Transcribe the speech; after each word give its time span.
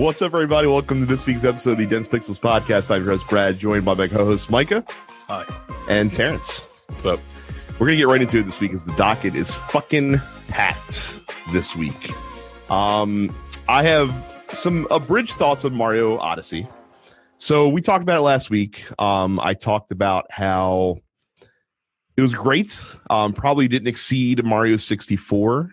What's 0.00 0.22
up, 0.22 0.32
everybody? 0.32 0.66
Welcome 0.66 1.00
to 1.00 1.04
this 1.04 1.26
week's 1.26 1.44
episode 1.44 1.72
of 1.72 1.76
the 1.76 1.84
Dense 1.84 2.08
Pixels 2.08 2.40
podcast. 2.40 2.90
I'm 2.90 3.04
your 3.04 3.12
host, 3.12 3.28
Brad, 3.28 3.58
joined 3.58 3.84
by 3.84 3.92
my 3.92 4.08
co 4.08 4.24
host, 4.24 4.50
Micah. 4.50 4.82
Hi. 5.28 5.44
And 5.90 6.10
Terrence. 6.10 6.60
What's 6.86 7.04
up? 7.04 7.20
We're 7.72 7.88
going 7.88 7.90
to 7.90 7.96
get 7.98 8.06
right 8.06 8.22
into 8.22 8.38
it 8.38 8.44
this 8.44 8.58
week 8.60 8.70
because 8.70 8.82
the 8.82 8.94
docket 8.94 9.34
is 9.34 9.54
fucking 9.54 10.16
packed 10.48 11.20
this 11.52 11.76
week. 11.76 12.14
Um, 12.70 13.30
I 13.68 13.82
have 13.82 14.10
some 14.48 14.86
abridged 14.90 15.34
thoughts 15.34 15.66
on 15.66 15.74
Mario 15.74 16.16
Odyssey. 16.16 16.66
So 17.36 17.68
we 17.68 17.82
talked 17.82 18.02
about 18.02 18.16
it 18.16 18.22
last 18.22 18.48
week. 18.48 18.82
Um, 18.98 19.38
I 19.38 19.52
talked 19.52 19.92
about 19.92 20.24
how 20.30 20.96
it 22.16 22.22
was 22.22 22.32
great. 22.32 22.82
Um, 23.10 23.34
probably 23.34 23.68
didn't 23.68 23.88
exceed 23.88 24.42
Mario 24.46 24.78
64 24.78 25.72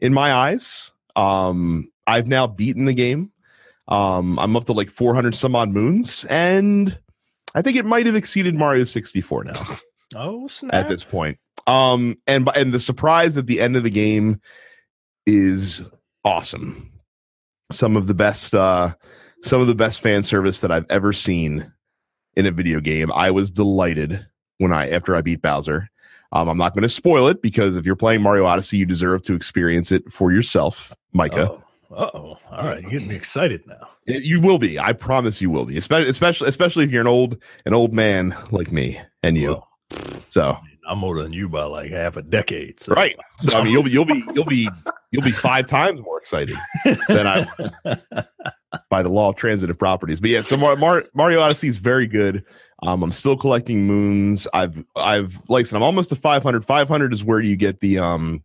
in 0.00 0.12
my 0.12 0.34
eyes. 0.34 0.92
Um, 1.16 1.90
I've 2.06 2.26
now 2.26 2.46
beaten 2.46 2.84
the 2.84 2.92
game. 2.92 3.32
Um, 3.88 4.38
I'm 4.38 4.56
up 4.56 4.64
to 4.64 4.72
like 4.72 4.90
400 4.90 5.34
some 5.34 5.54
odd 5.54 5.70
moons, 5.70 6.24
and 6.26 6.98
I 7.54 7.62
think 7.62 7.76
it 7.76 7.84
might 7.84 8.06
have 8.06 8.16
exceeded 8.16 8.54
Mario 8.54 8.84
64 8.84 9.44
now. 9.44 9.62
Oh, 10.14 10.46
snap. 10.46 10.72
at 10.72 10.88
this 10.88 11.02
point. 11.02 11.36
Um, 11.66 12.16
and 12.28 12.48
and 12.54 12.72
the 12.72 12.78
surprise 12.78 13.36
at 13.36 13.46
the 13.46 13.60
end 13.60 13.74
of 13.74 13.82
the 13.82 13.90
game 13.90 14.40
is 15.26 15.90
awesome. 16.24 16.92
Some 17.72 17.96
of 17.96 18.06
the 18.06 18.14
best, 18.14 18.54
uh, 18.54 18.94
some 19.42 19.60
of 19.60 19.66
the 19.66 19.74
best 19.74 20.00
fan 20.00 20.22
service 20.22 20.60
that 20.60 20.70
I've 20.70 20.86
ever 20.90 21.12
seen 21.12 21.72
in 22.36 22.46
a 22.46 22.52
video 22.52 22.80
game. 22.80 23.10
I 23.10 23.32
was 23.32 23.50
delighted 23.50 24.24
when 24.58 24.72
I 24.72 24.90
after 24.90 25.16
I 25.16 25.22
beat 25.22 25.42
Bowser. 25.42 25.90
Um, 26.30 26.48
I'm 26.48 26.58
not 26.58 26.74
going 26.74 26.82
to 26.82 26.88
spoil 26.88 27.26
it 27.26 27.42
because 27.42 27.74
if 27.76 27.84
you're 27.84 27.96
playing 27.96 28.22
Mario 28.22 28.46
Odyssey, 28.46 28.76
you 28.78 28.86
deserve 28.86 29.22
to 29.22 29.34
experience 29.34 29.90
it 29.90 30.10
for 30.12 30.30
yourself, 30.30 30.92
Micah. 31.12 31.50
Oh, 31.50 31.62
uh-oh. 31.90 32.38
All 32.50 32.64
right, 32.64 32.82
you're 32.82 32.90
getting 32.90 33.08
me 33.08 33.14
excited 33.14 33.66
now. 33.66 33.88
You 34.06 34.40
will 34.40 34.58
be. 34.58 34.78
I 34.78 34.92
promise 34.92 35.40
you 35.40 35.50
will 35.50 35.64
be. 35.64 35.76
Especially, 35.76 36.08
especially, 36.08 36.48
especially 36.48 36.84
if 36.84 36.90
you're 36.90 37.00
an 37.00 37.06
old, 37.06 37.38
an 37.64 37.74
old 37.74 37.92
man 37.92 38.36
like 38.50 38.72
me 38.72 39.00
and 39.22 39.36
you. 39.36 39.50
Well, 39.50 39.68
So 40.30 40.56
I'm 40.88 41.02
older 41.04 41.22
than 41.22 41.32
you 41.32 41.48
by 41.48 41.64
like 41.64 41.90
half 41.90 42.16
a 42.16 42.22
decade. 42.22 42.80
So. 42.80 42.94
right. 42.94 43.16
So 43.38 43.58
I 43.58 43.64
mean, 43.64 43.72
you'll 43.72 43.82
be, 43.82 43.90
you'll 43.90 44.04
be, 44.04 44.24
you'll 44.34 44.44
be, 44.44 44.68
you'll 45.10 45.22
be 45.24 45.30
five 45.32 45.66
times 45.66 46.00
more 46.00 46.18
excited 46.18 46.56
than 47.08 47.26
I 47.26 47.46
by 48.90 49.02
the 49.02 49.08
law 49.08 49.30
of 49.30 49.36
transitive 49.36 49.78
properties. 49.78 50.20
But 50.20 50.30
yeah, 50.30 50.42
so 50.42 50.56
Mar- 50.56 50.76
Mar- 50.76 51.04
Mario 51.14 51.40
Odyssey 51.40 51.68
is 51.68 51.78
very 51.78 52.06
good. 52.06 52.44
Um, 52.82 53.02
I'm 53.02 53.12
still 53.12 53.36
collecting 53.36 53.86
moons. 53.86 54.46
I've, 54.52 54.84
I've, 54.96 55.40
like 55.48 55.64
I 55.64 55.68
said, 55.68 55.76
I'm 55.76 55.82
almost 55.82 56.10
to 56.10 56.16
500. 56.16 56.64
500 56.64 57.12
is 57.12 57.24
where 57.24 57.40
you 57.40 57.56
get 57.56 57.80
the, 57.80 57.98
um, 57.98 58.44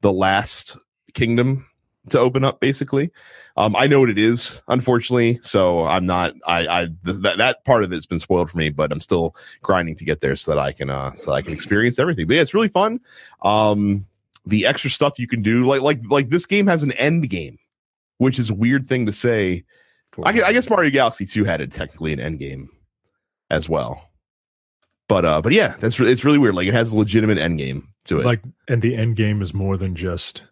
the 0.00 0.12
last 0.12 0.78
kingdom 1.12 1.66
to 2.10 2.18
open 2.18 2.44
up, 2.44 2.60
basically. 2.60 3.10
Um, 3.56 3.76
I 3.76 3.86
know 3.86 4.00
what 4.00 4.10
it 4.10 4.18
is, 4.18 4.62
unfortunately. 4.68 5.38
So 5.42 5.84
I'm 5.84 6.06
not, 6.06 6.34
I, 6.46 6.66
I, 6.66 6.86
th- 7.04 7.18
that, 7.22 7.38
that 7.38 7.64
part 7.64 7.84
of 7.84 7.92
it's 7.92 8.06
been 8.06 8.18
spoiled 8.18 8.50
for 8.50 8.58
me, 8.58 8.70
but 8.70 8.90
I'm 8.92 9.00
still 9.00 9.34
grinding 9.62 9.94
to 9.96 10.04
get 10.04 10.20
there 10.20 10.36
so 10.36 10.50
that 10.52 10.58
I 10.58 10.72
can, 10.72 10.90
uh, 10.90 11.12
so 11.12 11.30
that 11.30 11.36
I 11.36 11.42
can 11.42 11.52
experience 11.52 11.98
everything. 11.98 12.26
But 12.26 12.36
yeah, 12.36 12.42
it's 12.42 12.54
really 12.54 12.68
fun. 12.68 13.00
Um, 13.42 14.06
the 14.44 14.66
extra 14.66 14.90
stuff 14.90 15.18
you 15.18 15.28
can 15.28 15.42
do, 15.42 15.64
like, 15.66 15.82
like, 15.82 16.00
like 16.10 16.28
this 16.28 16.46
game 16.46 16.66
has 16.66 16.82
an 16.82 16.92
end 16.92 17.28
game, 17.30 17.58
which 18.18 18.38
is 18.38 18.50
a 18.50 18.54
weird 18.54 18.88
thing 18.88 19.06
to 19.06 19.12
say. 19.12 19.64
I, 20.22 20.30
I 20.30 20.52
guess 20.52 20.68
Mario 20.68 20.90
Galaxy 20.90 21.26
2 21.26 21.44
had 21.44 21.60
it 21.60 21.72
technically 21.72 22.12
an 22.12 22.20
end 22.20 22.38
game 22.38 22.68
as 23.50 23.68
well. 23.68 24.10
But 25.06 25.24
uh 25.24 25.42
but 25.42 25.52
yeah, 25.52 25.74
that's 25.80 26.00
it's 26.00 26.24
really 26.24 26.38
weird. 26.38 26.54
Like 26.54 26.66
it 26.66 26.74
has 26.74 26.92
a 26.92 26.96
legitimate 26.96 27.38
end 27.38 27.58
game 27.58 27.88
to 28.04 28.20
it. 28.20 28.24
Like, 28.24 28.40
and 28.68 28.80
the 28.80 28.96
end 28.96 29.16
game 29.16 29.42
is 29.42 29.52
more 29.52 29.76
than 29.76 29.94
just, 29.94 30.42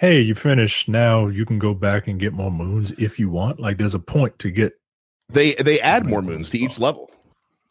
hey, 0.00 0.20
you 0.20 0.34
finished. 0.34 0.88
Now 0.88 1.26
you 1.28 1.44
can 1.44 1.58
go 1.58 1.74
back 1.74 2.08
and 2.08 2.18
get 2.18 2.32
more 2.32 2.50
moons 2.50 2.90
if 2.92 3.18
you 3.18 3.28
want. 3.28 3.60
Like, 3.60 3.76
there's 3.76 3.94
a 3.94 3.98
point 3.98 4.38
to 4.40 4.50
get. 4.50 4.72
they 5.28 5.54
they 5.54 5.78
add 5.80 6.06
more 6.06 6.22
moons 6.22 6.48
to 6.50 6.58
each 6.58 6.78
level. 6.78 7.10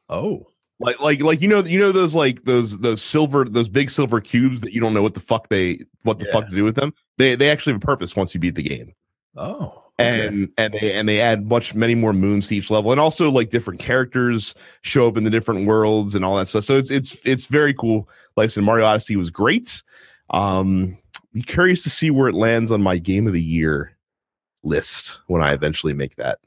Oh, 0.09 0.47
Like 0.79 0.99
like 0.99 1.21
like 1.21 1.41
you 1.41 1.47
know 1.47 1.59
you 1.59 1.77
know 1.79 1.91
those 1.91 2.15
like 2.15 2.43
those 2.45 2.77
those 2.79 3.01
silver 3.01 3.45
those 3.45 3.67
big 3.69 3.89
silver 3.89 4.21
cubes 4.21 4.61
that 4.61 4.71
you 4.73 4.79
don't 4.81 4.93
know 4.93 5.01
what 5.01 5.13
the 5.15 5.19
fuck 5.19 5.49
they 5.49 5.79
what 6.03 6.19
the 6.19 6.25
Yeah. 6.25 6.31
fuck 6.31 6.49
to 6.49 6.55
do 6.55 6.63
with 6.63 6.75
them. 6.75 6.93
They 7.17 7.35
they 7.35 7.49
actually 7.49 7.73
have 7.73 7.81
a 7.83 7.85
purpose 7.85 8.15
once 8.15 8.33
you 8.33 8.39
beat 8.39 8.55
the 8.55 8.63
game. 8.63 8.93
oh. 9.35 9.83
okay. 9.99 10.27
and 10.27 10.49
and 10.57 10.73
they 10.73 10.93
and 10.93 11.09
they 11.09 11.19
add 11.21 11.47
much 11.49 11.75
many 11.75 11.93
more 11.95 12.13
moons 12.13 12.47
to 12.47 12.55
each 12.55 12.71
level 12.71 12.91
and 12.91 13.01
also 13.01 13.29
like 13.29 13.49
different 13.49 13.79
characters 13.81 14.55
show 14.81 15.07
up 15.07 15.17
in 15.17 15.25
the 15.25 15.29
different 15.29 15.67
worlds 15.67 16.15
and 16.15 16.23
all 16.23 16.37
that 16.37 16.47
stuff 16.47 16.63
so 16.63 16.77
it's 16.77 16.89
it's 16.89 17.17
it's 17.25 17.45
very 17.47 17.73
cool 17.73 18.07
like 18.37 18.45
i 18.45 18.47
said 18.47 18.63
mario 18.63 18.85
odyssey 18.85 19.17
was 19.17 19.29
great 19.29 19.83
um 20.29 20.97
be 21.33 21.41
curious 21.41 21.83
to 21.83 21.89
see 21.89 22.09
where 22.11 22.27
it 22.27 22.35
lands 22.35 22.71
on 22.71 22.81
my 22.81 22.97
game 22.97 23.27
of 23.27 23.33
the 23.33 23.41
year 23.41 23.95
list 24.63 25.21
when 25.27 25.41
i 25.43 25.53
eventually 25.53 25.93
make 25.93 26.15
that 26.17 26.39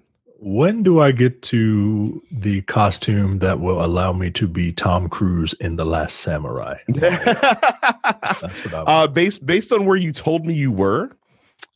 When 0.44 0.82
do 0.82 0.98
I 1.00 1.12
get 1.12 1.41
to 1.54 2.20
the 2.32 2.62
costume 2.62 3.38
that 3.38 3.60
will 3.60 3.84
allow 3.84 4.12
me 4.12 4.28
to 4.32 4.48
be 4.48 4.72
Tom 4.72 5.09
Cruise 5.09 5.54
in 5.60 5.76
The 5.76 5.84
Last 5.84 6.19
Samurai? 6.19 6.78
That's 6.88 8.65
what 8.65 8.75
I 8.75 8.78
uh 8.81 9.06
based 9.06 9.47
based 9.47 9.71
on 9.72 9.84
where 9.87 9.97
you 9.97 10.12
told 10.12 10.44
me 10.44 10.54
you 10.54 10.72
were 10.72 11.10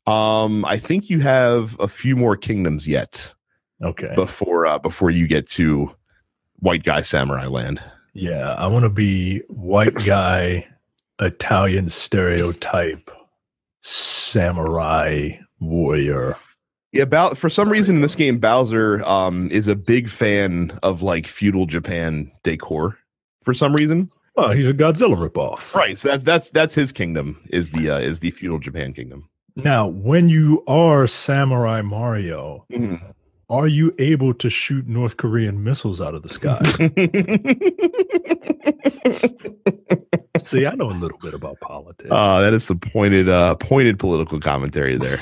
um 0.09 0.65
i 0.65 0.79
think 0.79 1.09
you 1.11 1.21
have 1.21 1.77
a 1.81 1.87
few 1.89 2.17
more 2.17 2.37
kingdoms 2.37 2.87
yet 2.89 3.35
Okay. 3.83 4.13
before 4.17 4.67
uh 4.67 4.79
before 4.79 5.11
you 5.11 5.27
get 5.29 5.47
to 5.51 5.95
white 6.59 6.83
guy 6.83 7.03
samurai 7.03 7.47
land 7.47 7.81
Yeah, 8.15 8.55
I 8.55 8.67
want 8.67 8.85
to 8.85 8.89
be 8.91 9.41
white 9.49 9.95
guy, 10.05 10.67
Italian 11.21 11.89
stereotype, 11.89 13.11
samurai 13.83 15.31
warrior. 15.61 16.37
Yeah, 16.93 17.05
Bow- 17.05 17.35
for 17.35 17.51
some 17.51 17.69
reason 17.69 17.97
in 17.97 18.03
this 18.03 18.15
game, 18.15 18.39
Bowser 18.39 19.03
um, 19.05 19.51
is 19.51 19.69
a 19.69 19.77
big 19.77 20.09
fan 20.09 20.79
of 20.83 21.03
like 21.03 21.27
feudal 21.27 21.67
Japan 21.67 22.31
decor. 22.43 22.97
For 23.45 23.55
some 23.55 23.75
reason, 23.75 24.11
Well, 24.35 24.53
he's 24.53 24.67
a 24.69 24.73
Godzilla 24.75 25.17
ripoff. 25.17 25.75
right? 25.75 25.97
So 25.97 26.09
that's 26.09 26.23
that's 26.25 26.51
that's 26.51 26.75
his 26.75 26.93
kingdom 26.93 27.41
is 27.51 27.71
the 27.71 27.91
uh, 27.91 27.99
is 27.99 28.21
the 28.21 28.31
feudal 28.31 28.59
Japan 28.59 28.93
kingdom. 28.93 29.29
Now, 29.57 29.87
when 29.87 30.29
you 30.29 30.63
are 30.67 31.07
Samurai 31.07 31.81
Mario, 31.81 32.67
are 33.49 33.69
you 33.69 33.95
able 33.99 34.35
to 34.35 34.51
shoot 34.51 34.87
North 34.89 35.17
Korean 35.17 35.63
missiles 35.63 36.01
out 36.01 36.15
of 36.15 36.23
the 36.23 36.29
sky? 36.29 36.61
See, 40.43 40.67
I 40.67 40.75
know 40.75 40.91
a 40.91 40.93
little 40.93 41.19
bit 41.19 41.35
about 41.35 41.61
politics. 41.61 42.11
uh, 42.11 42.41
that 42.41 42.53
is 42.55 42.65
some 42.65 42.79
pointed 42.79 43.29
uh, 43.29 43.55
pointed 43.57 43.99
political 43.99 44.41
commentary 44.41 44.99
there. 44.99 45.21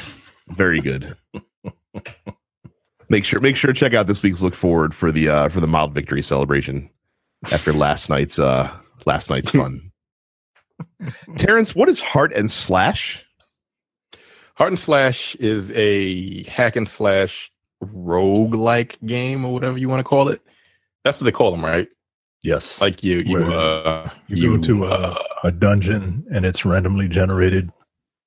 Very 0.49 0.81
good. 0.81 1.17
make 3.09 3.25
sure 3.25 3.41
make 3.41 3.57
sure 3.57 3.73
to 3.73 3.79
check 3.79 3.95
out 3.95 4.07
this 4.07 4.23
week's 4.23 4.43
look 4.43 4.55
forward 4.55 4.95
for 4.95 5.13
the 5.13 5.29
uh, 5.29 5.49
for 5.49 5.61
the 5.61 5.67
mild 5.67 5.95
victory 5.95 6.23
celebration 6.23 6.89
after 7.53 7.73
last 7.73 8.09
night's 8.09 8.39
uh, 8.39 8.71
last 9.07 9.31
night's 9.31 9.51
fun. 9.51 9.91
Terrence, 11.37 11.75
what 11.75 11.89
is 11.89 12.01
heart 12.01 12.33
and 12.33 12.51
slash? 12.51 13.25
Heart 14.57 14.71
and 14.71 14.79
Slash 14.79 15.35
is 15.37 15.73
a 15.73 16.45
hack 16.45 16.77
and 16.77 16.89
slash 16.89 17.51
rogue 17.93 18.55
like 18.55 18.99
game 19.05 19.45
or 19.45 19.53
whatever 19.53 19.79
you 19.79 19.89
want 19.89 20.01
to 20.01 20.05
call 20.05 20.29
it. 20.29 20.41
That's 21.05 21.19
what 21.19 21.25
they 21.25 21.33
call 21.33 21.51
them, 21.51 21.65
right? 21.65 21.89
yes. 22.45 22.81
Like 22.81 23.03
you, 23.03 23.19
you, 23.19 23.53
uh, 23.53 24.09
you, 24.29 24.57
go 24.57 24.63
to 24.63 24.85
a, 24.85 24.89
uh, 24.89 25.23
a 25.45 25.51
dungeon 25.51 26.25
and 26.31 26.47
it's 26.47 26.65
randomly 26.65 27.09
generated 27.09 27.73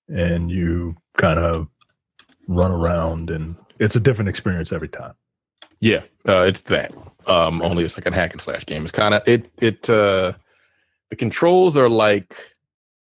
and 0.10 0.52
you 0.52 0.98
kind 1.16 1.40
of 1.40 1.68
run 2.50 2.72
around 2.72 3.30
and 3.30 3.56
it's 3.80 3.96
a 3.96 4.00
different 4.02 4.28
experience 4.28 4.74
every 4.74 4.90
time. 4.90 5.14
yeah, 5.80 6.02
uh, 6.28 6.42
it's 6.42 6.62
that. 6.62 6.94
Um, 7.28 7.62
only 7.62 7.84
it's 7.84 7.98
like 7.98 8.06
a 8.06 8.14
hack 8.14 8.34
and 8.34 8.42
slash 8.42 8.66
game. 8.66 8.84
It's 8.84 8.92
kind 8.92 9.14
of 9.14 9.28
it. 9.28 9.52
It 9.62 9.90
uh, 9.90 10.34
the 11.10 11.16
controls 11.16 11.76
are 11.76 11.90
like 11.90 12.56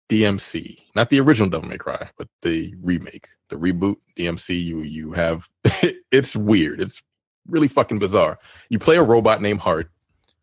DMC, 0.08 0.78
not 0.94 1.10
the 1.10 1.20
original 1.20 1.50
Devil 1.50 1.68
May 1.68 1.76
Cry, 1.76 2.08
but 2.16 2.28
the 2.40 2.74
remake, 2.82 3.28
the 3.48 3.56
reboot 3.56 3.96
DMC. 4.16 4.62
You 4.62 4.80
you 4.80 5.12
have 5.12 5.48
it's 6.10 6.36
weird. 6.36 6.80
It's 6.80 7.02
really 7.48 7.68
fucking 7.68 7.98
bizarre. 7.98 8.38
You 8.68 8.78
play 8.78 8.96
a 8.96 9.02
robot 9.02 9.42
named 9.42 9.60
Heart. 9.60 9.90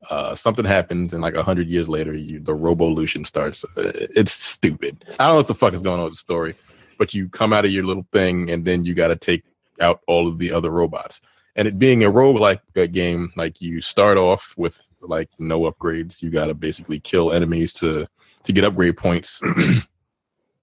Uh, 0.09 0.33
something 0.33 0.65
happens, 0.65 1.13
and 1.13 1.21
like 1.21 1.35
a 1.35 1.43
hundred 1.43 1.67
years 1.67 1.87
later, 1.87 2.13
you 2.13 2.39
the 2.39 2.55
Robolution 2.55 3.23
starts. 3.23 3.63
Uh, 3.77 3.91
It's 4.15 4.31
stupid. 4.31 5.05
I 5.19 5.25
don't 5.25 5.33
know 5.33 5.35
what 5.37 5.47
the 5.47 5.55
fuck 5.55 5.73
is 5.73 5.81
going 5.81 5.99
on 5.99 6.05
with 6.05 6.13
the 6.13 6.17
story, 6.17 6.55
but 6.97 7.13
you 7.13 7.29
come 7.29 7.53
out 7.53 7.65
of 7.65 7.71
your 7.71 7.85
little 7.85 8.07
thing, 8.11 8.49
and 8.49 8.65
then 8.65 8.83
you 8.83 8.95
got 8.95 9.09
to 9.09 9.15
take 9.15 9.43
out 9.79 10.01
all 10.07 10.27
of 10.27 10.39
the 10.39 10.51
other 10.51 10.71
robots. 10.71 11.21
And 11.55 11.67
it 11.67 11.77
being 11.77 12.03
a 12.03 12.11
roguelike 12.11 12.61
uh, 12.77 12.87
game, 12.87 13.31
like 13.35 13.61
you 13.61 13.81
start 13.81 14.17
off 14.17 14.55
with 14.57 14.89
like 15.01 15.29
no 15.37 15.61
upgrades. 15.71 16.21
You 16.21 16.29
got 16.29 16.47
to 16.47 16.55
basically 16.55 16.99
kill 16.99 17.31
enemies 17.31 17.73
to 17.73 18.07
to 18.43 18.53
get 18.53 18.63
upgrade 18.63 18.97
points, 18.97 19.39
and 19.43 19.83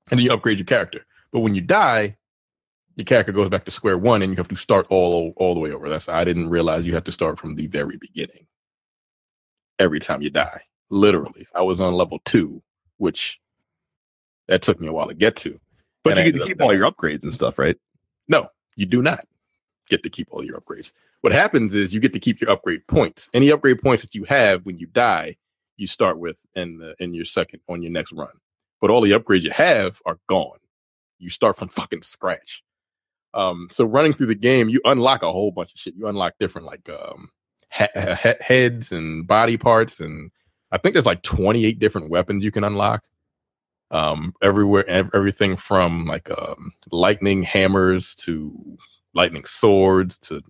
then 0.09 0.19
you 0.19 0.33
upgrade 0.33 0.59
your 0.59 0.67
character. 0.67 1.07
But 1.31 1.41
when 1.41 1.55
you 1.55 1.61
die, 1.61 2.17
your 2.99 3.05
character 3.07 3.33
goes 3.33 3.49
back 3.49 3.65
to 3.65 3.71
square 3.71 3.97
one, 3.97 4.23
and 4.23 4.33
you 4.33 4.37
have 4.37 4.49
to 4.49 4.57
start 4.57 4.87
all 4.91 5.33
all 5.37 5.55
the 5.55 5.61
way 5.61 5.73
over. 5.73 5.89
That's 5.89 6.09
I 6.09 6.25
didn't 6.25 6.51
realize 6.51 6.87
you 6.87 6.95
have 6.95 7.05
to 7.05 7.13
start 7.13 7.39
from 7.39 7.55
the 7.55 7.69
very 7.69 7.97
beginning. 7.97 8.47
Every 9.79 10.01
time 10.01 10.21
you 10.21 10.31
die, 10.31 10.63
literally, 10.91 11.47
I 11.55 11.63
was 11.63 11.81
on 11.81 11.95
level 11.95 12.19
two, 12.25 12.61
which 12.97 13.41
that 14.49 14.63
took 14.63 14.81
me 14.81 14.89
a 14.89 14.93
while 14.93 15.07
to 15.09 15.15
get 15.15 15.37
to. 15.37 15.61
But 16.03 16.19
And 16.19 16.27
you 16.27 16.33
get 16.33 16.41
to 16.41 16.47
keep 16.47 16.61
all 16.61 16.75
your 16.75 16.91
upgrades 16.91 17.23
and 17.23 17.33
stuff, 17.33 17.59
right? 17.59 17.77
No, 18.27 18.49
you 18.77 18.87
do 18.87 19.01
not. 19.01 19.25
get 19.89 20.03
to 20.03 20.11
keep 20.11 20.29
all 20.31 20.45
your 20.45 20.61
upgrades. 20.61 20.93
What 21.21 21.33
happens 21.33 21.75
is 21.75 21.95
you 21.95 22.01
get 22.01 22.13
to 22.15 22.21
keep 22.21 22.41
your 22.41 22.51
upgrade 22.51 22.87
points. 22.89 23.31
Any 23.33 23.51
upgrade 23.51 23.81
points 23.81 24.03
that 24.03 24.15
you 24.15 24.25
have 24.25 24.67
when 24.67 24.79
you 24.79 24.87
die, 24.87 25.37
you 25.77 25.87
start 25.87 26.19
with 26.19 26.45
in 26.55 26.79
the, 26.79 26.95
in 26.99 27.15
your 27.15 27.25
second 27.25 27.61
on 27.69 27.83
your 27.83 27.93
next 27.93 28.13
run. 28.13 28.33
But 28.81 28.91
all 28.91 29.01
the 29.01 29.13
upgrades 29.13 29.43
you 29.43 29.51
have 29.51 30.01
are 30.07 30.19
gone. 30.29 30.59
You 31.19 31.31
start 31.31 31.57
from 31.57 31.69
fucking 31.69 32.03
scratch. 32.03 32.63
Um, 33.35 33.69
so 33.71 33.85
running 33.85 34.13
through 34.13 34.27
the 34.29 34.35
game, 34.35 34.69
you 34.69 34.81
unlock 34.85 35.23
a 35.23 35.31
whole 35.33 35.51
bunch 35.51 35.73
of 35.73 35.79
shit. 35.79 35.95
You 35.97 36.07
unlock 36.07 36.35
different 36.41 36.67
like 36.67 36.89
um, 36.89 37.31
he- 37.73 37.85
he- 37.95 38.35
heads 38.41 38.91
and 38.93 39.27
body 39.27 39.57
parts, 39.57 40.01
and 40.01 40.31
I 40.73 40.79
think 40.79 40.95
there's 40.95 41.07
like 41.07 41.23
28 41.23 41.79
different 41.79 42.11
weapons 42.11 42.45
you 42.45 42.51
can 42.51 42.65
unlock. 42.65 43.05
Um, 43.91 44.35
everywhere, 44.43 44.87
ev- 44.89 45.11
everything 45.15 45.57
from 45.57 46.05
like 46.05 46.31
um, 46.31 46.73
lightning 46.93 47.43
hammers 47.43 48.15
to 48.17 48.77
lightning 49.15 49.45
swords 49.47 50.19
to 50.19 50.43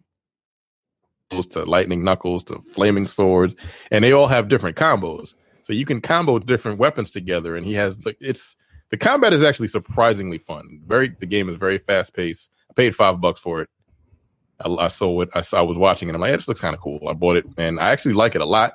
to 1.51 1.65
lightning 1.65 2.03
knuckles 2.03 2.43
to 2.45 2.61
flaming 2.73 3.07
swords, 3.07 3.55
and 3.91 4.03
they 4.03 4.13
all 4.13 4.27
have 4.29 4.49
different 4.49 4.77
combos. 4.77 5.35
So 5.63 5.73
you 5.73 5.85
can 5.85 6.01
combo 6.01 6.39
different 6.39 6.79
weapons 6.79 7.11
together, 7.11 7.55
and 7.55 7.67
he 7.67 7.75
has 7.75 8.05
like 8.07 8.17
it's 8.21 8.57
the 8.91 8.97
combat 8.97 9.33
is 9.33 9.43
actually 9.43 9.69
surprisingly 9.69 10.39
fun. 10.39 10.81
Very, 10.87 11.09
the 11.21 11.27
game 11.27 11.49
is 11.49 11.57
very 11.57 11.79
fast 11.79 12.15
paced. 12.15 12.51
Paid 12.79 12.95
five 12.95 13.21
bucks 13.21 13.41
for 13.41 13.61
it. 13.61 13.69
I, 14.61 14.69
I 14.69 14.87
saw 14.87 15.23
it. 15.23 15.31
I, 15.35 15.41
saw, 15.41 15.59
I 15.59 15.63
was 15.63 15.77
watching 15.77 16.09
it. 16.09 16.15
I'm 16.15 16.21
like, 16.21 16.31
yeah, 16.31 16.37
this 16.37 16.47
looks 16.47 16.61
kind 16.61 16.77
of 16.77 16.81
cool. 16.81 17.01
I 17.09 17.13
bought 17.13 17.37
it, 17.37 17.45
and 17.57 17.81
I 17.81 17.91
actually 17.91 18.15
like 18.15 18.37
it 18.37 18.41
a 18.41 18.45
lot. 18.47 18.75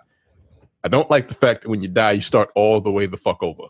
I 0.84 0.90
don't 0.90 1.10
like 1.10 1.30
the 1.30 1.36
fact 1.36 1.62
that 1.62 1.70
when 1.70 1.82
you 1.82 1.88
die, 1.88 2.12
you 2.12 2.22
start 2.22 2.50
all 2.54 2.82
the 2.82 2.92
way 2.92 3.06
the 3.06 3.16
fuck 3.16 3.42
over. 3.42 3.64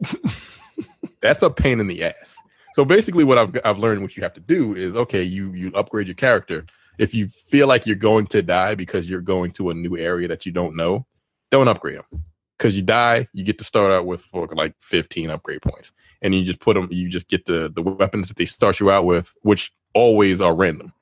That's 1.20 1.42
a 1.42 1.50
pain 1.50 1.80
in 1.80 1.88
the 1.88 2.04
ass. 2.04 2.36
So 2.74 2.84
basically, 2.84 3.24
what 3.24 3.38
I've 3.38 3.58
I've 3.64 3.78
learned 3.78 4.02
what 4.02 4.16
you 4.16 4.22
have 4.22 4.34
to 4.34 4.40
do 4.40 4.76
is 4.76 4.94
okay, 4.94 5.24
you 5.24 5.52
you 5.52 5.72
upgrade 5.74 6.06
your 6.06 6.14
character. 6.14 6.64
If 6.98 7.12
you 7.12 7.26
feel 7.26 7.66
like 7.66 7.84
you're 7.84 7.96
going 7.96 8.28
to 8.28 8.40
die 8.40 8.76
because 8.76 9.10
you're 9.10 9.20
going 9.20 9.50
to 9.52 9.70
a 9.70 9.74
new 9.74 9.96
area 9.96 10.28
that 10.28 10.46
you 10.46 10.52
don't 10.52 10.76
know, 10.76 11.06
don't 11.50 11.66
upgrade 11.66 11.98
them. 11.98 12.24
Because 12.58 12.76
you 12.76 12.82
die, 12.82 13.26
you 13.32 13.44
get 13.44 13.58
to 13.58 13.64
start 13.64 13.90
out 13.90 14.06
with 14.06 14.28
like 14.32 14.74
15 14.80 15.30
upgrade 15.30 15.62
points, 15.62 15.90
and 16.20 16.34
you 16.34 16.44
just 16.44 16.60
put 16.60 16.74
them. 16.74 16.88
You 16.90 17.08
just 17.08 17.28
get 17.28 17.46
the 17.46 17.70
the 17.74 17.82
weapons 17.82 18.28
that 18.28 18.36
they 18.36 18.44
start 18.44 18.78
you 18.78 18.90
out 18.90 19.04
with, 19.04 19.34
which 19.42 19.72
always 19.94 20.40
are 20.40 20.54
random. 20.54 20.92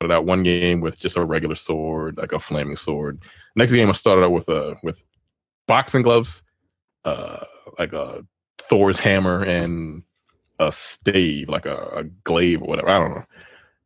Started 0.00 0.14
out 0.14 0.26
one 0.26 0.42
game 0.42 0.80
with 0.80 1.00
just 1.00 1.16
a 1.16 1.24
regular 1.24 1.54
sword, 1.54 2.18
like 2.18 2.32
a 2.32 2.38
flaming 2.38 2.76
sword. 2.76 3.22
Next 3.54 3.72
game, 3.72 3.88
I 3.88 3.92
started 3.92 4.24
out 4.24 4.32
with 4.32 4.48
a 4.48 4.76
with 4.82 5.06
boxing 5.66 6.02
gloves, 6.02 6.42
uh, 7.04 7.44
like 7.78 7.92
a 7.92 8.22
Thor's 8.58 8.98
hammer 8.98 9.42
and 9.42 10.02
a 10.58 10.72
stave, 10.72 11.48
like 11.48 11.66
a, 11.66 11.76
a 11.94 12.04
glaive 12.24 12.62
or 12.62 12.68
whatever. 12.68 12.88
I 12.88 12.98
don't 12.98 13.10
know. 13.12 13.24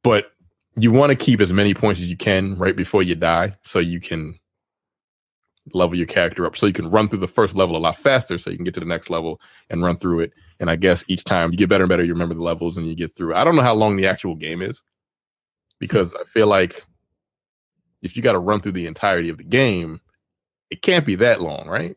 But 0.02 0.32
you 0.76 0.90
want 0.90 1.10
to 1.10 1.16
keep 1.16 1.40
as 1.40 1.52
many 1.52 1.74
points 1.74 2.00
as 2.00 2.10
you 2.10 2.16
can 2.16 2.56
right 2.56 2.76
before 2.76 3.02
you 3.02 3.14
die 3.14 3.54
so 3.62 3.78
you 3.78 4.00
can 4.00 4.38
level 5.74 5.96
your 5.96 6.06
character 6.06 6.44
up 6.46 6.56
so 6.56 6.66
you 6.66 6.72
can 6.72 6.90
run 6.90 7.08
through 7.08 7.18
the 7.18 7.28
first 7.28 7.54
level 7.56 7.76
a 7.76 7.78
lot 7.78 7.96
faster 7.98 8.38
so 8.38 8.50
you 8.50 8.56
can 8.56 8.64
get 8.64 8.74
to 8.74 8.80
the 8.80 8.86
next 8.86 9.10
level 9.10 9.40
and 9.70 9.82
run 9.82 9.96
through 9.96 10.20
it 10.20 10.32
and 10.58 10.70
i 10.70 10.76
guess 10.76 11.04
each 11.08 11.24
time 11.24 11.50
you 11.50 11.56
get 11.58 11.68
better 11.68 11.84
and 11.84 11.88
better 11.88 12.04
you 12.04 12.12
remember 12.12 12.34
the 12.34 12.42
levels 12.42 12.76
and 12.76 12.86
you 12.88 12.94
get 12.94 13.10
through 13.14 13.34
i 13.34 13.44
don't 13.44 13.56
know 13.56 13.62
how 13.62 13.74
long 13.74 13.96
the 13.96 14.06
actual 14.06 14.34
game 14.34 14.62
is 14.62 14.82
because 15.78 16.14
i 16.14 16.24
feel 16.24 16.46
like 16.46 16.84
if 18.02 18.16
you 18.16 18.22
got 18.22 18.32
to 18.32 18.38
run 18.38 18.60
through 18.60 18.72
the 18.72 18.86
entirety 18.86 19.28
of 19.28 19.38
the 19.38 19.44
game 19.44 20.00
it 20.70 20.82
can't 20.82 21.04
be 21.06 21.14
that 21.16 21.40
long 21.40 21.66
right 21.68 21.96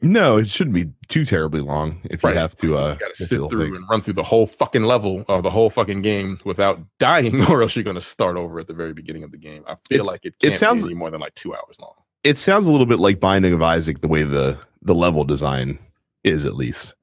No, 0.00 0.38
it 0.38 0.46
shouldn't 0.48 0.74
be 0.74 0.92
too 1.08 1.24
terribly 1.24 1.60
long 1.60 2.00
if 2.04 2.22
Right. 2.22 2.34
you 2.34 2.38
have 2.38 2.54
to 2.56 2.78
uh 2.78 2.92
you 2.92 2.98
got 3.00 3.16
to 3.16 3.26
sit 3.26 3.38
through 3.50 3.64
think. 3.64 3.76
and 3.76 3.88
run 3.90 4.00
through 4.00 4.14
the 4.14 4.22
whole 4.22 4.46
fucking 4.46 4.84
level 4.84 5.24
of 5.28 5.42
the 5.42 5.50
whole 5.50 5.70
fucking 5.70 6.02
game 6.02 6.38
without 6.44 6.78
dying, 7.00 7.44
or 7.50 7.62
else 7.62 7.74
you're 7.74 7.82
going 7.82 7.96
to 7.96 8.00
start 8.16 8.36
over 8.36 8.60
at 8.60 8.68
the 8.68 8.74
very 8.74 8.92
beginning 8.94 9.24
of 9.24 9.32
the 9.32 9.38
game. 9.38 9.64
I 9.66 9.74
feel 9.88 10.00
It's- 10.02 10.06
like 10.06 10.24
it 10.24 10.34
it 10.40 10.50
can't 10.50 10.54
sounds- 10.54 10.82
be 10.84 10.90
any 10.90 10.94
more 10.94 11.10
than 11.10 11.20
like 11.20 11.34
two 11.34 11.52
hours 11.52 11.80
long. 11.80 11.94
It 12.24 12.38
sounds 12.38 12.66
a 12.66 12.70
little 12.70 12.86
bit 12.86 12.98
like 12.98 13.20
Binding 13.20 13.52
of 13.52 13.62
Isaac, 13.62 14.00
the 14.00 14.08
way 14.08 14.22
the 14.24 14.58
the 14.82 14.94
level 14.94 15.24
design 15.24 15.78
is, 16.24 16.44
at 16.44 16.54
least. 16.56 16.94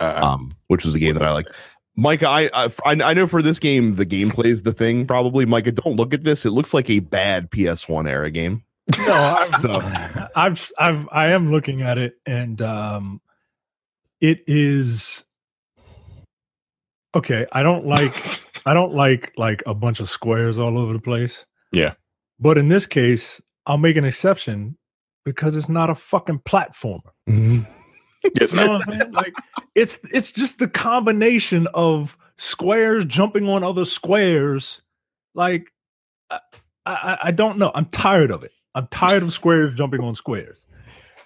Uh, 0.00 0.20
Um, 0.22 0.52
which 0.68 0.84
was 0.84 0.94
a 0.94 0.98
game 0.98 1.14
that 1.14 1.22
I 1.24 1.32
like. 1.32 1.46
Micah, 1.96 2.28
I, 2.28 2.48
I 2.54 2.70
I 2.86 3.14
know 3.14 3.26
for 3.26 3.42
this 3.42 3.58
game 3.58 3.96
the 3.96 4.06
gameplay 4.06 4.46
is 4.46 4.62
the 4.62 4.72
thing. 4.72 5.06
Probably, 5.06 5.44
Micah. 5.46 5.72
Don't 5.72 5.96
look 5.96 6.14
at 6.14 6.22
this. 6.24 6.46
It 6.46 6.50
looks 6.50 6.72
like 6.72 6.88
a 6.88 7.00
bad 7.00 7.50
PS1 7.50 8.08
era 8.08 8.30
game. 8.30 8.62
No, 9.06 9.12
I've, 9.12 9.54
So- 9.56 9.82
I've, 10.36 10.70
I've, 10.78 11.08
I 11.12 11.28
am 11.30 11.50
looking 11.50 11.82
at 11.82 11.98
it, 11.98 12.14
and 12.24 12.62
um, 12.62 13.20
it 14.20 14.44
is 14.46 15.24
okay. 17.14 17.46
I 17.52 17.62
don't 17.62 17.86
like, 17.86 18.40
I 18.66 18.74
don't 18.74 18.94
like 18.94 19.32
like 19.36 19.62
a 19.66 19.74
bunch 19.74 20.00
of 20.00 20.08
squares 20.08 20.58
all 20.58 20.78
over 20.78 20.92
the 20.92 21.00
place. 21.00 21.44
Yeah. 21.72 21.94
but 22.40 22.56
in 22.56 22.68
this 22.68 22.86
case, 22.86 23.40
I'll 23.68 23.78
make 23.78 23.96
an 23.96 24.04
exception 24.04 24.76
because 25.24 25.54
it's 25.54 25.68
not 25.68 25.90
a 25.90 25.94
fucking 25.94 26.40
platformer. 26.40 27.10
Mm-hmm. 27.28 27.60
it's 28.24 28.52
You 28.52 28.56
know 28.56 28.66
not- 28.66 28.86
what 28.86 28.88
I'm 28.94 29.00
saying? 29.00 29.12
Like 29.12 29.34
it's 29.74 30.00
it's 30.12 30.32
just 30.32 30.58
the 30.58 30.68
combination 30.68 31.68
of 31.74 32.16
squares 32.38 33.04
jumping 33.04 33.48
on 33.48 33.62
other 33.62 33.84
squares. 33.84 34.80
Like 35.34 35.68
I, 36.30 36.40
I, 36.86 37.18
I 37.24 37.30
don't 37.30 37.58
know. 37.58 37.70
I'm 37.74 37.86
tired 37.86 38.30
of 38.30 38.42
it. 38.42 38.52
I'm 38.74 38.86
tired 38.88 39.22
of 39.22 39.32
squares 39.32 39.74
jumping 39.74 40.02
on 40.02 40.14
squares. 40.14 40.64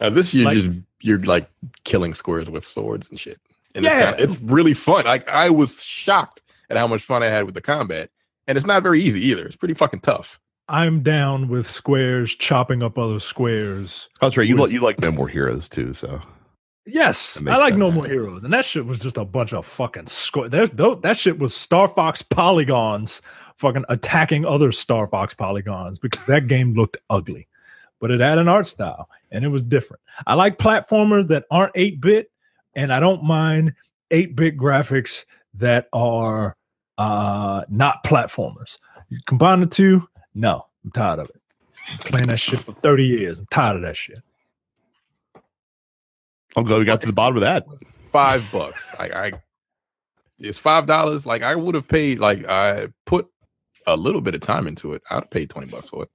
Now, 0.00 0.11
this 0.11 0.35
year, 0.35 0.44
Like- 0.47 0.56
just 0.59 0.79
you're 1.00 1.19
like 1.21 1.49
killing 1.85 2.15
squares 2.15 2.50
with 2.50 2.65
swords 2.67 3.09
and 3.09 3.19
shit, 3.19 3.41
and 3.75 3.85
Yeah. 3.85 4.11
it's, 4.11 4.17
kinda, 4.19 4.33
it's 4.35 4.43
really 4.43 4.75
fun. 4.75 5.05
Like 5.05 5.29
I 5.29 5.50
was 5.50 5.83
shocked 5.83 6.43
at 6.71 6.77
how 6.77 6.87
much 6.89 7.03
fun 7.03 7.23
I 7.23 7.27
had 7.27 7.44
with 7.44 7.55
the 7.55 7.61
combat, 7.61 8.11
and 8.47 8.56
it's 8.59 8.67
not 8.67 8.83
very 8.83 9.00
easy 9.00 9.21
either. 9.27 9.44
It's 9.47 9.56
pretty 9.56 9.75
fucking 9.75 10.00
tough. 10.00 10.41
I'm 10.73 11.03
down 11.03 11.49
with 11.49 11.71
squares 11.71 12.35
chopping 12.35 12.83
up 12.83 12.99
other 12.99 13.21
squares. 13.21 14.09
That's 14.21 14.37
right. 14.37 14.49
You 14.49 14.55
With- 14.55 14.63
like 14.63 14.73
you 14.73 14.81
like 14.81 15.01
No 15.01 15.13
More 15.13 15.29
Heroes 15.29 15.69
too. 15.69 15.93
So 15.93 16.21
Yes, 16.87 17.41
I 17.47 17.59
like 17.59 17.77
No. 17.77 17.93
More 17.93 18.07
Heroes, 18.07 18.43
and 18.43 18.53
that 18.53 18.65
shit 18.65 18.85
was 18.87 18.99
just 18.99 19.17
a 19.17 19.25
bunch 19.25 19.53
of 19.53 19.65
fucking 19.65 20.09
square. 20.09 20.49
Tho- 20.49 20.97
that 20.97 21.17
shit 21.17 21.39
was 21.39 21.55
Star 21.55 21.87
Fox 21.89 22.23
polygons, 22.23 23.23
fucking 23.59 23.85
attacking 23.89 24.45
other 24.45 24.73
Star 24.73 25.07
Fox 25.07 25.33
polygons 25.33 26.01
because 26.01 26.25
that 26.27 26.49
game 26.49 26.75
looked 26.75 26.97
ugly, 27.09 27.47
but 28.01 28.11
it 28.11 28.19
had 28.21 28.39
an 28.39 28.49
art 28.49 28.67
style 28.67 29.08
and 29.31 29.44
it 29.44 29.49
was 29.49 29.63
different. 29.63 30.01
I 30.27 30.35
like 30.35 30.58
platformers 30.58 31.29
that 31.29 31.44
aren't 31.53 31.73
eight 31.77 32.01
bit, 32.01 32.32
and 32.75 32.93
I 32.93 32.99
don't 32.99 33.23
mind 33.23 33.75
eight 34.11 34.35
bit 34.35 34.56
graphics 34.56 35.25
that 35.55 35.87
are 35.93 36.56
uh 36.99 37.63
not 37.69 38.03
platformers. 38.05 38.79
You 39.08 39.19
combine 39.27 39.61
the 39.61 39.67
two, 39.67 40.08
no, 40.35 40.67
I'm 40.84 40.91
tired 40.93 41.19
of 41.20 41.29
it. 41.31 41.41
I'm 41.91 41.98
playing 41.98 42.27
that 42.29 42.41
shit 42.41 42.60
for 42.60 42.72
30 42.72 43.05
years. 43.05 43.39
I'm 43.39 43.46
tired 43.46 43.77
of 43.77 43.82
that 43.82 43.96
shit. 43.96 44.20
I'm 46.56 46.65
glad 46.65 46.79
we 46.79 46.84
got 46.84 47.01
to 47.01 47.06
the 47.06 47.12
bottom 47.12 47.36
of 47.36 47.41
that. 47.43 47.67
Five 48.12 48.44
bucks. 48.53 48.94
I, 48.98 49.08
I 49.08 49.32
it's 50.39 50.58
five 50.58 50.86
dollars. 50.86 51.24
Like 51.24 51.43
I 51.43 51.55
would 51.56 51.74
have 51.74 51.89
paid. 51.89 52.19
Like 52.19 52.44
I 52.46 52.89
put 53.06 53.27
a 53.86 53.96
little 53.96 54.20
bit 54.20 54.34
of 54.34 54.43
time 54.43 54.67
into 54.67 54.93
it. 54.93 55.03
I'd 55.10 55.15
have 55.15 55.31
paid 55.31 55.48
twenty 55.48 55.69
bucks 55.70 55.89
for 55.89 56.03
it. 56.03 56.08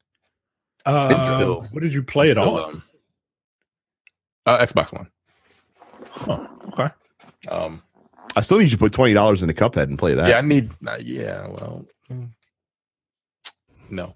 Uh, 0.85 1.37
still- 1.39 1.61
what 1.71 1.81
did 1.81 1.93
you 1.93 2.03
play 2.03 2.29
it 2.29 2.37
Still, 2.37 2.57
on? 2.59 2.69
um, 2.75 2.83
uh, 4.45 4.65
Xbox 4.65 4.93
One. 4.93 5.09
Huh, 6.11 6.47
okay. 6.71 6.89
Um, 7.49 7.81
I 8.35 8.41
still 8.41 8.59
need 8.59 8.65
you 8.65 8.69
to 8.71 8.77
put 8.77 8.91
twenty 8.93 9.13
dollars 9.15 9.41
in 9.41 9.49
a 9.49 9.53
Cuphead 9.53 9.83
and 9.83 9.97
play 9.97 10.13
that. 10.13 10.29
yeah, 10.29 10.37
I 10.37 10.41
need. 10.41 10.71
Uh, 10.85 10.97
yeah, 11.01 11.47
well, 11.47 11.85
mm, 12.11 12.29
no. 13.89 14.15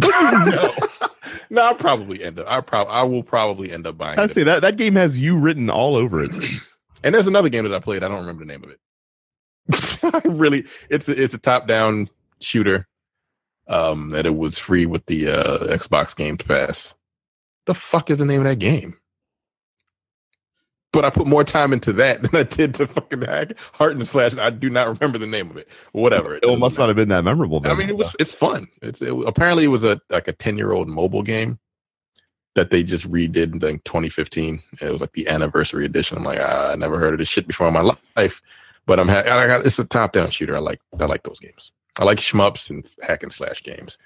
No, 0.00 0.72
no, 1.50 1.62
I'll 1.62 1.74
probably 1.74 2.22
end 2.22 2.38
up. 2.38 2.46
I 2.48 2.60
probably, 2.60 2.92
I 2.92 3.02
will 3.02 3.22
probably 3.22 3.70
end 3.72 3.86
up 3.86 3.98
buying 3.98 4.18
I 4.18 4.24
it. 4.24 4.30
say 4.30 4.42
that 4.44 4.62
that 4.62 4.76
game 4.76 4.94
has 4.94 5.18
you 5.18 5.36
written 5.38 5.70
all 5.70 5.96
over 5.96 6.22
it. 6.24 6.32
And 7.04 7.14
there's 7.14 7.28
another 7.28 7.48
game 7.48 7.62
that 7.62 7.72
I 7.72 7.78
played. 7.78 8.02
I 8.02 8.08
don't 8.08 8.18
remember 8.18 8.44
the 8.44 8.48
name 8.48 8.64
of 8.64 8.70
it. 8.70 8.80
I 10.26 10.28
really, 10.28 10.64
it's 10.90 11.08
a, 11.08 11.22
it's 11.22 11.32
a 11.32 11.38
top 11.38 11.68
down 11.68 12.08
shooter. 12.40 12.88
Um, 13.68 14.08
that 14.10 14.26
it 14.26 14.34
was 14.34 14.58
free 14.58 14.84
with 14.84 15.06
the 15.06 15.28
uh, 15.28 15.58
Xbox 15.66 16.16
Game 16.16 16.36
Pass. 16.38 16.94
The 17.66 17.74
fuck 17.74 18.10
is 18.10 18.18
the 18.18 18.24
name 18.24 18.40
of 18.40 18.46
that 18.46 18.58
game? 18.58 18.96
But 20.92 21.04
I 21.04 21.10
put 21.10 21.26
more 21.26 21.44
time 21.44 21.72
into 21.72 21.92
that 21.94 22.22
than 22.30 22.34
I 22.34 22.44
did 22.44 22.74
to 22.74 22.86
fucking 22.86 23.22
hack 23.22 23.52
Heart 23.74 23.96
and 23.96 24.08
Slash. 24.08 24.36
I 24.36 24.50
do 24.50 24.70
not 24.70 24.88
remember 24.88 25.18
the 25.18 25.26
name 25.26 25.50
of 25.50 25.56
it. 25.56 25.68
Whatever. 25.92 26.36
It 26.36 26.58
must 26.58 26.78
not 26.78 26.88
have 26.88 26.96
been 26.96 27.10
that 27.10 27.24
memorable. 27.24 27.60
I 27.64 27.74
mean, 27.74 27.88
it 27.88 27.96
was 27.96 28.16
it's 28.18 28.32
fun. 28.32 28.68
It's 28.80 29.02
it, 29.02 29.12
apparently 29.26 29.64
it 29.64 29.68
was 29.68 29.84
a 29.84 30.00
like 30.10 30.28
a 30.28 30.32
ten 30.32 30.56
year 30.56 30.72
old 30.72 30.88
mobile 30.88 31.22
game 31.22 31.58
that 32.54 32.70
they 32.70 32.82
just 32.82 33.08
redid 33.10 33.52
in 33.52 33.58
like 33.60 33.84
2015. 33.84 34.60
It 34.80 34.90
was 34.90 35.00
like 35.00 35.12
the 35.12 35.28
anniversary 35.28 35.84
edition. 35.84 36.18
I'm 36.18 36.24
like, 36.24 36.40
ah, 36.40 36.72
I 36.72 36.74
never 36.74 36.98
heard 36.98 37.14
of 37.14 37.18
this 37.18 37.28
shit 37.28 37.46
before 37.46 37.68
in 37.68 37.74
my 37.74 37.94
life, 38.16 38.42
but 38.84 38.98
I'm 38.98 39.08
ha- 39.08 39.20
I 39.20 39.46
got 39.46 39.64
it's 39.64 39.78
a 39.78 39.84
top 39.84 40.12
down 40.12 40.28
shooter. 40.30 40.56
I 40.56 40.60
like 40.60 40.80
I 40.98 41.04
like 41.04 41.22
those 41.22 41.38
games. 41.38 41.70
I 41.98 42.04
like 42.04 42.18
shmups 42.18 42.70
and 42.70 42.88
hack 43.02 43.22
and 43.22 43.32
slash 43.32 43.62
games. 43.62 43.98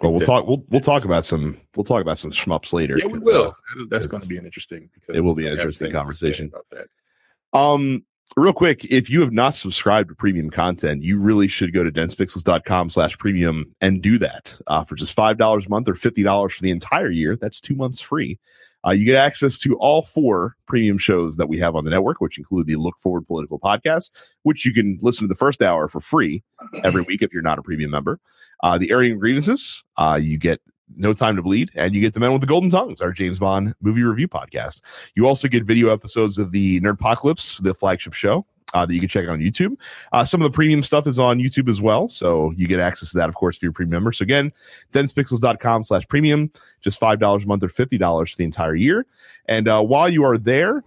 Well, 0.00 0.12
we'll 0.12 0.20
talk. 0.20 0.46
We'll 0.46 0.64
we'll 0.68 0.80
talk 0.80 1.04
about 1.04 1.24
some. 1.24 1.56
We'll 1.74 1.84
talk 1.84 2.00
about 2.02 2.18
some 2.18 2.30
shmups 2.30 2.72
later. 2.72 2.96
Yeah, 2.98 3.06
we 3.06 3.18
will. 3.18 3.54
uh, 3.78 3.84
That's 3.90 4.06
going 4.06 4.22
to 4.22 4.28
be 4.28 4.36
an 4.36 4.44
interesting. 4.44 4.88
Because 4.94 5.16
it 5.16 5.20
will 5.20 5.34
be 5.34 5.46
an 5.46 5.52
interesting 5.54 5.92
things 5.92 6.08
to 6.08 6.12
say 6.14 6.32
conversation. 6.32 6.46
about 6.52 6.66
that. 6.70 7.58
Um, 7.58 8.04
real 8.36 8.52
quick, 8.52 8.84
if 8.84 9.10
you 9.10 9.20
have 9.22 9.32
not 9.32 9.54
subscribed 9.54 10.10
to 10.10 10.14
premium 10.14 10.50
content, 10.50 11.02
you 11.02 11.18
really 11.18 11.48
should 11.48 11.72
go 11.72 11.82
to 11.82 11.90
densepixels.com 11.90 12.90
slash 12.90 13.18
premium 13.18 13.74
and 13.80 14.02
do 14.02 14.18
that 14.18 14.58
uh, 14.66 14.84
for 14.84 14.94
just 14.94 15.16
$5 15.16 15.66
a 15.66 15.68
month 15.68 15.88
or 15.88 15.94
$50 15.94 16.52
for 16.52 16.62
the 16.62 16.70
entire 16.70 17.10
year. 17.10 17.36
That's 17.36 17.60
two 17.60 17.74
months 17.74 18.00
free. 18.00 18.38
Uh, 18.86 18.90
you 18.90 19.04
get 19.04 19.16
access 19.16 19.58
to 19.58 19.76
all 19.78 20.02
four 20.02 20.56
premium 20.66 20.98
shows 20.98 21.36
that 21.36 21.48
we 21.48 21.58
have 21.58 21.74
on 21.74 21.84
the 21.84 21.90
network, 21.90 22.20
which 22.20 22.38
include 22.38 22.66
the 22.66 22.76
Look 22.76 22.98
Forward 22.98 23.26
Political 23.26 23.58
podcast, 23.58 24.10
which 24.42 24.64
you 24.64 24.72
can 24.72 24.98
listen 25.02 25.24
to 25.24 25.28
the 25.28 25.38
first 25.38 25.62
hour 25.62 25.88
for 25.88 26.00
free 26.00 26.42
every 26.84 27.02
week 27.02 27.22
if 27.22 27.32
you're 27.32 27.42
not 27.42 27.58
a 27.58 27.62
premium 27.62 27.90
member. 27.90 28.20
Uh, 28.62 28.78
the 28.78 28.90
Airing 28.90 29.18
Grievances, 29.18 29.84
uh, 29.96 30.18
you 30.20 30.38
get 30.38 30.60
no 30.96 31.12
Time 31.12 31.36
to 31.36 31.42
Bleed, 31.42 31.70
and 31.74 31.94
you 31.94 32.00
get 32.00 32.14
The 32.14 32.20
Men 32.20 32.32
with 32.32 32.40
the 32.40 32.46
Golden 32.46 32.70
Tongues, 32.70 33.00
our 33.00 33.12
James 33.12 33.38
Bond 33.38 33.74
movie 33.80 34.02
review 34.02 34.28
podcast. 34.28 34.80
You 35.14 35.26
also 35.26 35.48
get 35.48 35.64
video 35.64 35.92
episodes 35.92 36.38
of 36.38 36.52
the 36.52 36.80
Nerdpocalypse, 36.80 37.62
the 37.62 37.74
flagship 37.74 38.14
show. 38.14 38.46
Uh, 38.74 38.84
that 38.84 38.92
you 38.92 39.00
can 39.00 39.08
check 39.08 39.24
out 39.24 39.30
on 39.30 39.38
YouTube. 39.38 39.80
Uh, 40.12 40.24
some 40.26 40.42
of 40.42 40.44
the 40.50 40.54
premium 40.54 40.82
stuff 40.82 41.06
is 41.06 41.18
on 41.18 41.38
YouTube 41.38 41.70
as 41.70 41.80
well. 41.80 42.06
So 42.06 42.52
you 42.54 42.68
get 42.68 42.80
access 42.80 43.12
to 43.12 43.16
that, 43.16 43.30
of 43.30 43.34
course, 43.34 43.56
if 43.56 43.62
you're 43.62 43.70
a 43.70 43.72
premium 43.72 43.92
member. 43.92 44.12
So 44.12 44.24
again, 44.24 44.52
densepixels.com 44.92 45.84
slash 45.84 46.06
premium, 46.06 46.50
just 46.82 47.00
$5 47.00 47.42
a 47.42 47.46
month 47.46 47.64
or 47.64 47.68
$50 47.68 48.30
for 48.30 48.36
the 48.36 48.44
entire 48.44 48.74
year. 48.74 49.06
And 49.46 49.68
uh, 49.68 49.82
while 49.82 50.10
you 50.10 50.22
are 50.24 50.36
there, 50.36 50.84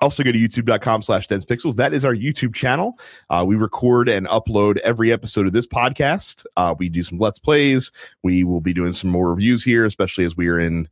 also 0.00 0.22
go 0.22 0.32
to 0.32 0.38
youtube.com 0.38 1.02
slash 1.02 1.28
densepixels 1.28 1.76
that 1.76 1.92
is 1.92 2.04
our 2.04 2.14
youtube 2.14 2.54
channel 2.54 2.98
uh, 3.28 3.44
we 3.46 3.54
record 3.54 4.08
and 4.08 4.26
upload 4.28 4.78
every 4.78 5.12
episode 5.12 5.46
of 5.46 5.52
this 5.52 5.66
podcast 5.66 6.44
uh, 6.56 6.74
we 6.78 6.88
do 6.88 7.02
some 7.02 7.18
let's 7.18 7.38
plays 7.38 7.92
we 8.22 8.44
will 8.44 8.60
be 8.60 8.72
doing 8.72 8.92
some 8.92 9.10
more 9.10 9.30
reviews 9.30 9.62
here 9.62 9.84
especially 9.84 10.24
as 10.24 10.36
we 10.36 10.48
are 10.48 10.58
in 10.58 10.88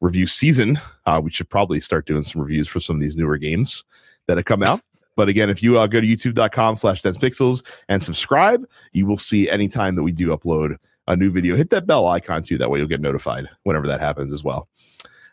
review 0.00 0.26
season 0.26 0.78
uh, 1.06 1.20
we 1.22 1.30
should 1.30 1.48
probably 1.48 1.80
start 1.80 2.06
doing 2.06 2.22
some 2.22 2.40
reviews 2.40 2.68
for 2.68 2.80
some 2.80 2.96
of 2.96 3.00
these 3.00 3.16
newer 3.16 3.38
games 3.38 3.84
that 4.26 4.36
have 4.36 4.46
come 4.46 4.62
out 4.62 4.80
but 5.20 5.28
again 5.28 5.50
if 5.50 5.62
you 5.62 5.78
uh, 5.78 5.86
go 5.86 6.00
to 6.00 6.06
youtube.com 6.06 6.76
slash 6.76 7.02
densepixels 7.02 7.62
and 7.90 8.02
subscribe 8.02 8.64
you 8.92 9.04
will 9.04 9.18
see 9.18 9.50
anytime 9.50 9.94
that 9.94 10.02
we 10.02 10.12
do 10.12 10.28
upload 10.28 10.76
a 11.08 11.14
new 11.14 11.30
video 11.30 11.54
hit 11.54 11.68
that 11.68 11.86
bell 11.86 12.06
icon 12.06 12.42
too 12.42 12.56
that 12.56 12.70
way 12.70 12.78
you'll 12.78 12.88
get 12.88 13.02
notified 13.02 13.46
whenever 13.64 13.86
that 13.86 14.00
happens 14.00 14.32
as 14.32 14.42
well 14.42 14.66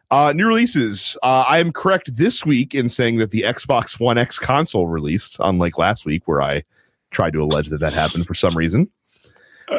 uh, 0.09 0.31
new 0.33 0.47
releases. 0.47 1.17
Uh, 1.21 1.43
I 1.45 1.57
am 1.57 1.73
correct 1.73 2.15
this 2.15 2.45
week 2.45 2.73
in 2.73 2.87
saying 2.87 3.17
that 3.17 3.31
the 3.31 3.41
Xbox 3.41 3.99
One 3.99 4.17
X 4.17 4.39
console 4.39 4.87
released, 4.87 5.35
unlike 5.41 5.77
last 5.77 6.05
week 6.05 6.29
where 6.29 6.41
I 6.41 6.63
tried 7.11 7.33
to 7.33 7.43
allege 7.43 7.67
that 7.67 7.81
that 7.81 7.91
happened 7.91 8.25
for 8.25 8.33
some 8.33 8.55
reason. 8.55 8.89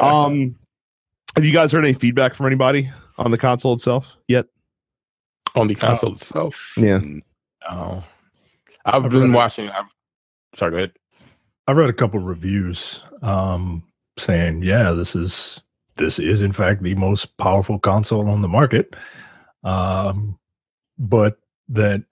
Um, 0.01 0.55
have 1.35 1.43
you 1.43 1.51
guys 1.51 1.71
heard 1.71 1.83
any 1.83 1.95
feedback 1.95 2.35
from 2.35 2.45
anybody 2.45 2.91
on 3.17 3.31
the 3.31 3.39
console 3.39 3.73
itself 3.73 4.15
yet? 4.27 4.45
On 5.55 5.65
the 5.65 5.73
console 5.73 6.13
itself? 6.13 6.73
Yeah. 6.77 6.99
No. 7.67 8.03
I've, 8.85 9.05
I've 9.05 9.09
been 9.11 9.33
watching. 9.33 9.69
I've, 9.69 9.85
sorry, 10.55 10.71
go 10.71 10.77
ahead. 10.77 10.93
I 11.67 11.73
read 11.73 11.89
a 11.89 11.93
couple 11.93 12.19
reviews 12.19 13.01
um, 13.21 13.83
saying, 14.17 14.63
yeah, 14.63 14.91
this 14.91 15.15
is 15.15 15.61
this 15.97 16.17
is 16.17 16.41
in 16.41 16.53
fact 16.53 16.81
the 16.81 16.95
most 16.95 17.37
powerful 17.37 17.77
console 17.77 18.29
on 18.29 18.41
the 18.41 18.47
market, 18.47 18.95
um, 19.63 20.39
but 20.97 21.37
that 21.67 22.03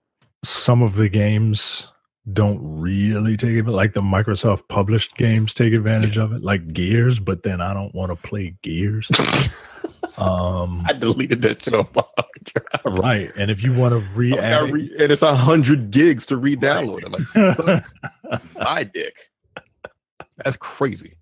some 0.44 0.82
of 0.82 0.96
the 0.96 1.10
games 1.10 1.88
don't 2.34 2.60
really 2.62 3.38
take 3.38 3.56
it, 3.56 3.65
like 3.67 3.94
the 3.94 4.01
Microsoft 4.01 4.67
published 4.67 5.15
games 5.15 5.53
take 5.53 5.74
advantage 5.74 6.17
of 6.17 6.34
it, 6.34 6.44
like 6.44 6.74
Gears. 6.74 7.20
But 7.20 7.44
then 7.44 7.62
I 7.62 7.74
don't 7.74 7.96
want 7.96 8.12
to 8.12 8.27
play 8.27 8.56
Gears. 8.62 9.10
um, 10.17 10.83
I 10.88 10.93
deleted 10.93 11.41
that 11.43 11.63
shit 11.63 11.74
off 11.74 11.93
my 11.95 12.03
drive. 12.43 13.00
right, 13.00 13.31
and 13.38 13.51
if 13.51 13.62
you 13.63 13.74
want 13.74 13.91
to 13.93 14.00
re-add, 14.15 14.71
re- 14.71 14.95
and 15.00 15.12
it's 15.12 15.21
a 15.21 15.36
hundred 15.36 15.91
gigs 15.91 16.25
to 16.27 16.38
re-download 16.38 17.03
it. 17.03 17.12
Like, 17.12 17.27
suck 17.27 18.43
my 18.59 18.83
dick. 18.83 19.15
That's 20.43 20.57
crazy. 20.57 21.13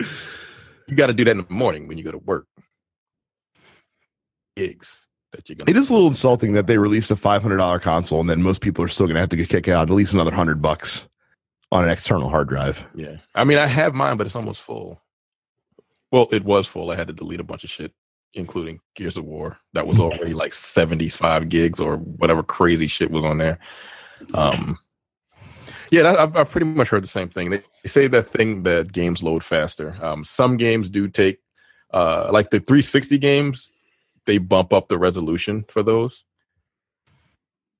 You 0.00 0.96
got 0.96 1.08
to 1.08 1.12
do 1.12 1.24
that 1.24 1.32
in 1.32 1.38
the 1.38 1.46
morning 1.48 1.88
when 1.88 1.98
you 1.98 2.04
go 2.04 2.12
to 2.12 2.18
work. 2.18 2.46
Gigs 4.56 5.06
that 5.32 5.48
you're 5.48 5.56
gonna. 5.56 5.70
It 5.70 5.76
is 5.76 5.90
a 5.90 5.92
little 5.92 6.08
insulting 6.08 6.54
that 6.54 6.66
they 6.66 6.78
released 6.78 7.10
a 7.10 7.14
$500 7.16 7.82
console 7.82 8.20
and 8.20 8.28
then 8.28 8.42
most 8.42 8.60
people 8.60 8.84
are 8.84 8.88
still 8.88 9.06
going 9.06 9.14
to 9.14 9.20
have 9.20 9.28
to 9.30 9.36
get 9.36 9.48
kicked 9.48 9.68
out 9.68 9.90
at 9.90 9.94
least 9.94 10.12
another 10.12 10.30
100 10.30 10.60
bucks 10.62 11.06
on 11.70 11.84
an 11.84 11.90
external 11.90 12.28
hard 12.28 12.48
drive. 12.48 12.84
Yeah, 12.94 13.16
I 13.34 13.44
mean, 13.44 13.58
I 13.58 13.66
have 13.66 13.94
mine, 13.94 14.16
but 14.16 14.26
it's 14.26 14.36
almost 14.36 14.62
full. 14.62 15.02
Well, 16.10 16.28
it 16.32 16.44
was 16.44 16.66
full. 16.66 16.90
I 16.90 16.96
had 16.96 17.08
to 17.08 17.12
delete 17.12 17.40
a 17.40 17.44
bunch 17.44 17.64
of 17.64 17.70
shit, 17.70 17.92
including 18.34 18.80
Gears 18.94 19.16
of 19.16 19.24
War. 19.24 19.58
That 19.74 19.86
was 19.86 19.98
already 19.98 20.34
like 20.34 20.54
seventy-five 20.54 21.48
gigs 21.48 21.80
or 21.80 21.96
whatever 21.96 22.42
crazy 22.42 22.86
shit 22.86 23.10
was 23.10 23.24
on 23.24 23.38
there. 23.38 23.58
Um, 24.34 24.78
yeah, 25.90 26.02
that, 26.02 26.18
I've, 26.18 26.36
I've 26.36 26.50
pretty 26.50 26.66
much 26.66 26.88
heard 26.88 27.02
the 27.02 27.08
same 27.08 27.28
thing. 27.28 27.50
They, 27.50 27.62
they 27.82 27.88
say 27.88 28.08
that 28.08 28.28
thing 28.28 28.62
that 28.64 28.92
games 28.92 29.22
load 29.22 29.42
faster. 29.42 29.96
Um, 30.04 30.22
some 30.24 30.56
games 30.56 30.90
do 30.90 31.08
take, 31.08 31.38
uh, 31.92 32.28
like 32.30 32.50
the 32.50 32.60
360 32.60 33.18
games, 33.18 33.70
they 34.26 34.38
bump 34.38 34.72
up 34.72 34.88
the 34.88 34.98
resolution 34.98 35.64
for 35.68 35.82
those. 35.82 36.24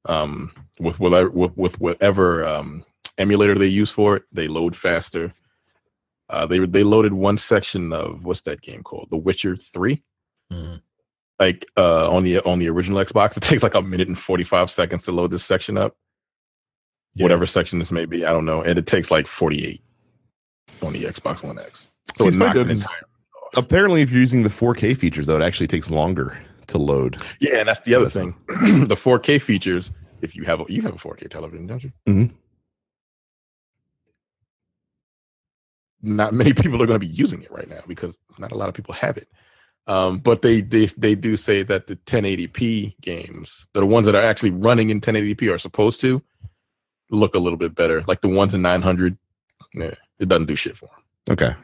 Um, 0.07 0.53
with 0.81 0.99
whatever 1.01 1.29
with, 1.29 1.57
with 1.57 1.81
whatever 1.81 2.47
um, 2.47 2.85
emulator 3.19 3.55
they 3.55 3.67
use 3.67 3.91
for 3.91 4.17
it, 4.17 4.23
they 4.33 4.49
load 4.49 4.75
faster. 4.75 5.35
Uh, 6.31 6.47
they 6.47 6.61
they 6.61 6.85
loaded 6.85 7.13
one 7.13 7.37
section 7.37 7.93
of 7.93 8.25
what's 8.25 8.43
that 8.43 8.63
game 8.63 8.83
called? 8.83 9.09
The 9.11 9.17
Witcher 9.17 9.57
Three. 9.57 10.03
Mhm. 10.53 10.81
Like 11.39 11.67
uh, 11.77 12.11
on 12.11 12.25
the 12.25 12.41
on 12.43 12.59
the 12.59 12.69
original 12.69 12.99
Xbox, 13.05 13.37
it 13.37 13.41
takes 13.45 13.63
like 13.63 13.75
a 13.75 13.83
minute 13.83 14.09
and 14.09 14.19
forty 14.19 14.45
five 14.45 14.71
seconds 14.71 15.05
to 15.05 15.13
load 15.13 15.31
this 15.31 15.45
section 15.45 15.77
up. 15.79 15.97
Yeah. 17.15 17.25
Whatever 17.25 17.47
section 17.47 17.79
this 17.79 17.91
may 17.93 18.05
be, 18.07 18.25
I 18.25 18.33
don't 18.33 18.45
know, 18.45 18.63
and 18.63 18.79
it 18.79 18.87
takes 18.87 19.11
like 19.11 19.27
forty 19.27 19.65
eight 19.67 19.83
on 20.83 20.93
the 20.93 21.05
Xbox 21.05 21.43
One 21.43 21.59
X. 21.59 21.91
So 22.17 22.25
See, 22.25 22.29
it's 22.29 22.37
not 22.37 22.55
though, 22.55 22.63
an 22.63 22.69
'cause 22.69 22.81
entire. 22.83 23.03
Apparently, 23.55 24.03
if 24.03 24.11
you're 24.11 24.21
using 24.21 24.43
the 24.43 24.51
4K 24.51 24.95
features, 24.95 25.25
though, 25.27 25.37
it 25.37 25.43
actually 25.43 25.69
takes 25.69 25.89
longer 25.91 26.37
to 26.67 26.77
load. 26.77 27.17
Yeah, 27.41 27.61
and 27.61 27.69
that's 27.69 27.81
the 27.81 27.93
So 27.93 28.01
other 28.03 28.09
that's- 28.11 28.35
thing. 28.71 28.87
the 28.87 28.95
4K 28.95 29.41
features. 29.41 29.91
If 30.21 30.37
you 30.37 30.45
have 30.45 30.61
a, 30.61 30.65
you 30.69 30.83
have 30.83 30.95
a 30.95 30.99
4K 30.99 31.31
television, 31.31 31.67
don't 31.67 31.83
you? 31.83 31.93
Mhm. 32.07 32.31
Not 36.03 36.33
many 36.35 36.53
people 36.53 36.81
are 36.83 36.87
going 36.87 37.01
to 37.01 37.07
be 37.07 37.13
using 37.13 37.43
it 37.43 37.51
right 37.51 37.69
now 37.69 37.81
because 37.89 38.19
not 38.39 38.53
a 38.53 38.55
lot 38.55 38.69
of 38.69 38.75
people 38.75 38.95
have 38.95 39.17
it. 39.17 39.29
Um, 39.89 40.19
but 40.19 40.43
they, 40.43 40.61
they 40.61 40.87
they 40.87 41.15
do 41.15 41.37
say 41.39 41.63
that 41.63 41.87
the 41.87 41.97
1080p 41.97 43.01
games, 43.01 43.67
the 43.73 43.87
ones 43.87 44.05
that 44.05 44.15
are 44.15 44.23
actually 44.23 44.51
running 44.51 44.91
in 44.91 45.01
1080p, 45.01 45.53
are 45.53 45.59
supposed 45.59 46.01
to 46.03 46.23
look 47.11 47.35
a 47.35 47.39
little 47.39 47.57
bit 47.57 47.75
better. 47.75 48.03
Like 48.07 48.21
the 48.21 48.29
ones 48.29 48.53
in 48.53 48.61
900, 48.61 49.17
yeah, 49.75 49.95
it 50.19 50.29
doesn't 50.29 50.47
do 50.47 50.57
shit 50.57 50.77
for 50.77 50.87
them. 50.87 51.35
Okay. 51.39 51.55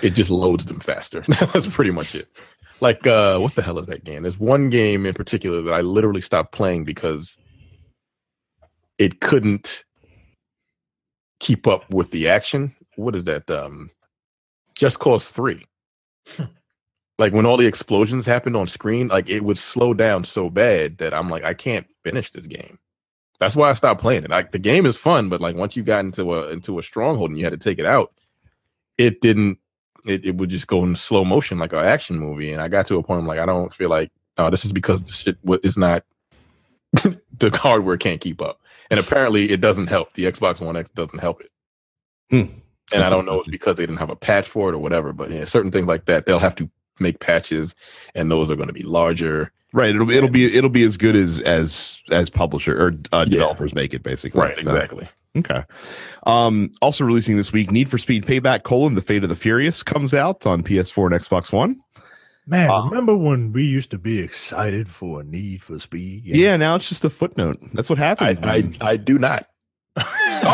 It 0.00 0.10
just 0.10 0.30
loads 0.30 0.66
them 0.66 0.78
faster. 0.78 1.24
That's 1.28 1.66
pretty 1.66 1.90
much 1.90 2.14
it. 2.14 2.28
Like 2.80 3.06
uh 3.06 3.38
what 3.38 3.54
the 3.56 3.62
hell 3.62 3.78
is 3.78 3.88
that 3.88 4.04
game? 4.04 4.22
There's 4.22 4.38
one 4.38 4.70
game 4.70 5.04
in 5.04 5.14
particular 5.14 5.60
that 5.62 5.72
I 5.72 5.80
literally 5.80 6.20
stopped 6.20 6.52
playing 6.52 6.84
because 6.84 7.36
it 8.98 9.20
couldn't 9.20 9.84
keep 11.40 11.66
up 11.66 11.92
with 11.92 12.10
the 12.10 12.28
action. 12.28 12.74
What 12.96 13.14
is 13.16 13.24
that? 13.24 13.50
Um 13.50 13.90
Just 14.76 14.98
Cause 14.98 15.30
3. 15.30 15.64
Like 17.18 17.32
when 17.32 17.46
all 17.46 17.56
the 17.56 17.66
explosions 17.66 18.26
happened 18.26 18.56
on 18.56 18.68
screen, 18.68 19.08
like 19.08 19.28
it 19.28 19.44
would 19.44 19.58
slow 19.58 19.94
down 19.94 20.24
so 20.24 20.50
bad 20.50 20.98
that 20.98 21.14
I'm 21.14 21.28
like 21.28 21.44
I 21.44 21.54
can't 21.54 21.86
finish 22.02 22.30
this 22.30 22.46
game. 22.46 22.78
That's 23.38 23.56
why 23.56 23.70
I 23.70 23.74
stopped 23.74 24.00
playing 24.00 24.24
it. 24.24 24.30
Like 24.30 24.52
the 24.52 24.58
game 24.58 24.86
is 24.86 24.96
fun, 24.96 25.28
but 25.28 25.40
like 25.40 25.56
once 25.56 25.76
you 25.76 25.82
got 25.82 26.04
into 26.04 26.34
a 26.34 26.48
into 26.48 26.78
a 26.78 26.82
stronghold 26.82 27.30
and 27.30 27.38
you 27.38 27.44
had 27.44 27.52
to 27.52 27.56
take 27.56 27.78
it 27.78 27.86
out, 27.86 28.12
it 28.98 29.20
didn't 29.20 29.58
it, 30.06 30.24
it 30.24 30.36
would 30.36 30.50
just 30.50 30.66
go 30.66 30.84
in 30.84 30.96
slow 30.96 31.24
motion 31.24 31.58
like 31.58 31.72
an 31.72 31.84
action 31.84 32.18
movie. 32.18 32.52
And 32.52 32.62
I 32.62 32.68
got 32.68 32.86
to 32.88 32.98
a 32.98 33.02
point 33.02 33.20
I'm 33.20 33.26
like, 33.26 33.38
I 33.38 33.46
don't 33.46 33.72
feel 33.72 33.90
like 33.90 34.10
no, 34.38 34.48
this 34.48 34.64
is 34.64 34.72
because 34.72 35.02
the 35.02 35.12
shit 35.12 35.38
is 35.62 35.76
not 35.76 36.04
the 36.92 37.50
hardware 37.54 37.96
can't 37.96 38.20
keep 38.20 38.40
up. 38.40 38.60
And 38.90 39.00
apparently 39.00 39.50
it 39.50 39.60
doesn't 39.60 39.86
help. 39.86 40.12
The 40.12 40.24
Xbox 40.24 40.64
One 40.64 40.76
X 40.76 40.90
doesn't 40.90 41.18
help 41.18 41.40
it. 41.40 41.50
Hmm. 42.30 42.54
And 42.92 43.02
I 43.02 43.08
don't 43.08 43.24
know 43.24 43.32
if 43.32 43.40
interesting. 43.40 43.52
because 43.52 43.76
they 43.76 43.86
didn't 43.86 43.98
have 43.98 44.10
a 44.10 44.16
patch 44.16 44.46
for 44.46 44.68
it 44.68 44.74
or 44.74 44.78
whatever, 44.78 45.12
but 45.12 45.30
yeah, 45.30 45.46
certain 45.46 45.70
things 45.70 45.86
like 45.86 46.04
that, 46.06 46.26
they'll 46.26 46.38
have 46.38 46.54
to 46.56 46.70
make 47.00 47.20
patches 47.20 47.74
and 48.14 48.30
those 48.30 48.50
are 48.50 48.56
going 48.56 48.68
to 48.68 48.72
be 48.74 48.82
larger. 48.82 49.52
Right. 49.72 49.90
It'll 49.94 50.06
be 50.06 50.16
it'll 50.16 50.28
be 50.28 50.54
it'll 50.56 50.68
be 50.70 50.82
as 50.84 50.96
good 50.96 51.16
as 51.16 51.40
as 51.40 51.98
as 52.10 52.28
publisher 52.30 52.76
or 52.78 52.88
uh, 53.12 53.20
Yeah. 53.26 53.32
developers 53.32 53.74
make 53.74 53.94
it 53.94 54.02
basically. 54.02 54.40
Right, 54.40 54.54
So, 54.56 54.60
exactly. 54.70 55.08
Okay. 55.34 55.64
Um, 56.26 56.70
also 56.82 57.04
releasing 57.04 57.38
this 57.38 57.54
week, 57.54 57.70
Need 57.70 57.88
for 57.90 57.96
Speed 57.96 58.26
Payback: 58.26 58.64
colon 58.64 58.96
The 58.96 59.00
Fate 59.00 59.22
of 59.22 59.30
the 59.30 59.36
Furious 59.36 59.82
comes 59.82 60.12
out 60.12 60.46
on 60.46 60.62
PS4 60.62 61.06
and 61.10 61.14
Xbox 61.22 61.50
One. 61.50 61.80
Man, 62.46 62.68
Uh, 62.70 62.84
remember 62.86 63.16
when 63.16 63.52
we 63.52 63.64
used 63.64 63.90
to 63.92 63.98
be 63.98 64.18
excited 64.18 64.90
for 64.90 65.20
a 65.22 65.24
Need 65.24 65.62
for 65.62 65.78
Speed? 65.78 66.24
game? 66.26 66.34
Yeah. 66.34 66.56
now 66.56 66.74
it's 66.74 66.86
just 66.88 67.04
a 67.06 67.10
footnote. 67.10 67.58
That's 67.72 67.88
what 67.88 67.98
I, 67.98 68.04
happens. 68.04 68.38
I 68.42 68.44
man. 68.60 68.76
I 68.82 68.96
do 68.98 69.18
not. 69.18 69.46
oh, 69.96 70.02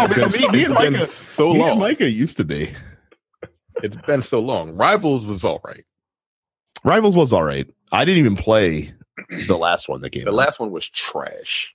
It's 0.08 0.16
man, 0.16 0.30
been- 0.30 0.40
me, 0.42 0.48
me 0.48 0.60
it's 0.60 0.68
and 0.70 0.92
Micah, 0.94 1.06
so 1.08 1.46
me 1.54 1.60
and 1.60 1.68
long. 1.70 1.78
Micah 1.80 2.08
used 2.08 2.36
to 2.36 2.44
be. 2.44 2.72
It's 3.82 3.96
been 4.06 4.22
so 4.22 4.38
long. 4.40 4.72
Rivals 4.76 5.24
was 5.26 5.42
all 5.44 5.60
right. 5.64 5.84
Rivals 6.84 7.16
was 7.16 7.32
all 7.32 7.42
right. 7.42 7.66
I 7.92 8.04
didn't 8.04 8.20
even 8.20 8.36
play 8.36 8.92
the 9.46 9.56
last 9.58 9.88
one 9.88 10.00
that 10.02 10.10
came. 10.10 10.24
The 10.24 10.30
out. 10.30 10.34
last 10.34 10.60
one 10.60 10.70
was 10.70 10.88
trash. 10.88 11.74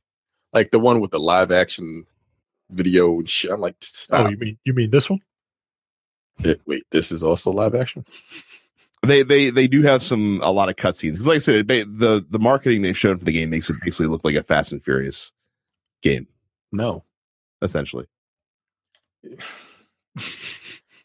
Like 0.54 0.72
the 0.72 0.80
one 0.80 1.00
with 1.02 1.12
the 1.12 1.20
live 1.20 1.52
action 1.52 2.06
video 2.70 3.18
and 3.20 3.30
shit. 3.30 3.52
I'm 3.52 3.60
like, 3.62 3.76
Oh, 4.12 4.28
you 4.30 4.38
mean 4.38 4.58
you 4.64 4.74
mean 4.74 4.92
this 4.92 5.10
one? 5.10 5.20
it. 6.40 6.62
Wait, 6.66 6.84
this 6.92 7.12
is 7.12 7.24
also 7.24 7.52
live 7.52 7.76
action. 7.76 8.06
They 9.06 9.22
they 9.24 9.50
they 9.50 9.68
do 9.68 9.82
have 9.82 10.02
some 10.02 10.40
a 10.44 10.52
lot 10.52 10.70
of 10.70 10.76
cutscenes 10.78 11.12
because, 11.14 11.28
like 11.28 11.36
I 11.36 11.40
said, 11.40 11.68
they, 11.68 11.84
the 11.84 12.26
the 12.30 12.40
marketing 12.40 12.82
they've 12.84 12.98
shown 12.98 13.18
for 13.18 13.26
the 13.26 13.34
game 13.34 13.50
makes 13.50 13.70
it 13.70 13.76
basically 13.84 14.08
look 14.08 14.24
like 14.24 14.36
a 14.36 14.44
Fast 14.44 14.72
and 14.72 14.82
Furious 14.84 15.34
game, 16.02 16.26
No. 16.72 17.04
essentially. 17.62 18.06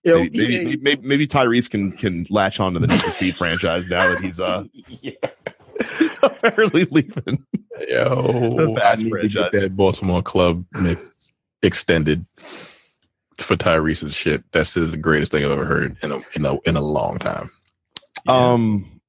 Yo, 0.05 0.21
maybe, 0.21 0.38
maybe, 0.38 0.55
EA 0.55 0.64
maybe, 0.64 0.76
maybe, 0.76 1.07
maybe 1.07 1.26
Tyrese 1.26 1.69
can 1.69 1.93
can 1.93 2.26
latch 2.31 2.61
on 2.61 2.75
to 2.75 2.81
the 2.81 2.87
Need 2.87 3.00
for 3.00 3.11
Speed 3.11 3.37
franchise 3.37 3.88
now 3.88 4.09
that 4.09 4.21
he's 4.21 4.38
uh 4.40 4.64
yeah. 5.00 5.12
apparently 6.23 6.85
leaving. 6.87 7.45
Yo, 7.88 8.57
The 8.57 8.75
Fast 8.78 9.02
need 9.02 9.11
to 9.11 9.28
get 9.28 9.33
franchise. 9.33 9.61
that 9.61 9.76
Baltimore 9.76 10.23
club 10.23 10.64
extended 11.62 12.26
for 13.40 13.57
Tyrese's 13.57 14.14
shit. 14.14 14.43
That's 14.52 14.75
the 14.75 14.97
greatest 14.97 15.33
thing 15.33 15.45
I've 15.45 15.50
ever 15.50 15.64
heard 15.64 15.97
in 16.02 16.12
a 16.12 16.21
in 16.35 16.47
a 16.47 16.59
in 16.61 16.76
a 16.76 16.83
long 16.83 17.19
time. 17.19 17.50
Um, 18.26 19.00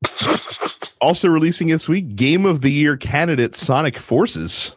also 1.01 1.27
releasing 1.27 1.67
this 1.67 1.89
week, 1.89 2.15
Game 2.15 2.45
of 2.45 2.61
the 2.61 2.71
Year 2.71 2.95
candidate 2.97 3.55
Sonic 3.55 3.99
Forces 3.99 4.75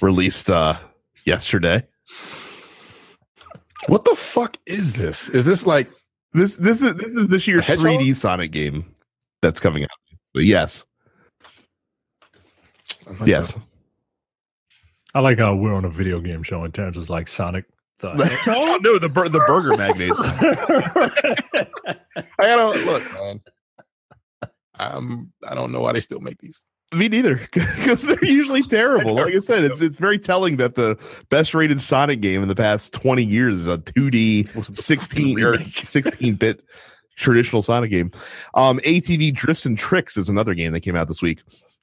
released 0.00 0.50
uh 0.50 0.78
yesterday. 1.24 1.84
What 3.88 4.04
the 4.04 4.14
fuck 4.14 4.56
is 4.66 4.92
this? 4.92 5.30
Is 5.30 5.46
this 5.46 5.66
like 5.66 5.90
This 6.34 6.56
this 6.56 6.82
is 6.82 6.92
this 6.94 7.16
is 7.16 7.28
this 7.28 7.46
year's 7.46 7.64
3D 7.64 8.14
Sonic 8.14 8.52
game 8.52 8.84
that's 9.40 9.60
coming 9.60 9.84
out. 9.84 9.88
But 10.34 10.44
yes, 10.44 10.84
yes. 13.24 13.56
I 15.14 15.20
like 15.20 15.38
how 15.38 15.54
we're 15.54 15.74
on 15.74 15.86
a 15.86 15.90
video 15.90 16.20
game 16.20 16.42
show 16.42 16.64
and 16.64 16.74
Terrence 16.74 16.98
was 16.98 17.08
like 17.08 17.28
Sonic. 17.28 17.64
The 18.00 18.10
oh, 18.46 18.78
no, 18.82 18.98
the 18.98 19.08
bur- 19.08 19.30
the 19.30 19.42
burger 19.46 19.74
magnates. 19.76 20.20
I 22.38 22.56
don't 22.56 22.84
look, 22.84 23.02
man. 23.14 23.40
I'm 24.74 25.32
I 25.48 25.54
don't 25.54 25.72
know 25.72 25.80
why 25.80 25.94
they 25.94 26.00
still 26.00 26.20
make 26.20 26.38
these. 26.38 26.66
Me 26.92 27.08
neither, 27.08 27.36
because 27.52 28.02
they're 28.02 28.24
usually 28.24 28.62
terrible. 28.62 29.14
Like 29.14 29.34
I 29.34 29.40
said, 29.40 29.64
it's 29.64 29.80
it's 29.80 29.98
very 29.98 30.18
telling 30.18 30.56
that 30.56 30.74
the 30.74 30.98
best 31.28 31.52
rated 31.54 31.82
Sonic 31.82 32.20
game 32.20 32.42
in 32.42 32.48
the 32.48 32.54
past 32.54 32.94
twenty 32.94 33.24
years 33.24 33.60
is 33.60 33.68
a 33.68 33.78
two 33.78 34.10
D 34.10 34.46
sixteen 34.74 35.42
or 35.42 35.62
sixteen 35.64 36.34
bit 36.34 36.64
traditional 37.16 37.60
Sonic 37.60 37.90
game. 37.90 38.10
Um, 38.54 38.78
ATV 38.80 39.34
Drifts 39.34 39.66
and 39.66 39.76
Tricks 39.76 40.16
is 40.16 40.30
another 40.30 40.54
game 40.54 40.72
that 40.72 40.80
came 40.80 40.96
out 40.96 41.08
this 41.08 41.20
week. 41.20 41.42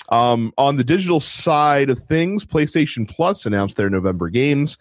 Um, 0.09 0.53
on 0.57 0.77
the 0.77 0.83
digital 0.83 1.19
side 1.19 1.89
of 1.89 1.99
things, 1.99 2.45
PlayStation 2.45 3.07
Plus 3.07 3.45
announced 3.45 3.77
their 3.77 3.89
November 3.89 4.29
games. 4.29 4.77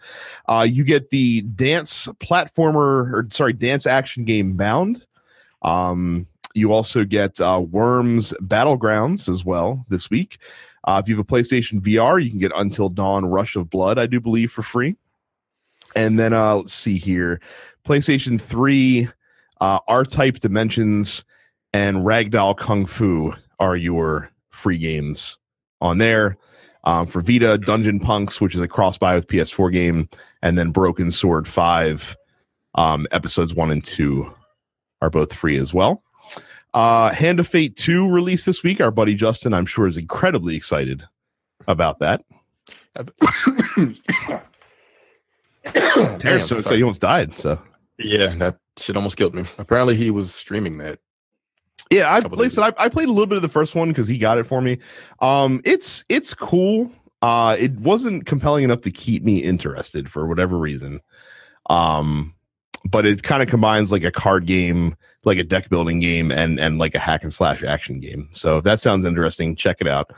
Uh, 0.47 0.65
you 0.69 0.83
get 0.83 1.09
the 1.09 1.41
dance 1.41 2.07
platformer, 2.19 3.13
or 3.13 3.27
sorry, 3.31 3.53
dance 3.53 3.85
action 3.85 4.23
game 4.23 4.53
Bound. 4.53 5.05
Um, 5.61 6.27
you 6.55 6.71
also 6.71 7.03
get 7.03 7.39
uh, 7.41 7.63
Worms 7.69 8.33
Battlegrounds 8.41 9.29
as 9.29 9.43
well 9.43 9.85
this 9.89 10.09
week. 10.09 10.39
Uh, 10.85 11.01
if 11.03 11.09
you 11.09 11.15
have 11.15 11.25
a 11.25 11.27
PlayStation 11.27 11.81
VR, 11.81 12.23
you 12.23 12.29
can 12.29 12.39
get 12.39 12.51
Until 12.55 12.89
Dawn 12.89 13.25
Rush 13.25 13.55
of 13.55 13.69
Blood, 13.69 13.99
I 13.99 14.05
do 14.05 14.19
believe, 14.19 14.51
for 14.51 14.61
free. 14.61 14.95
And 15.95 16.19
then 16.19 16.33
uh, 16.33 16.55
let's 16.55 16.73
see 16.73 16.97
here 16.97 17.41
PlayStation 17.85 18.39
3, 18.39 19.09
uh, 19.61 19.79
R 19.87 20.05
Type 20.05 20.39
Dimensions, 20.39 21.25
and 21.73 21.97
Ragdoll 21.97 22.57
Kung 22.57 22.85
Fu 22.85 23.33
are 23.59 23.75
your 23.75 24.29
free 24.49 24.77
games 24.77 25.39
on 25.81 25.97
there. 25.97 26.37
Um, 26.83 27.07
for 27.07 27.21
Vita, 27.21 27.57
Dungeon 27.57 27.99
Punks, 27.99 28.39
which 28.39 28.53
is 28.53 28.61
a 28.61 28.67
cross 28.67 28.97
buy 28.97 29.15
with 29.15 29.27
PS4 29.27 29.73
game, 29.73 30.07
and 30.43 30.57
then 30.57 30.69
Broken 30.69 31.09
Sword 31.09 31.47
5, 31.47 32.15
um, 32.75 33.07
episodes 33.11 33.55
1 33.55 33.71
and 33.71 33.83
2 33.83 34.31
are 35.01 35.09
both 35.09 35.33
free 35.33 35.57
as 35.57 35.73
well. 35.73 36.04
Uh, 36.73 37.11
Hand 37.13 37.39
of 37.39 37.47
Fate 37.47 37.77
2 37.77 38.09
released 38.09 38.45
this 38.45 38.63
week. 38.63 38.81
Our 38.81 38.91
buddy 38.91 39.15
Justin, 39.15 39.53
I'm 39.53 39.65
sure, 39.65 39.87
is 39.87 39.97
incredibly 39.97 40.55
excited 40.55 41.03
about 41.67 41.99
that. 41.99 42.23
Damn, 46.19 46.41
so, 46.41 46.59
so 46.59 46.75
he 46.75 46.83
almost 46.83 47.01
died. 47.01 47.37
So 47.37 47.59
yeah, 47.97 48.35
that 48.35 48.57
shit 48.77 48.95
almost 48.95 49.17
killed 49.17 49.35
me. 49.35 49.43
Apparently, 49.57 49.95
he 49.95 50.11
was 50.11 50.33
streaming 50.33 50.77
that. 50.79 50.99
yeah, 51.89 52.09
I 52.09 52.19
listen. 52.19 52.63
I, 52.63 52.73
I 52.77 52.89
played 52.89 53.07
a 53.07 53.11
little 53.11 53.25
bit 53.25 53.37
of 53.37 53.41
the 53.41 53.49
first 53.49 53.75
one 53.75 53.89
because 53.89 54.07
he 54.07 54.17
got 54.17 54.37
it 54.37 54.45
for 54.45 54.61
me. 54.61 54.79
Um, 55.19 55.61
it's 55.65 56.03
it's 56.09 56.33
cool. 56.33 56.91
Uh, 57.21 57.55
it 57.57 57.73
wasn't 57.79 58.25
compelling 58.25 58.63
enough 58.63 58.81
to 58.81 58.91
keep 58.91 59.23
me 59.23 59.37
interested 59.39 60.09
for 60.11 60.27
whatever 60.27 60.57
reason. 60.57 61.01
Um, 61.69 62.34
but 62.85 63.05
it 63.05 63.23
kind 63.23 63.41
of 63.41 63.49
combines 63.49 63.91
like 63.91 64.03
a 64.03 64.11
card 64.11 64.45
game, 64.45 64.95
like 65.23 65.37
a 65.37 65.43
deck 65.43 65.69
building 65.69 65.99
game, 65.99 66.31
and 66.31 66.59
and 66.59 66.77
like 66.77 66.95
a 66.95 66.99
hack 66.99 67.23
and 67.23 67.33
slash 67.33 67.63
action 67.63 67.99
game. 67.99 68.29
So 68.33 68.57
if 68.57 68.63
that 68.63 68.79
sounds 68.79 69.05
interesting, 69.05 69.55
check 69.55 69.77
it 69.81 69.87
out. 69.87 70.13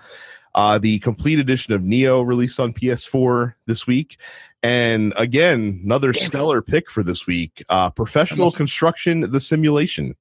Uh, 0.54 0.80
the 0.80 1.00
complete 1.00 1.40
edition 1.40 1.74
of 1.74 1.82
Nioh 1.82 2.26
released 2.26 2.60
on 2.60 2.74
PS4 2.74 3.54
this 3.68 3.86
week. 3.86 4.20
And 4.64 5.14
again, 5.16 5.82
another 5.84 6.14
stellar 6.14 6.64
pick 6.64 6.90
for 6.90 7.04
this 7.04 7.28
week. 7.28 7.64
Uh, 7.70 7.92
professional 7.92 8.52
construction, 8.52 9.32
the 9.32 9.40
simulation. 9.40 10.16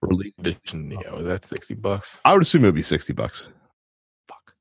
Release. 0.00 0.32
Edition 0.38 0.90
Nioh. 0.90 1.20
Is 1.20 1.26
that 1.26 1.44
sixty 1.44 1.74
bucks? 1.74 2.18
I 2.24 2.32
would 2.32 2.42
assume 2.42 2.64
it 2.64 2.68
would 2.68 2.74
be 2.74 2.82
60 2.82 3.12
bucks. 3.12 3.48
Fuck. 4.28 4.54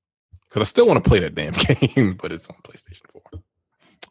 Because 0.50 0.62
I 0.62 0.65
still 0.65 0.88
want 0.88 1.02
to 1.04 1.08
play 1.08 1.19
that 1.19 1.36
damn 1.36 1.54
game, 1.95 2.15
but 2.21 2.32
it's 2.32 2.48
on 2.48 2.58
PlayStation 2.63 3.10
Four. 3.12 3.41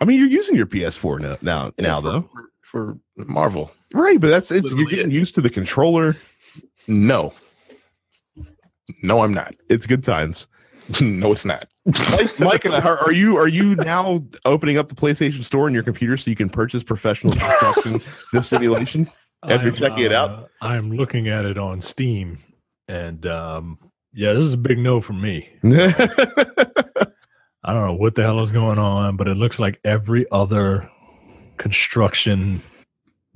I 0.01 0.05
mean, 0.07 0.19
you're 0.19 0.29
using 0.29 0.57
your 0.57 0.67
PS4 0.67 1.21
now, 1.21 1.37
now, 1.43 1.73
now 1.79 2.01
though. 2.01 2.23
for, 2.33 2.51
for 2.75 2.99
Marvel. 3.17 3.71
Right, 3.93 4.21
but 4.21 4.29
that's 4.29 4.51
it's 4.51 4.75
you're 4.75 4.89
getting 4.89 5.13
it. 5.13 5.15
used 5.15 5.37
to 5.37 5.41
the 5.41 5.49
controller. 5.49 6.17
No, 6.89 7.33
no, 9.01 9.23
I'm 9.23 9.33
not. 9.33 9.55
It's 9.69 9.87
good 9.87 10.03
times. 10.03 10.49
no, 11.01 11.31
it's 11.31 11.45
not. 11.45 11.69
Mike, 11.87 12.41
Mike 12.41 12.67
uh, 12.67 12.81
are, 12.85 12.99
are 12.99 13.13
you 13.13 13.37
are 13.37 13.47
you 13.47 13.77
now 13.77 14.25
opening 14.45 14.77
up 14.77 14.89
the 14.89 14.95
PlayStation 14.97 15.45
Store 15.45 15.69
in 15.69 15.73
your 15.73 15.85
computer 15.85 16.17
so 16.17 16.31
you 16.31 16.37
can 16.37 16.51
purchase 16.51 16.83
professional 16.83 17.33
construction 17.33 18.03
this 18.33 18.49
simulation? 18.49 19.09
After 19.45 19.69
I'm, 19.69 19.75
checking 19.77 20.05
it 20.05 20.13
out? 20.13 20.31
uh, 20.31 20.47
I'm 20.61 20.91
looking 20.91 21.29
at 21.29 21.45
it 21.45 21.57
on 21.57 21.81
Steam, 21.81 22.39
and 22.89 23.25
um, 23.27 23.79
yeah, 24.13 24.33
this 24.33 24.45
is 24.45 24.55
a 24.55 24.59
big 24.59 24.79
no 24.79 25.01
for 25.01 25.13
me. 25.13 25.49
I 27.67 27.73
don't 27.73 27.87
know 27.87 27.95
what 27.95 28.17
the 28.17 28.23
hell 28.23 28.43
is 28.43 28.51
going 28.51 28.79
on, 28.79 29.17
but 29.17 29.29
it 29.29 29.37
looks 29.37 29.61
like 29.61 29.81
every 29.85 30.27
other 30.33 30.91
construction 31.59 32.63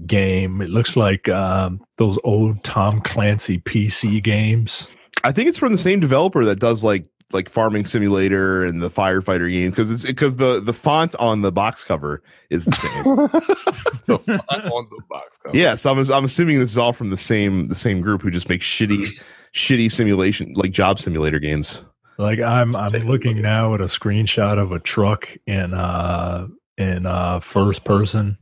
game. 0.06 0.60
It 0.60 0.70
looks 0.70 0.96
like 0.96 1.28
um, 1.28 1.80
those 1.96 2.18
old 2.24 2.62
Tom 2.64 3.00
Clancy 3.00 3.58
PC 3.58 4.22
games. 4.22 4.88
I 5.24 5.32
think 5.32 5.48
it's 5.48 5.58
from 5.58 5.72
the 5.72 5.78
same 5.78 6.00
developer 6.00 6.44
that 6.44 6.60
does 6.60 6.84
like 6.84 7.06
like 7.32 7.50
Farming 7.50 7.84
Simulator 7.84 8.64
and 8.64 8.80
the 8.80 8.88
Firefighter 8.88 9.50
game 9.50 9.70
because 9.70 9.90
it's 9.90 10.04
because 10.04 10.36
the 10.36 10.60
the 10.60 10.72
font 10.72 11.14
on 11.16 11.42
the 11.42 11.52
box 11.52 11.84
cover 11.84 12.22
is 12.50 12.64
the 12.64 12.72
same. 12.72 13.04
the 14.06 14.18
font 14.18 14.40
on 14.72 14.88
the 14.90 15.02
box. 15.10 15.38
cover. 15.38 15.56
yeah, 15.56 15.74
so 15.74 15.90
I'm 15.90 15.98
I'm 16.10 16.24
assuming 16.24 16.58
this 16.58 16.70
is 16.70 16.78
all 16.78 16.92
from 16.92 17.10
the 17.10 17.16
same 17.16 17.68
the 17.68 17.74
same 17.74 18.00
group 18.00 18.22
who 18.22 18.30
just 18.30 18.48
makes 18.48 18.64
shitty 18.64 19.08
shitty 19.54 19.90
simulation 19.90 20.52
like 20.54 20.70
job 20.70 20.98
simulator 20.98 21.38
games. 21.38 21.84
Like 22.18 22.40
I'm 22.40 22.74
I'm 22.76 22.92
looking 22.92 23.42
now 23.42 23.74
at 23.74 23.80
a 23.80 23.84
screenshot 23.84 24.58
of 24.58 24.72
a 24.72 24.78
truck 24.78 25.28
in 25.46 25.74
uh 25.74 26.48
in 26.78 27.06
uh 27.06 27.40
first 27.40 27.84
person 27.84 28.38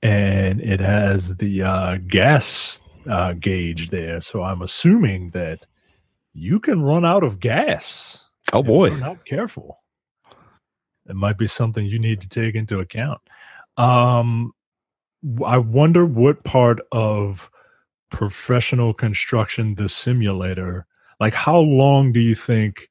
and 0.00 0.60
it 0.60 0.80
has 0.80 1.36
the 1.36 1.62
uh 1.62 1.96
gas 2.06 2.80
uh 3.10 3.32
gauge 3.34 3.90
there. 3.90 4.20
So 4.20 4.42
I'm 4.42 4.62
assuming 4.62 5.30
that 5.30 5.66
you 6.32 6.60
can 6.60 6.82
run 6.82 7.04
out 7.04 7.24
of 7.24 7.40
gas. 7.40 8.24
Oh 8.52 8.62
boy. 8.62 8.90
not 8.96 9.24
careful. 9.26 9.80
It 11.08 11.16
might 11.16 11.38
be 11.38 11.46
something 11.46 11.84
you 11.84 11.98
need 11.98 12.20
to 12.20 12.28
take 12.28 12.54
into 12.54 12.80
account. 12.80 13.20
Um 13.76 14.52
I 15.44 15.58
wonder 15.58 16.06
what 16.06 16.44
part 16.44 16.80
of 16.92 17.50
professional 18.10 18.94
construction 18.94 19.74
the 19.74 19.88
simulator 19.88 20.86
like 21.20 21.34
how 21.34 21.58
long 21.58 22.12
do 22.12 22.20
you 22.20 22.34
think 22.34 22.88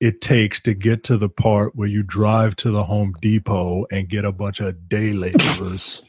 it 0.00 0.20
takes 0.20 0.60
to 0.62 0.74
get 0.74 1.04
to 1.04 1.16
the 1.18 1.28
part 1.28 1.76
where 1.76 1.88
you 1.88 2.02
drive 2.02 2.56
to 2.56 2.70
the 2.70 2.84
home 2.84 3.14
depot 3.20 3.86
and 3.92 4.08
get 4.08 4.24
a 4.24 4.32
bunch 4.32 4.60
of 4.60 4.88
day 4.88 5.12
laborers 5.12 6.02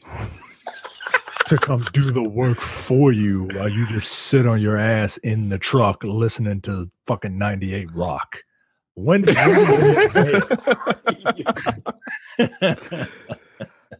to 1.46 1.56
come 1.58 1.84
do 1.92 2.10
the 2.10 2.22
work 2.22 2.58
for 2.58 3.12
you 3.12 3.44
while 3.54 3.68
you 3.68 3.86
just 3.88 4.10
sit 4.10 4.46
on 4.46 4.60
your 4.60 4.76
ass 4.78 5.18
in 5.18 5.48
the 5.50 5.58
truck 5.58 6.02
listening 6.04 6.60
to 6.62 6.90
fucking 7.06 7.36
98 7.38 7.92
rock 7.92 8.38
when 8.94 9.22
do 9.22 9.32
you 9.32 9.34
get 9.38 10.12
there? 12.38 13.08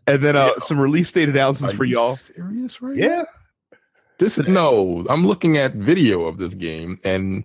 And 0.08 0.20
then 0.22 0.34
uh, 0.36 0.58
some 0.58 0.80
release 0.80 1.12
date 1.12 1.28
Are 1.28 1.32
announcements 1.32 1.76
for 1.76 1.84
you 1.84 1.94
y'all. 1.94 2.16
serious 2.16 2.82
right 2.82 2.96
Yeah. 2.96 3.06
now? 3.18 3.24
This 4.18 4.36
is 4.36 4.46
no, 4.48 5.06
I'm 5.08 5.26
looking 5.26 5.56
at 5.56 5.74
video 5.74 6.24
of 6.24 6.38
this 6.38 6.54
game 6.54 6.98
and 7.04 7.44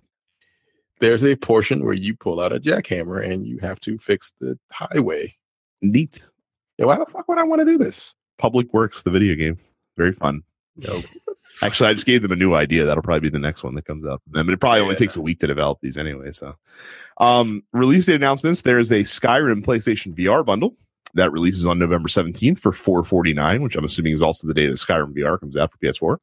there's 1.00 1.24
a 1.24 1.36
portion 1.36 1.84
where 1.84 1.94
you 1.94 2.14
pull 2.14 2.40
out 2.40 2.52
a 2.52 2.60
jackhammer 2.60 3.24
and 3.24 3.46
you 3.46 3.58
have 3.58 3.80
to 3.80 3.98
fix 3.98 4.32
the 4.40 4.58
highway 4.70 5.34
Neat. 5.80 6.28
Yeah, 6.76 6.86
why 6.86 6.98
the 6.98 7.06
fuck 7.06 7.28
would 7.28 7.38
I 7.38 7.44
want 7.44 7.60
to 7.60 7.64
do 7.64 7.78
this? 7.78 8.14
Public 8.38 8.72
Works, 8.72 9.02
the 9.02 9.10
video 9.10 9.34
game. 9.34 9.58
Very 9.96 10.12
fun. 10.12 10.42
Yo, 10.76 11.02
Actually, 11.62 11.90
I 11.90 11.94
just 11.94 12.06
gave 12.06 12.22
them 12.22 12.30
a 12.30 12.36
new 12.36 12.54
idea. 12.54 12.84
That'll 12.84 13.02
probably 13.02 13.28
be 13.28 13.30
the 13.30 13.38
next 13.38 13.64
one 13.64 13.74
that 13.74 13.84
comes 13.84 14.06
up. 14.06 14.22
I 14.34 14.42
mean, 14.42 14.52
it 14.52 14.60
probably 14.60 14.80
only 14.80 14.94
takes 14.94 15.16
a 15.16 15.20
week 15.20 15.40
to 15.40 15.46
develop 15.46 15.78
these 15.80 15.96
anyway. 15.96 16.30
So, 16.32 16.54
um, 17.18 17.64
release 17.72 18.06
date 18.06 18.14
announcements. 18.16 18.62
There 18.62 18.78
is 18.78 18.92
a 18.92 19.00
Skyrim 19.00 19.64
PlayStation 19.64 20.14
VR 20.14 20.44
bundle 20.44 20.76
that 21.14 21.32
releases 21.32 21.66
on 21.66 21.78
November 21.78 22.08
17th 22.08 22.60
for 22.60 22.72
449, 22.72 23.62
which 23.62 23.74
I'm 23.74 23.84
assuming 23.84 24.12
is 24.12 24.22
also 24.22 24.46
the 24.46 24.54
day 24.54 24.66
that 24.66 24.74
Skyrim 24.74 25.14
VR 25.14 25.40
comes 25.40 25.56
out 25.56 25.72
for 25.72 25.78
PS4. 25.78 26.18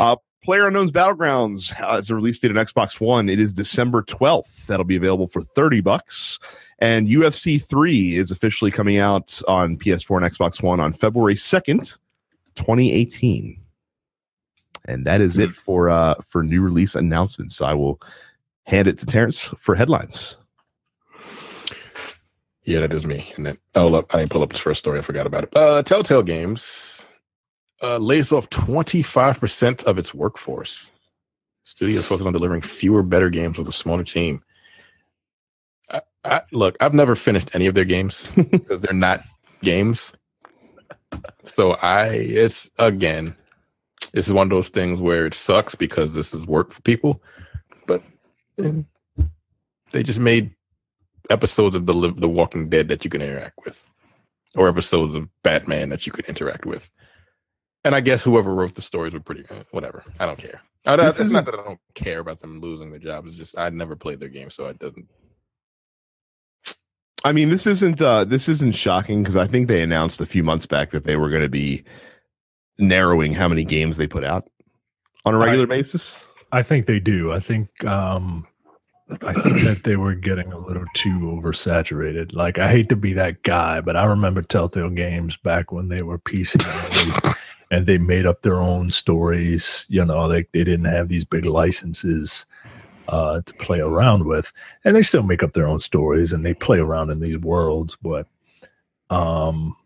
Uh, 0.00 0.16
Player 0.46 0.68
Unknown's 0.68 0.92
Battlegrounds 0.92 1.72
uh, 1.82 1.96
has 1.96 2.08
a 2.08 2.14
release 2.14 2.38
date 2.38 2.56
on 2.56 2.64
Xbox 2.64 3.00
One. 3.00 3.28
It 3.28 3.40
is 3.40 3.52
December 3.52 4.04
12th. 4.04 4.66
That'll 4.66 4.84
be 4.84 4.94
available 4.94 5.26
for 5.26 5.40
30 5.40 5.80
bucks. 5.80 6.38
And 6.78 7.08
UFC 7.08 7.60
3 7.60 8.16
is 8.16 8.30
officially 8.30 8.70
coming 8.70 8.96
out 8.96 9.42
on 9.48 9.76
PS4 9.76 10.22
and 10.22 10.32
Xbox 10.32 10.62
One 10.62 10.78
on 10.78 10.92
February 10.92 11.34
2nd, 11.34 11.98
2018. 12.54 13.60
And 14.84 15.04
that 15.04 15.20
is 15.20 15.36
it 15.36 15.52
for 15.52 15.90
uh 15.90 16.14
for 16.28 16.44
new 16.44 16.60
release 16.60 16.94
announcements. 16.94 17.56
So 17.56 17.66
I 17.66 17.74
will 17.74 18.00
hand 18.66 18.86
it 18.86 18.98
to 18.98 19.06
Terrence 19.06 19.52
for 19.58 19.74
headlines. 19.74 20.38
Yeah, 22.62 22.80
that 22.80 22.92
is 22.92 23.04
me. 23.04 23.32
And 23.34 23.46
then 23.46 23.58
oh 23.74 23.88
look, 23.88 24.14
I 24.14 24.18
didn't 24.18 24.30
pull 24.30 24.44
up 24.44 24.52
this 24.52 24.60
first 24.60 24.78
story. 24.78 25.00
I 25.00 25.02
forgot 25.02 25.26
about 25.26 25.42
it. 25.42 25.56
Uh 25.56 25.82
Telltale 25.82 26.22
Games 26.22 26.95
uh 27.82 27.98
lays 27.98 28.32
off 28.32 28.48
25% 28.50 29.84
of 29.84 29.98
its 29.98 30.14
workforce. 30.14 30.90
Studio 31.64 32.00
focused 32.00 32.26
on 32.26 32.32
delivering 32.32 32.62
fewer, 32.62 33.02
better 33.02 33.28
games 33.28 33.58
with 33.58 33.68
a 33.68 33.72
smaller 33.72 34.04
team. 34.04 34.42
I, 35.90 36.00
I, 36.24 36.42
look, 36.52 36.76
I've 36.80 36.94
never 36.94 37.16
finished 37.16 37.50
any 37.54 37.66
of 37.66 37.74
their 37.74 37.84
games 37.84 38.30
because 38.50 38.80
they're 38.80 38.92
not 38.92 39.24
games. 39.62 40.12
So 41.44 41.72
I, 41.72 42.08
it's 42.08 42.70
again, 42.78 43.34
this 44.12 44.26
is 44.26 44.32
one 44.32 44.46
of 44.46 44.50
those 44.50 44.68
things 44.68 45.00
where 45.00 45.26
it 45.26 45.34
sucks 45.34 45.74
because 45.74 46.14
this 46.14 46.32
is 46.34 46.46
work 46.46 46.72
for 46.72 46.82
people, 46.82 47.22
but 47.86 48.02
eh, 48.58 48.82
they 49.92 50.02
just 50.02 50.18
made 50.18 50.54
episodes 51.30 51.76
of 51.76 51.86
the 51.86 52.14
the 52.16 52.28
Walking 52.28 52.68
Dead 52.68 52.88
that 52.88 53.04
you 53.04 53.10
can 53.10 53.22
interact 53.22 53.58
with, 53.64 53.88
or 54.54 54.68
episodes 54.68 55.14
of 55.14 55.28
Batman 55.42 55.88
that 55.90 56.06
you 56.06 56.12
can 56.12 56.24
interact 56.26 56.64
with. 56.64 56.90
And 57.86 57.94
I 57.94 58.00
guess 58.00 58.24
whoever 58.24 58.52
wrote 58.52 58.74
the 58.74 58.82
stories 58.82 59.12
were 59.14 59.20
pretty 59.20 59.44
eh, 59.48 59.62
whatever. 59.70 60.02
I 60.18 60.26
don't 60.26 60.38
care. 60.38 60.60
I, 60.86 60.96
This 60.96 61.10
it's 61.10 61.20
isn't- 61.20 61.32
not 61.32 61.44
that 61.46 61.54
I 61.54 61.62
don't 61.64 61.80
care 61.94 62.18
about 62.18 62.40
them 62.40 62.60
losing 62.60 62.90
their 62.90 62.98
jobs. 62.98 63.28
It's 63.28 63.36
just 63.36 63.56
I 63.56 63.68
never 63.70 63.94
played 63.94 64.18
their 64.20 64.28
game, 64.28 64.50
so 64.50 64.66
it 64.66 64.78
doesn't. 64.80 65.06
I 67.24 67.32
mean, 67.32 67.48
this 67.48 67.66
isn't 67.66 68.00
uh 68.02 68.24
this 68.24 68.48
isn't 68.48 68.72
shocking 68.72 69.22
because 69.22 69.36
I 69.36 69.46
think 69.46 69.68
they 69.68 69.82
announced 69.82 70.20
a 70.20 70.26
few 70.26 70.42
months 70.42 70.66
back 70.66 70.90
that 70.90 71.04
they 71.04 71.16
were 71.16 71.30
going 71.30 71.42
to 71.42 71.48
be 71.48 71.84
narrowing 72.78 73.32
how 73.32 73.48
many 73.48 73.64
games 73.64 73.96
they 73.96 74.06
put 74.06 74.24
out 74.24 74.48
on 75.24 75.34
a 75.34 75.38
regular 75.38 75.66
basis. 75.66 76.14
I 76.52 76.62
think 76.62 76.86
they 76.86 77.00
do. 77.00 77.32
I 77.32 77.40
think 77.40 77.84
um 77.84 78.46
I 79.08 79.32
think 79.32 79.60
that 79.62 79.80
they 79.84 79.94
were 79.96 80.14
getting 80.14 80.52
a 80.52 80.58
little 80.58 80.84
too 80.94 81.18
oversaturated. 81.20 82.32
Like 82.34 82.58
I 82.58 82.68
hate 82.68 82.88
to 82.90 82.96
be 82.96 83.12
that 83.14 83.42
guy, 83.44 83.80
but 83.80 83.96
I 83.96 84.04
remember 84.04 84.42
Telltale 84.42 84.90
Games 84.90 85.36
back 85.36 85.70
when 85.72 85.88
they 85.88 86.02
were 86.02 86.18
PC 86.18 86.56
and 87.70 87.86
they, 87.86 87.98
made 87.98 88.26
up 88.26 88.42
their 88.42 88.56
own 88.56 88.90
stories. 88.90 89.86
You 89.88 90.04
know, 90.04 90.28
they 90.28 90.46
they 90.52 90.64
didn't 90.64 90.86
have 90.86 91.08
these 91.08 91.24
big 91.24 91.44
licenses 91.44 92.46
uh 93.08 93.40
to 93.46 93.54
play 93.54 93.80
around 93.80 94.24
with. 94.24 94.52
And 94.84 94.96
they 94.96 95.02
still 95.02 95.22
make 95.22 95.42
up 95.42 95.52
their 95.52 95.68
own 95.68 95.80
stories 95.80 96.32
and 96.32 96.44
they 96.44 96.54
play 96.54 96.78
around 96.78 97.10
in 97.10 97.20
these 97.20 97.38
worlds, 97.38 97.96
but 98.00 98.26
um 99.10 99.76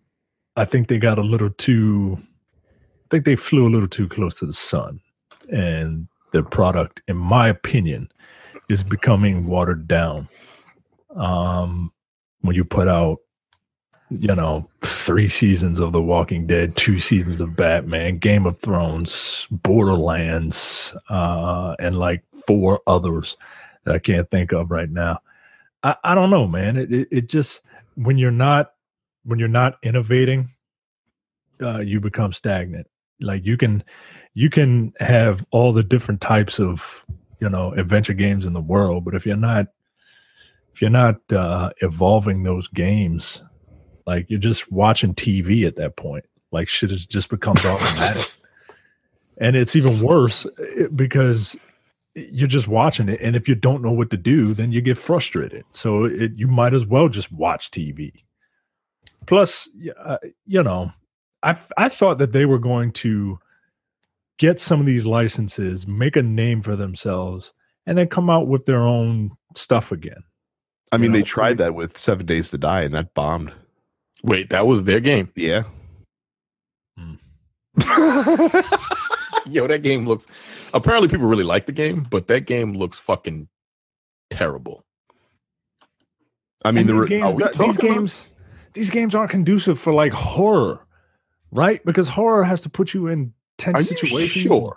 I 0.56 0.64
think 0.64 0.88
they 0.88 0.98
got 0.98 1.18
a 1.18 1.22
little 1.22 1.50
too 1.50 2.18
I 2.20 3.06
think 3.10 3.24
they 3.24 3.36
flew 3.36 3.66
a 3.66 3.72
little 3.72 3.88
too 3.88 4.08
close 4.08 4.38
to 4.38 4.46
the 4.46 4.54
sun. 4.54 5.00
And 5.50 6.06
their 6.32 6.44
product, 6.44 7.02
in 7.08 7.16
my 7.16 7.48
opinion, 7.48 8.08
is 8.68 8.84
becoming 8.84 9.46
watered 9.46 9.88
down. 9.88 10.28
Um, 11.16 11.92
when 12.42 12.54
you 12.54 12.64
put 12.64 12.86
out, 12.86 13.18
you 14.10 14.34
know, 14.34 14.68
three 14.80 15.28
seasons 15.28 15.78
of 15.78 15.92
The 15.92 16.02
Walking 16.02 16.46
Dead, 16.46 16.76
two 16.76 16.98
seasons 16.98 17.40
of 17.40 17.56
Batman, 17.56 18.18
Game 18.18 18.44
of 18.46 18.58
Thrones, 18.58 19.46
Borderlands, 19.50 20.94
uh, 21.08 21.76
and 21.78 21.98
like 21.98 22.24
four 22.46 22.80
others 22.86 23.36
that 23.84 23.94
I 23.94 23.98
can't 23.98 24.28
think 24.28 24.52
of 24.52 24.70
right 24.70 24.90
now. 24.90 25.20
I, 25.82 25.96
I 26.02 26.14
don't 26.14 26.30
know, 26.30 26.46
man. 26.46 26.76
It, 26.76 26.92
it 26.92 27.08
it 27.10 27.28
just 27.28 27.62
when 27.94 28.18
you're 28.18 28.30
not 28.30 28.72
when 29.24 29.38
you're 29.38 29.48
not 29.48 29.78
innovating, 29.82 30.50
uh, 31.62 31.78
you 31.78 32.00
become 32.00 32.32
stagnant. 32.32 32.86
Like 33.20 33.44
you 33.46 33.56
can 33.56 33.84
you 34.34 34.50
can 34.50 34.92
have 35.00 35.44
all 35.50 35.72
the 35.72 35.82
different 35.82 36.20
types 36.20 36.58
of 36.58 37.04
you 37.40 37.48
know 37.48 37.72
adventure 37.72 38.14
games 38.14 38.46
in 38.46 38.52
the 38.52 38.60
world 38.60 39.04
but 39.04 39.14
if 39.14 39.26
you're 39.26 39.36
not 39.36 39.66
if 40.72 40.80
you're 40.80 40.90
not 40.90 41.16
uh 41.32 41.70
evolving 41.80 42.42
those 42.42 42.68
games 42.68 43.42
like 44.10 44.26
you're 44.28 44.38
just 44.38 44.70
watching 44.70 45.14
tv 45.14 45.66
at 45.66 45.76
that 45.76 45.96
point. 45.96 46.24
Like 46.52 46.68
shit 46.68 46.92
is 46.92 47.06
just 47.06 47.30
becomes 47.30 47.64
automatic 47.64 48.30
and 49.38 49.56
it's 49.56 49.76
even 49.76 50.00
worse 50.02 50.46
eh, 50.78 50.88
because 50.94 51.56
you're 52.14 52.48
just 52.48 52.66
watching 52.66 53.08
it. 53.08 53.20
And 53.22 53.36
if 53.36 53.48
you 53.48 53.54
don't 53.54 53.82
know 53.82 53.92
what 53.92 54.10
to 54.10 54.16
do 54.16 54.52
then 54.52 54.72
you 54.72 54.80
get 54.80 54.98
frustrated. 54.98 55.64
So 55.72 56.04
it, 56.04 56.32
you 56.34 56.48
might 56.48 56.74
as 56.74 56.84
well 56.84 57.08
just 57.08 57.32
watch 57.32 57.70
tv 57.70 58.12
plus 59.26 59.68
uh, 60.02 60.16
you 60.46 60.62
know 60.62 60.90
i 61.42 61.56
i 61.76 61.90
thought 61.90 62.16
that 62.18 62.32
they 62.32 62.46
were 62.46 62.58
going 62.58 62.90
to 62.90 63.38
get 64.40 64.58
some 64.58 64.80
of 64.80 64.86
these 64.86 65.04
licenses, 65.04 65.86
make 65.86 66.16
a 66.16 66.22
name 66.22 66.62
for 66.62 66.74
themselves, 66.74 67.52
and 67.86 67.98
then 67.98 68.08
come 68.08 68.30
out 68.30 68.48
with 68.48 68.64
their 68.64 68.80
own 68.80 69.30
stuff 69.54 69.92
again. 69.92 70.22
I 70.90 70.96
mean, 70.96 71.10
You 71.10 71.18
they 71.18 71.18
know, 71.20 71.26
tried 71.26 71.58
that 71.58 71.74
with 71.74 71.98
Seven 71.98 72.24
Days 72.24 72.48
to 72.50 72.58
Die, 72.58 72.80
and 72.80 72.94
that 72.94 73.12
bombed. 73.12 73.52
Wait, 74.22 74.50
that 74.50 74.66
was 74.66 74.84
their 74.84 75.00
game. 75.00 75.30
Yeah, 75.34 75.64
hmm. 76.96 77.14
Yo, 79.46 79.66
that 79.66 79.82
game 79.82 80.06
looks. 80.06 80.26
Apparently, 80.74 81.08
people 81.08 81.26
really 81.26 81.44
like 81.44 81.66
the 81.66 81.72
game, 81.72 82.06
but 82.10 82.28
that 82.28 82.42
game 82.46 82.74
looks 82.74 82.98
fucking 82.98 83.48
terrible. 84.30 84.84
I 86.64 86.70
mean, 86.70 86.80
And 86.80 86.88
the 86.90 86.92
these 86.92 87.00
re- 87.02 87.08
games, 87.08 87.24
are 87.24 87.32
we 87.34 87.44
these 87.44 87.56
talking 87.56 87.70
about- 87.70 87.94
games, 87.94 88.30
these 88.74 88.90
games 88.90 89.14
aren't 89.14 89.30
conducive 89.30 89.78
for 89.80 89.92
like 89.92 90.12
horror, 90.12 90.80
right? 91.50 91.84
Because 91.84 92.06
horror 92.06 92.44
has 92.44 92.60
to 92.62 92.70
put 92.70 92.92
you 92.94 93.06
in 93.08 93.32
tense 93.58 93.78
Are 93.78 93.80
you 93.80 93.86
situations. 93.86 94.44
sure? 94.44 94.76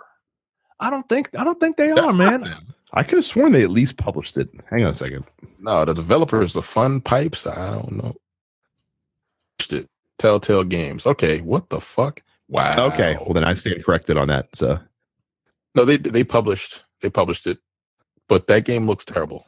I 0.80 0.90
don't 0.90 1.08
think 1.08 1.28
I 1.38 1.44
don't 1.44 1.60
think 1.60 1.76
they 1.76 1.92
That's 1.92 2.10
are, 2.10 2.12
man. 2.14 2.40
them. 2.42 2.74
I 2.94 3.02
could 3.02 3.18
have 3.18 3.24
sworn 3.24 3.52
they 3.52 3.62
at 3.62 3.70
least 3.70 3.96
published 3.96 4.36
it. 4.36 4.48
Hang 4.70 4.84
on 4.84 4.90
a 4.92 4.94
second. 4.94 5.24
No, 5.60 5.84
the 5.84 5.92
developers, 5.94 6.52
the 6.54 6.62
Fun 6.62 7.00
Pimps. 7.00 7.46
I 7.46 7.70
don't 7.70 7.92
know. 7.92 8.14
It. 10.18 10.22
Telltale 10.22 10.64
Games. 10.64 11.06
Okay, 11.06 11.40
what 11.40 11.70
the 11.70 11.80
fuck? 11.80 12.22
Wow. 12.48 12.86
Okay, 12.88 13.16
well 13.20 13.32
then 13.34 13.44
I 13.44 13.54
stand 13.54 13.84
corrected 13.84 14.16
on 14.16 14.28
that. 14.28 14.54
So 14.54 14.78
No, 15.74 15.84
they 15.84 15.96
they 15.96 16.24
published 16.24 16.82
they 17.00 17.10
published 17.10 17.46
it, 17.46 17.58
but 18.28 18.46
that 18.46 18.64
game 18.64 18.86
looks 18.86 19.04
terrible. 19.04 19.46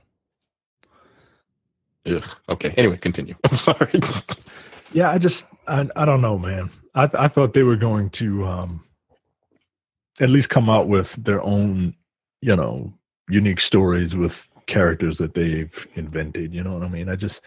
Ugh. 2.07 2.25
Okay. 2.49 2.71
Anyway, 2.77 2.97
continue. 2.97 3.35
I'm 3.51 3.57
sorry. 3.57 4.01
Yeah, 4.93 5.11
I 5.11 5.19
just 5.19 5.47
I, 5.67 5.89
I 5.97 6.05
don't 6.05 6.21
know, 6.21 6.39
man. 6.39 6.71
I 6.95 7.07
th- 7.07 7.21
I 7.21 7.29
thought 7.29 7.53
they 7.53 7.65
were 7.65 7.77
going 7.77 8.11
to 8.11 8.47
um 8.47 8.85
at 10.21 10.31
least 10.31 10.49
come 10.49 10.71
out 10.71 10.89
with 10.89 11.13
their 11.23 11.43
own, 11.43 11.95
you 12.41 12.57
know, 12.57 12.93
unique 13.29 13.61
stories 13.61 14.15
with 14.15 14.49
characters 14.67 15.19
that 15.19 15.35
they've 15.35 15.87
invented. 15.95 16.53
You 16.55 16.63
know 16.63 16.75
what 16.75 16.83
I 16.83 16.89
mean? 16.89 17.09
I 17.09 17.17
just 17.17 17.43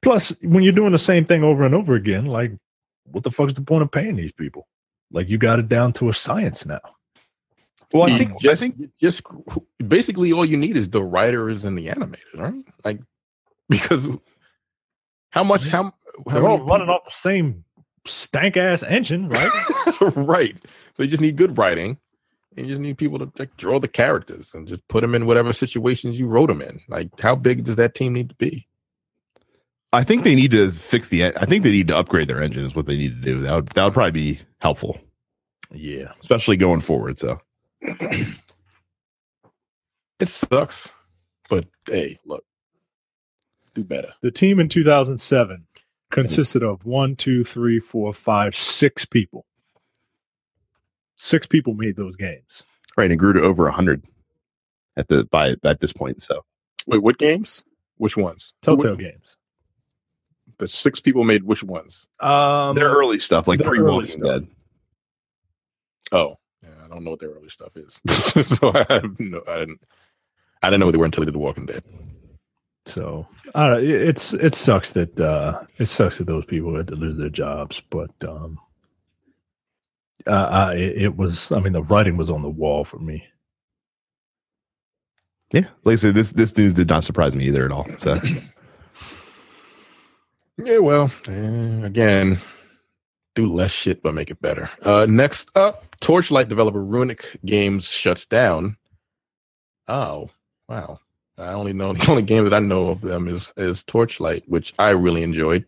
plus 0.00 0.34
when 0.42 0.62
you're 0.62 0.72
doing 0.72 0.92
the 0.92 0.98
same 0.98 1.24
thing 1.24 1.42
over 1.44 1.64
and 1.64 1.74
over 1.74 1.94
again, 1.94 2.26
like 2.26 2.52
what 3.04 3.24
the 3.24 3.30
fuck's 3.30 3.54
the 3.54 3.62
point 3.62 3.82
of 3.82 3.90
paying 3.90 4.16
these 4.16 4.32
people? 4.32 4.68
Like 5.10 5.28
you 5.28 5.38
got 5.38 5.58
it 5.58 5.68
down 5.68 5.92
to 5.94 6.08
a 6.08 6.14
science 6.14 6.64
now. 6.64 6.80
well, 7.92 8.04
I 8.04 8.16
think 8.18 8.40
just, 8.40 8.62
I 8.62 8.66
think 8.66 8.90
just 9.00 9.22
basically 9.86 10.32
all 10.32 10.44
you 10.44 10.56
need 10.56 10.76
is 10.76 10.88
the 10.90 11.02
writers 11.02 11.64
and 11.64 11.76
the 11.76 11.88
animators, 11.88 12.34
right? 12.36 12.64
Like 12.84 13.00
because 13.68 14.08
how 15.30 15.44
much 15.44 15.68
how, 15.68 15.84
how 15.84 15.92
They're 16.26 16.48
all 16.48 16.58
running 16.58 16.86
people- 16.86 16.94
off 16.94 17.04
the 17.04 17.10
same 17.10 17.64
stank 18.06 18.56
ass 18.56 18.82
engine, 18.82 19.28
right? 19.28 19.50
right. 20.16 20.56
So 20.96 21.02
you 21.02 21.08
just 21.08 21.20
need 21.22 21.36
good 21.36 21.56
writing. 21.58 21.98
And 22.56 22.66
you 22.66 22.74
just 22.74 22.80
need 22.80 22.98
people 22.98 23.18
to 23.18 23.32
like, 23.38 23.56
draw 23.56 23.78
the 23.80 23.88
characters 23.88 24.52
and 24.54 24.68
just 24.68 24.86
put 24.88 25.00
them 25.00 25.14
in 25.14 25.26
whatever 25.26 25.52
situations 25.52 26.18
you 26.18 26.26
wrote 26.26 26.48
them 26.48 26.60
in. 26.60 26.80
Like, 26.88 27.08
how 27.20 27.34
big 27.34 27.64
does 27.64 27.76
that 27.76 27.94
team 27.94 28.12
need 28.12 28.28
to 28.28 28.34
be? 28.34 28.66
I 29.94 30.04
think 30.04 30.24
they 30.24 30.34
need 30.34 30.50
to 30.52 30.70
fix 30.70 31.08
the. 31.08 31.26
I 31.36 31.44
think 31.44 31.64
they 31.64 31.72
need 31.72 31.88
to 31.88 31.96
upgrade 31.96 32.28
their 32.28 32.42
engine. 32.42 32.64
Is 32.64 32.74
what 32.74 32.86
they 32.86 32.96
need 32.96 33.22
to 33.22 33.24
do. 33.24 33.40
That 33.42 33.54
would 33.54 33.68
that 33.68 33.84
would 33.84 33.94
probably 33.94 34.10
be 34.10 34.40
helpful, 34.58 34.98
yeah. 35.70 36.12
especially 36.20 36.56
going 36.56 36.80
forward. 36.80 37.18
So 37.18 37.40
It 40.22 40.28
sucks, 40.28 40.92
but 41.50 41.66
hey, 41.86 42.20
look, 42.24 42.44
do 43.74 43.82
better. 43.82 44.12
The 44.20 44.30
team 44.30 44.60
in 44.60 44.68
2007 44.68 45.56
mm-hmm. 45.56 46.14
consisted 46.14 46.62
of 46.62 46.86
one, 46.86 47.16
two, 47.16 47.42
three, 47.42 47.80
four, 47.80 48.12
five, 48.12 48.56
six 48.56 49.04
people. 49.04 49.46
Six 51.16 51.46
people 51.46 51.74
made 51.74 51.96
those 51.96 52.16
games. 52.16 52.62
Right, 52.96 53.04
and 53.04 53.12
it 53.12 53.16
grew 53.16 53.32
to 53.32 53.40
over 53.42 53.70
hundred 53.70 54.04
at 54.96 55.08
the 55.08 55.24
by 55.24 55.56
at 55.64 55.80
this 55.80 55.92
point. 55.92 56.22
So 56.22 56.44
Wait, 56.86 57.02
what 57.02 57.18
games? 57.18 57.62
Which 57.96 58.16
ones? 58.16 58.54
Telltale 58.62 58.92
What- 58.92 59.00
games. 59.00 59.36
The 60.58 60.68
six 60.68 61.00
people 61.00 61.24
made 61.24 61.42
which 61.44 61.62
ones? 61.64 62.06
Um, 62.20 62.76
their 62.76 62.90
early 62.90 63.18
stuff, 63.18 63.48
like 63.48 63.62
pre 63.62 63.80
Walking. 63.82 64.20
Dead. 64.22 64.46
Oh, 66.12 66.36
yeah, 66.62 66.68
I 66.84 66.88
don't 66.88 67.02
know 67.04 67.10
what 67.10 67.20
their 67.20 67.30
early 67.30 67.48
stuff 67.48 67.76
is. 67.76 68.00
so 68.58 68.70
I 68.74 68.84
have 68.88 69.18
no, 69.18 69.42
I 69.48 69.58
didn't. 69.60 69.80
I 70.62 70.68
didn't 70.68 70.80
know 70.80 70.86
what 70.86 70.92
they 70.92 70.98
were 70.98 71.04
until 71.06 71.22
they 71.22 71.26
did 71.26 71.34
The 71.34 71.38
Walking 71.40 71.66
Dead. 71.66 71.82
So 72.86 73.26
I 73.54 73.66
don't 73.68 73.84
know, 73.84 73.94
it's 73.94 74.34
it 74.34 74.54
sucks 74.54 74.92
that 74.92 75.18
uh 75.18 75.62
it 75.78 75.86
sucks 75.86 76.18
that 76.18 76.26
those 76.26 76.44
people 76.44 76.76
had 76.76 76.88
to 76.88 76.94
lose 76.96 77.16
their 77.16 77.28
jobs, 77.30 77.80
but 77.90 78.10
um 78.26 78.58
uh, 80.26 80.48
I, 80.50 80.74
it, 80.74 81.02
it 81.02 81.16
was 81.16 81.52
I 81.52 81.60
mean 81.60 81.72
the 81.72 81.82
writing 81.82 82.16
was 82.16 82.30
on 82.30 82.42
the 82.42 82.50
wall 82.50 82.84
for 82.84 82.98
me. 82.98 83.26
Yeah, 85.52 85.66
like 85.84 85.94
I 85.94 85.96
said, 85.96 86.14
this 86.14 86.32
this 86.32 86.56
news 86.56 86.74
did 86.74 86.88
not 86.88 87.04
surprise 87.04 87.36
me 87.36 87.46
either 87.46 87.64
at 87.64 87.72
all. 87.72 87.86
So 87.98 88.18
Yeah, 90.58 90.78
well, 90.78 91.10
eh, 91.28 91.84
again, 91.84 92.38
do 93.34 93.52
less 93.52 93.70
shit 93.70 94.02
but 94.02 94.14
make 94.14 94.30
it 94.30 94.40
better. 94.40 94.70
Uh, 94.82 95.06
next 95.08 95.50
up, 95.56 95.96
Torchlight 96.00 96.48
developer 96.48 96.82
Runic 96.82 97.38
Games 97.44 97.88
shuts 97.88 98.26
down. 98.26 98.76
Oh, 99.88 100.30
wow. 100.68 101.00
I 101.38 101.52
only 101.52 101.72
know 101.72 101.92
the 101.94 102.10
only 102.10 102.22
game 102.22 102.44
that 102.44 102.54
I 102.54 102.60
know 102.60 102.88
of 102.88 103.00
them 103.00 103.28
is 103.28 103.50
is 103.56 103.82
Torchlight, 103.82 104.44
which 104.46 104.74
I 104.78 104.90
really 104.90 105.22
enjoyed. 105.22 105.64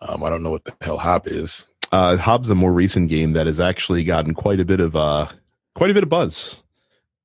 Um, 0.00 0.22
I 0.24 0.30
don't 0.30 0.42
know 0.42 0.50
what 0.50 0.64
the 0.64 0.74
hell 0.80 0.98
Hob 0.98 1.26
is. 1.26 1.66
Uh, 1.94 2.16
Hobbs, 2.16 2.50
a 2.50 2.56
more 2.56 2.72
recent 2.72 3.08
game 3.08 3.32
that 3.32 3.46
has 3.46 3.60
actually 3.60 4.02
gotten 4.02 4.34
quite 4.34 4.58
a 4.58 4.64
bit 4.64 4.80
of 4.80 4.96
uh, 4.96 5.28
quite 5.76 5.90
a 5.90 5.94
bit 5.94 6.02
of 6.02 6.08
buzz 6.08 6.56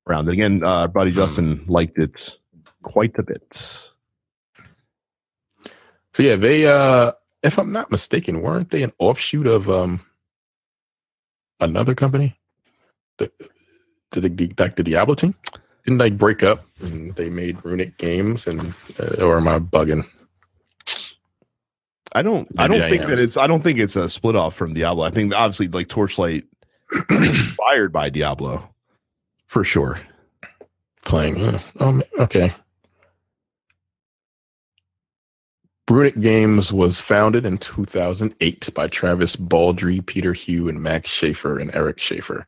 around 0.07 0.27
it. 0.27 0.33
Again, 0.33 0.63
uh, 0.63 0.85
buddy 0.87 1.09
Hmm. 1.11 1.17
Justin 1.17 1.65
liked 1.67 1.97
it 1.97 2.37
quite 2.83 3.17
a 3.17 3.23
bit. 3.23 3.51
So 6.13 6.23
yeah, 6.23 6.35
they 6.35 6.67
uh 6.67 7.13
if 7.41 7.57
I'm 7.57 7.71
not 7.71 7.89
mistaken, 7.89 8.41
weren't 8.41 8.69
they 8.69 8.83
an 8.83 8.91
offshoot 8.99 9.47
of 9.47 9.69
um 9.69 10.01
another 11.59 11.95
company? 11.95 12.37
The 13.17 13.31
the, 14.11 14.21
the 14.21 14.53
like 14.59 14.75
the 14.75 14.83
Diablo 14.83 15.15
team? 15.15 15.33
Didn't 15.83 15.97
they 15.97 16.11
break 16.11 16.43
up 16.43 16.63
and 16.81 17.15
they 17.15 17.31
made 17.31 17.65
Runic 17.65 17.97
games 17.97 18.45
and 18.45 18.73
uh, 18.99 19.23
or 19.23 19.37
am 19.37 19.47
I 19.47 19.57
bugging? 19.57 20.05
I 22.13 22.21
don't. 22.21 22.47
I 22.57 22.67
don't 22.67 22.81
I 22.81 22.89
think 22.89 23.03
am. 23.03 23.09
that 23.09 23.19
it's. 23.19 23.37
I 23.37 23.47
don't 23.47 23.63
think 23.63 23.79
it's 23.79 23.95
a 23.95 24.09
split 24.09 24.35
off 24.35 24.55
from 24.55 24.73
Diablo. 24.73 25.03
I 25.03 25.11
think 25.11 25.33
obviously 25.33 25.67
like 25.67 25.87
Torchlight 25.87 26.45
inspired 27.09 27.91
by 27.91 28.09
Diablo, 28.09 28.69
for 29.47 29.63
sure. 29.63 29.99
Playing. 31.05 31.59
Um, 31.79 32.03
okay. 32.19 32.53
Runic 35.89 36.19
Games 36.19 36.71
was 36.71 37.01
founded 37.01 37.45
in 37.45 37.57
2008 37.57 38.69
by 38.75 38.87
Travis 38.87 39.35
Baldree, 39.35 40.05
Peter 40.05 40.33
Hu, 40.33 40.69
and 40.69 40.83
Max 40.83 41.09
Schaefer 41.09 41.57
and 41.57 41.73
Eric 41.73 41.99
Schaefer. 41.99 42.45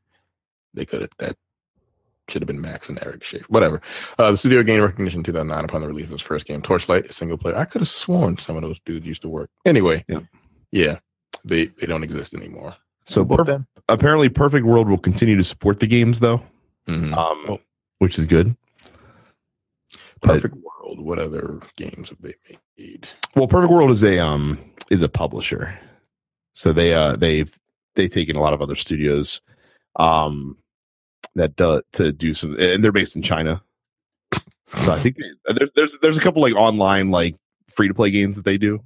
They 0.75 0.85
could 0.85 1.01
have 1.01 1.09
that 1.17 1.37
should 2.31 2.41
have 2.41 2.47
been 2.47 2.61
Max 2.61 2.89
and 2.89 2.97
Eric 3.03 3.23
Schaefer. 3.23 3.45
Whatever. 3.49 3.81
Uh, 4.17 4.31
the 4.31 4.37
studio 4.37 4.63
gained 4.63 4.81
recognition 4.83 5.19
in 5.19 5.23
2009 5.23 5.65
upon 5.65 5.81
the 5.81 5.87
release 5.87 6.05
of 6.07 6.13
its 6.13 6.21
first 6.23 6.45
game, 6.45 6.61
Torchlight, 6.61 7.05
a 7.09 7.13
single 7.13 7.37
player. 7.37 7.55
I 7.57 7.65
could 7.65 7.81
have 7.81 7.89
sworn 7.89 8.37
some 8.37 8.55
of 8.55 8.61
those 8.63 8.79
dudes 8.85 9.05
used 9.05 9.21
to 9.23 9.29
work. 9.29 9.49
Anyway, 9.65 10.03
Yeah. 10.07 10.21
yeah, 10.71 10.99
they 11.45 11.65
they 11.67 11.85
don't 11.87 12.03
exist 12.03 12.33
anymore. 12.33 12.75
So 13.05 13.25
per- 13.25 13.65
apparently, 13.89 14.29
Perfect 14.29 14.65
World 14.65 14.87
will 14.89 14.97
continue 14.97 15.35
to 15.35 15.43
support 15.43 15.79
the 15.79 15.87
games 15.87 16.19
though, 16.19 16.41
Mhm. 16.87 17.15
um, 17.15 17.45
Oh. 17.49 17.59
which 17.99 18.17
is 18.17 18.25
good. 18.25 18.55
but- 20.21 20.33
Perfect 20.33 20.55
World. 20.55 20.99
What 20.99 21.17
other 21.19 21.59
games 21.77 22.09
have 22.09 22.21
they 22.21 22.35
made? 22.77 23.07
Well, 23.35 23.47
Perfect 23.47 23.71
World 23.73 23.91
is 23.91 24.03
a 24.03 24.19
um 24.19 24.57
is 24.91 25.01
a 25.01 25.09
publisher, 25.09 25.77
so 26.53 26.71
they 26.73 26.93
uh 26.93 27.15
they've 27.15 27.51
they've 27.95 28.11
taken 28.11 28.35
a 28.35 28.39
lot 28.39 28.53
of 28.53 28.61
other 28.61 28.75
studios, 28.75 29.41
um, 29.97 30.57
that 31.35 31.55
do, 31.55 31.81
to 31.93 32.11
do 32.11 32.33
some, 32.33 32.57
and 32.59 32.83
they're 32.83 32.91
based 32.91 33.15
in 33.15 33.21
China. 33.21 33.61
So 34.67 34.93
I 34.93 34.99
think 34.99 35.17
they, 35.17 35.53
there, 35.53 35.67
there's 35.75 35.97
there's 36.01 36.17
a 36.17 36.21
couple 36.21 36.41
like 36.41 36.55
online 36.55 37.11
like 37.11 37.35
free 37.67 37.87
to 37.87 37.93
play 37.93 38.11
games 38.11 38.35
that 38.35 38.45
they 38.45 38.57
do, 38.57 38.79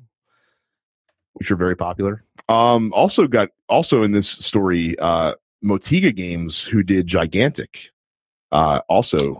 which 1.33 1.51
are 1.51 1.55
very 1.55 1.75
popular. 1.75 2.23
Um, 2.49 2.91
also 2.93 3.27
got 3.27 3.49
also 3.69 4.03
in 4.03 4.11
this 4.11 4.29
story, 4.29 4.97
uh, 4.99 5.35
Motiga 5.63 6.15
Games, 6.15 6.63
who 6.63 6.83
did 6.83 7.07
Gigantic, 7.07 7.89
uh, 8.51 8.81
also 8.89 9.37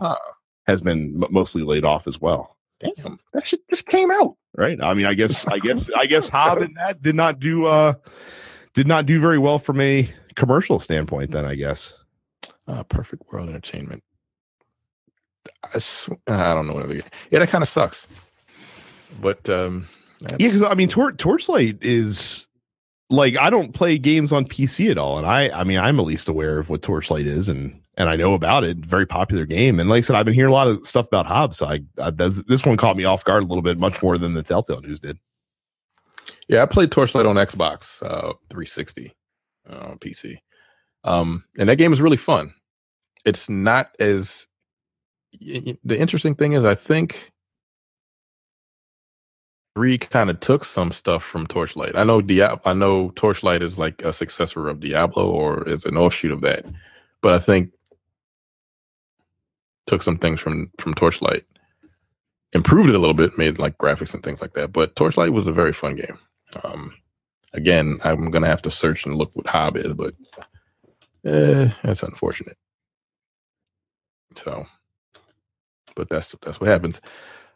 has 0.66 0.80
been 0.80 1.22
m- 1.22 1.30
mostly 1.30 1.62
laid 1.62 1.84
off 1.84 2.06
as 2.06 2.20
well 2.20 2.56
Damn, 2.80 3.18
that 3.32 3.46
shit 3.46 3.60
just 3.70 3.86
came 3.86 4.10
out. 4.10 4.36
right? 4.56 4.78
I 4.82 4.94
mean, 4.94 5.06
I 5.06 5.14
guess, 5.14 5.46
I 5.46 5.58
guess, 5.58 5.90
I 5.96 6.06
guess 6.06 6.28
Hob 6.30 6.58
and 6.58 6.76
that 6.76 7.02
did 7.02 7.14
not 7.14 7.40
do, 7.40 7.66
uh, 7.66 7.94
did 8.74 8.86
not 8.86 9.06
do 9.06 9.18
very 9.20 9.38
well 9.38 9.58
from 9.58 9.80
a 9.80 10.12
commercial 10.34 10.78
standpoint. 10.78 11.30
Then 11.30 11.44
I 11.44 11.54
guess. 11.54 11.94
Uh, 12.68 12.82
Perfect 12.84 13.22
World 13.30 13.48
Entertainment. 13.48 14.02
I, 15.74 15.78
sw- 15.78 16.10
I 16.26 16.54
don't 16.54 16.66
know 16.66 16.74
what 16.74 16.84
other. 16.84 17.00
Yeah, 17.30 17.38
that 17.38 17.48
kind 17.48 17.62
of 17.62 17.68
sucks. 17.68 18.06
But 19.20 19.48
um, 19.48 19.88
Yeah, 20.20 20.36
because 20.36 20.62
I 20.62 20.74
mean, 20.74 20.88
Tor- 20.88 21.12
Torchlight 21.12 21.78
is 21.82 22.48
like 23.10 23.36
I 23.38 23.50
don't 23.50 23.72
play 23.72 23.98
games 23.98 24.32
on 24.32 24.44
PC 24.46 24.90
at 24.90 24.98
all, 24.98 25.18
and 25.18 25.26
I, 25.26 25.48
I 25.50 25.62
mean, 25.64 25.78
I'm 25.78 26.00
at 26.00 26.06
least 26.06 26.28
aware 26.28 26.58
of 26.58 26.68
what 26.68 26.82
Torchlight 26.82 27.26
is, 27.26 27.48
and 27.48 27.80
and 27.96 28.08
I 28.08 28.16
know 28.16 28.34
about 28.34 28.64
it. 28.64 28.78
Very 28.78 29.06
popular 29.06 29.46
game, 29.46 29.78
and 29.78 29.88
like 29.88 29.98
I 29.98 30.00
said, 30.00 30.16
I've 30.16 30.24
been 30.24 30.34
hearing 30.34 30.50
a 30.50 30.54
lot 30.54 30.66
of 30.66 30.84
stuff 30.86 31.06
about 31.06 31.26
Hob, 31.26 31.54
so 31.54 31.66
I, 31.66 31.80
I 32.02 32.10
this, 32.10 32.42
this 32.48 32.66
one 32.66 32.76
caught 32.76 32.96
me 32.96 33.04
off 33.04 33.24
guard 33.24 33.44
a 33.44 33.46
little 33.46 33.62
bit, 33.62 33.78
much 33.78 34.02
more 34.02 34.18
than 34.18 34.34
the 34.34 34.42
Telltale 34.42 34.80
news 34.80 34.98
did. 34.98 35.18
yeah, 36.48 36.62
I 36.62 36.66
played 36.66 36.90
Torchlight 36.90 37.26
on 37.26 37.36
Xbox 37.36 38.02
uh, 38.02 38.32
360 38.50 39.12
uh, 39.70 39.76
on 39.90 39.98
PC, 39.98 40.38
um, 41.06 41.44
and 41.56 41.68
that 41.68 41.76
game 41.76 41.92
is 41.92 42.00
really 42.00 42.16
fun. 42.16 42.52
It's 43.24 43.48
not 43.48 43.90
as 43.98 44.48
the 45.40 45.98
interesting 45.98 46.34
thing 46.34 46.52
is, 46.52 46.64
I 46.64 46.74
think 46.74 47.32
three 49.76 49.98
kind 49.98 50.30
of 50.30 50.40
took 50.40 50.64
some 50.64 50.90
stuff 50.90 51.22
from 51.22 51.46
Torchlight. 51.46 51.96
I 51.96 52.04
know 52.04 52.20
Diablo. 52.20 52.60
I 52.64 52.74
know 52.74 53.10
Torchlight 53.10 53.62
is 53.62 53.78
like 53.78 54.02
a 54.02 54.12
successor 54.12 54.68
of 54.68 54.80
Diablo 54.80 55.28
or 55.30 55.68
is 55.68 55.84
an 55.84 55.96
offshoot 55.96 56.32
of 56.32 56.40
that, 56.40 56.64
but 57.22 57.34
I 57.34 57.38
think 57.38 57.72
took 59.86 60.02
some 60.02 60.18
things 60.18 60.40
from 60.40 60.70
from 60.78 60.94
Torchlight, 60.94 61.44
improved 62.52 62.88
it 62.88 62.94
a 62.94 62.98
little 62.98 63.14
bit, 63.14 63.38
made 63.38 63.58
like 63.58 63.78
graphics 63.78 64.14
and 64.14 64.22
things 64.22 64.40
like 64.40 64.54
that. 64.54 64.72
But 64.72 64.96
Torchlight 64.96 65.32
was 65.32 65.46
a 65.46 65.52
very 65.52 65.72
fun 65.72 65.96
game. 65.96 66.18
Um, 66.64 66.94
again, 67.52 67.98
I'm 68.02 68.30
gonna 68.30 68.48
have 68.48 68.62
to 68.62 68.70
search 68.70 69.06
and 69.06 69.16
look 69.16 69.30
what 69.34 69.46
Hob 69.46 69.76
is, 69.76 69.92
but 69.92 70.14
eh, 71.26 71.70
that's 71.82 72.02
unfortunate. 72.02 72.56
So, 74.34 74.66
but 75.94 76.08
that's 76.08 76.34
that's 76.42 76.60
what 76.60 76.68
happens. 76.68 77.00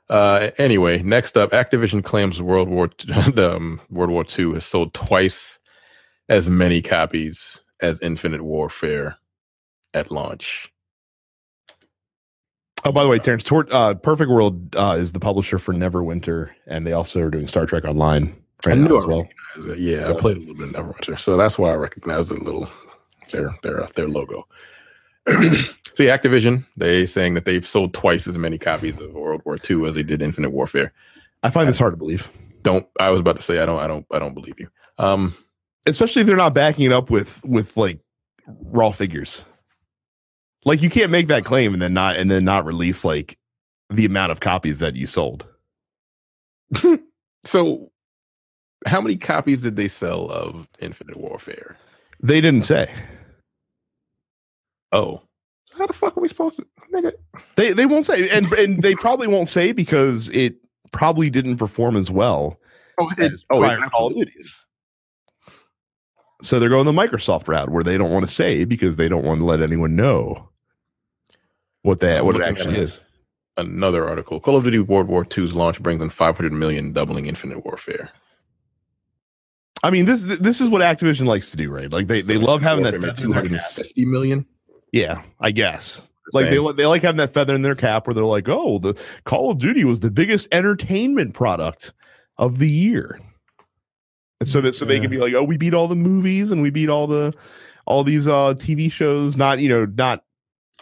Uh, 0.08 0.50
anyway, 0.58 1.02
next 1.02 1.36
up, 1.36 1.52
Activision 1.52 2.02
claims 2.02 2.42
World 2.42 2.68
War 2.68 2.88
T- 2.88 3.12
um, 3.40 3.80
World 3.90 4.10
War 4.10 4.24
II 4.38 4.54
has 4.54 4.64
sold 4.64 4.92
twice 4.92 5.58
as 6.28 6.48
many 6.48 6.82
copies 6.82 7.60
as 7.80 8.00
Infinite 8.00 8.42
Warfare 8.42 9.18
at 9.94 10.10
launch. 10.10 10.72
Oh, 12.84 12.92
by 12.92 13.02
the 13.02 13.08
way, 13.08 13.18
Terrence, 13.18 13.44
Tor- 13.44 13.68
uh, 13.70 13.94
Perfect 13.94 14.30
World 14.30 14.74
uh, 14.74 14.96
is 14.98 15.12
the 15.12 15.20
publisher 15.20 15.58
for 15.58 15.74
Neverwinter, 15.74 16.50
and 16.66 16.86
they 16.86 16.92
also 16.92 17.20
are 17.20 17.30
doing 17.30 17.46
Star 17.46 17.66
Trek 17.66 17.84
Online 17.84 18.34
right 18.66 18.76
I 18.76 18.80
knew 18.80 18.96
as 18.96 19.06
well. 19.06 19.28
Yeah, 19.76 20.04
So- 20.04 20.16
I 20.16 20.20
played 20.20 20.36
a 20.38 20.40
little 20.40 20.54
bit 20.54 20.74
of 20.74 20.86
Neverwinter, 20.86 21.18
so 21.20 21.36
that's 21.36 21.58
why 21.58 21.70
I 21.70 21.74
recognized 21.74 22.32
it 22.32 22.38
a 22.40 22.44
little 22.44 22.68
their 23.32 23.54
their 23.62 23.88
their 23.94 24.08
logo. 24.08 24.46
See, 25.28 26.06
Activision, 26.06 26.64
they 26.76 27.04
saying 27.06 27.34
that 27.34 27.44
they've 27.44 27.66
sold 27.66 27.92
twice 27.92 28.26
as 28.26 28.38
many 28.38 28.58
copies 28.58 28.98
of 28.98 29.12
World 29.12 29.42
War 29.44 29.58
II 29.68 29.86
as 29.88 29.94
they 29.94 30.02
did 30.02 30.22
Infinite 30.22 30.50
Warfare. 30.50 30.92
I 31.42 31.50
find 31.50 31.68
this 31.68 31.78
hard 31.78 31.92
to 31.92 31.96
believe, 31.96 32.30
Don't 32.62 32.86
I 32.98 33.10
was 33.10 33.20
about 33.20 33.36
to 33.36 33.42
say 33.42 33.58
I 33.58 33.66
don't 33.66 33.78
I 33.78 33.86
don't 33.86 34.06
I 34.10 34.18
don't 34.18 34.34
believe 34.34 34.58
you. 34.58 34.68
Um, 34.98 35.34
especially 35.86 36.20
if 36.20 36.26
they're 36.26 36.36
not 36.36 36.54
backing 36.54 36.84
it 36.84 36.92
up 36.92 37.10
with 37.10 37.42
with 37.44 37.76
like 37.76 38.00
raw 38.46 38.92
figures. 38.92 39.44
Like 40.64 40.82
you 40.82 40.90
can't 40.90 41.10
make 41.10 41.28
that 41.28 41.44
claim 41.44 41.72
and 41.72 41.80
then 41.80 41.94
not 41.94 42.16
and 42.16 42.30
then 42.30 42.44
not 42.44 42.66
release 42.66 43.04
like 43.04 43.38
the 43.88 44.04
amount 44.04 44.32
of 44.32 44.40
copies 44.40 44.78
that 44.78 44.94
you 44.94 45.06
sold. 45.06 45.46
so 47.44 47.90
how 48.86 49.00
many 49.00 49.16
copies 49.16 49.62
did 49.62 49.76
they 49.76 49.88
sell 49.88 50.30
of 50.30 50.68
Infinite 50.78 51.16
Warfare? 51.16 51.76
They 52.22 52.40
didn't 52.40 52.62
say. 52.62 52.92
Oh, 54.92 55.22
how 55.76 55.86
the 55.86 55.92
fuck 55.92 56.16
are 56.16 56.20
we 56.20 56.28
supposed 56.28 56.56
to? 56.56 56.66
Nigga, 56.92 57.12
They 57.56 57.72
they 57.72 57.86
won't 57.86 58.04
say, 58.04 58.28
and 58.30 58.50
and 58.52 58.82
they 58.82 58.94
probably 58.94 59.28
won't 59.28 59.48
say 59.48 59.72
because 59.72 60.28
it 60.30 60.56
probably 60.92 61.30
didn't 61.30 61.56
perform 61.56 61.96
as 61.96 62.10
well 62.10 62.58
Oh, 63.00 63.10
as 63.18 63.44
oh, 63.50 63.60
prior 63.60 63.78
Call 63.88 64.08
of 64.08 64.14
Duties. 64.14 64.54
So 66.42 66.58
they're 66.58 66.68
going 66.68 66.86
the 66.86 66.92
Microsoft 66.92 67.48
route 67.48 67.70
where 67.70 67.82
they 67.82 67.96
don't 67.96 68.10
want 68.10 68.26
to 68.26 68.32
say 68.32 68.64
because 68.64 68.96
they 68.96 69.08
don't 69.08 69.24
want 69.24 69.40
to 69.40 69.44
let 69.44 69.62
anyone 69.62 69.96
know 69.96 70.50
what 71.82 72.00
that 72.00 72.24
what 72.24 72.36
it 72.36 72.42
actually 72.42 72.76
at 72.76 72.82
is. 72.82 73.00
Another 73.56 74.08
article: 74.08 74.40
Call 74.40 74.56
of 74.56 74.64
Duty 74.64 74.78
World 74.80 75.08
War 75.08 75.26
II's 75.36 75.54
launch 75.54 75.82
brings 75.82 76.02
in 76.02 76.10
500 76.10 76.52
million, 76.52 76.92
doubling 76.92 77.26
Infinite 77.26 77.64
Warfare. 77.64 78.10
I 79.82 79.90
mean, 79.90 80.04
this 80.04 80.22
this 80.22 80.60
is 80.60 80.68
what 80.68 80.82
Activision 80.82 81.26
likes 81.26 81.50
to 81.52 81.56
do, 81.56 81.70
right? 81.70 81.90
Like 81.90 82.06
they, 82.06 82.20
they 82.20 82.36
love 82.36 82.60
having 82.60 82.84
that 82.84 82.94
Warfare 82.94 83.14
feather 83.14 83.24
in 83.24 83.52
their 83.52 83.60
cap. 83.60 83.70
250 83.70 84.04
million. 84.04 84.46
Yeah, 84.92 85.22
I 85.40 85.50
guess. 85.50 86.08
Like 86.32 86.46
they 86.46 86.56
Same. 86.56 86.64
li- 86.64 86.74
they 86.76 86.86
like 86.86 87.02
having 87.02 87.18
that 87.18 87.32
feather 87.32 87.54
in 87.54 87.62
their 87.62 87.74
cap 87.74 88.06
where 88.06 88.14
they're 88.14 88.24
like, 88.24 88.48
oh, 88.48 88.78
the 88.78 88.94
Call 89.24 89.50
of 89.50 89.58
Duty 89.58 89.84
was 89.84 90.00
the 90.00 90.10
biggest 90.10 90.48
entertainment 90.52 91.34
product 91.34 91.92
of 92.38 92.58
the 92.58 92.68
year. 92.68 93.20
And 94.40 94.48
so 94.48 94.60
that 94.60 94.74
so 94.74 94.84
they 94.84 95.00
can 95.00 95.10
be 95.10 95.18
like, 95.18 95.34
oh, 95.34 95.42
we 95.42 95.56
beat 95.56 95.74
all 95.74 95.88
the 95.88 95.96
movies 95.96 96.50
and 96.50 96.62
we 96.62 96.70
beat 96.70 96.88
all 96.88 97.06
the 97.06 97.34
all 97.84 98.04
these 98.04 98.26
uh 98.28 98.54
TV 98.54 98.90
shows, 98.90 99.36
not 99.36 99.58
you 99.58 99.68
know, 99.68 99.86
not 99.96 100.24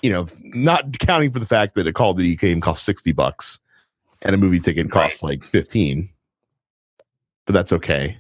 you 0.03 0.11
know, 0.11 0.27
not 0.43 0.99
counting 0.99 1.33
for 1.33 1.39
the 1.39 1.47
fact 1.47 1.75
that 1.75 1.87
a 1.87 1.93
Call 1.93 2.13
of 2.13 2.19
Duty 2.19 2.37
game 2.37 2.61
costs 2.61 2.85
60 2.87 3.13
bucks 3.13 3.59
and 4.23 4.35
a 4.35 4.39
movie 4.39 4.61
ticket 4.61 4.91
costs 4.91 5.23
like 5.23 5.45
15. 5.45 6.09
But 7.47 7.53
that's 7.53 7.73
okay. 7.73 8.19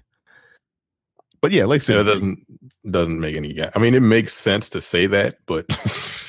But 1.41 1.53
yeah, 1.53 1.65
like 1.65 1.83
I 1.83 1.85
So 1.85 2.01
it 2.01 2.05
said, 2.05 2.07
doesn't 2.07 2.91
doesn't 2.91 3.21
make 3.21 3.37
any. 3.37 3.57
I 3.75 3.79
mean, 3.79 3.95
it 3.95 4.01
makes 4.01 4.35
sense 4.35 4.69
to 4.71 4.81
say 4.81 5.07
that, 5.07 5.39
but 5.47 5.67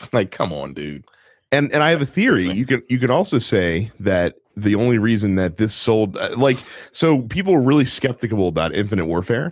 like, 0.13 0.31
come 0.31 0.53
on, 0.53 0.73
dude. 0.73 1.05
and 1.51 1.71
and 1.71 1.83
I 1.83 1.89
have 1.89 2.01
a 2.01 2.05
theory. 2.05 2.51
You 2.51 2.65
can 2.65 2.83
you 2.89 2.99
can 2.99 3.11
also 3.11 3.39
say 3.39 3.91
that 3.99 4.35
the 4.55 4.75
only 4.75 4.97
reason 4.97 5.35
that 5.35 5.57
this 5.57 5.73
sold 5.73 6.17
uh, 6.17 6.35
like 6.37 6.57
so 6.91 7.21
people 7.23 7.53
were 7.53 7.61
really 7.61 7.85
skeptical 7.85 8.47
about 8.47 8.75
Infinite 8.75 9.05
Warfare, 9.05 9.51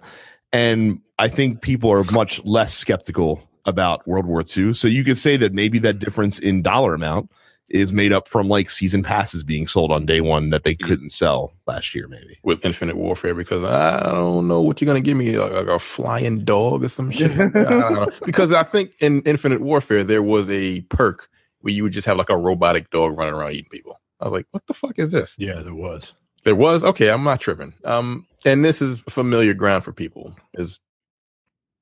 and 0.51 0.99
I 1.19 1.27
think 1.27 1.61
people 1.61 1.91
are 1.91 2.03
much 2.05 2.43
less 2.45 2.73
skeptical 2.73 3.41
about 3.65 4.07
World 4.07 4.25
War 4.25 4.43
II. 4.55 4.73
So 4.73 4.87
you 4.87 5.03
could 5.03 5.17
say 5.17 5.37
that 5.37 5.53
maybe 5.53 5.79
that 5.79 5.99
difference 5.99 6.39
in 6.39 6.61
dollar 6.61 6.93
amount 6.93 7.29
is 7.69 7.91
made 7.91 8.13
up 8.13 8.27
from 8.29 8.47
like 8.47 8.69
season 8.69 9.03
passes 9.03 9.43
being 9.43 9.67
sold 9.67 9.91
on 9.91 10.05
day 10.05 10.21
one 10.21 10.49
that 10.51 10.63
they 10.63 10.75
Mm. 10.75 10.87
couldn't 10.87 11.09
sell 11.09 11.53
last 11.67 11.93
year, 11.93 12.07
maybe. 12.07 12.37
With 12.43 12.63
Infinite 12.65 12.95
Warfare, 12.95 13.35
because 13.35 13.63
I 13.63 14.11
don't 14.11 14.47
know 14.47 14.61
what 14.61 14.79
you're 14.79 14.85
gonna 14.87 15.01
give 15.01 15.17
me, 15.17 15.37
like, 15.37 15.51
like 15.51 15.67
a 15.67 15.77
flying 15.79 16.45
dog 16.45 16.83
or 16.83 16.87
some 16.87 17.11
shit. 17.11 17.31
I. 17.55 18.07
Because 18.25 18.53
I 18.53 18.63
think 18.63 18.91
in 18.99 19.21
Infinite 19.23 19.61
Warfare 19.61 20.03
there 20.05 20.23
was 20.23 20.49
a 20.49 20.81
perk 20.81 21.29
where 21.61 21.73
you 21.73 21.83
would 21.83 21.91
just 21.91 22.05
have 22.07 22.17
like 22.17 22.29
a 22.29 22.37
robotic 22.37 22.89
dog 22.89 23.17
running 23.17 23.33
around 23.33 23.51
eating 23.53 23.69
people. 23.71 23.99
I 24.21 24.25
was 24.25 24.31
like, 24.31 24.47
what 24.51 24.65
the 24.67 24.73
fuck 24.73 24.97
is 24.97 25.11
this? 25.11 25.35
Yeah, 25.37 25.61
there 25.61 25.75
was. 25.75 26.13
There 26.43 26.55
was 26.55 26.83
okay. 26.85 27.09
I'm 27.09 27.23
not 27.25 27.41
tripping. 27.41 27.73
Um, 27.83 28.25
and 28.45 28.63
this 28.63 28.81
is 28.81 28.99
familiar 29.09 29.53
ground 29.53 29.83
for 29.83 29.91
people. 29.91 30.33
As 30.57 30.79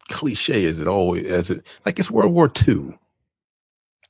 cliche 0.10 0.66
as 0.66 0.80
it 0.80 0.88
always 0.88 1.26
as 1.26 1.50
it 1.50 1.66
like 1.86 2.00
it's 2.00 2.12
World 2.12 2.32
War 2.34 2.52
II. 2.68 2.98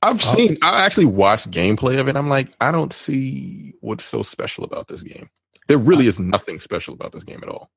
I've 0.02 0.16
Oh. 0.22 0.34
seen. 0.36 0.58
I 0.62 0.84
actually 0.84 1.06
watched 1.06 1.50
gameplay 1.50 1.98
of 1.98 2.08
it. 2.08 2.16
I'm 2.16 2.28
like, 2.28 2.52
I 2.60 2.70
don't 2.70 2.92
see 2.92 3.74
what's 3.80 4.04
so 4.04 4.22
special 4.22 4.64
about 4.64 4.88
this 4.88 5.02
game. 5.02 5.28
There 5.68 5.78
really 5.78 6.06
is 6.06 6.18
nothing 6.18 6.60
special 6.60 6.94
about 6.94 7.12
this 7.12 7.24
game 7.24 7.40
at 7.42 7.48
all. 7.48 7.70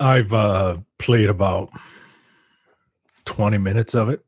I've 0.00 0.32
uh, 0.32 0.78
played 0.98 1.28
about 1.28 1.70
20 3.26 3.58
minutes 3.58 3.94
of 3.94 4.08
it. 4.10 4.24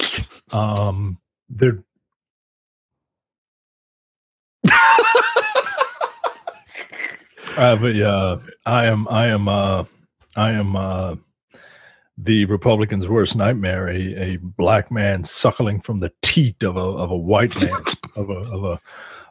Um, 0.50 1.18
there, 1.50 1.84
uh, 7.56 7.76
but 7.76 7.94
yeah, 7.94 8.36
I 8.64 8.86
am, 8.86 9.06
I 9.08 9.26
am, 9.26 9.48
uh, 9.48 9.84
I 10.36 10.50
am 10.52 10.76
uh, 10.76 11.16
the 12.20 12.44
Republicans' 12.46 13.08
worst 13.08 13.36
nightmare. 13.36 13.88
A, 13.88 14.32
a 14.32 14.36
black 14.36 14.90
man 14.90 15.22
suckling 15.24 15.80
from 15.80 16.00
the 16.00 16.12
teat 16.20 16.62
of 16.62 16.76
a 16.76 16.80
of 16.80 17.10
a 17.10 17.16
white 17.16 17.54
man 17.62 17.80
of 18.16 18.28
a 18.30 18.34
of 18.34 18.64
a 18.64 18.80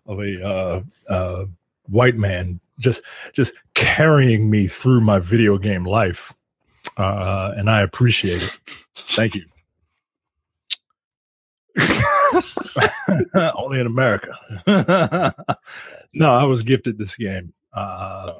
of 0.05 0.19
a 0.19 0.47
uh, 0.47 0.81
uh, 1.09 1.45
white 1.89 2.15
man, 2.15 2.59
just 2.79 3.01
just 3.33 3.53
carrying 3.73 4.49
me 4.49 4.67
through 4.67 5.01
my 5.01 5.19
video 5.19 5.57
game 5.57 5.83
life, 5.83 6.33
uh, 6.95 7.53
and 7.57 7.69
I 7.69 7.81
appreciate 7.81 8.41
it. 8.43 8.59
Thank 8.95 9.35
you. 9.35 9.45
Only 13.55 13.79
in 13.79 13.87
America. 13.87 14.33
no, 16.13 16.33
I 16.33 16.43
was 16.43 16.63
gifted 16.63 16.97
this 16.97 17.15
game. 17.15 17.53
Uh, 17.73 18.33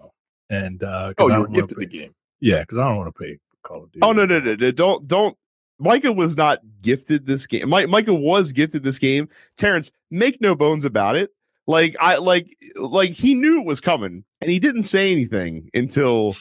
and 0.50 0.82
uh, 0.84 1.14
oh, 1.18 1.28
you 1.28 1.40
were 1.42 1.48
gifted 1.48 1.78
the 1.78 1.86
game. 1.86 2.16
Yeah, 2.40 2.62
because 2.62 2.78
I 2.78 2.88
don't 2.88 2.98
want 2.98 3.14
to 3.14 3.22
pay 3.22 3.38
Call 3.67 3.84
of 3.84 3.91
Duty. 3.91 3.99
Oh 4.03 4.13
no, 4.13 4.25
no, 4.25 4.39
no, 4.39 4.56
no! 4.56 4.71
Don't, 4.71 5.08
don't. 5.08 5.38
Micah 5.80 6.12
was 6.12 6.36
not 6.38 6.60
gifted 6.82 7.25
this 7.27 7.45
game. 7.45 7.69
Mi- 7.69 7.86
Micah 7.86 8.13
was 8.13 8.51
gifted 8.51 8.84
this 8.84 8.97
game. 8.97 9.30
Terrence, 9.58 9.91
make 10.10 10.41
no 10.41 10.56
bones 10.56 10.86
about 10.86 11.15
it. 11.15 11.30
Like 11.67 11.95
I, 11.99 12.15
like, 12.17 12.47
like 12.77 13.12
he 13.12 13.36
knew 13.36 13.60
it 13.62 13.65
was 13.65 13.80
coming, 13.80 14.23
and 14.41 14.49
he 14.49 14.58
didn't 14.60 14.84
say 14.84 15.12
anything 15.12 15.69
until 15.73 16.36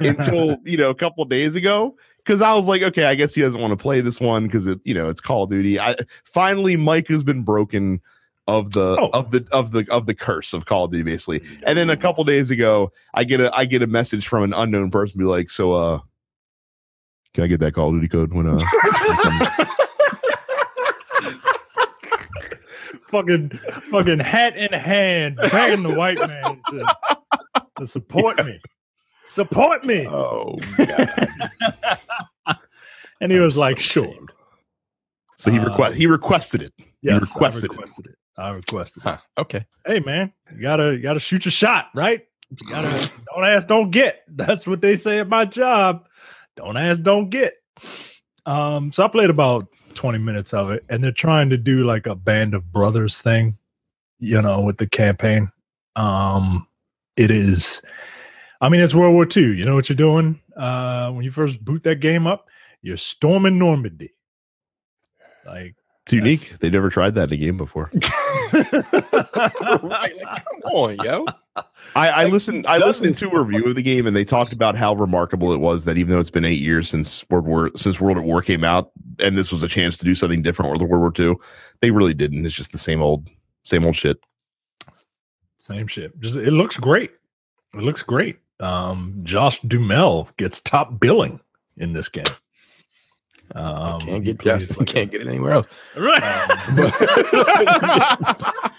until 0.00 0.56
you 0.64 0.76
know 0.76 0.90
a 0.90 0.94
couple 0.94 1.24
days 1.26 1.54
ago. 1.54 1.96
Because 2.18 2.40
I 2.40 2.54
was 2.54 2.66
like, 2.68 2.80
okay, 2.80 3.04
I 3.04 3.14
guess 3.14 3.34
he 3.34 3.42
doesn't 3.42 3.60
want 3.60 3.72
to 3.72 3.76
play 3.76 4.00
this 4.00 4.18
one 4.18 4.44
because 4.46 4.66
it, 4.66 4.80
you 4.84 4.94
know, 4.94 5.10
it's 5.10 5.20
Call 5.20 5.42
of 5.44 5.50
Duty. 5.50 5.78
I 5.78 5.94
finally, 6.24 6.74
Micah's 6.74 7.22
been 7.22 7.42
broken 7.42 8.00
of 8.48 8.72
the 8.72 8.96
Oh. 8.98 9.10
of 9.12 9.30
the 9.30 9.46
of 9.52 9.72
the 9.72 9.86
of 9.90 10.06
the 10.06 10.14
curse 10.14 10.54
of 10.54 10.64
Call 10.64 10.84
of 10.86 10.90
Duty, 10.90 11.02
basically. 11.04 11.42
And 11.66 11.76
then 11.76 11.90
a 11.90 11.96
couple 11.98 12.24
days 12.24 12.50
ago, 12.50 12.90
I 13.12 13.24
get 13.24 13.40
a 13.40 13.54
I 13.54 13.66
get 13.66 13.82
a 13.82 13.86
message 13.86 14.26
from 14.26 14.42
an 14.42 14.54
unknown 14.54 14.90
person, 14.90 15.18
be 15.18 15.24
like, 15.26 15.50
so 15.50 15.72
uh, 15.74 16.00
can 17.34 17.44
I 17.44 17.46
get 17.48 17.60
that 17.60 17.74
Call 17.74 17.88
of 17.88 17.94
Duty 17.96 18.08
code 18.08 18.32
when 18.32 18.48
uh? 18.48 18.58
fucking 23.10 23.50
fucking 23.90 24.20
hat 24.20 24.56
in 24.56 24.72
hand, 24.72 25.36
begging 25.50 25.82
the 25.82 25.94
white 25.94 26.18
man 26.18 26.60
to, 26.70 26.96
to 27.78 27.86
support 27.86 28.44
me. 28.44 28.60
Support 29.26 29.84
me. 29.84 30.06
Oh, 30.06 30.58
God. 30.76 31.28
and 33.20 33.32
he 33.32 33.38
was 33.38 33.56
I'm 33.56 33.60
like, 33.60 33.80
so 33.80 33.84
sure. 33.84 34.04
ashamed. 34.04 34.30
so 35.36 35.50
he 35.50 35.58
Uh, 35.58 35.90
he 35.90 36.06
requested 36.06 36.62
it. 36.62 36.72
Yes, 37.02 37.20
requested 37.20 37.64
it. 37.64 37.70
I 37.70 37.74
requested 37.74 38.06
it. 38.06 38.14
I 38.36 38.48
requested 38.50 39.02
it. 39.06 39.18
Okay. 39.38 39.66
Hey 39.86 40.00
man, 40.00 40.32
you 40.54 40.62
gotta 40.62 40.92
you 40.92 41.02
gotta 41.02 41.20
shoot 41.20 41.44
your 41.44 41.52
shot, 41.52 41.86
right? 41.94 42.26
You 42.50 42.68
gotta 42.68 43.10
don't 43.34 43.44
ask, 43.44 43.66
don't 43.66 43.90
get. 43.90 44.22
That's 44.28 44.66
what 44.66 44.80
they 44.80 44.96
say 44.96 45.18
at 45.20 45.28
my 45.28 45.44
job. 45.44 46.06
Don't 46.56 46.76
ask, 46.76 47.02
don't 47.02 47.30
get. 47.30 47.54
Um, 48.46 48.92
so 48.92 49.04
I 49.04 49.08
played 49.08 49.30
about 49.30 49.66
20 49.94 50.18
minutes 50.18 50.52
of 50.52 50.70
it, 50.70 50.84
and 50.88 51.02
they're 51.02 51.12
trying 51.12 51.50
to 51.50 51.56
do 51.56 51.84
like 51.84 52.06
a 52.06 52.14
band 52.14 52.54
of 52.54 52.72
brothers 52.72 53.20
thing, 53.20 53.58
you 54.18 54.40
know, 54.40 54.60
with 54.60 54.78
the 54.78 54.86
campaign. 54.86 55.50
Um, 55.96 56.66
it 57.16 57.30
is 57.30 57.80
I 58.60 58.68
mean, 58.68 58.80
it's 58.80 58.94
World 58.94 59.14
War 59.14 59.26
II. 59.36 59.42
You 59.42 59.64
know 59.64 59.74
what 59.74 59.88
you're 59.88 59.96
doing? 59.96 60.40
Uh 60.56 61.10
when 61.10 61.24
you 61.24 61.30
first 61.30 61.64
boot 61.64 61.82
that 61.84 62.00
game 62.00 62.26
up, 62.26 62.46
you're 62.82 62.96
storming 62.96 63.58
Normandy. 63.58 64.12
Like 65.44 65.74
It's 66.04 66.12
unique. 66.12 66.58
They 66.60 66.68
never 66.68 66.90
tried 66.90 67.14
that 67.14 67.32
in 67.32 67.32
a 67.32 67.36
game 67.36 67.56
before. 67.56 67.90
right, 68.52 69.82
like, 69.82 70.44
come 70.44 70.62
on, 70.64 70.96
yo. 70.98 71.24
I, 71.96 72.08
I 72.08 72.22
Like, 72.24 72.32
listened. 72.32 72.66
I 72.66 72.76
listened 72.76 73.16
to 73.16 73.30
a 73.30 73.42
review 73.42 73.70
of 73.70 73.74
the 73.74 73.82
game, 73.82 74.06
and 74.06 74.14
they 74.14 74.24
talked 74.24 74.52
about 74.52 74.76
how 74.76 74.94
remarkable 74.94 75.52
it 75.54 75.60
was 75.60 75.84
that 75.84 75.96
even 75.96 76.12
though 76.12 76.20
it's 76.20 76.30
been 76.30 76.44
eight 76.44 76.60
years 76.60 76.90
since 76.90 77.24
World 77.30 77.46
War 77.46 77.70
since 77.74 78.00
World 78.00 78.18
at 78.18 78.24
War 78.24 78.42
came 78.42 78.64
out, 78.64 78.90
and 79.18 79.38
this 79.38 79.50
was 79.50 79.62
a 79.62 79.68
chance 79.68 79.96
to 79.96 80.04
do 80.04 80.14
something 80.14 80.42
different 80.42 80.72
with 80.72 80.82
World 80.82 81.16
War 81.18 81.26
II, 81.26 81.36
they 81.80 81.90
really 81.90 82.14
didn't. 82.14 82.44
It's 82.44 82.54
just 82.54 82.72
the 82.72 82.78
same 82.78 83.00
old, 83.00 83.28
same 83.62 83.86
old 83.86 83.96
shit. 83.96 84.18
Same 85.60 85.86
shit. 85.86 86.18
Just 86.20 86.36
it 86.36 86.52
looks 86.52 86.76
great. 86.76 87.12
It 87.72 87.80
looks 87.80 88.02
great. 88.02 88.38
Um, 88.60 89.20
Josh 89.22 89.60
Dumel 89.62 90.28
gets 90.36 90.60
top 90.60 91.00
billing 91.00 91.40
in 91.78 91.94
this 91.94 92.08
game. 92.10 92.24
Um, 93.54 94.00
can't 94.00 94.24
get 94.24 94.38
plays 94.38 94.76
like 94.76 94.88
can't 94.88 95.08
a- 95.08 95.12
get 95.12 95.20
it 95.20 95.28
anywhere 95.28 95.52
else. 95.52 95.66
right 95.96 96.22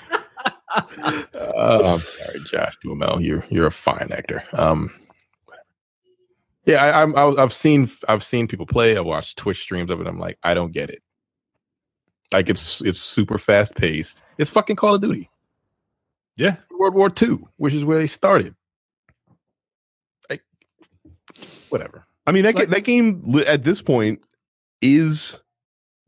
oh, 1.34 1.94
I'm 1.94 2.00
sorry, 2.00 2.40
Josh 2.46 2.78
Duhamel. 2.84 3.22
You're 3.22 3.44
you're 3.50 3.68
a 3.68 3.72
fine 3.72 4.10
actor. 4.12 4.44
Um, 4.54 4.90
yeah, 6.66 6.84
I, 6.84 7.04
I'm 7.04 7.16
I, 7.16 7.26
I've 7.42 7.54
seen 7.54 7.90
I've 8.08 8.24
seen 8.24 8.48
people 8.48 8.66
play. 8.66 8.98
I've 8.98 9.06
watched 9.06 9.38
Twitch 9.38 9.62
streams 9.62 9.90
of 9.90 10.02
it. 10.02 10.08
I'm 10.08 10.20
like, 10.20 10.38
I 10.44 10.54
don't 10.54 10.72
get 10.72 10.90
it. 10.90 11.02
Like 12.34 12.50
it's 12.50 12.82
it's 12.82 13.00
super 13.00 13.38
fast 13.38 13.76
paced. 13.76 14.22
It's 14.38 14.50
fucking 14.50 14.76
Call 14.76 14.96
of 14.96 15.02
Duty. 15.02 15.30
Yeah. 16.36 16.58
World 16.78 16.96
War 16.96 17.10
II, 17.22 17.40
which 17.58 17.74
is 17.74 17.86
where 17.86 17.98
they 17.98 18.08
started. 18.08 18.56
Like, 20.30 20.44
whatever. 21.70 22.04
I 22.28 22.32
mean 22.34 22.44
that 22.44 22.56
ga- 22.56 22.62
Like- 22.62 22.70
that 22.72 22.84
game 22.84 23.42
at 23.48 23.64
this 23.64 23.82
point 23.82 24.20
is 24.82 25.38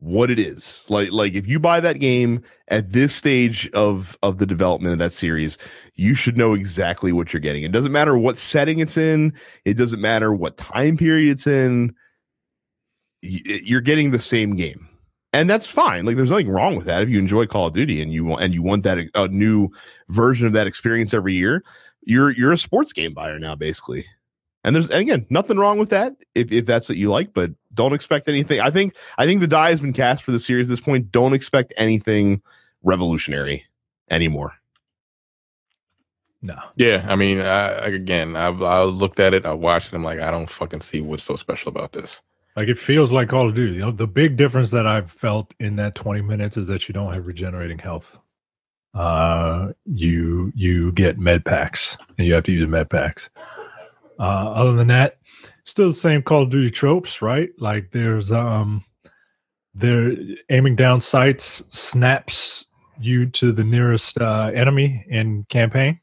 what 0.00 0.30
it 0.30 0.38
is. 0.38 0.84
Like 0.88 1.10
like 1.10 1.34
if 1.34 1.46
you 1.46 1.58
buy 1.58 1.80
that 1.80 1.98
game 1.98 2.42
at 2.68 2.92
this 2.92 3.14
stage 3.14 3.68
of 3.70 4.16
of 4.22 4.38
the 4.38 4.46
development 4.46 4.92
of 4.92 4.98
that 4.98 5.12
series, 5.12 5.58
you 5.94 6.14
should 6.14 6.36
know 6.36 6.54
exactly 6.54 7.12
what 7.12 7.32
you're 7.32 7.40
getting. 7.40 7.64
It 7.64 7.72
doesn't 7.72 7.92
matter 7.92 8.16
what 8.16 8.38
setting 8.38 8.78
it's 8.78 8.96
in, 8.96 9.32
it 9.64 9.74
doesn't 9.74 10.00
matter 10.00 10.32
what 10.32 10.56
time 10.56 10.96
period 10.96 11.32
it's 11.32 11.46
in. 11.46 11.94
You're 13.22 13.80
getting 13.80 14.12
the 14.12 14.18
same 14.20 14.54
game. 14.54 14.88
And 15.32 15.50
that's 15.50 15.66
fine. 15.66 16.06
Like 16.06 16.16
there's 16.16 16.30
nothing 16.30 16.48
wrong 16.48 16.76
with 16.76 16.86
that 16.86 17.02
if 17.02 17.08
you 17.08 17.18
enjoy 17.18 17.46
Call 17.46 17.66
of 17.66 17.74
Duty 17.74 18.00
and 18.00 18.12
you 18.12 18.24
want 18.24 18.42
and 18.42 18.54
you 18.54 18.62
want 18.62 18.84
that 18.84 18.98
a 19.14 19.28
new 19.28 19.68
version 20.08 20.46
of 20.46 20.52
that 20.52 20.66
experience 20.66 21.12
every 21.12 21.34
year. 21.34 21.64
You're 22.02 22.30
you're 22.30 22.52
a 22.52 22.58
sports 22.58 22.92
game 22.92 23.14
buyer 23.14 23.38
now 23.38 23.54
basically. 23.54 24.06
And 24.68 24.76
there's 24.76 24.90
and 24.90 25.00
again 25.00 25.24
nothing 25.30 25.56
wrong 25.56 25.78
with 25.78 25.88
that 25.88 26.14
if, 26.34 26.52
if 26.52 26.66
that's 26.66 26.90
what 26.90 26.98
you 26.98 27.08
like, 27.08 27.32
but 27.32 27.52
don't 27.72 27.94
expect 27.94 28.28
anything. 28.28 28.60
I 28.60 28.70
think 28.70 28.94
I 29.16 29.24
think 29.24 29.40
the 29.40 29.46
die 29.46 29.70
has 29.70 29.80
been 29.80 29.94
cast 29.94 30.22
for 30.22 30.30
the 30.30 30.38
series 30.38 30.68
at 30.68 30.74
this 30.74 30.84
point. 30.84 31.10
Don't 31.10 31.32
expect 31.32 31.72
anything 31.78 32.42
revolutionary 32.82 33.64
anymore. 34.10 34.52
No. 36.42 36.58
Yeah, 36.76 37.06
I 37.08 37.16
mean, 37.16 37.40
I, 37.40 37.70
again, 37.86 38.36
I've 38.36 38.62
I 38.62 38.82
looked 38.82 39.20
at 39.20 39.32
it, 39.32 39.46
I 39.46 39.54
watched 39.54 39.88
it, 39.88 39.96
I'm 39.96 40.04
like, 40.04 40.20
I 40.20 40.30
don't 40.30 40.50
fucking 40.50 40.82
see 40.82 41.00
what's 41.00 41.22
so 41.22 41.36
special 41.36 41.70
about 41.70 41.92
this. 41.92 42.20
Like 42.54 42.68
it 42.68 42.78
feels 42.78 43.10
like 43.10 43.30
Call 43.30 43.48
of 43.48 43.54
Duty. 43.54 43.76
You 43.76 43.80
know, 43.86 43.90
the 43.90 44.06
big 44.06 44.36
difference 44.36 44.70
that 44.72 44.86
I've 44.86 45.10
felt 45.10 45.54
in 45.58 45.76
that 45.76 45.94
20 45.94 46.20
minutes 46.20 46.58
is 46.58 46.66
that 46.66 46.88
you 46.88 46.92
don't 46.92 47.14
have 47.14 47.26
regenerating 47.26 47.78
health. 47.78 48.18
Uh, 48.92 49.72
you 49.86 50.52
you 50.54 50.92
get 50.92 51.18
med 51.18 51.46
packs, 51.46 51.96
and 52.18 52.26
you 52.26 52.34
have 52.34 52.44
to 52.44 52.52
use 52.52 52.68
med 52.68 52.90
packs. 52.90 53.30
Uh, 54.18 54.50
other 54.52 54.72
than 54.72 54.88
that, 54.88 55.18
still 55.64 55.88
the 55.88 55.94
same 55.94 56.22
Call 56.22 56.42
of 56.42 56.50
Duty 56.50 56.70
tropes, 56.70 57.22
right? 57.22 57.50
Like 57.58 57.90
there's 57.92 58.32
um, 58.32 58.84
they're 59.74 60.14
aiming 60.50 60.76
down 60.76 61.00
sights 61.00 61.62
snaps 61.68 62.66
you 63.00 63.26
to 63.26 63.52
the 63.52 63.64
nearest 63.64 64.18
uh, 64.20 64.50
enemy 64.54 65.04
in 65.08 65.44
campaign, 65.44 66.00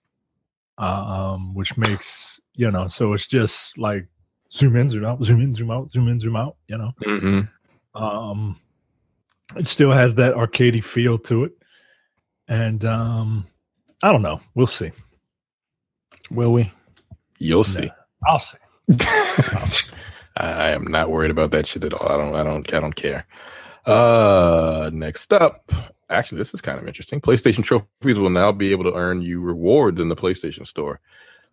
uh, 0.77 1.33
um, 1.33 1.53
which 1.53 1.77
makes 1.77 2.39
you 2.53 2.71
know. 2.71 2.87
So 2.87 3.13
it's 3.13 3.27
just 3.27 3.77
like 3.77 4.07
zoom 4.51 4.75
in, 4.77 4.87
zoom 4.87 5.05
out, 5.05 5.23
zoom 5.23 5.41
in, 5.41 5.53
zoom 5.53 5.71
out, 5.71 5.91
zoom 5.91 6.07
in, 6.07 6.19
zoom 6.19 6.35
out. 6.35 6.55
You 6.67 6.77
know. 6.77 6.91
Mm-hmm. 7.03 8.01
Um, 8.01 8.59
it 9.55 9.67
still 9.67 9.91
has 9.91 10.15
that 10.15 10.35
arcadey 10.35 10.83
feel 10.83 11.17
to 11.19 11.43
it, 11.43 11.51
and 12.47 12.83
um, 12.85 13.47
I 14.01 14.11
don't 14.11 14.21
know. 14.21 14.39
We'll 14.53 14.67
see. 14.67 14.91
Will 16.31 16.53
we? 16.53 16.71
You'll 17.37 17.63
see. 17.63 17.91
Nah, 18.25 18.31
I'll 18.31 18.39
see. 18.39 18.57
I 20.37 20.69
am 20.71 20.85
not 20.85 21.11
worried 21.11 21.31
about 21.31 21.51
that 21.51 21.65
shit 21.65 21.83
at 21.83 21.93
all. 21.93 22.11
I 22.11 22.17
don't. 22.17 22.35
I 22.35 22.43
don't. 22.43 22.73
I 22.73 22.79
don't 22.79 22.95
care. 22.95 23.25
Uh, 23.85 24.89
next 24.91 25.31
up, 25.31 25.71
actually, 26.09 26.39
this 26.39 26.53
is 26.53 26.61
kind 26.61 26.79
of 26.79 26.87
interesting. 26.87 27.21
PlayStation 27.21 27.63
trophies 27.63 28.19
will 28.19 28.29
now 28.29 28.51
be 28.51 28.71
able 28.71 28.83
to 28.83 28.93
earn 28.93 29.21
you 29.21 29.39
rewards 29.39 29.99
in 29.99 30.09
the 30.09 30.15
PlayStation 30.15 30.67
Store. 30.67 30.99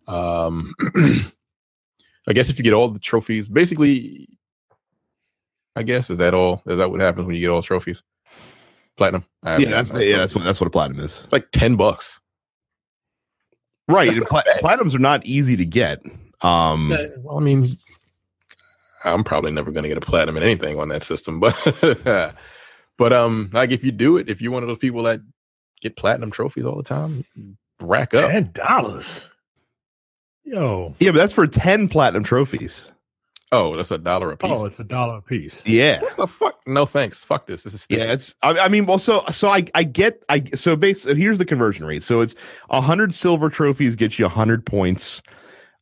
Um, 0.07 0.73
I 2.27 2.33
guess 2.33 2.49
if 2.49 2.57
you 2.57 2.63
get 2.63 2.73
all 2.73 2.89
the 2.89 2.99
trophies, 2.99 3.47
basically, 3.47 4.27
I 5.75 5.83
guess 5.83 6.09
is 6.09 6.17
that 6.17 6.33
all? 6.33 6.61
Is 6.65 6.77
that 6.77 6.91
what 6.91 6.99
happens 6.99 7.25
when 7.25 7.35
you 7.35 7.41
get 7.41 7.49
all 7.49 7.61
trophies? 7.61 8.03
Platinum. 8.97 9.25
I 9.43 9.57
Yeah, 9.57 9.69
that's 9.69 9.91
yeah, 9.93 10.17
that's 10.17 10.35
what 10.35 10.43
that's 10.43 10.59
what 10.59 10.67
a 10.67 10.71
platinum 10.71 11.03
is. 11.03 11.21
It's 11.23 11.33
like 11.33 11.49
ten 11.51 11.75
bucks. 11.75 12.19
Right. 13.87 14.13
That's 14.13 14.27
pla- 14.27 14.43
platinums 14.61 14.95
are 14.95 14.99
not 14.99 15.25
easy 15.25 15.55
to 15.57 15.65
get. 15.65 16.01
Um 16.43 16.89
well, 17.21 17.39
I 17.39 17.41
mean, 17.41 17.77
I'm 19.03 19.23
probably 19.23 19.51
never 19.51 19.71
going 19.71 19.83
to 19.83 19.89
get 19.89 19.97
a 19.97 20.01
platinum 20.01 20.37
in 20.37 20.43
anything 20.43 20.79
on 20.79 20.89
that 20.89 21.03
system, 21.03 21.39
but 21.39 21.55
but 22.97 23.13
um, 23.13 23.49
like 23.53 23.71
if 23.71 23.83
you 23.83 23.91
do 23.91 24.17
it, 24.17 24.29
if 24.29 24.41
you're 24.41 24.51
one 24.51 24.63
of 24.63 24.69
those 24.69 24.77
people 24.77 25.03
that 25.03 25.21
get 25.81 25.97
platinum 25.97 26.31
trophies 26.31 26.65
all 26.65 26.77
the 26.77 26.83
time, 26.83 27.25
rack 27.81 28.13
up. 28.13 28.31
Ten 28.31 28.51
dollars. 28.53 29.21
Yo. 30.45 30.93
yeah, 30.99 31.11
but 31.11 31.17
that's 31.17 31.33
for 31.33 31.47
10 31.47 31.87
platinum 31.87 32.23
trophies. 32.23 32.91
Oh, 33.53 33.75
that's 33.77 33.91
a 33.91 33.97
dollar 33.97 34.31
a 34.31 34.37
piece. 34.37 34.51
Oh, 34.51 34.65
it's 34.65 34.79
a 34.79 34.83
dollar 34.83 35.17
a 35.17 35.21
piece. 35.21 35.61
Yeah. 35.63 36.01
what 36.01 36.17
the 36.17 36.27
fuck? 36.27 36.59
No 36.65 36.85
thanks. 36.87 37.23
Fuck 37.23 37.45
this. 37.45 37.63
This 37.63 37.75
is 37.75 37.83
stupid. 37.83 38.03
Yeah, 38.03 38.11
it's. 38.11 38.33
I, 38.41 38.57
I 38.57 38.67
mean, 38.67 38.87
well, 38.87 38.97
so 38.97 39.23
so 39.31 39.47
I 39.47 39.65
I 39.75 39.83
get 39.83 40.23
I 40.27 40.43
so 40.55 40.75
base. 40.75 41.03
Here's 41.03 41.37
the 41.37 41.45
conversion 41.45 41.85
rate. 41.85 42.01
So 42.01 42.21
it's 42.21 42.33
hundred 42.71 43.13
silver 43.13 43.49
trophies 43.51 43.93
get 43.93 44.17
you 44.17 44.27
hundred 44.27 44.65
points, 44.65 45.21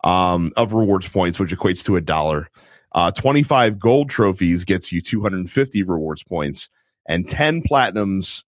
um, 0.03 0.51
of 0.57 0.73
rewards 0.73 1.07
points, 1.07 1.39
which 1.39 1.55
equates 1.55 1.83
to 1.85 1.95
a 1.95 2.01
dollar. 2.01 2.49
Uh, 2.93 3.11
twenty 3.11 3.43
five 3.43 3.79
gold 3.79 4.09
trophies 4.09 4.65
gets 4.65 4.91
you 4.91 5.01
two 5.01 5.21
hundred 5.21 5.37
and 5.37 5.51
fifty 5.51 5.83
rewards 5.83 6.23
points, 6.23 6.69
and 7.07 7.27
ten 7.29 7.61
platinums 7.61 8.43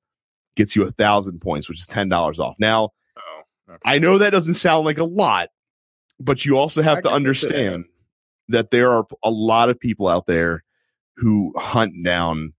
gets 0.56 0.76
you 0.76 0.84
a 0.84 0.92
thousand 0.92 1.40
points, 1.40 1.70
which 1.70 1.80
is 1.80 1.88
ten 1.88 2.10
dollars 2.10 2.40
off. 2.40 2.56
Now 2.60 2.90
Oh, 3.18 3.74
okay. 3.74 3.80
I 3.86 4.00
know 4.00 4.18
that 4.18 4.32
doesn't 4.32 4.56
sound 4.56 4.86
like 4.86 4.98
a 4.98 5.04
lot, 5.04 5.50
but 6.20 6.46
you 6.46 6.58
also 6.58 6.82
have 6.82 6.98
I 6.98 7.02
to 7.02 7.12
understand 7.12 7.86
that 8.50 8.72
there 8.72 8.92
are 8.92 9.06
a 9.24 9.30
lot 9.32 9.70
of 9.70 9.80
people 9.80 10.08
out 10.08 10.28
there 10.28 10.64
who 11.16 11.54
hunt 11.56 11.94
down 12.04 12.54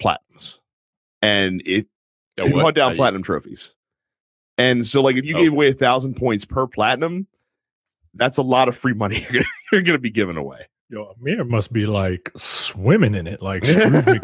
platinums. 0.00 0.60
And 1.22 1.62
it 1.64 1.86
Yeah, 2.36 2.48
who 2.48 2.60
hunt 2.60 2.76
down 2.76 2.94
platinum 2.96 3.22
trophies. 3.22 3.74
And 4.58 4.86
so 4.86 5.00
like 5.00 5.16
if 5.16 5.24
you 5.24 5.34
Okay. 5.34 5.44
gave 5.44 5.52
away 5.52 5.68
a 5.70 5.74
thousand 5.74 6.14
points 6.14 6.44
per 6.44 6.66
platinum, 6.66 7.26
that's 8.18 8.36
a 8.36 8.42
lot 8.42 8.68
of 8.68 8.76
free 8.76 8.94
money 8.94 9.26
you're 9.72 9.82
gonna, 9.82 9.98
be 9.98 10.10
giving 10.10 10.36
away. 10.36 10.66
Yo, 10.90 11.14
Amir 11.20 11.44
must 11.44 11.72
be 11.72 11.86
like 11.86 12.30
swimming 12.36 13.14
in 13.14 13.26
it, 13.26 13.42
like 13.42 13.64
Scrooge 13.66 14.20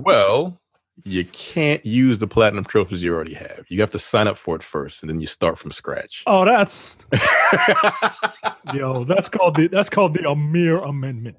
Well, 0.00 0.60
you 1.04 1.24
can't 1.26 1.84
use 1.86 2.18
the 2.18 2.26
platinum 2.26 2.64
trophies 2.64 3.02
you 3.02 3.14
already 3.14 3.34
have. 3.34 3.64
You 3.68 3.80
have 3.80 3.90
to 3.90 3.98
sign 3.98 4.28
up 4.28 4.36
for 4.36 4.56
it 4.56 4.62
first, 4.62 5.02
and 5.02 5.08
then 5.10 5.20
you 5.20 5.26
start 5.26 5.58
from 5.58 5.70
scratch. 5.70 6.24
Oh, 6.26 6.44
that's 6.44 7.06
yo, 8.74 9.04
that's 9.04 9.28
called 9.28 9.56
the 9.56 9.68
that's 9.68 9.88
called 9.88 10.14
the 10.14 10.28
Amir 10.28 10.78
Amendment. 10.78 11.36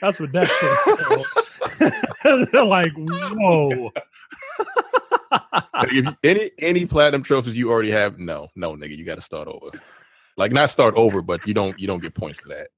That's 0.00 0.20
what 0.20 0.32
that's 0.32 0.52
called. 0.58 1.26
They're 2.52 2.64
like, 2.64 2.92
whoa. 2.96 3.90
Like, 5.30 5.92
if 5.92 5.92
you- 5.92 6.16
any 6.24 6.50
any 6.58 6.86
platinum 6.86 7.22
trophies 7.22 7.56
you 7.56 7.70
already 7.70 7.90
have, 7.90 8.18
no, 8.18 8.48
no, 8.56 8.74
nigga, 8.74 8.96
you 8.96 9.04
got 9.04 9.16
to 9.16 9.22
start 9.22 9.48
over. 9.48 9.70
Like 10.38 10.52
not 10.52 10.70
start 10.70 10.94
over, 10.94 11.20
but 11.20 11.46
you 11.46 11.52
don't 11.52 11.78
you 11.78 11.86
don't 11.86 12.00
get 12.00 12.14
points 12.14 12.38
for 12.38 12.48
that. 12.48 12.68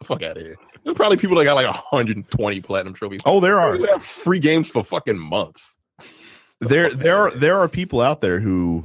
The 0.00 0.04
fuck 0.04 0.22
out 0.22 0.36
of 0.36 0.42
here. 0.42 0.56
There's 0.82 0.96
probably 0.96 1.16
people 1.16 1.36
that 1.38 1.44
got 1.44 1.54
like 1.54 1.66
120 1.66 2.60
platinum 2.60 2.92
trophies. 2.92 3.20
Oh, 3.24 3.38
there 3.40 3.60
are. 3.60 3.78
We 3.78 3.88
have 3.88 4.02
free 4.02 4.40
games 4.40 4.68
for 4.68 4.82
fucking 4.82 5.18
months. 5.18 5.76
The 6.60 6.68
there 6.68 6.90
fuck 6.90 6.98
there 6.98 7.16
are 7.18 7.30
there 7.30 7.58
are 7.60 7.68
people 7.68 8.00
out 8.00 8.20
there 8.20 8.40
who 8.40 8.84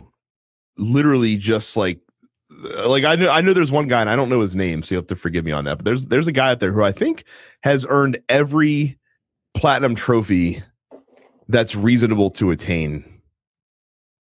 literally 0.78 1.38
just 1.38 1.76
like 1.76 2.00
uh, 2.64 2.88
like 2.88 3.04
I 3.04 3.16
know 3.16 3.30
I 3.30 3.42
know 3.42 3.54
there's 3.54 3.72
one 3.72 3.88
guy 3.88 4.00
and 4.02 4.10
I 4.12 4.16
don't 4.16 4.30
know 4.30 4.42
his 4.42 4.56
name, 4.56 4.84
so 4.84 4.94
you 4.94 4.98
have 4.98 5.08
to 5.08 5.16
forgive 5.16 5.44
me 5.44 5.52
on 5.52 5.66
that. 5.66 5.80
But 5.80 5.86
there's 5.86 6.06
there's 6.06 6.28
a 6.28 6.32
guy 6.32 6.52
out 6.52 6.60
there 6.60 6.72
who 6.72 6.84
I 6.84 6.92
think 6.92 7.24
has 7.64 7.84
earned 7.90 8.20
every 8.30 9.00
platinum 9.56 9.96
trophy 9.96 10.62
that's 11.48 11.76
reasonable 11.76 12.30
to 12.32 12.52
attain 12.52 13.04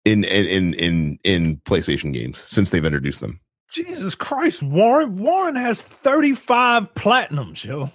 in 0.05 0.23
in 0.23 0.45
in 0.45 0.73
in, 0.75 1.19
in 1.23 1.57
PlayStation 1.65 2.13
games 2.13 2.37
since 2.37 2.69
they've 2.69 2.85
introduced 2.85 3.19
them. 3.19 3.39
Jesus 3.69 4.15
Christ, 4.15 4.61
Warren. 4.63 5.17
Warren 5.17 5.55
has 5.55 5.81
35 5.81 6.93
platinums, 6.93 7.63
yo. 7.63 7.91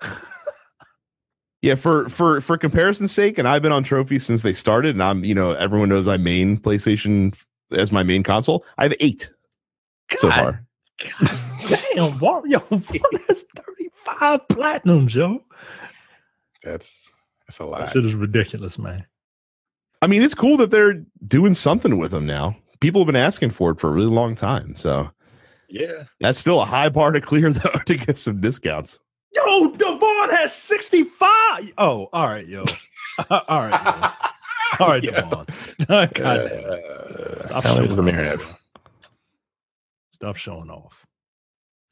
Yeah, 1.62 1.74
for 1.74 2.08
for 2.08 2.40
for 2.40 2.56
comparison's 2.56 3.12
sake, 3.12 3.36
and 3.36 3.46
I've 3.46 3.60
been 3.60 3.70
on 3.70 3.82
trophies 3.84 4.24
since 4.24 4.40
they 4.40 4.54
started, 4.54 4.94
and 4.94 5.02
I'm 5.02 5.24
you 5.24 5.34
know 5.34 5.52
everyone 5.52 5.90
knows 5.90 6.08
I 6.08 6.16
main 6.16 6.56
PlayStation 6.56 7.34
as 7.70 7.92
my 7.92 8.02
main 8.02 8.22
console. 8.22 8.64
I 8.78 8.84
have 8.84 8.94
eight 8.98 9.28
so 10.16 10.28
God 10.30 10.64
far. 11.20 11.38
Damn, 11.94 12.18
Warren, 12.18 12.50
yo, 12.50 12.62
Warren 12.70 13.24
has 13.28 13.44
35 13.54 14.40
platinums, 14.48 15.14
yo. 15.14 15.44
That's 16.62 17.12
that's 17.46 17.60
a 17.60 17.64
That 17.64 17.68
lot. 17.68 17.92
shit 17.92 18.06
is 18.06 18.14
ridiculous, 18.14 18.78
man. 18.78 19.04
I 20.00 20.06
mean, 20.06 20.22
it's 20.22 20.32
cool 20.34 20.56
that 20.56 20.70
they're 20.70 21.04
doing 21.26 21.52
something 21.52 21.98
with 21.98 22.10
them 22.10 22.24
now. 22.24 22.56
People 22.80 23.02
have 23.02 23.06
been 23.06 23.16
asking 23.16 23.50
for 23.50 23.70
it 23.70 23.80
for 23.80 23.88
a 23.88 23.92
really 23.92 24.06
long 24.10 24.34
time, 24.34 24.74
so 24.76 25.10
Yeah. 25.68 26.04
that's 26.20 26.38
still 26.38 26.60
a 26.60 26.64
high 26.64 26.88
bar 26.88 27.12
to 27.12 27.20
clear 27.20 27.52
though 27.52 27.78
to 27.86 27.96
get 27.96 28.16
some 28.16 28.40
discounts. 28.40 28.98
Yo, 29.34 29.70
Devon 29.76 30.30
has 30.30 30.52
65. 30.54 31.72
Oh, 31.78 32.08
all 32.12 32.26
right, 32.26 32.46
yo. 32.46 32.64
all 33.30 33.40
right, 33.48 33.84
yo. 33.84 34.84
All 34.84 34.88
right, 34.88 35.02
Yeah. 35.04 35.10
Devon. 35.20 35.46
God 35.86 36.14
damn. 36.14 36.64
Uh, 36.70 37.46
Stop 37.46 37.64
showing 37.64 37.88
does 37.88 37.98
Amir 37.98 38.34
off. 38.34 38.56
Stop 40.12 40.36
showing 40.36 40.70
off. 40.70 41.06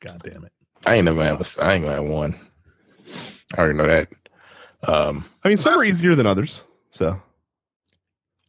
God 0.01 0.20
damn 0.24 0.45
it. 0.45 0.53
I 0.86 0.97
ain't 0.97 1.05
never 1.05 1.22
have 1.24 1.41
a, 1.41 1.62
I 1.64 1.74
ain't 1.74 1.84
gonna 1.84 1.97
have 1.97 2.05
one. 2.05 2.39
I 3.55 3.59
already 3.59 3.76
know 3.78 3.86
that. 3.86 4.09
Um, 4.82 5.24
I 5.45 5.49
mean, 5.49 5.57
some 5.57 5.78
are 5.78 5.84
easier 5.84 6.14
than 6.14 6.26
others. 6.26 6.64
So 6.91 7.20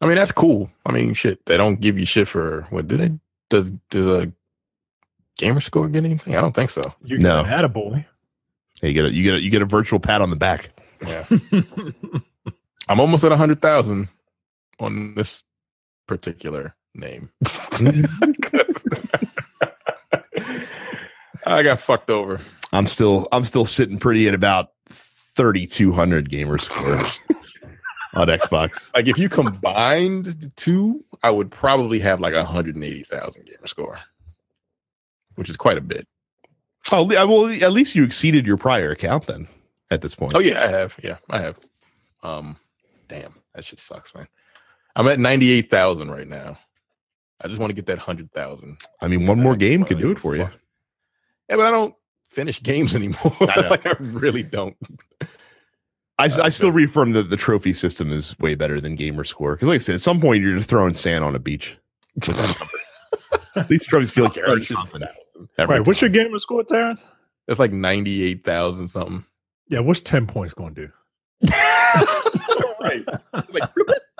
I 0.02 0.06
mean 0.08 0.16
that's 0.16 0.32
cool. 0.32 0.70
I 0.86 0.91
mean, 0.91 1.14
shit, 1.14 1.45
they 1.45 1.58
don't 1.58 1.80
give 1.82 1.97
you 2.00 2.06
shit 2.06 2.28
for 2.28 2.66
what 2.70 2.88
do 2.88 2.97
they? 2.97 3.12
Does 3.50 3.70
does 3.89 4.06
a 4.08 4.32
gamer 5.38 5.62
score 5.62 5.89
get 5.89 6.06
anything? 6.06 6.36
I 6.36 6.41
don't 6.41 6.56
think 6.56 6.70
so. 6.70 6.82
You 7.04 7.18
No. 7.18 7.43
got 7.43 7.64
an 7.66 7.72
attaboy. 7.72 8.06
hey, 8.82 8.88
you 8.89 8.93
get 8.93 9.06
a 9.06 9.14
you 9.14 9.24
get 9.24 9.34
a, 9.36 9.41
you 9.43 9.50
get 9.50 9.62
a 9.62 9.66
virtual 9.66 10.00
pat 10.00 10.22
on 10.22 10.30
the 10.30 10.36
back. 10.36 10.70
Yeah, 11.06 11.26
I'm 12.88 13.00
almost 13.00 13.24
at 13.24 13.32
a 13.32 13.38
hundred 13.38 13.62
thousand 13.62 14.10
on 14.80 15.16
this 15.16 15.43
particular 16.08 16.76
name. 16.93 17.30
I 21.45 21.64
got 21.64 21.80
fucked 21.80 22.10
over. 22.10 22.41
I'm 22.74 22.86
still 22.88 23.28
I'm 23.32 23.45
still 23.45 23.66
sitting 23.66 23.97
pretty 23.97 24.28
at 24.28 24.34
about 24.34 24.72
3200 24.89 26.30
gamer 26.30 26.58
scores 26.58 27.20
on 28.14 28.28
Xbox. 28.28 28.91
Like 28.95 29.07
if 29.07 29.18
you 29.18 29.30
combined 29.30 30.26
the 30.26 30.49
two, 30.55 31.03
I 31.24 31.30
would 31.30 31.51
probably 31.51 31.99
have 31.99 32.20
like 32.20 32.34
a 32.34 32.43
hundred 32.43 32.76
and 32.76 32.84
eighty 32.84 33.03
thousand 33.03 33.45
gamer 33.45 33.68
score, 33.68 33.99
which 35.36 35.49
is 35.49 35.57
quite 35.57 35.78
a 35.78 35.82
bit. 35.82 36.07
Oh, 36.91 37.03
well, 37.03 37.47
at 37.47 37.72
least 37.72 37.95
you 37.95 38.03
exceeded 38.03 38.47
your 38.47 38.57
prior 38.57 38.91
account 38.91 39.28
then. 39.28 39.47
At 39.91 40.01
this 40.01 40.14
point, 40.14 40.34
Oh 40.36 40.39
yeah, 40.39 40.64
I 40.64 40.68
have. 40.68 40.95
Yeah, 41.03 41.18
I 41.32 41.39
have. 41.39 41.57
Um, 42.22 42.57
damn, 43.07 43.34
that 43.55 43.66
shit 43.66 43.80
sucks, 43.80 44.14
man. 44.14 44.28
I'm 44.95 45.07
at 45.07 45.20
ninety 45.20 45.51
eight 45.51 45.72
thousand 45.72 46.12
right 46.12 46.28
now. 46.28 46.60
I 47.41 47.47
just 47.47 47.60
want 47.60 47.70
to 47.72 47.74
get 47.74 47.86
that 47.88 47.97
hundred 47.97 48.32
thousand. 48.32 48.78
I 49.01 49.07
mean, 49.07 49.26
one 49.26 49.39
more 49.41 49.55
game 49.55 49.84
could 49.86 49.99
do 49.99 50.12
it 50.12 50.20
for 50.20 50.36
you. 50.36 50.49
Yeah, 51.49 51.55
but 51.55 51.66
I 51.66 51.72
don't 51.72 51.95
finish 52.28 52.60
games 52.64 52.95
anymore. 52.95 53.34
I 53.41 53.68
like 53.70 53.86
I 53.86 53.95
really 53.99 54.43
don't. 54.43 54.76
I, 56.20 56.26
Uh, 56.26 56.43
I 56.43 56.49
still 56.49 56.70
so- 56.70 56.74
reaffirm 56.74 57.13
that 57.13 57.30
the 57.30 57.38
trophy 57.38 57.74
system 57.74 58.11
is 58.11 58.38
way 58.39 58.53
better 58.55 58.80
than 58.80 58.95
gamer 58.95 59.24
score 59.24 59.55
because, 59.55 59.67
like 59.70 59.76
I 59.76 59.80
said, 59.80 59.95
at 59.95 60.01
some 60.01 60.20
point 60.22 60.43
you're 60.43 60.57
just 60.57 60.70
throwing 60.70 60.93
sand 60.93 61.24
on 61.24 61.34
a 61.36 61.39
beach. 61.39 61.76
with 62.15 62.26
that 62.38 62.59
number. 62.59 63.67
These 63.70 63.86
trophies 63.86 64.11
feel 64.11 64.26
like 64.26 64.36
you're 64.36 64.45
something. 64.63 65.01
100,000. 65.01 65.49
every 65.57 65.78
Right. 65.78 65.88
What's 65.88 66.01
your 66.01 66.09
gamer 66.09 66.38
score, 66.39 66.63
Terrence? 66.63 67.03
It's 67.47 67.59
like 67.59 67.72
ninety 67.72 68.22
eight 68.24 68.43
thousand 68.45 68.89
something. 68.89 69.26
Yeah, 69.70 69.80
what's 69.80 70.01
10 70.01 70.28
points 70.28 70.53
going 70.53 70.76
to 70.76 70.88
do? 70.88 70.91
right. 72.82 73.05
Like, 73.51 73.70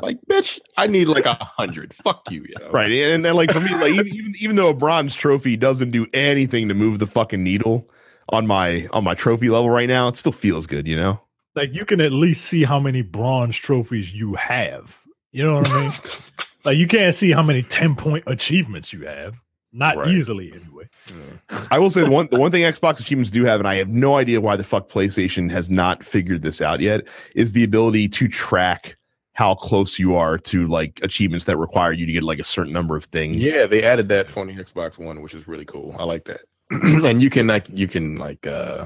like, 0.02 0.20
bitch, 0.30 0.60
I 0.78 0.88
need 0.88 1.08
like 1.08 1.26
a 1.26 1.34
hundred. 1.34 1.93
Fuck 1.93 2.32
you, 2.32 2.43
you 2.47 2.56
know? 2.60 2.70
Right, 2.72 2.91
and 2.91 3.26
then 3.26 3.34
like 3.36 3.52
for 3.52 3.60
me, 3.60 3.74
like 3.76 3.93
even, 3.93 4.08
even 4.08 4.34
even 4.39 4.56
though 4.56 4.70
a 4.70 4.74
bronze 4.74 5.16
trophy 5.16 5.58
doesn't 5.58 5.91
do 5.91 6.06
anything 6.14 6.68
to 6.70 6.74
move 6.74 7.00
the 7.00 7.08
fucking 7.08 7.43
needle 7.43 7.89
on 8.30 8.47
my 8.47 8.88
on 8.93 9.04
my 9.04 9.14
trophy 9.16 9.50
level 9.50 9.70
right 9.70 9.89
now, 9.89 10.08
it 10.08 10.16
still 10.16 10.32
feels 10.32 10.66
good, 10.66 10.88
you 10.88 10.95
know. 10.95 11.20
Like, 11.60 11.74
you 11.74 11.86
can 11.86 11.99
at 11.99 12.14
least 12.14 12.45
see 12.45 12.64
how 12.64 12.80
many 12.80 13.01
bronze 13.01 13.57
trophies 13.57 14.14
you 14.14 14.34
have. 14.36 14.97
You 15.32 15.43
know 15.43 15.55
what 15.55 15.70
I 15.70 15.82
mean? 15.82 15.91
like, 16.64 16.78
you 16.78 16.88
can't 16.88 17.14
see 17.14 17.32
how 17.32 17.43
many 17.43 17.64
10 17.64 17.95
point 17.95 18.24
achievements 18.28 18.93
you 18.93 19.05
have. 19.05 19.36
Not 19.74 19.97
Right. 19.97 20.07
easily, 20.07 20.51
anyway. 20.53 20.86
Mm. 21.07 21.68
I 21.70 21.78
will 21.78 21.89
say 21.89 22.01
the 22.01 22.10
one 22.10 22.28
the 22.32 22.39
one 22.39 22.49
thing 22.49 22.64
Xbox 22.64 22.99
achievements 22.99 23.30
do 23.30 23.43
have, 23.43 23.60
and 23.60 23.68
I 23.68 23.76
have 23.76 23.89
no 23.89 24.16
idea 24.16 24.41
why 24.41 24.55
the 24.55 24.64
fuck 24.64 24.89
PlayStation 24.89 25.51
has 25.51 25.70
not 25.70 26.03
figured 26.03 26.41
this 26.41 26.62
out 26.62 26.80
yet, 26.80 27.07
is 27.36 27.51
the 27.51 27.64
ability 27.64 28.07
to 28.10 28.28
track 28.28 28.97
how 29.34 29.53
close 29.55 29.99
you 29.99 30.16
are 30.16 30.38
to 30.39 30.66
like 30.68 30.99
achievements 31.03 31.45
that 31.45 31.57
require 31.57 31.91
you 31.91 32.05
to 32.05 32.12
get 32.12 32.24
like 32.24 32.39
a 32.39 32.43
certain 32.43 32.74
number 32.74 32.95
of 32.95 33.05
things. 33.05 33.38
Yeah, 33.38 33.68
they 33.68 33.84
added 33.84 34.10
that 34.10 34.32
for 34.32 34.45
the 34.45 34.53
Xbox 34.53 34.97
One, 34.97 35.22
which 35.22 35.36
is 35.36 35.47
really 35.47 35.66
cool. 35.66 35.95
I 35.99 36.03
like 36.03 36.26
that. 36.26 36.41
and 36.72 37.22
you 37.22 37.30
can 37.30 37.45
like 37.47 37.68
you 37.70 37.88
can 37.88 38.16
like 38.18 38.47
uh 38.47 38.86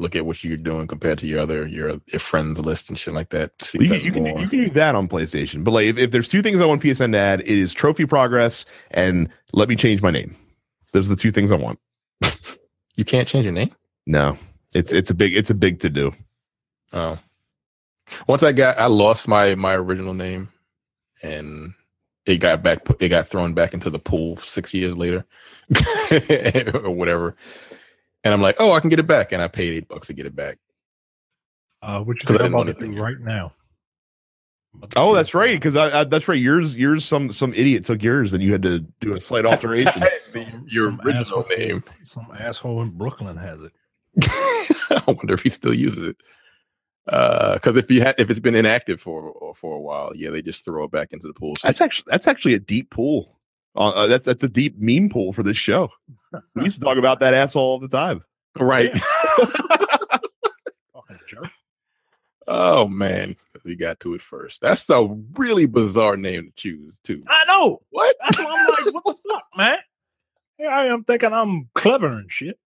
look 0.00 0.16
at 0.16 0.24
what 0.26 0.42
you're 0.42 0.56
doing 0.56 0.86
compared 0.86 1.18
to 1.18 1.26
your 1.26 1.40
other 1.40 1.66
your 1.66 2.00
your 2.06 2.20
friends 2.20 2.58
list 2.58 2.88
and 2.88 2.98
shit 2.98 3.14
like 3.14 3.28
that. 3.30 3.52
See 3.62 3.78
You, 3.84 3.88
can- 3.90 4.00
you 4.00 4.12
can 4.12 4.26
you 4.26 4.48
can 4.48 4.64
do 4.64 4.70
that 4.70 4.94
on 4.94 5.08
PlayStation, 5.08 5.62
but 5.62 5.72
like 5.72 5.86
if, 5.86 5.98
if 5.98 6.10
there's 6.10 6.28
two 6.28 6.42
things 6.42 6.60
I 6.60 6.64
want 6.66 6.82
PSN 6.82 7.12
to 7.12 7.18
add, 7.18 7.40
it 7.40 7.48
is 7.48 7.72
trophy 7.72 8.06
progress 8.06 8.64
and 8.92 9.28
let 9.52 9.68
me 9.68 9.76
change 9.76 10.02
my 10.02 10.10
name. 10.10 10.34
Those 10.92 11.06
are 11.06 11.10
the 11.10 11.20
two 11.20 11.30
things 11.30 11.52
I 11.52 11.56
want. 11.56 11.78
You 12.96 13.04
can't 13.04 13.26
change 13.26 13.44
your 13.44 13.54
name. 13.54 13.70
No, 14.06 14.36
it's 14.74 14.92
it's 14.92 15.08
a 15.08 15.14
big 15.14 15.34
it's 15.34 15.48
a 15.48 15.54
big 15.54 15.78
to 15.80 15.88
do. 15.88 16.12
Oh, 16.92 17.18
once 18.26 18.42
I 18.42 18.52
got 18.52 18.78
I 18.78 18.86
lost 18.86 19.26
my 19.26 19.54
my 19.54 19.74
original 19.74 20.12
name, 20.12 20.50
and 21.22 21.72
it 22.26 22.38
got 22.38 22.62
back 22.62 22.80
it 22.98 23.08
got 23.08 23.26
thrown 23.26 23.54
back 23.54 23.72
into 23.72 23.88
the 23.88 23.98
pool 23.98 24.36
six 24.38 24.74
years 24.74 24.96
later, 24.98 25.24
or 26.74 26.90
whatever. 26.90 27.36
And 28.24 28.34
I'm 28.34 28.42
like, 28.42 28.56
oh, 28.58 28.72
I 28.72 28.80
can 28.80 28.90
get 28.90 28.98
it 28.98 29.06
back, 29.06 29.32
and 29.32 29.40
I 29.42 29.48
paid 29.48 29.72
eight 29.74 29.88
bucks 29.88 30.08
to 30.08 30.12
get 30.12 30.26
it 30.26 30.36
back. 30.36 30.58
Uh, 31.82 32.00
what 32.02 32.20
you 32.20 32.26
'Cause 32.26 32.36
I 32.36 32.40
think 32.40 32.52
didn't 32.54 32.68
about 32.68 32.80
to 32.80 32.86
do 32.94 33.02
right 33.02 33.18
now? 33.20 33.52
Oh, 34.96 35.14
that's 35.14 35.34
right. 35.34 35.56
Because 35.56 35.74
I, 35.74 36.00
I 36.00 36.04
that's 36.04 36.28
right. 36.28 36.38
Yours 36.38 36.76
yours 36.76 37.04
some 37.04 37.32
some 37.32 37.52
idiot 37.54 37.84
took 37.84 38.02
yours, 38.02 38.32
and 38.32 38.42
you 38.42 38.52
had 38.52 38.62
to 38.62 38.80
do 39.00 39.14
a 39.16 39.20
slight 39.20 39.44
alteration. 39.46 40.00
The- 40.32 40.46
your 40.66 40.90
Some 40.90 41.00
original 41.00 41.20
asshole- 41.40 41.46
name. 41.56 41.84
Some 42.06 42.26
asshole 42.38 42.82
in 42.82 42.90
Brooklyn 42.90 43.36
has 43.38 43.60
it. 43.62 43.72
I 44.90 45.02
wonder 45.06 45.34
if 45.34 45.42
he 45.42 45.48
still 45.48 45.74
uses 45.74 46.04
it. 46.04 46.16
Because 47.06 47.76
if 47.76 47.90
you 47.90 48.02
had, 48.02 48.14
if 48.18 48.30
it's 48.30 48.38
been 48.40 48.54
inactive 48.54 49.00
for 49.00 49.54
for 49.56 49.74
a 49.76 49.80
while, 49.80 50.12
yeah, 50.14 50.30
they 50.30 50.42
just 50.42 50.64
throw 50.64 50.84
it 50.84 50.90
back 50.92 51.12
into 51.12 51.26
the 51.26 51.34
pool. 51.34 51.54
So 51.58 51.66
That's 51.66 51.80
actually 51.80 52.10
that's 52.10 52.28
actually 52.28 52.54
a 52.54 52.58
deep 52.60 52.90
pool. 52.90 53.39
Uh, 53.76 53.88
uh, 53.88 54.06
that's 54.06 54.26
that's 54.26 54.42
a 54.42 54.48
deep 54.48 54.76
meme 54.78 55.08
pool 55.08 55.32
for 55.32 55.42
this 55.42 55.56
show. 55.56 55.88
We 56.54 56.64
used 56.64 56.78
to 56.78 56.84
talk 56.84 56.98
about 56.98 57.20
that 57.20 57.34
asshole 57.34 57.62
all 57.62 57.78
the 57.78 57.88
time. 57.88 58.22
right. 58.58 58.96
Fucking 60.92 61.50
oh 62.48 62.88
man, 62.88 63.36
we 63.64 63.76
got 63.76 64.00
to 64.00 64.14
it 64.14 64.22
first. 64.22 64.60
That's 64.60 64.88
a 64.90 65.08
really 65.34 65.66
bizarre 65.66 66.16
name 66.16 66.46
to 66.46 66.52
choose 66.56 66.98
too. 67.02 67.22
I 67.28 67.44
know. 67.46 67.80
What? 67.90 68.16
That's 68.20 68.38
why 68.38 68.56
I'm 68.58 68.66
like, 68.66 68.94
what 68.94 69.04
the 69.04 69.14
fuck, 69.30 69.44
man? 69.56 69.78
Here 70.58 70.70
I 70.70 70.86
am 70.86 71.04
thinking 71.04 71.32
I'm 71.32 71.68
clever 71.74 72.08
and 72.08 72.30
shit. 72.30 72.58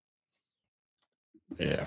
Yeah. 1.58 1.86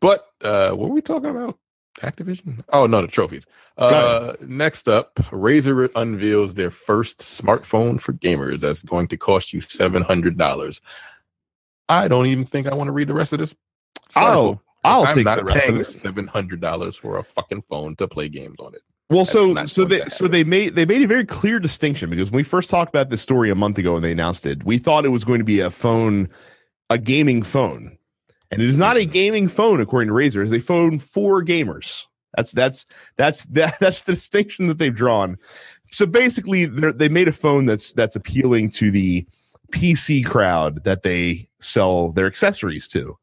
But 0.00 0.26
uh 0.40 0.70
what 0.70 0.88
were 0.88 0.94
we 0.94 1.02
talking 1.02 1.30
about? 1.30 1.58
Activision? 2.00 2.64
Oh 2.70 2.86
no, 2.86 3.02
the 3.02 3.08
trophies. 3.08 3.44
Uh 3.76 4.34
next 4.40 4.88
up, 4.88 5.14
Razer 5.30 5.90
unveils 5.94 6.54
their 6.54 6.70
first 6.70 7.18
smartphone 7.20 8.00
for 8.00 8.12
gamers 8.12 8.60
that's 8.60 8.82
going 8.82 9.08
to 9.08 9.16
cost 9.16 9.52
you 9.52 9.60
seven 9.60 10.02
hundred 10.02 10.36
dollars. 10.38 10.80
I 11.88 12.08
don't 12.08 12.26
even 12.26 12.44
think 12.44 12.66
I 12.66 12.74
want 12.74 12.88
to 12.88 12.92
read 12.92 13.08
the 13.08 13.14
rest 13.14 13.32
of 13.32 13.38
this. 13.38 13.54
article. 14.16 14.62
I'll 14.84 15.04
I'm 15.04 15.14
take 15.14 15.24
not 15.24 15.38
the 15.38 15.44
rest 15.44 15.68
of 15.68 15.74
paying 15.74 15.84
seven 15.84 16.26
hundred 16.26 16.60
dollars 16.60 16.96
for 16.96 17.18
a 17.18 17.24
fucking 17.24 17.62
phone 17.68 17.94
to 17.96 18.08
play 18.08 18.28
games 18.28 18.56
on 18.58 18.74
it. 18.74 18.82
Well, 19.10 19.24
That's 19.24 19.72
so 19.72 19.82
so 19.82 19.84
they 19.84 20.04
so 20.06 20.26
they 20.26 20.42
made 20.42 20.74
they 20.74 20.86
made 20.86 21.02
a 21.02 21.06
very 21.06 21.26
clear 21.26 21.60
distinction 21.60 22.08
because 22.08 22.30
when 22.30 22.38
we 22.38 22.42
first 22.44 22.70
talked 22.70 22.88
about 22.88 23.10
this 23.10 23.20
story 23.20 23.50
a 23.50 23.54
month 23.54 23.76
ago 23.78 23.94
and 23.96 24.04
they 24.04 24.12
announced 24.12 24.46
it, 24.46 24.64
we 24.64 24.78
thought 24.78 25.04
it 25.04 25.10
was 25.10 25.22
going 25.24 25.38
to 25.38 25.44
be 25.44 25.60
a 25.60 25.70
phone, 25.70 26.28
a 26.88 26.96
gaming 26.96 27.42
phone, 27.42 27.96
and 28.52 28.60
it 28.60 28.68
is 28.68 28.78
not 28.78 28.98
a 28.98 29.06
gaming 29.06 29.48
phone 29.48 29.80
according 29.80 30.08
to 30.08 30.14
Razer. 30.14 30.42
It's 30.44 30.52
a 30.52 30.60
phone 30.60 30.98
for 30.98 31.42
gamers. 31.42 32.06
That's 32.36 32.52
that's 32.52 32.86
that's 33.16 33.46
that, 33.46 33.76
that's 33.80 34.02
the 34.02 34.12
distinction 34.12 34.68
that 34.68 34.78
they've 34.78 34.94
drawn. 34.94 35.38
So 35.90 36.06
basically, 36.06 36.66
they're- 36.66 36.92
made 37.10 37.28
a 37.28 37.32
phone 37.32 37.66
that's 37.66 37.92
that's 37.94 38.14
appealing 38.14 38.70
to 38.70 38.90
the 38.90 39.26
PC 39.72 40.24
crowd 40.24 40.84
that 40.84 41.02
they 41.02 41.48
sell 41.60 42.12
their 42.12 42.26
accessories 42.26 42.86
to, 42.88 43.16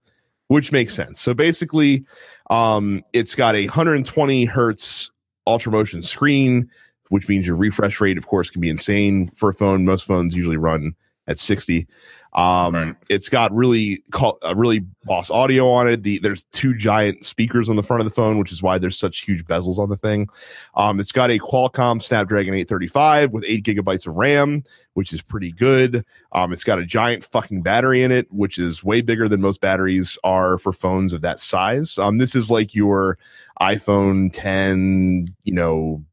which 0.47 0.71
makes 0.71 0.95
sense. 0.95 1.21
So 1.21 1.35
basically, 1.35 2.05
um, 2.49 3.03
it's 3.13 3.35
got 3.35 3.55
a 3.55 3.65
120 3.65 4.45
hertz 4.45 5.11
ultra 5.45 5.71
motion 5.71 6.01
screen, 6.01 6.69
which 7.09 7.29
means 7.29 7.45
your 7.45 7.55
refresh 7.55 8.01
rate, 8.01 8.17
of 8.17 8.25
course, 8.25 8.49
can 8.49 8.61
be 8.61 8.69
insane 8.69 9.27
for 9.35 9.49
a 9.49 9.53
phone. 9.53 9.85
Most 9.85 10.05
phones 10.05 10.35
usually 10.35 10.57
run 10.57 10.93
at 11.27 11.37
60. 11.37 11.87
Um, 12.33 12.73
Right. 12.75 12.95
It's 13.09 13.27
got 13.27 13.51
really 13.51 14.03
call, 14.11 14.37
uh, 14.45 14.55
really 14.55 14.85
boss 15.03 15.31
audio 15.31 15.69
on 15.71 15.87
it. 15.87 16.03
The 16.03 16.19
there's 16.19 16.43
two 16.51 16.75
giant 16.75 17.25
speakers 17.25 17.69
on 17.69 17.75
the 17.75 17.83
front 17.83 18.01
of 18.01 18.05
the 18.05 18.13
phone, 18.13 18.37
which 18.37 18.51
is 18.51 18.61
why 18.61 18.77
there's 18.77 18.97
such 18.97 19.21
huge 19.21 19.45
bezels 19.45 19.79
on 19.79 19.89
the 19.89 19.97
thing. 19.97 20.29
Um, 20.75 20.99
it's 20.99 21.11
got 21.11 21.31
a 21.31 21.39
Qualcomm 21.39 22.01
Snapdragon 22.01 22.53
835 22.53 23.31
with 23.31 23.43
eight 23.47 23.63
gigabytes 23.65 24.05
of 24.05 24.15
RAM, 24.15 24.63
which 24.93 25.11
is 25.11 25.21
pretty 25.21 25.51
good. 25.51 26.05
Um, 26.31 26.53
it's 26.53 26.63
got 26.63 26.77
a 26.77 26.85
giant 26.85 27.23
fucking 27.23 27.63
battery 27.63 28.03
in 28.03 28.11
it, 28.11 28.31
which 28.31 28.59
is 28.59 28.83
way 28.83 29.01
bigger 29.01 29.27
than 29.27 29.41
most 29.41 29.59
batteries 29.59 30.17
are 30.23 30.59
for 30.59 30.71
phones 30.71 31.13
of 31.13 31.21
that 31.21 31.39
size. 31.39 31.97
Um, 31.97 32.19
this 32.19 32.35
is 32.35 32.51
like 32.51 32.75
your 32.75 33.17
iPhone 33.59 34.29
10, 34.31 35.35
you 35.43 35.53
know, 35.53 36.03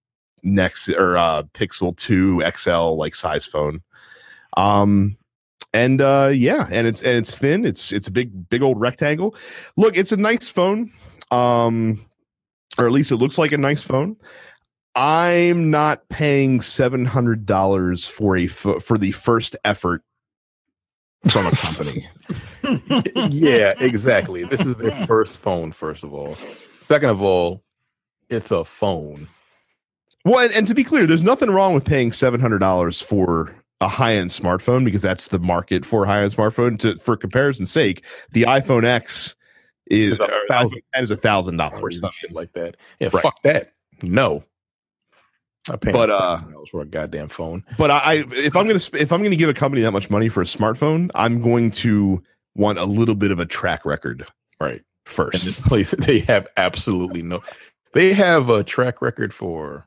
next 0.42 0.88
or 0.88 1.16
uh, 1.16 1.42
Pixel 1.52 1.94
2 1.96 2.42
XL 2.56 2.96
like 2.96 3.14
size 3.14 3.44
phone. 3.44 3.82
Um, 4.56 5.18
and 5.76 6.00
uh, 6.00 6.30
yeah, 6.32 6.66
and 6.70 6.86
it's 6.86 7.02
and 7.02 7.18
it's 7.18 7.36
thin. 7.36 7.66
It's 7.66 7.92
it's 7.92 8.08
a 8.08 8.10
big 8.10 8.48
big 8.48 8.62
old 8.62 8.80
rectangle. 8.80 9.36
Look, 9.76 9.96
it's 9.96 10.10
a 10.10 10.16
nice 10.16 10.48
phone. 10.48 10.90
Um, 11.30 12.06
or 12.78 12.86
at 12.86 12.92
least 12.92 13.12
it 13.12 13.16
looks 13.16 13.36
like 13.36 13.52
a 13.52 13.58
nice 13.58 13.82
phone. 13.82 14.16
I'm 14.94 15.70
not 15.70 16.08
paying 16.08 16.62
seven 16.62 17.04
hundred 17.04 17.44
dollars 17.44 18.06
for 18.06 18.36
a 18.38 18.46
for 18.46 18.96
the 18.96 19.12
first 19.12 19.54
effort 19.66 20.02
from 21.28 21.46
a 21.46 21.50
company. 21.50 22.08
yeah, 23.30 23.74
exactly. 23.78 24.44
This 24.44 24.64
is 24.64 24.76
their 24.76 25.06
first 25.06 25.36
phone, 25.36 25.72
first 25.72 26.04
of 26.04 26.14
all. 26.14 26.36
Second 26.80 27.10
of 27.10 27.20
all, 27.20 27.62
it's 28.30 28.50
a 28.50 28.64
phone. 28.64 29.28
Well, 30.24 30.44
and, 30.44 30.54
and 30.54 30.66
to 30.68 30.74
be 30.74 30.84
clear, 30.84 31.06
there's 31.06 31.22
nothing 31.22 31.50
wrong 31.50 31.74
with 31.74 31.84
paying 31.84 32.12
seven 32.12 32.40
hundred 32.40 32.60
dollars 32.60 33.02
for 33.02 33.54
a 33.80 33.88
high-end 33.88 34.30
smartphone 34.30 34.84
because 34.84 35.02
that's 35.02 35.28
the 35.28 35.38
market 35.38 35.84
for 35.84 36.04
a 36.04 36.06
high-end 36.06 36.32
smartphone. 36.34 36.78
To 36.80 36.96
for 36.96 37.16
comparison's 37.16 37.70
sake, 37.70 38.04
the 38.32 38.42
iPhone 38.42 38.84
X 38.84 39.36
is 39.88 40.18
a 40.20 40.28
thousand. 40.48 40.82
that 40.94 41.02
is 41.02 41.10
a 41.10 41.16
thousand 41.16 41.56
dollars. 41.58 42.00
some 42.00 42.10
shit 42.14 42.32
like 42.32 42.52
that. 42.54 42.76
Yeah, 42.98 43.10
Right. 43.12 43.22
fuck 43.22 43.42
that. 43.42 43.72
No. 44.02 44.44
I 45.68 45.76
pay 45.76 45.90
But, 45.90 46.10
uh, 46.10 46.38
for 46.70 46.80
a 46.82 46.86
goddamn 46.86 47.28
phone. 47.28 47.64
But 47.76 47.90
I, 47.90 47.98
I 47.98 48.12
if 48.30 48.54
I'm 48.56 48.66
gonna 48.66 48.80
if 48.94 49.12
I'm 49.12 49.22
gonna 49.22 49.36
give 49.36 49.48
a 49.48 49.54
company 49.54 49.82
that 49.82 49.90
much 49.92 50.10
money 50.10 50.28
for 50.28 50.40
a 50.40 50.44
smartphone, 50.44 51.10
I'm 51.14 51.40
going 51.42 51.70
to 51.72 52.22
want 52.54 52.78
a 52.78 52.84
little 52.84 53.14
bit 53.16 53.30
of 53.30 53.38
a 53.40 53.46
track 53.46 53.84
record 53.84 54.26
Right. 54.60 54.72
And 54.76 54.82
first. 55.04 55.44
this 55.44 55.60
place, 55.60 55.90
they 55.98 56.20
have 56.20 56.46
absolutely 56.56 57.22
no. 57.22 57.42
They 57.94 58.12
have 58.12 58.48
a 58.48 58.62
track 58.64 59.00
record 59.02 59.32
for 59.34 59.86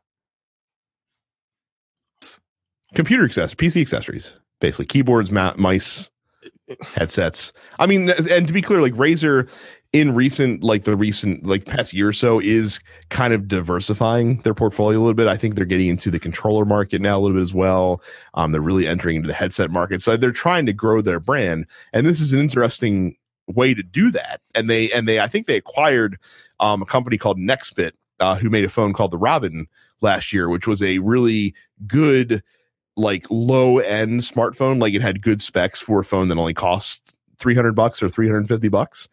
Computer 2.95 3.25
access, 3.25 3.53
PC 3.53 3.81
accessories, 3.81 4.33
basically 4.59 4.85
keyboards, 4.85 5.31
ma- 5.31 5.53
mice, 5.57 6.09
headsets. 6.81 7.53
I 7.79 7.85
mean, 7.85 8.09
and 8.09 8.47
to 8.47 8.53
be 8.53 8.61
clear, 8.61 8.81
like 8.81 8.93
Razer 8.93 9.49
in 9.91 10.13
recent, 10.13 10.63
like 10.63 10.83
the 10.83 10.95
recent, 10.95 11.43
like 11.43 11.65
past 11.65 11.93
year 11.93 12.09
or 12.09 12.13
so, 12.13 12.39
is 12.39 12.79
kind 13.09 13.33
of 13.33 13.47
diversifying 13.47 14.41
their 14.41 14.53
portfolio 14.53 14.99
a 14.99 15.01
little 15.01 15.13
bit. 15.15 15.27
I 15.27 15.37
think 15.37 15.55
they're 15.55 15.65
getting 15.65 15.87
into 15.87 16.11
the 16.11 16.19
controller 16.19 16.65
market 16.65 17.01
now 17.01 17.17
a 17.17 17.21
little 17.21 17.37
bit 17.37 17.43
as 17.43 17.53
well. 17.53 18.01
Um, 18.35 18.51
they're 18.51 18.61
really 18.61 18.87
entering 18.87 19.17
into 19.17 19.27
the 19.27 19.33
headset 19.33 19.71
market, 19.71 20.01
so 20.01 20.15
they're 20.15 20.31
trying 20.31 20.65
to 20.67 20.73
grow 20.73 21.01
their 21.01 21.19
brand, 21.19 21.65
and 21.93 22.05
this 22.05 22.21
is 22.21 22.33
an 22.33 22.39
interesting 22.39 23.15
way 23.47 23.73
to 23.73 23.81
do 23.81 24.11
that. 24.11 24.41
And 24.53 24.69
they 24.69 24.91
and 24.91 25.07
they, 25.07 25.19
I 25.19 25.27
think 25.27 25.47
they 25.47 25.57
acquired 25.57 26.19
um, 26.59 26.81
a 26.81 26.85
company 26.85 27.17
called 27.17 27.39
Nextbit, 27.39 27.91
uh, 28.19 28.35
who 28.35 28.49
made 28.49 28.65
a 28.65 28.69
phone 28.69 28.93
called 28.93 29.11
the 29.11 29.17
Robin 29.17 29.67
last 30.01 30.31
year, 30.31 30.49
which 30.49 30.67
was 30.67 30.83
a 30.83 30.99
really 30.99 31.55
good 31.87 32.43
like 32.99 33.25
low 33.29 33.79
end 33.79 34.21
smartphone 34.21 34.81
like 34.81 34.93
it 34.93 35.01
had 35.01 35.21
good 35.21 35.41
specs 35.41 35.79
for 35.79 35.99
a 35.99 36.03
phone 36.03 36.27
that 36.27 36.37
only 36.37 36.53
cost 36.53 37.15
300 37.39 37.73
bucks 37.73 38.03
or 38.03 38.09
350 38.09 38.67
bucks. 38.67 39.07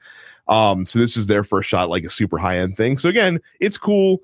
Um 0.49 0.87
so 0.87 0.99
this 0.99 1.17
is 1.17 1.27
their 1.27 1.45
first 1.45 1.69
shot 1.69 1.89
like 1.89 2.05
a 2.05 2.11
super 2.11 2.39
high 2.39 2.59
end 2.59 2.77
thing. 2.77 2.99
So 2.99 3.09
again 3.09 3.41
it's 3.61 3.79
cool. 3.79 4.19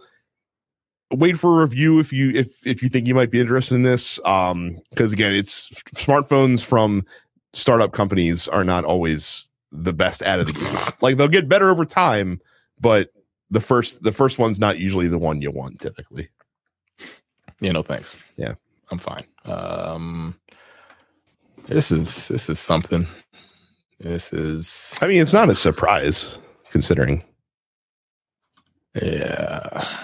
Wait 1.12 1.38
for 1.38 1.58
a 1.58 1.64
review 1.64 1.98
if 1.98 2.12
you 2.12 2.30
if 2.30 2.66
if 2.66 2.82
you 2.82 2.88
think 2.88 3.06
you 3.06 3.14
might 3.14 3.30
be 3.30 3.40
interested 3.40 3.74
in 3.74 3.82
this. 3.82 4.18
Um 4.24 4.78
because 4.90 5.12
again 5.12 5.32
it's 5.34 5.68
smartphones 5.94 6.64
from 6.64 7.04
startup 7.54 7.92
companies 7.92 8.48
are 8.48 8.64
not 8.64 8.84
always 8.84 9.48
the 9.70 9.92
best 9.92 10.22
out 10.22 10.38
of 10.38 10.46
the 10.46 10.52
gate 10.52 11.02
like 11.02 11.16
they'll 11.16 11.28
get 11.28 11.48
better 11.48 11.70
over 11.70 11.84
time 11.84 12.40
but 12.78 13.08
the 13.52 13.60
first 13.60 14.02
the 14.02 14.12
first 14.12 14.38
one's 14.38 14.58
not 14.58 14.78
usually 14.78 15.08
the 15.08 15.18
one 15.18 15.40
you 15.40 15.50
want 15.50 15.80
typically. 15.80 16.28
Yeah, 17.60 17.72
no 17.72 17.82
thanks. 17.82 18.16
Yeah. 18.36 18.54
I'm 18.92 18.98
fine. 18.98 19.24
Um 19.44 20.36
this 21.66 21.90
is 21.90 22.28
this 22.28 22.48
is 22.48 22.60
something. 22.60 23.06
This 23.98 24.32
is 24.32 24.96
i 25.00 25.06
mean 25.06 25.22
it's 25.22 25.32
not 25.32 25.48
a 25.48 25.54
surprise 25.54 26.38
considering 26.70 27.22
yeah. 29.00 29.98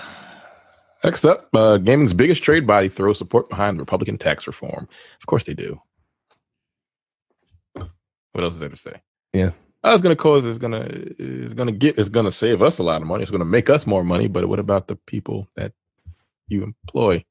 Next 1.05 1.25
up, 1.25 1.49
uh, 1.55 1.79
gaming's 1.79 2.15
biggest 2.15 2.43
trade 2.43 2.67
body 2.67 2.89
throws 2.89 3.19
support 3.19 3.49
behind 3.49 3.77
the 3.77 3.83
Republican 3.83 4.19
tax 4.19 4.47
reform. 4.47 4.89
Of 5.21 5.27
course 5.27 5.45
they 5.45 5.55
do. 5.55 5.79
What 7.75 8.45
else 8.45 8.55
is 8.55 8.61
there 8.61 8.69
to 8.69 8.77
say? 8.77 9.01
Yeah. 9.33 9.51
I 9.85 9.93
was 9.93 10.03
gonna 10.03 10.17
cause 10.17 10.45
it's 10.45 10.59
gonna 10.59 10.87
it's 10.91 11.55
gonna 11.55 11.73
get 11.73 11.99
it's 11.99 12.09
gonna 12.09 12.33
save 12.33 12.63
us 12.63 12.79
a 12.79 12.83
lot 12.83 13.01
of 13.01 13.07
money. 13.07 13.23
It's 13.23 13.31
gonna 13.31 13.45
make 13.45 13.71
us 13.71 13.87
more 13.87 14.03
money, 14.03 14.27
but 14.27 14.49
what 14.49 14.59
about 14.59 14.89
the 14.89 14.97
people 14.97 15.49
that 15.55 15.73
you 16.49 16.65
employ? 16.65 17.25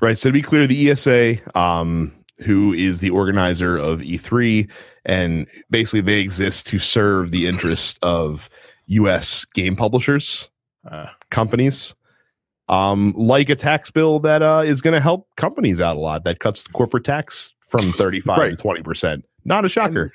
Right. 0.00 0.18
So 0.18 0.28
to 0.28 0.32
be 0.32 0.42
clear, 0.42 0.66
the 0.66 0.90
ESA, 0.90 1.36
um, 1.58 2.12
who 2.38 2.72
is 2.72 3.00
the 3.00 3.10
organizer 3.10 3.76
of 3.76 4.00
E3, 4.00 4.70
and 5.04 5.46
basically 5.70 6.02
they 6.02 6.20
exist 6.20 6.66
to 6.68 6.78
serve 6.78 7.30
the 7.30 7.46
interests 7.46 7.98
of 8.02 8.48
U.S. 8.86 9.44
game 9.54 9.76
publishers, 9.76 10.50
Uh, 10.88 11.06
companies, 11.30 11.94
um, 12.68 13.12
like 13.16 13.48
a 13.48 13.54
tax 13.54 13.90
bill 13.90 14.18
that 14.20 14.42
uh, 14.42 14.62
is 14.64 14.80
going 14.82 14.94
to 14.94 15.00
help 15.00 15.26
companies 15.36 15.80
out 15.80 15.96
a 15.96 16.00
lot. 16.00 16.24
That 16.24 16.38
cuts 16.38 16.62
the 16.64 16.70
corporate 16.70 17.04
tax 17.04 17.50
from 17.66 17.80
thirty-five 17.92 18.38
Right. 18.38 18.50
to 18.50 18.56
twenty 18.56 18.82
percent. 18.82 19.24
Not 19.44 19.64
a 19.64 19.68
shocker. 19.68 20.12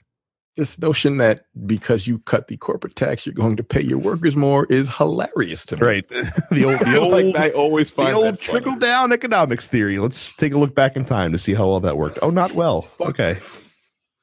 This 0.56 0.78
notion 0.80 1.18
that 1.18 1.45
because 1.66 2.06
you 2.08 2.20
cut 2.20 2.47
the 2.47 2.58
corporate 2.58 2.95
tax, 2.95 3.26
you're 3.26 3.34
going 3.34 3.56
to 3.56 3.64
pay 3.64 3.82
your 3.82 3.97
workers 3.97 4.36
more 4.36 4.66
is 4.68 4.88
hilarious 4.88 5.66
to 5.66 5.78
me. 5.78 5.82
right. 5.82 6.10
the 6.51 6.66
old, 6.66 6.80
the 6.80 6.97
old, 6.99 7.12
like 7.12 7.36
I 7.36 7.49
always 7.51 7.89
find 7.89 8.10
the 8.10 8.14
old 8.14 8.26
that 8.26 8.43
funny. 8.43 8.62
trickle 8.62 8.80
down 8.80 9.12
economics 9.12 9.68
theory. 9.68 9.97
Let's 9.99 10.34
take 10.34 10.54
a 10.54 10.58
look 10.58 10.76
back 10.76 10.95
in 10.95 11.06
time 11.06 11.32
to 11.32 11.38
see 11.38 11.54
how 11.54 11.68
well 11.68 11.80
that 11.80 11.97
worked. 11.97 12.20
Oh, 12.22 12.30
not 12.30 12.54
well. 12.54 12.84
Fuck. 12.84 13.10
Okay. 13.10 13.39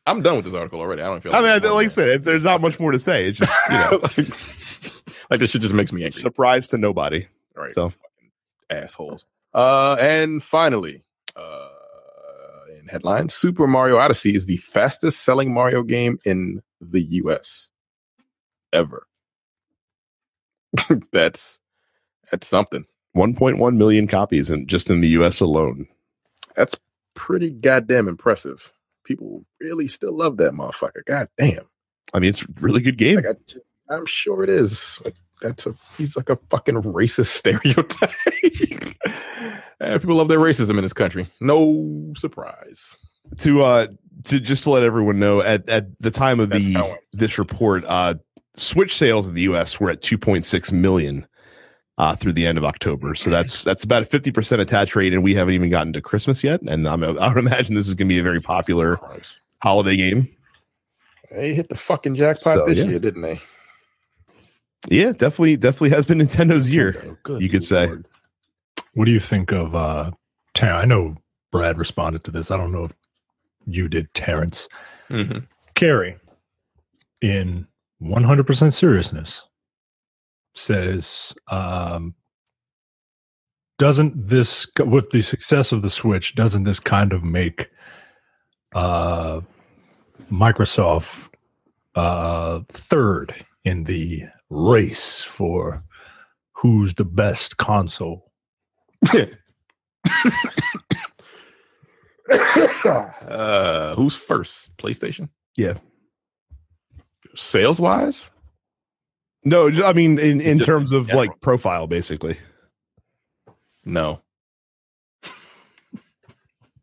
I'm 0.06 0.22
done 0.22 0.36
with 0.36 0.44
this 0.44 0.54
article 0.54 0.80
already. 0.80 1.02
I 1.02 1.06
don't 1.06 1.20
feel. 1.22 1.34
I 1.34 1.40
mean, 1.42 1.70
like 1.72 1.86
I 1.86 1.88
said, 1.88 2.08
it- 2.08 2.24
there's 2.24 2.44
not 2.44 2.60
much 2.60 2.80
more 2.80 2.90
to 2.92 2.98
say. 3.00 3.28
It's 3.28 3.38
just 3.38 3.56
you 3.70 3.76
know, 3.78 4.00
like, 4.16 4.28
like 5.30 5.40
this 5.40 5.50
shit 5.50 5.62
just 5.62 5.74
makes 5.74 5.92
me 5.92 6.02
angry. 6.04 6.20
surprise 6.20 6.66
to 6.68 6.78
nobody. 6.78 7.26
Right. 7.54 7.72
So 7.72 7.92
assholes. 8.70 9.26
Uh, 9.52 9.96
and 10.00 10.42
finally, 10.42 11.02
uh, 11.36 11.68
in 12.90 12.92
headlines, 12.92 13.34
Super 13.34 13.66
Mario 13.66 13.96
Odyssey 13.96 14.34
is 14.34 14.46
the 14.46 14.56
fastest 14.58 15.22
selling 15.22 15.52
Mario 15.52 15.82
game 15.82 16.18
in 16.24 16.62
the 16.80 17.02
U.S. 17.02 17.70
ever. 18.72 19.06
that's 21.12 21.60
that's 22.30 22.46
something. 22.46 22.86
1.1 23.16 23.76
million 23.76 24.06
copies 24.06 24.50
and 24.50 24.68
just 24.68 24.88
in 24.88 25.00
the 25.00 25.08
US 25.08 25.40
alone. 25.40 25.88
That's 26.54 26.78
pretty 27.14 27.50
goddamn 27.50 28.06
impressive. 28.06 28.72
People 29.04 29.44
really 29.60 29.88
still 29.88 30.16
love 30.16 30.36
that 30.36 30.52
motherfucker. 30.52 31.04
God 31.04 31.28
damn. 31.36 31.64
I 32.14 32.20
mean, 32.20 32.30
it's 32.30 32.42
a 32.42 32.46
really 32.60 32.80
good 32.80 32.98
game. 32.98 33.16
Like 33.16 33.26
I, 33.26 33.94
I'm 33.94 34.06
sure 34.06 34.44
it 34.44 34.50
is. 34.50 35.00
That's 35.42 35.66
a 35.66 35.74
he's 35.96 36.16
like 36.16 36.28
a 36.28 36.36
fucking 36.50 36.76
racist 36.76 37.26
stereotype. 37.36 38.10
People 40.00 40.16
love 40.16 40.28
their 40.28 40.38
racism 40.38 40.76
in 40.76 40.82
this 40.82 40.92
country. 40.92 41.26
No 41.40 42.12
surprise. 42.16 42.96
to 43.38 43.62
uh 43.62 43.86
to 44.24 44.38
just 44.40 44.64
to 44.64 44.70
let 44.70 44.82
everyone 44.82 45.18
know 45.18 45.40
at 45.40 45.68
at 45.68 45.86
the 46.00 46.10
time 46.10 46.40
of 46.40 46.50
That's 46.50 46.64
the 46.64 46.98
this 47.12 47.38
report 47.38 47.84
uh 47.86 48.14
Switch 48.56 48.96
sales 48.96 49.26
in 49.28 49.34
the 49.34 49.42
US 49.42 49.80
were 49.80 49.90
at 49.90 50.02
2.6 50.02 50.72
million 50.72 51.26
uh 51.96 52.14
through 52.16 52.32
the 52.34 52.46
end 52.46 52.58
of 52.58 52.64
October. 52.64 53.14
So 53.14 53.30
that's 53.30 53.64
that's 53.64 53.84
about 53.84 54.02
a 54.02 54.06
50% 54.06 54.60
attach 54.60 54.94
rate 54.94 55.14
and 55.14 55.22
we 55.22 55.34
haven't 55.34 55.54
even 55.54 55.70
gotten 55.70 55.92
to 55.94 56.02
Christmas 56.02 56.44
yet 56.44 56.60
and 56.62 56.86
I'm, 56.86 57.02
I 57.02 57.28
would 57.28 57.38
imagine 57.38 57.74
this 57.74 57.88
is 57.88 57.94
going 57.94 58.08
to 58.08 58.12
be 58.14 58.18
a 58.18 58.22
very 58.22 58.40
popular 58.40 58.98
holiday 59.62 59.96
game. 59.96 60.28
They 61.30 61.54
hit 61.54 61.68
the 61.68 61.76
fucking 61.76 62.16
jackpot 62.16 62.56
So, 62.58 62.66
this 62.66 62.78
yeah. 62.78 62.84
year, 62.86 62.98
didn't 62.98 63.22
they? 63.22 63.40
Yeah, 64.88 65.12
definitely 65.12 65.56
definitely 65.56 65.90
has 65.90 66.06
been 66.06 66.18
Nintendo's 66.18 66.68
year. 66.68 67.16
Good 67.22 67.42
you 67.42 67.48
could 67.48 67.64
say. 67.64 67.92
What 68.94 69.04
do 69.04 69.10
you 69.10 69.20
think 69.20 69.52
of 69.52 69.74
uh 69.74 70.10
Ter- 70.54 70.72
I 70.72 70.84
know 70.84 71.16
Brad 71.52 71.78
responded 71.78 72.24
to 72.24 72.30
this. 72.30 72.50
I 72.50 72.56
don't 72.56 72.72
know 72.72 72.84
if 72.84 72.92
you 73.66 73.88
did, 73.88 74.12
Terrence. 74.14 74.68
Mhm. 75.08 75.46
Carrie, 75.74 76.16
in 77.20 77.66
100% 78.00 78.72
seriousness, 78.72 79.46
says, 80.54 81.32
um, 81.48 82.14
doesn't 83.78 84.28
this, 84.28 84.66
with 84.78 85.10
the 85.10 85.22
success 85.22 85.72
of 85.72 85.82
the 85.82 85.90
Switch, 85.90 86.34
doesn't 86.34 86.64
this 86.64 86.80
kind 86.80 87.12
of 87.12 87.22
make 87.24 87.70
uh, 88.74 89.40
Microsoft 90.30 91.28
uh, 91.94 92.60
third 92.68 93.34
in 93.64 93.84
the 93.84 94.24
race 94.50 95.22
for 95.22 95.80
who's 96.54 96.94
the 96.94 97.04
best 97.04 97.56
console? 97.56 98.30
uh, 102.30 103.94
who's 103.94 104.14
first? 104.16 104.76
PlayStation. 104.76 105.28
Yeah. 105.56 105.74
Sales 107.36 107.80
wise, 107.80 108.30
No, 109.44 109.68
I 109.84 109.92
mean 109.92 110.18
in 110.18 110.40
in 110.40 110.58
Just 110.58 110.66
terms 110.68 110.92
of 110.92 111.06
general. 111.06 111.26
like 111.26 111.40
profile 111.40 111.86
basically. 111.86 112.36
no. 113.84 114.20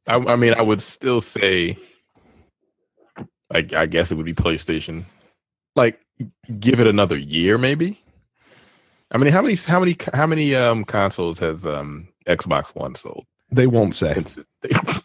I, 0.09 0.15
I 0.15 0.35
mean, 0.37 0.53
I 0.53 0.61
would 0.61 0.81
still 0.81 1.19
say, 1.19 1.77
I, 3.53 3.57
I 3.75 3.85
guess 3.87 4.09
it 4.09 4.15
would 4.15 4.25
be 4.25 4.33
PlayStation. 4.33 5.03
Like, 5.75 5.99
give 6.59 6.79
it 6.79 6.87
another 6.87 7.17
year, 7.17 7.57
maybe. 7.57 8.01
I 9.11 9.17
mean, 9.17 9.31
how 9.31 9.41
many, 9.41 9.55
how 9.55 9.79
many, 9.79 9.95
how 10.13 10.27
many 10.27 10.55
um 10.55 10.83
consoles 10.83 11.39
has 11.39 11.65
um 11.65 12.07
Xbox 12.27 12.75
One 12.75 12.95
sold 12.95 13.25
They 13.51 13.67
won't 13.67 13.95
say. 13.95 14.13
since 14.13 14.37
it, 14.37 14.45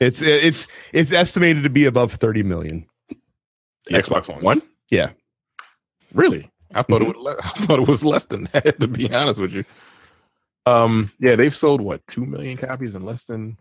It's 0.00 0.22
it's 0.22 0.66
it's 0.92 1.12
estimated 1.12 1.64
to 1.64 1.70
be 1.70 1.84
above 1.86 2.12
30 2.12 2.44
million. 2.44 2.86
the 3.08 3.94
Xbox 3.94 4.26
Xbox 4.26 4.42
One? 4.42 4.62
Yeah. 4.90 5.10
Really? 6.14 6.48
I 6.74 6.82
thought 6.82 7.02
it 7.02 7.08
would. 7.08 7.16
I 7.42 7.48
thought 7.48 7.80
it 7.80 7.88
was 7.88 8.04
less 8.04 8.24
than 8.26 8.44
that. 8.52 8.78
To 8.80 8.86
be 8.88 9.12
honest 9.12 9.40
with 9.40 9.52
you. 9.52 9.64
Um. 10.66 11.10
Yeah, 11.18 11.34
they've 11.36 11.54
sold 11.54 11.80
what 11.80 12.00
two 12.08 12.24
million 12.24 12.56
copies 12.56 12.94
in 12.94 13.04
less 13.04 13.24
than 13.24 13.58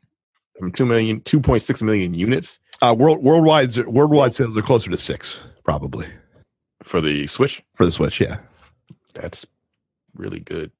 I 0.59 0.63
mean, 0.63 0.73
two 0.73 0.85
million, 0.85 1.21
two 1.21 1.39
point 1.41 1.63
six 1.63 1.81
million 1.81 2.13
units. 2.13 2.59
Uh, 2.81 2.93
world 2.97 3.23
worldwide 3.23 3.75
worldwide 3.87 4.33
sales 4.33 4.55
are 4.55 4.61
closer 4.61 4.91
to 4.91 4.97
six, 4.97 5.43
probably. 5.63 6.05
For 6.83 7.01
the 7.01 7.27
Switch. 7.27 7.63
for 7.73 7.85
the 7.85 7.91
Switch. 7.91 8.19
Yeah. 8.21 8.37
That's 9.13 9.45
really 10.15 10.39
good. 10.39 10.71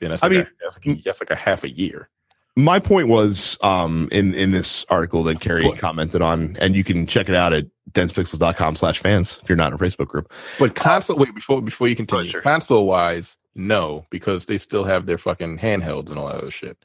And 0.00 0.12
that's 0.12 0.22
I 0.22 0.26
like 0.28 0.32
mean- 0.32 0.40
a, 0.42 0.48
that's, 0.62 0.76
like 0.78 0.86
a, 0.98 1.02
that's 1.04 1.20
like 1.20 1.30
a 1.30 1.36
half 1.36 1.64
a 1.64 1.70
year. 1.70 2.08
My 2.56 2.78
point 2.80 3.08
was 3.08 3.56
um, 3.62 4.08
in 4.10 4.34
in 4.34 4.50
this 4.50 4.84
article 4.90 5.22
that 5.24 5.40
Carrie 5.40 5.64
What? 5.66 5.78
commented 5.78 6.20
on, 6.20 6.56
and 6.60 6.74
you 6.74 6.82
can 6.82 7.06
check 7.06 7.28
it 7.28 7.34
out 7.34 7.52
at 7.52 7.66
densepixels.com 7.92 8.74
slash 8.76 8.98
fans 8.98 9.38
if 9.42 9.48
you're 9.48 9.56
not 9.56 9.68
in 9.68 9.72
our 9.74 9.78
Facebook 9.78 10.08
group. 10.08 10.30
But 10.58 10.74
console, 10.74 11.16
wait 11.16 11.32
before 11.34 11.62
before 11.62 11.86
you 11.88 11.94
continue. 11.96 12.28
sure. 12.28 12.42
Console 12.42 12.86
wise, 12.86 13.38
no, 13.54 14.04
because 14.10 14.46
they 14.46 14.58
still 14.58 14.82
have 14.84 15.06
their 15.06 15.16
fucking 15.16 15.58
handhelds 15.58 16.10
and 16.10 16.18
all 16.18 16.26
that 16.26 16.36
other 16.36 16.50
shit. 16.50 16.76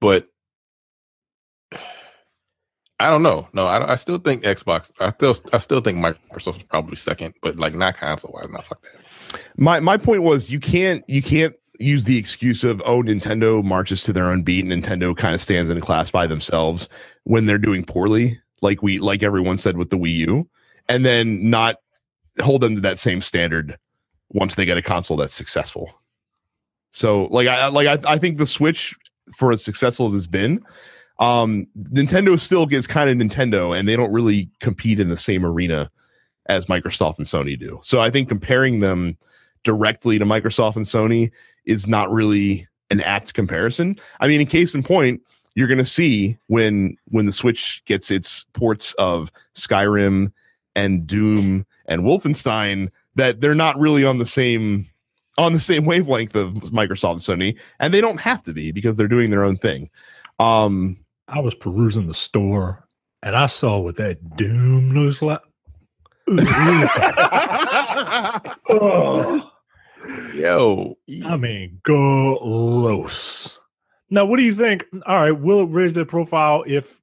But 0.00 0.28
I 3.00 3.08
don't 3.08 3.22
know. 3.22 3.48
No, 3.54 3.66
I, 3.66 3.92
I 3.92 3.96
still 3.96 4.18
think 4.18 4.44
Xbox. 4.44 4.92
I 5.00 5.10
still 5.10 5.34
I 5.54 5.58
still 5.58 5.80
think 5.80 5.98
Microsoft 5.98 6.58
is 6.58 6.62
probably 6.64 6.96
second, 6.96 7.34
but 7.40 7.56
like 7.56 7.74
not 7.74 7.96
console 7.96 8.32
wise. 8.32 8.50
Not 8.50 8.66
fuck 8.66 8.82
that. 8.82 9.40
My 9.56 9.80
my 9.80 9.96
point 9.96 10.22
was 10.22 10.50
you 10.50 10.60
can't 10.60 11.02
you 11.08 11.22
can't 11.22 11.54
use 11.78 12.04
the 12.04 12.18
excuse 12.18 12.62
of 12.62 12.82
oh 12.84 13.02
Nintendo 13.02 13.64
marches 13.64 14.02
to 14.02 14.12
their 14.12 14.26
own 14.26 14.42
beat. 14.42 14.66
Nintendo 14.66 15.16
kind 15.16 15.34
of 15.34 15.40
stands 15.40 15.70
in 15.70 15.78
a 15.78 15.80
class 15.80 16.10
by 16.10 16.26
themselves 16.26 16.90
when 17.24 17.46
they're 17.46 17.56
doing 17.56 17.84
poorly, 17.84 18.38
like 18.60 18.82
we 18.82 18.98
like 18.98 19.22
everyone 19.22 19.56
said 19.56 19.78
with 19.78 19.88
the 19.88 19.96
Wii 19.96 20.14
U, 20.16 20.48
and 20.86 21.04
then 21.04 21.48
not 21.48 21.76
hold 22.42 22.60
them 22.60 22.74
to 22.74 22.82
that 22.82 22.98
same 22.98 23.22
standard 23.22 23.78
once 24.28 24.56
they 24.56 24.66
get 24.66 24.76
a 24.76 24.82
console 24.82 25.16
that's 25.16 25.32
successful. 25.32 25.90
So 26.90 27.24
like 27.30 27.48
I 27.48 27.68
like 27.68 27.86
I, 27.86 28.12
I 28.12 28.18
think 28.18 28.36
the 28.36 28.46
Switch 28.46 28.94
for 29.34 29.52
as 29.52 29.64
successful 29.64 30.06
as 30.08 30.14
it's 30.14 30.26
been, 30.26 30.62
um 31.20 31.66
Nintendo 31.78 32.38
still 32.40 32.66
gets 32.66 32.86
kind 32.86 33.10
of 33.10 33.16
Nintendo 33.16 33.78
and 33.78 33.88
they 33.88 33.96
don't 33.96 34.12
really 34.12 34.50
compete 34.60 34.98
in 34.98 35.08
the 35.08 35.16
same 35.16 35.44
arena 35.44 35.90
as 36.46 36.66
Microsoft 36.66 37.18
and 37.18 37.26
Sony 37.26 37.58
do. 37.58 37.78
So 37.82 38.00
I 38.00 38.10
think 38.10 38.28
comparing 38.28 38.80
them 38.80 39.16
directly 39.62 40.18
to 40.18 40.24
Microsoft 40.24 40.76
and 40.76 40.84
Sony 40.84 41.30
is 41.64 41.86
not 41.86 42.10
really 42.10 42.66
an 42.90 43.00
apt 43.00 43.34
comparison. 43.34 43.96
I 44.18 44.26
mean, 44.26 44.40
in 44.40 44.46
case 44.46 44.74
in 44.74 44.82
point, 44.82 45.22
you're 45.54 45.68
going 45.68 45.78
to 45.78 45.84
see 45.84 46.38
when 46.46 46.96
when 47.06 47.26
the 47.26 47.32
Switch 47.32 47.82
gets 47.84 48.10
its 48.10 48.44
ports 48.52 48.92
of 48.94 49.30
Skyrim 49.54 50.32
and 50.74 51.06
Doom 51.06 51.66
and 51.86 52.02
Wolfenstein 52.02 52.88
that 53.16 53.40
they're 53.40 53.54
not 53.54 53.78
really 53.78 54.04
on 54.04 54.18
the 54.18 54.26
same 54.26 54.88
on 55.38 55.52
the 55.52 55.60
same 55.60 55.84
wavelength 55.84 56.34
of 56.34 56.54
Microsoft 56.72 57.12
and 57.12 57.40
Sony, 57.40 57.58
and 57.78 57.94
they 57.94 58.00
don't 58.00 58.20
have 58.20 58.42
to 58.44 58.52
be 58.52 58.72
because 58.72 58.96
they're 58.96 59.08
doing 59.08 59.30
their 59.30 59.44
own 59.44 59.56
thing. 59.56 59.90
Um, 60.38 60.96
I 61.30 61.38
was 61.40 61.54
perusing 61.54 62.06
the 62.06 62.14
store 62.14 62.86
and 63.22 63.36
I 63.36 63.46
saw 63.46 63.78
what 63.78 63.96
that 63.96 64.36
Doom 64.36 64.92
looks 64.92 65.22
like. 65.22 65.40
oh, 68.68 69.50
Yo, 70.34 70.96
I 71.26 71.36
mean, 71.36 71.80
gross. 71.82 73.58
Now, 74.08 74.24
what 74.24 74.38
do 74.38 74.42
you 74.42 74.54
think? 74.54 74.86
All 75.06 75.16
right, 75.16 75.32
will 75.32 75.60
it 75.60 75.70
raise 75.70 75.92
their 75.92 76.04
profile 76.04 76.64
if 76.66 77.00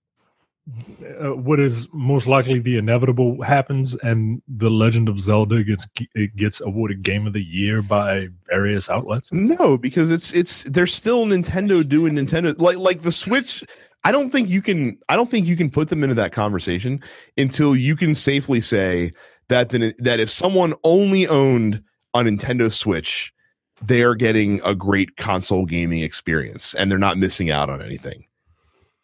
uh, 1.21 1.34
what 1.34 1.59
is 1.59 1.88
most 1.93 2.28
likely 2.28 2.59
the 2.59 2.78
inevitable 2.78 3.41
happens 3.41 3.95
and 3.95 4.41
the 4.47 4.69
Legend 4.69 5.07
of 5.07 5.19
Zelda 5.19 5.63
gets 5.63 5.88
it 6.15 6.36
gets 6.36 6.59
awarded 6.59 7.03
Game 7.03 7.25
of 7.25 7.34
the 7.34 7.43
Year 7.43 7.82
by 7.82 8.28
various 8.49 8.89
outlets? 8.89 9.32
No, 9.32 9.78
because 9.78 10.11
it's 10.11 10.34
it's 10.34 10.63
they're 10.63 10.88
still 10.88 11.25
Nintendo 11.25 11.88
doing 11.88 12.15
Nintendo 12.15 12.59
like 12.59 12.78
like 12.78 13.03
the 13.03 13.11
Switch. 13.11 13.63
I 14.08 14.12
don't 14.14 14.30
think 14.30 14.47
you 14.47 14.62
can 14.62 14.97
I 15.10 15.18
don't 15.18 15.30
think 15.30 15.47
you 15.47 15.58
can 15.58 15.70
put 15.70 15.89
them 15.89 16.01
into 16.01 16.16
that 16.16 16.32
conversation 16.32 17.03
until 17.36 17.76
you 17.76 17.97
can 17.97 18.16
safely 18.16 18.62
say 18.62 19.12
that 19.49 19.68
the, 19.68 19.93
that 19.97 20.22
if 20.22 20.30
someone 20.30 20.76
only 20.86 21.28
owned 21.28 21.84
a 22.14 22.20
Nintendo 22.20 22.72
Switch, 22.72 23.34
they 23.82 24.03
are 24.03 24.16
getting 24.16 24.62
a 24.64 24.74
great 24.74 25.18
console 25.18 25.66
gaming 25.66 26.03
experience 26.03 26.74
and 26.74 26.89
they're 26.89 26.97
not 26.97 27.18
missing 27.18 27.51
out 27.51 27.70
on 27.70 27.82
anything. 27.82 28.24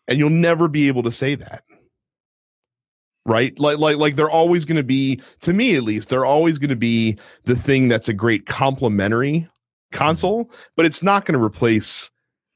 And 0.07 0.19
you'll 0.19 0.29
never 0.29 0.69
be 0.69 0.87
able 0.87 1.03
to 1.03 1.11
say 1.11 1.35
that. 1.35 1.65
Right? 3.25 3.59
Like 3.59 3.79
like 3.79 3.97
like 3.97 4.15
they're 4.15 4.29
always 4.29 4.63
going 4.63 4.77
to 4.77 4.83
be 4.83 5.21
to 5.41 5.51
me 5.51 5.75
at 5.75 5.83
least, 5.83 6.07
they're 6.07 6.23
always 6.23 6.57
going 6.57 6.69
to 6.69 6.77
be 6.77 7.17
the 7.43 7.57
thing 7.57 7.89
that's 7.89 8.07
a 8.07 8.13
great 8.13 8.45
complementary 8.45 9.33
mm-hmm. 9.33 9.97
console, 9.97 10.49
but 10.77 10.85
it's 10.85 11.03
not 11.03 11.25
going 11.25 11.37
to 11.37 11.43
replace 11.43 12.09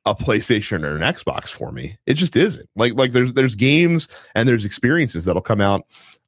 a 0.07 0.15
PlayStation 0.15 0.83
or 0.83 0.95
an 0.95 1.01
Xbox 1.01 1.49
for 1.49 1.71
me. 1.71 1.97
It 2.05 2.13
just 2.13 2.35
isn't. 2.37 2.69
Like 2.75 2.93
like 2.93 3.11
there's 3.11 3.33
there's 3.33 3.55
games 3.55 4.07
and 4.35 4.47
there's 4.47 4.65
experiences 4.65 5.25
that'll 5.25 5.41
come 5.41 5.61
out 5.61 5.83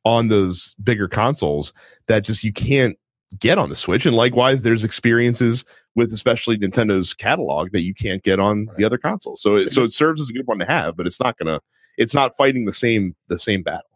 on 0.05 0.27
those 0.27 0.75
bigger 0.83 1.07
consoles 1.07 1.73
that 2.07 2.25
just 2.25 2.43
you 2.43 2.53
can't 2.53 2.97
get 3.39 3.57
on 3.57 3.69
the 3.69 3.75
Switch. 3.75 4.05
And 4.05 4.15
likewise, 4.15 4.61
there's 4.61 4.83
experiences 4.83 5.63
with 5.95 6.11
especially 6.13 6.57
Nintendo's 6.57 7.13
catalog 7.13 7.71
that 7.71 7.81
you 7.81 7.93
can't 7.93 8.23
get 8.23 8.39
on 8.39 8.67
the 8.77 8.83
other 8.83 8.97
consoles. 8.97 9.41
So 9.41 9.55
it, 9.55 9.69
so 9.69 9.83
it 9.83 9.91
serves 9.91 10.21
as 10.21 10.29
a 10.29 10.33
good 10.33 10.47
one 10.47 10.59
to 10.59 10.65
have, 10.65 10.97
but 10.97 11.05
it's 11.07 11.19
not 11.19 11.37
gonna 11.37 11.59
it's 11.97 12.13
not 12.13 12.35
fighting 12.35 12.65
the 12.65 12.73
same 12.73 13.15
the 13.27 13.39
same 13.39 13.63
battle. 13.63 13.89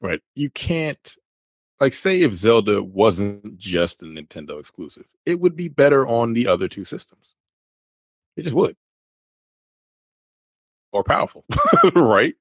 right? 0.00 0.20
You 0.34 0.50
can't 0.50 1.16
like 1.80 1.94
say 1.94 2.22
if 2.22 2.34
Zelda 2.34 2.82
wasn't 2.82 3.58
just 3.58 4.02
a 4.02 4.06
Nintendo 4.06 4.60
exclusive, 4.60 5.06
it 5.26 5.40
would 5.40 5.56
be 5.56 5.68
better 5.68 6.06
on 6.06 6.32
the 6.34 6.46
other 6.46 6.68
two 6.68 6.84
systems. 6.84 7.34
It 8.36 8.42
just 8.42 8.54
would. 8.54 8.76
More 10.94 11.04
powerful, 11.04 11.44
right? 11.96 12.34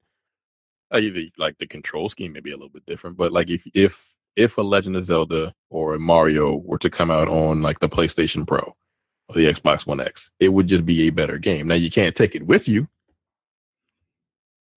The, 0.91 1.31
like 1.39 1.57
the 1.57 1.65
control 1.65 2.07
scheme 2.07 2.33
may 2.33 2.39
be 2.39 2.51
a 2.51 2.55
little 2.55 2.69
bit 2.69 2.85
different, 2.85 3.17
but 3.17 3.31
like 3.31 3.49
if 3.49 3.63
if 3.73 4.07
if 4.35 4.59
a 4.59 4.61
Legend 4.61 4.95
of 4.95 5.05
Zelda 5.05 5.55
or 5.71 5.95
a 5.95 5.99
Mario 5.99 6.57
were 6.57 6.77
to 6.77 6.89
come 6.89 7.09
out 7.09 7.27
on 7.27 7.63
like 7.63 7.79
the 7.79 7.89
PlayStation 7.89 8.47
Pro 8.47 8.59
or 9.27 9.35
the 9.35 9.51
Xbox 9.51 9.87
One 9.87 9.99
X, 9.99 10.31
it 10.39 10.49
would 10.49 10.67
just 10.67 10.85
be 10.85 11.07
a 11.07 11.09
better 11.09 11.39
game. 11.39 11.67
Now 11.67 11.75
you 11.75 11.89
can't 11.89 12.15
take 12.15 12.35
it 12.35 12.45
with 12.45 12.67
you, 12.67 12.87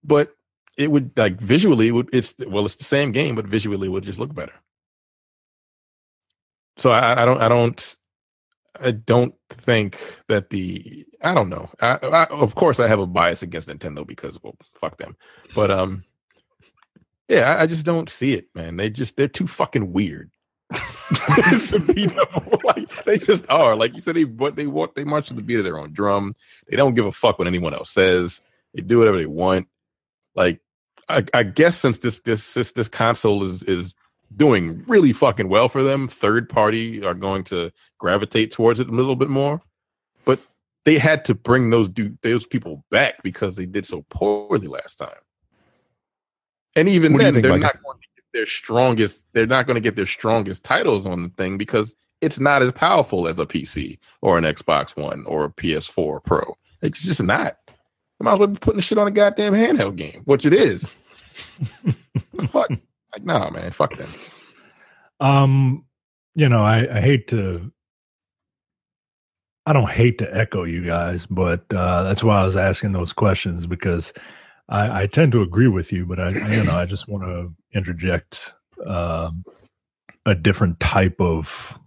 but 0.03 0.35
it 0.75 0.89
would 0.91 1.11
like 1.15 1.39
visually 1.39 1.91
would 1.91 2.09
it's 2.13 2.35
well 2.47 2.65
it's 2.65 2.77
the 2.77 2.83
same 2.83 3.11
game, 3.11 3.35
but 3.35 3.45
visually 3.45 3.87
it 3.87 3.91
would 3.91 4.03
just 4.03 4.17
look 4.19 4.33
better. 4.33 4.53
So 6.77 6.91
I, 6.91 7.21
I 7.21 7.25
don't 7.25 7.41
I 7.41 7.47
don't 7.47 7.95
I 8.81 8.91
don't 8.91 9.35
think 9.49 9.99
that 10.27 10.49
the 10.49 11.05
I 11.21 11.33
don't 11.33 11.49
know. 11.49 11.69
I, 11.79 11.97
I, 12.01 12.23
of 12.25 12.55
course, 12.55 12.79
I 12.79 12.87
have 12.87 12.99
a 12.99 13.07
bias 13.07 13.41
against 13.41 13.67
Nintendo 13.67 14.05
because 14.05 14.41
well, 14.41 14.55
fuck 14.75 14.97
them. 14.97 15.15
But 15.55 15.71
um, 15.71 16.03
yeah, 17.27 17.55
I, 17.55 17.63
I 17.63 17.65
just 17.67 17.85
don't 17.85 18.09
see 18.09 18.33
it, 18.33 18.47
man. 18.55 18.77
They 18.77 18.89
just 18.89 19.17
they're 19.17 19.27
too 19.27 19.47
fucking 19.47 19.93
weird 19.93 20.31
to 20.71 21.79
beat 21.93 22.11
like 22.63 23.05
they 23.05 23.17
just 23.17 23.45
are. 23.49 23.75
Like 23.75 23.93
you 23.93 24.01
said, 24.01 24.15
they 24.15 24.25
what 24.25 24.55
they 24.55 24.67
want 24.67 24.95
they 24.95 25.03
march 25.03 25.27
to 25.27 25.33
the 25.33 25.41
beat 25.41 25.59
of 25.59 25.63
their 25.63 25.79
own 25.79 25.93
drum. 25.93 26.33
They 26.69 26.75
don't 26.75 26.95
give 26.95 27.05
a 27.05 27.11
fuck 27.11 27.39
what 27.39 27.47
anyone 27.47 27.73
else 27.73 27.89
says. 27.89 28.41
They 28.73 28.81
do 28.81 28.99
whatever 28.99 29.17
they 29.17 29.25
want. 29.25 29.67
Like 30.35 30.61
I, 31.09 31.25
I 31.33 31.43
guess 31.43 31.77
since 31.77 31.99
this 31.99 32.19
this 32.21 32.53
this 32.53 32.71
this 32.73 32.89
console 32.89 33.43
is 33.43 33.63
is 33.63 33.93
doing 34.35 34.83
really 34.87 35.13
fucking 35.13 35.49
well 35.49 35.69
for 35.69 35.83
them, 35.83 36.07
third 36.07 36.49
party 36.49 37.03
are 37.03 37.13
going 37.13 37.43
to 37.45 37.71
gravitate 37.97 38.51
towards 38.51 38.79
it 38.79 38.89
a 38.89 38.91
little 38.91 39.15
bit 39.15 39.29
more. 39.29 39.61
But 40.25 40.39
they 40.85 40.97
had 40.97 41.25
to 41.25 41.35
bring 41.35 41.69
those 41.69 41.89
du- 41.89 42.17
those 42.21 42.45
people 42.45 42.83
back 42.91 43.23
because 43.23 43.55
they 43.55 43.65
did 43.65 43.85
so 43.85 44.05
poorly 44.09 44.67
last 44.67 44.97
time. 44.97 45.09
And 46.75 46.87
even 46.87 47.13
What 47.13 47.21
then, 47.21 47.33
think, 47.33 47.43
they're 47.43 47.57
not 47.57 47.81
going 47.81 47.97
to 47.97 48.07
get 48.15 48.25
their 48.33 48.45
strongest. 48.45 49.25
They're 49.33 49.47
not 49.47 49.65
going 49.65 49.75
to 49.75 49.81
get 49.81 49.95
their 49.95 50.05
strongest 50.05 50.63
titles 50.63 51.05
on 51.05 51.23
the 51.23 51.29
thing 51.29 51.57
because 51.57 51.95
it's 52.21 52.39
not 52.39 52.61
as 52.61 52.71
powerful 52.71 53.27
as 53.27 53.39
a 53.39 53.45
PC 53.45 53.97
or 54.21 54.37
an 54.37 54.43
Xbox 54.43 54.95
One 54.95 55.25
or 55.25 55.45
a 55.45 55.49
PS4 55.49 56.23
Pro. 56.23 56.55
It's 56.81 56.99
just 56.99 57.23
not. 57.23 57.57
I 58.19 58.23
might 58.23 58.33
as 58.33 58.39
well 58.39 58.47
be 58.47 58.59
putting 58.59 58.77
the 58.77 58.83
shit 58.83 58.97
on 58.97 59.07
a 59.07 59.11
goddamn 59.11 59.53
handheld 59.53 59.95
game, 59.95 60.21
which 60.25 60.45
it 60.45 60.53
is. 60.53 60.95
fuck, 62.51 62.71
like 63.17 63.25
nah, 63.25 63.49
man, 63.49 63.71
fuck 63.71 63.97
them. 63.97 64.09
Um, 65.19 65.85
you 66.35 66.47
know, 66.49 66.63
I, 66.63 66.97
I 66.97 67.01
hate 67.01 67.27
to 67.29 67.71
I 69.65 69.73
don't 69.73 69.89
hate 69.89 70.17
to 70.19 70.37
echo 70.37 70.63
you 70.63 70.85
guys, 70.85 71.25
but 71.25 71.65
uh, 71.73 72.03
that's 72.03 72.23
why 72.23 72.41
I 72.41 72.45
was 72.45 72.55
asking 72.55 72.93
those 72.93 73.11
questions 73.11 73.67
because 73.67 74.13
I, 74.69 75.03
I 75.03 75.07
tend 75.07 75.33
to 75.33 75.41
agree 75.41 75.67
with 75.67 75.91
you, 75.91 76.05
but 76.05 76.19
I, 76.19 76.29
you 76.29 76.63
know 76.63 76.75
I 76.75 76.85
just 76.85 77.07
want 77.07 77.23
to 77.23 77.53
interject 77.73 78.53
um, 78.85 79.43
a 80.25 80.35
different 80.35 80.79
type 80.79 81.19
of 81.19 81.77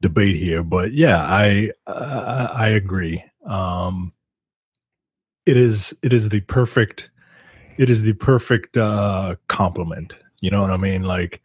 debate 0.00 0.36
here. 0.36 0.62
But 0.62 0.92
yeah, 0.92 1.22
I 1.22 1.72
uh, 1.86 2.48
I 2.52 2.68
agree. 2.68 3.24
Um, 3.46 4.12
it 5.44 5.56
is 5.56 5.94
it 6.02 6.12
is 6.12 6.28
the 6.28 6.40
perfect 6.40 7.10
it 7.78 7.90
is 7.90 8.02
the 8.02 8.12
perfect 8.14 8.76
uh, 8.76 9.36
compliment. 9.48 10.14
You 10.40 10.50
know 10.50 10.60
what 10.62 10.70
I 10.70 10.76
mean? 10.76 11.02
Like 11.02 11.40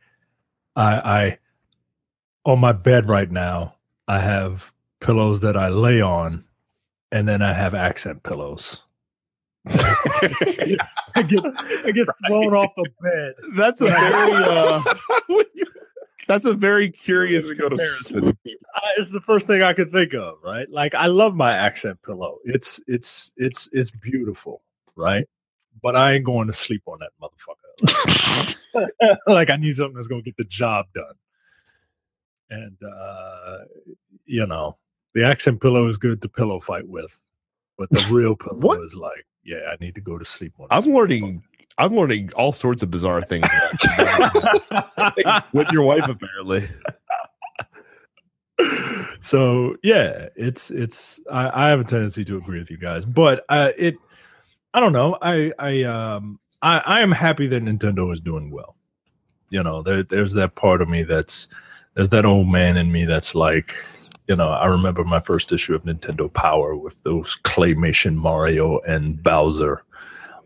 I 0.75 0.93
I 0.95 1.37
on 2.45 2.59
my 2.59 2.71
bed 2.71 3.07
right 3.07 3.29
now, 3.29 3.75
I 4.07 4.19
have 4.19 4.73
pillows 4.99 5.41
that 5.41 5.57
I 5.57 5.69
lay 5.69 6.01
on, 6.01 6.43
and 7.11 7.27
then 7.27 7.41
I 7.41 7.53
have 7.53 7.73
accent 7.73 8.23
pillows. 8.23 8.81
I 9.65 11.21
get 11.27 11.41
I 11.85 11.91
get 11.91 12.07
thrown 12.27 12.53
off 12.53 12.71
the 12.75 12.89
bed. 13.01 13.33
That's 13.55 13.81
a 13.81 13.87
very 13.87 14.33
uh 14.33 14.83
That's 16.27 16.45
a 16.45 16.53
very 16.53 16.89
curious 16.91 17.51
comparison. 17.51 18.37
It's 18.97 19.11
the 19.11 19.21
first 19.21 19.47
thing 19.47 19.61
I 19.61 19.73
could 19.73 19.91
think 19.91 20.13
of, 20.13 20.37
right? 20.43 20.69
Like 20.69 20.93
I 20.95 21.07
love 21.07 21.35
my 21.35 21.51
accent 21.51 21.99
pillow. 22.03 22.39
It's 22.45 22.79
it's 22.87 23.31
it's 23.37 23.69
it's 23.71 23.91
beautiful, 23.91 24.61
right? 24.95 25.27
But 25.83 25.95
I 25.97 26.13
ain't 26.13 26.23
going 26.25 26.47
to 26.47 26.53
sleep 26.53 26.81
on 26.87 26.99
that 26.99 27.11
motherfucker. 27.21 27.59
like 29.27 29.49
I 29.49 29.57
need 29.57 29.75
something 29.75 29.95
that's 29.95 30.07
gonna 30.07 30.21
get 30.23 30.37
the 30.37 30.45
job 30.45 30.85
done. 30.95 31.13
And 32.49 32.77
uh 32.83 33.57
you 34.25 34.47
know, 34.47 34.77
the 35.13 35.25
accent 35.25 35.61
pillow 35.61 35.87
is 35.87 35.97
good 35.97 36.21
to 36.21 36.29
pillow 36.29 36.59
fight 36.61 36.87
with, 36.87 37.15
but 37.77 37.89
the 37.89 38.07
real 38.11 38.35
pillow 38.35 38.55
What? 38.55 38.83
is 38.83 38.93
like, 38.95 39.25
yeah, 39.43 39.57
I 39.71 39.75
need 39.83 39.95
to 39.95 40.01
go 40.01 40.17
to 40.17 40.23
sleep 40.25 40.53
on. 40.59 40.67
I'm 40.71 40.85
learning. 40.85 41.43
I'm 41.77 41.95
learning 41.95 42.31
all 42.35 42.53
sorts 42.53 42.83
of 42.83 42.91
bizarre 42.91 43.21
things 43.21 43.47
with 45.53 45.67
your 45.71 45.81
wife, 45.83 46.07
apparently. 46.07 46.69
so 49.21 49.75
yeah, 49.83 50.29
it's 50.35 50.69
it's 50.71 51.19
I, 51.31 51.65
I 51.65 51.69
have 51.69 51.79
a 51.79 51.83
tendency 51.83 52.23
to 52.25 52.37
agree 52.37 52.59
with 52.59 52.69
you 52.69 52.77
guys, 52.77 53.05
but 53.05 53.43
uh, 53.49 53.69
it 53.77 53.95
I 54.73 54.79
don't 54.79 54.93
know. 54.93 55.17
I 55.21 55.51
I 55.59 55.83
um 55.83 56.39
I, 56.61 56.79
I 56.79 57.01
am 57.01 57.11
happy 57.11 57.47
that 57.47 57.63
Nintendo 57.63 58.11
is 58.13 58.19
doing 58.19 58.49
well. 58.51 58.75
You 59.49 59.61
know, 59.61 59.83
there 59.83 60.03
there's 60.03 60.33
that 60.33 60.55
part 60.55 60.81
of 60.81 60.89
me 60.89 61.03
that's 61.03 61.47
there's 61.95 62.09
that 62.09 62.25
old 62.25 62.47
man 62.47 62.77
in 62.77 62.91
me 62.91 63.05
that's 63.05 63.35
like, 63.35 63.75
you 64.27 64.35
know, 64.35 64.49
I 64.49 64.65
remember 64.65 65.03
my 65.03 65.19
first 65.19 65.51
issue 65.51 65.75
of 65.75 65.83
Nintendo 65.83 66.31
Power 66.31 66.75
with 66.75 67.01
those 67.03 67.37
claymation 67.43 68.15
Mario 68.15 68.79
and 68.79 69.21
Bowser 69.21 69.83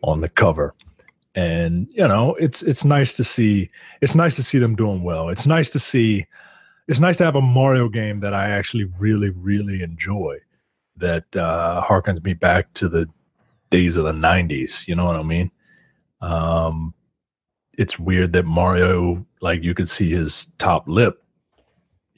on 0.01 0.19
the 0.19 0.29
cover. 0.29 0.73
And 1.35 1.87
you 1.91 2.07
know, 2.07 2.35
it's 2.35 2.61
it's 2.63 2.83
nice 2.83 3.13
to 3.13 3.23
see 3.23 3.69
it's 4.01 4.15
nice 4.15 4.35
to 4.35 4.43
see 4.43 4.57
them 4.57 4.75
doing 4.75 5.03
well. 5.03 5.29
It's 5.29 5.45
nice 5.45 5.69
to 5.69 5.79
see 5.79 6.25
it's 6.87 6.99
nice 6.99 7.17
to 7.17 7.25
have 7.25 7.35
a 7.35 7.41
Mario 7.41 7.87
game 7.89 8.19
that 8.21 8.33
I 8.33 8.49
actually 8.49 8.85
really, 8.99 9.29
really 9.29 9.83
enjoy 9.83 10.39
that 10.97 11.23
uh 11.35 11.81
harkens 11.87 12.23
me 12.23 12.33
back 12.33 12.73
to 12.73 12.89
the 12.89 13.07
days 13.69 13.97
of 13.97 14.05
the 14.05 14.11
90s. 14.11 14.87
You 14.87 14.95
know 14.95 15.05
what 15.05 15.15
I 15.15 15.23
mean? 15.23 15.51
Um 16.21 16.93
it's 17.77 17.99
weird 17.99 18.33
that 18.33 18.45
Mario, 18.45 19.25
like 19.41 19.63
you 19.63 19.75
could 19.75 19.87
see 19.87 20.09
his 20.09 20.47
top 20.57 20.87
lip, 20.87 21.23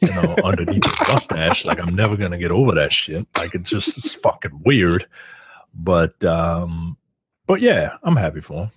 you 0.02 0.08
know, 0.10 0.36
underneath 0.44 0.86
his 0.86 1.08
mustache. 1.08 1.66
Like 1.66 1.80
I'm 1.80 1.96
never 1.96 2.16
gonna 2.16 2.38
get 2.38 2.52
over 2.52 2.74
that 2.76 2.94
shit. 2.94 3.28
Like 3.38 3.56
it's 3.56 3.70
just 3.70 3.98
it's 3.98 4.14
fucking 4.14 4.62
weird. 4.64 5.06
But 5.74 6.24
um 6.24 6.98
but 7.46 7.62
yeah, 7.62 7.98
I'm 8.04 8.16
happy 8.16 8.42
for 8.42 8.66
him. 8.66 8.72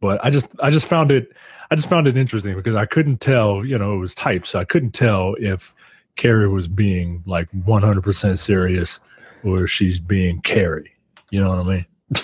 But 0.00 0.24
I 0.24 0.30
just 0.30 0.48
I 0.60 0.70
just 0.70 0.86
found 0.86 1.10
it 1.10 1.32
I 1.70 1.74
just 1.74 1.88
found 1.88 2.06
it 2.06 2.18
interesting 2.18 2.54
because 2.54 2.76
I 2.76 2.84
couldn't 2.84 3.20
tell, 3.20 3.64
you 3.64 3.78
know, 3.78 3.94
it 3.94 3.98
was 3.98 4.14
typed, 4.14 4.46
so 4.46 4.58
I 4.58 4.64
couldn't 4.64 4.90
tell 4.90 5.34
if 5.40 5.74
Carrie 6.16 6.48
was 6.48 6.68
being 6.68 7.22
like 7.26 7.50
100% 7.52 8.38
serious 8.38 9.00
or 9.42 9.66
she's 9.66 9.98
being 9.98 10.42
Carrie. 10.42 10.92
You 11.30 11.42
know 11.42 11.48
what 11.48 11.60
I 11.60 11.62
mean? 11.62 11.86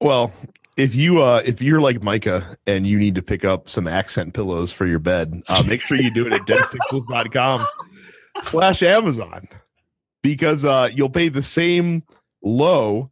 Well, 0.00 0.32
if 0.76 0.94
you 0.94 1.22
uh 1.22 1.42
if 1.44 1.60
you're 1.60 1.80
like 1.80 2.02
Micah 2.02 2.56
and 2.66 2.86
you 2.86 2.98
need 2.98 3.14
to 3.16 3.22
pick 3.22 3.44
up 3.44 3.68
some 3.68 3.86
accent 3.86 4.32
pillows 4.32 4.72
for 4.72 4.86
your 4.86 4.98
bed, 4.98 5.42
uh, 5.48 5.62
make 5.66 5.82
sure 5.82 6.00
you 6.00 6.10
do 6.10 6.26
it 6.26 6.32
at 6.32 6.40
densepixels.com 6.42 7.66
slash 8.42 8.82
Amazon 8.82 9.46
because 10.22 10.64
uh 10.64 10.88
you'll 10.92 11.10
pay 11.10 11.28
the 11.28 11.42
same 11.42 12.02
low 12.42 13.10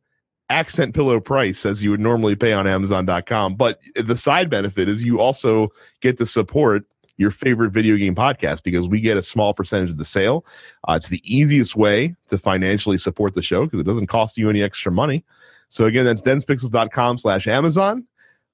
accent 0.49 0.95
pillow 0.95 1.21
price 1.21 1.67
as 1.67 1.83
you 1.83 1.91
would 1.91 2.01
normally 2.01 2.35
pay 2.35 2.55
on 2.55 2.67
Amazon.com. 2.67 3.57
But 3.57 3.81
the 3.95 4.17
side 4.17 4.49
benefit 4.49 4.89
is 4.89 5.05
you 5.05 5.21
also 5.21 5.69
get 6.01 6.17
to 6.19 6.27
support 6.27 6.87
your 7.19 7.31
favorite 7.31 7.71
video 7.71 7.97
game 7.97 8.15
podcast 8.15 8.63
because 8.63 8.89
we 8.89 9.01
get 9.01 9.17
a 9.19 9.23
small 9.23 9.53
percentage 9.53 9.91
of 9.91 9.99
the 9.99 10.05
sale. 10.05 10.47
Uh, 10.89 10.93
it's 10.95 11.09
the 11.09 11.21
easiest 11.25 11.77
way 11.77 12.15
to 12.29 12.39
financially 12.39 12.97
support 12.97 13.35
the 13.35 13.43
show 13.43 13.65
because 13.65 13.81
it 13.81 13.85
doesn't 13.87 14.07
cost 14.07 14.39
you 14.39 14.49
any 14.49 14.63
extra 14.63 14.91
money. 14.91 15.25
So 15.69 15.85
again, 15.85 16.05
that's 16.07 16.23
densepixels.com 16.23 17.19
slash 17.19 17.47
Amazon. 17.47 18.07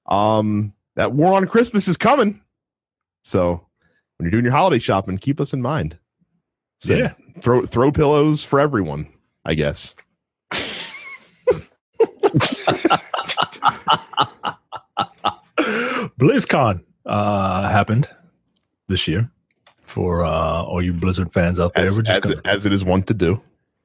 Um, 0.07 0.73
that 0.95 1.13
war 1.13 1.33
on 1.37 1.47
Christmas 1.47 1.87
is 1.87 1.95
coming. 1.95 2.41
So 3.23 3.65
when 4.17 4.25
you're 4.25 4.31
doing 4.31 4.43
your 4.45 4.51
holiday 4.53 4.79
shopping, 4.79 5.17
keep 5.17 5.39
us 5.39 5.53
in 5.53 5.61
mind. 5.61 5.97
So 6.81 6.95
Yeah. 6.95 7.13
throw 7.41 7.65
throw 7.65 7.91
pillows 7.91 8.43
for 8.43 8.59
everyone, 8.59 9.07
I 9.45 9.53
guess. 9.53 9.95
BlizzCon 15.57 16.83
uh, 17.05 17.69
happened 17.69 18.09
this 18.87 19.07
year 19.07 19.29
for 19.83 20.23
uh, 20.25 20.63
all 20.63 20.81
you 20.81 20.93
Blizzard 20.93 21.31
fans 21.31 21.59
out 21.59 21.73
there. 21.75 21.85
As, 21.85 21.95
We're 21.95 22.03
just 22.03 22.17
as, 22.17 22.23
gonna, 22.23 22.37
it, 22.37 22.47
as 22.47 22.65
it 22.65 22.73
is 22.73 22.83
wont 22.83 23.07
to 23.07 23.13
do. 23.13 23.41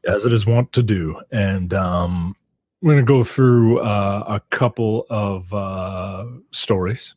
as 0.06 0.24
it 0.24 0.32
is 0.32 0.46
wont 0.46 0.72
to 0.72 0.82
do, 0.82 1.20
and 1.30 1.74
um, 1.74 2.34
we're 2.80 2.94
going 2.94 3.04
to 3.04 3.08
go 3.08 3.24
through 3.24 3.80
uh, 3.80 4.24
a 4.26 4.40
couple 4.54 5.06
of 5.10 5.52
uh, 5.52 6.24
stories. 6.52 7.14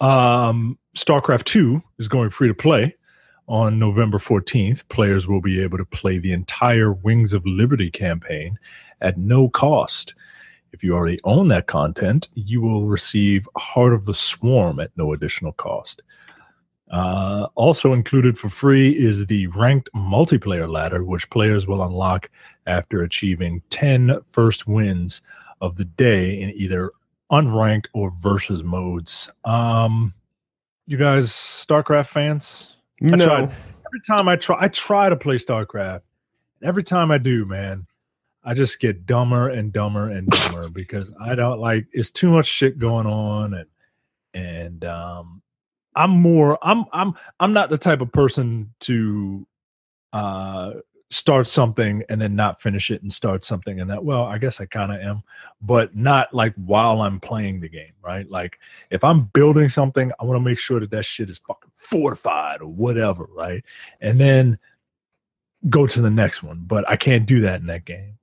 Um, 0.00 0.78
StarCraft 0.96 1.44
Two 1.44 1.82
is 1.98 2.08
going 2.08 2.30
free 2.30 2.48
to 2.48 2.54
play 2.54 2.94
on 3.48 3.78
November 3.78 4.18
fourteenth. 4.18 4.88
Players 4.88 5.26
will 5.26 5.40
be 5.40 5.60
able 5.62 5.78
to 5.78 5.84
play 5.84 6.18
the 6.18 6.32
entire 6.32 6.92
Wings 6.92 7.32
of 7.32 7.44
Liberty 7.46 7.90
campaign 7.90 8.58
at 9.00 9.18
no 9.18 9.48
cost. 9.48 10.14
If 10.72 10.84
you 10.84 10.94
already 10.94 11.18
own 11.24 11.48
that 11.48 11.66
content, 11.66 12.28
you 12.34 12.60
will 12.60 12.86
receive 12.86 13.48
Heart 13.56 13.94
of 13.94 14.04
the 14.04 14.14
Swarm 14.14 14.78
at 14.78 14.90
no 14.96 15.12
additional 15.14 15.52
cost. 15.52 16.02
Uh, 16.90 17.48
also 17.54 17.92
included 17.92 18.38
for 18.38 18.48
free 18.48 18.90
is 18.90 19.26
the 19.26 19.46
ranked 19.48 19.90
multiplayer 19.94 20.68
ladder, 20.68 21.04
which 21.04 21.28
players 21.30 21.66
will 21.66 21.82
unlock 21.82 22.30
after 22.66 23.02
achieving 23.02 23.62
10 23.70 24.20
first 24.30 24.66
wins 24.66 25.20
of 25.60 25.76
the 25.76 25.84
day 25.84 26.40
in 26.40 26.50
either 26.50 26.90
unranked 27.30 27.86
or 27.92 28.12
versus 28.20 28.62
modes. 28.62 29.28
Um, 29.44 30.14
you 30.86 30.96
guys, 30.96 31.30
StarCraft 31.30 32.06
fans? 32.06 32.76
I 33.02 33.16
No. 33.16 33.26
tried. 33.26 33.42
Every 33.86 34.00
time 34.06 34.28
I 34.28 34.36
try, 34.36 34.56
I 34.60 34.68
try 34.68 35.08
to 35.08 35.16
play 35.16 35.36
StarCraft. 35.36 36.02
Every 36.62 36.82
time 36.82 37.10
I 37.10 37.18
do, 37.18 37.44
man, 37.44 37.86
I 38.44 38.54
just 38.54 38.80
get 38.80 39.04
dumber 39.06 39.48
and 39.48 39.72
dumber 39.72 40.08
and 40.10 40.26
dumber 40.28 40.68
because 40.70 41.10
I 41.20 41.34
don't 41.34 41.58
like 41.60 41.86
it's 41.92 42.10
too 42.10 42.30
much 42.30 42.46
shit 42.46 42.78
going 42.78 43.06
on 43.06 43.54
and 43.54 43.68
and 44.34 44.84
um 44.84 45.42
I'm 45.98 46.10
more 46.10 46.56
I'm 46.62 46.84
I'm 46.92 47.14
I'm 47.40 47.52
not 47.52 47.70
the 47.70 47.76
type 47.76 48.00
of 48.00 48.12
person 48.12 48.72
to 48.80 49.46
uh 50.12 50.74
start 51.10 51.48
something 51.48 52.04
and 52.08 52.20
then 52.20 52.36
not 52.36 52.62
finish 52.62 52.90
it 52.90 53.02
and 53.02 53.12
start 53.12 53.42
something 53.42 53.80
and 53.80 53.90
that 53.90 54.04
well 54.04 54.22
I 54.22 54.38
guess 54.38 54.60
I 54.60 54.66
kind 54.66 54.92
of 54.92 55.00
am 55.00 55.22
but 55.60 55.96
not 55.96 56.32
like 56.32 56.54
while 56.54 57.02
I'm 57.02 57.18
playing 57.18 57.60
the 57.60 57.68
game 57.68 57.92
right? 58.00 58.30
Like 58.30 58.60
if 58.90 59.02
I'm 59.02 59.24
building 59.32 59.68
something 59.68 60.12
I 60.20 60.24
want 60.24 60.36
to 60.36 60.44
make 60.44 60.58
sure 60.60 60.78
that 60.78 60.90
that 60.92 61.04
shit 61.04 61.30
is 61.30 61.38
fucking 61.38 61.72
fortified 61.76 62.60
or 62.60 62.68
whatever 62.68 63.28
right? 63.34 63.64
And 64.00 64.20
then 64.20 64.58
go 65.68 65.88
to 65.88 66.00
the 66.00 66.10
next 66.10 66.44
one 66.44 66.62
but 66.64 66.88
I 66.88 66.96
can't 66.96 67.26
do 67.26 67.40
that 67.40 67.60
in 67.60 67.66
that 67.66 67.84
game. 67.84 68.18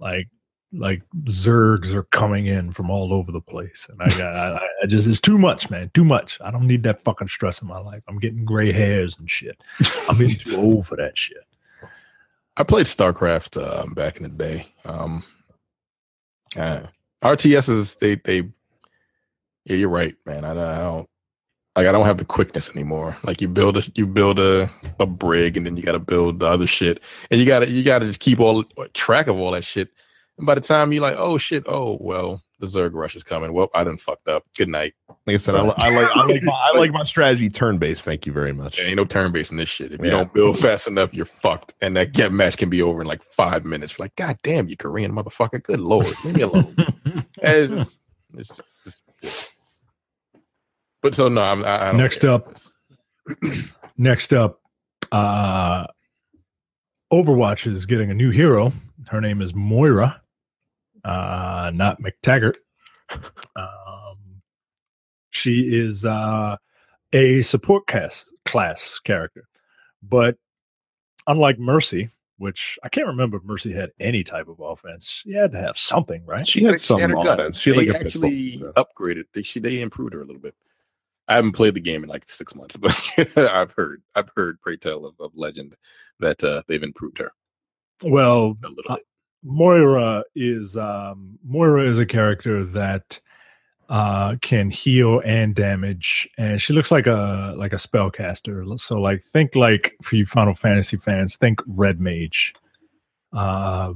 Like 0.00 0.26
like 0.72 1.02
zergs 1.24 1.92
are 1.94 2.04
coming 2.04 2.46
in 2.46 2.72
from 2.72 2.90
all 2.90 3.12
over 3.12 3.32
the 3.32 3.40
place 3.40 3.88
and 3.90 4.00
i 4.00 4.08
got 4.16 4.36
I, 4.36 4.66
I 4.82 4.86
just 4.86 5.08
it's 5.08 5.20
too 5.20 5.36
much 5.36 5.68
man 5.68 5.90
too 5.94 6.04
much 6.04 6.38
i 6.44 6.50
don't 6.50 6.66
need 6.66 6.84
that 6.84 7.02
fucking 7.02 7.26
stress 7.26 7.60
in 7.60 7.66
my 7.66 7.80
life 7.80 8.02
i'm 8.06 8.20
getting 8.20 8.44
gray 8.44 8.70
hairs 8.70 9.16
and 9.18 9.28
shit 9.28 9.60
i'm 10.08 10.16
getting 10.16 10.36
too 10.36 10.56
old 10.60 10.86
for 10.86 10.94
that 10.96 11.18
shit 11.18 11.44
I 12.60 12.62
played 12.62 12.84
StarCraft 12.84 13.58
uh, 13.58 13.86
back 13.94 14.18
in 14.18 14.22
the 14.24 14.28
day. 14.28 14.66
Um, 14.84 15.24
uh, 16.58 16.82
RTSs, 17.22 17.98
they 17.98 18.16
they, 18.16 18.48
yeah, 19.64 19.76
you're 19.76 19.88
right, 19.88 20.14
man. 20.26 20.44
I, 20.44 20.50
I 20.50 20.78
don't 20.78 21.08
like 21.74 21.86
I 21.86 21.92
don't 21.92 22.04
have 22.04 22.18
the 22.18 22.26
quickness 22.26 22.68
anymore. 22.68 23.16
Like 23.24 23.40
you 23.40 23.48
build 23.48 23.78
a 23.78 23.82
you 23.94 24.06
build 24.06 24.38
a 24.38 24.70
a 24.98 25.06
brig, 25.06 25.56
and 25.56 25.64
then 25.64 25.78
you 25.78 25.82
got 25.82 25.92
to 25.92 25.98
build 25.98 26.40
the 26.40 26.46
other 26.46 26.66
shit, 26.66 27.00
and 27.30 27.40
you 27.40 27.46
got 27.46 27.60
to 27.60 27.70
you 27.70 27.82
got 27.82 28.00
to 28.00 28.06
just 28.06 28.20
keep 28.20 28.40
all 28.40 28.64
track 28.92 29.28
of 29.28 29.38
all 29.38 29.52
that 29.52 29.64
shit. 29.64 29.88
And 30.40 30.46
by 30.46 30.54
the 30.54 30.60
time 30.62 30.90
you're 30.92 31.02
like, 31.02 31.16
oh 31.18 31.36
shit, 31.36 31.64
oh 31.66 31.98
well, 32.00 32.42
the 32.60 32.66
Zerg 32.66 32.92
rush 32.94 33.14
is 33.14 33.22
coming. 33.22 33.52
Well, 33.52 33.68
I 33.74 33.84
done 33.84 33.98
fucked 33.98 34.26
up. 34.26 34.44
Good 34.56 34.68
night. 34.70 34.94
Like 35.26 35.34
I 35.34 35.36
said, 35.36 35.54
I, 35.54 35.58
I 35.58 35.64
like 35.64 36.16
I 36.16 36.24
like 36.24 36.42
my, 36.42 36.52
I 36.52 36.78
like 36.78 36.92
my 36.92 37.04
strategy 37.04 37.50
turn 37.50 37.76
based. 37.78 38.04
Thank 38.06 38.24
you 38.24 38.32
very 38.32 38.52
much. 38.54 38.78
There 38.78 38.86
ain't 38.86 38.96
no 38.96 39.04
turn 39.04 39.32
based 39.32 39.50
in 39.50 39.58
this 39.58 39.68
shit. 39.68 39.92
If 39.92 40.00
you 40.00 40.06
Yeah. 40.06 40.12
don't 40.12 40.32
build 40.32 40.58
fast 40.58 40.88
enough, 40.88 41.12
you're 41.12 41.26
fucked. 41.26 41.74
And 41.82 41.94
that 41.98 42.12
get 42.12 42.32
match 42.32 42.56
can 42.56 42.70
be 42.70 42.80
over 42.80 43.02
in 43.02 43.06
like 43.06 43.22
five 43.22 43.64
minutes. 43.66 43.98
You're 43.98 44.04
like, 44.06 44.16
God 44.16 44.38
damn, 44.42 44.68
you 44.68 44.76
Korean 44.78 45.12
motherfucker. 45.12 45.62
Good 45.62 45.80
lord, 45.80 46.14
leave 46.24 46.34
me 46.36 46.40
alone. 46.42 46.74
it's 47.42 47.70
just, 47.72 47.96
it's 48.34 48.48
just, 48.48 48.62
just- 48.84 49.02
yeah. 49.22 49.30
But 51.02 51.14
so 51.14 51.28
no, 51.28 51.40
I'm, 51.42 51.64
I, 51.64 51.88
I 51.90 51.92
Next 51.92 52.22
care. 52.22 52.30
up. 52.32 52.56
next 53.98 54.32
up 54.32 54.60
uh 55.12 55.86
overwatch 57.12 57.66
is 57.70 57.86
getting 57.86 58.10
a 58.10 58.14
new 58.14 58.30
hero 58.30 58.72
her 59.08 59.20
name 59.20 59.42
is 59.42 59.54
moira 59.54 60.19
uh 61.04 61.70
not 61.74 62.00
mctaggart 62.02 62.56
um 63.56 64.16
she 65.30 65.60
is 65.74 66.04
uh 66.04 66.56
a 67.12 67.42
support 67.42 67.86
cast 67.86 68.28
class 68.44 69.00
character. 69.02 69.48
But 70.02 70.36
unlike 71.26 71.58
Mercy, 71.58 72.10
which 72.38 72.78
I 72.84 72.88
can't 72.88 73.06
remember 73.08 73.36
if 73.38 73.42
Mercy 73.44 73.72
had 73.72 73.90
any 73.98 74.22
type 74.24 74.48
of 74.48 74.60
offense, 74.60 75.08
she 75.24 75.32
had 75.32 75.52
to 75.52 75.58
have 75.58 75.76
something, 75.76 76.24
right? 76.24 76.46
She 76.46 76.62
had 76.64 76.78
some 76.78 77.00
her 77.00 77.08
gun. 77.08 77.26
offense. 77.26 77.60
She 77.60 77.70
had 77.70 77.78
they 77.80 77.86
like 77.88 78.00
a 78.00 78.04
pistol. 78.04 78.28
actually 78.28 78.58
upgraded. 78.76 79.24
They 79.34 79.42
she 79.42 79.60
they 79.60 79.80
improved 79.80 80.14
her 80.14 80.22
a 80.22 80.24
little 80.24 80.40
bit. 80.40 80.54
I 81.28 81.36
haven't 81.36 81.52
played 81.52 81.74
the 81.74 81.80
game 81.80 82.02
in 82.02 82.08
like 82.08 82.28
six 82.28 82.54
months, 82.54 82.76
but 82.78 83.12
I've 83.36 83.72
heard 83.72 84.02
I've 84.14 84.30
heard 84.36 84.60
pray 84.60 84.76
tell 84.76 85.04
of, 85.04 85.14
of 85.20 85.32
legend 85.34 85.76
that 86.20 86.42
uh, 86.44 86.62
they've 86.68 86.82
improved 86.82 87.18
her 87.18 87.32
Well, 88.02 88.56
a 88.64 88.68
little 88.68 88.92
Uh, 88.92 88.96
bit. 88.96 89.04
Moira 89.42 90.24
is 90.34 90.76
um, 90.76 91.38
Moira 91.44 91.90
is 91.90 91.98
a 91.98 92.06
character 92.06 92.64
that 92.64 93.20
uh, 93.88 94.36
can 94.40 94.70
heal 94.70 95.20
and 95.24 95.54
damage, 95.54 96.28
and 96.38 96.60
she 96.60 96.72
looks 96.72 96.90
like 96.90 97.06
a 97.06 97.54
like 97.56 97.72
a 97.72 97.76
spellcaster. 97.76 98.78
So, 98.78 99.00
like, 99.00 99.22
think 99.22 99.54
like 99.54 99.96
for 100.02 100.16
you 100.16 100.26
Final 100.26 100.54
Fantasy 100.54 100.96
fans, 100.96 101.36
think 101.36 101.60
Red 101.66 102.00
Mage. 102.00 102.54
Uh, 103.32 103.94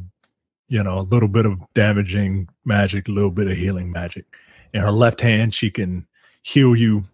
you 0.68 0.82
know, 0.82 0.99
a 0.99 1.03
little 1.03 1.28
bit 1.28 1.47
of 1.47 1.61
damaging 1.74 2.49
magic, 2.64 3.09
a 3.09 3.12
little 3.12 3.30
bit 3.30 3.49
of 3.49 3.57
healing 3.57 3.92
magic. 3.92 4.24
In 4.72 4.80
her 4.80 4.90
left 4.90 5.20
hand, 5.20 5.55
she 5.55 5.70
can 5.70 6.07
heal 6.42 6.74
you. 6.74 7.05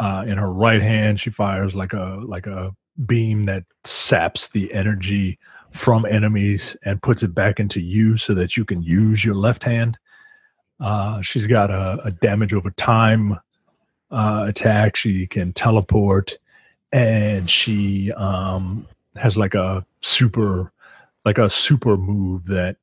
Uh, 0.00 0.24
in 0.26 0.38
her 0.38 0.52
right 0.52 0.82
hand, 0.82 1.20
she 1.20 1.30
fires 1.30 1.74
like 1.74 1.92
a 1.92 2.20
like 2.24 2.46
a 2.46 2.74
beam 3.06 3.44
that 3.44 3.64
saps 3.84 4.48
the 4.50 4.72
energy 4.72 5.38
from 5.72 6.04
enemies 6.06 6.76
and 6.84 7.02
puts 7.02 7.22
it 7.22 7.34
back 7.34 7.58
into 7.58 7.80
you 7.80 8.16
so 8.16 8.34
that 8.34 8.56
you 8.56 8.64
can 8.64 8.82
use 8.82 9.24
your 9.24 9.34
left 9.34 9.64
hand. 9.64 9.98
Uh, 10.80 11.20
she's 11.22 11.46
got 11.46 11.70
a, 11.70 11.98
a 12.04 12.10
damage 12.10 12.52
over 12.52 12.70
time 12.72 13.38
uh, 14.10 14.44
attack. 14.48 14.96
She 14.96 15.26
can 15.26 15.52
teleport, 15.52 16.38
and 16.92 17.48
she 17.48 18.12
um, 18.12 18.86
has 19.16 19.36
like 19.36 19.54
a 19.54 19.84
super, 20.00 20.72
like 21.24 21.38
a 21.38 21.48
super 21.48 21.96
move 21.96 22.46
that 22.46 22.76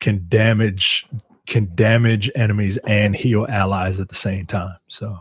can 0.00 0.26
damage 0.28 1.06
can 1.46 1.70
damage 1.74 2.30
enemies 2.36 2.78
and 2.86 3.16
heal 3.16 3.44
allies 3.48 3.98
at 3.98 4.08
the 4.08 4.14
same 4.14 4.46
time. 4.46 4.76
So, 4.86 5.20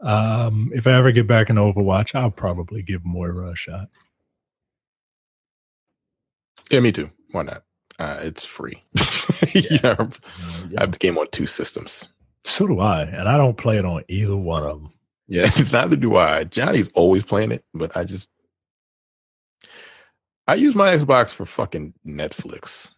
um, 0.00 0.72
if 0.74 0.86
I 0.86 0.92
ever 0.94 1.12
get 1.12 1.26
back 1.26 1.50
in 1.50 1.56
Overwatch, 1.56 2.14
I'll 2.14 2.30
probably 2.30 2.82
give 2.82 3.04
Moira 3.04 3.50
a 3.50 3.56
shot. 3.56 3.88
Yeah, 6.70 6.80
me 6.80 6.92
too. 6.92 7.10
Why 7.30 7.42
not? 7.42 7.62
Uh, 7.98 8.18
it's 8.22 8.44
free. 8.44 8.82
yeah. 9.54 9.96
I 9.98 10.80
have 10.80 10.92
the 10.92 10.98
game 10.98 11.18
on 11.18 11.28
two 11.30 11.46
systems. 11.46 12.06
So 12.44 12.66
do 12.66 12.80
I, 12.80 13.02
and 13.02 13.28
I 13.28 13.36
don't 13.36 13.56
play 13.56 13.78
it 13.78 13.84
on 13.84 14.02
either 14.08 14.36
one 14.36 14.62
of 14.64 14.80
them. 14.82 14.92
Yeah, 15.28 15.50
neither 15.72 15.96
do 15.96 16.16
I. 16.16 16.44
Johnny's 16.44 16.88
always 16.94 17.24
playing 17.24 17.52
it, 17.52 17.64
but 17.72 17.96
I 17.96 18.04
just 18.04 18.28
I 20.46 20.54
use 20.56 20.74
my 20.74 20.94
Xbox 20.96 21.32
for 21.32 21.46
fucking 21.46 21.94
Netflix 22.06 22.90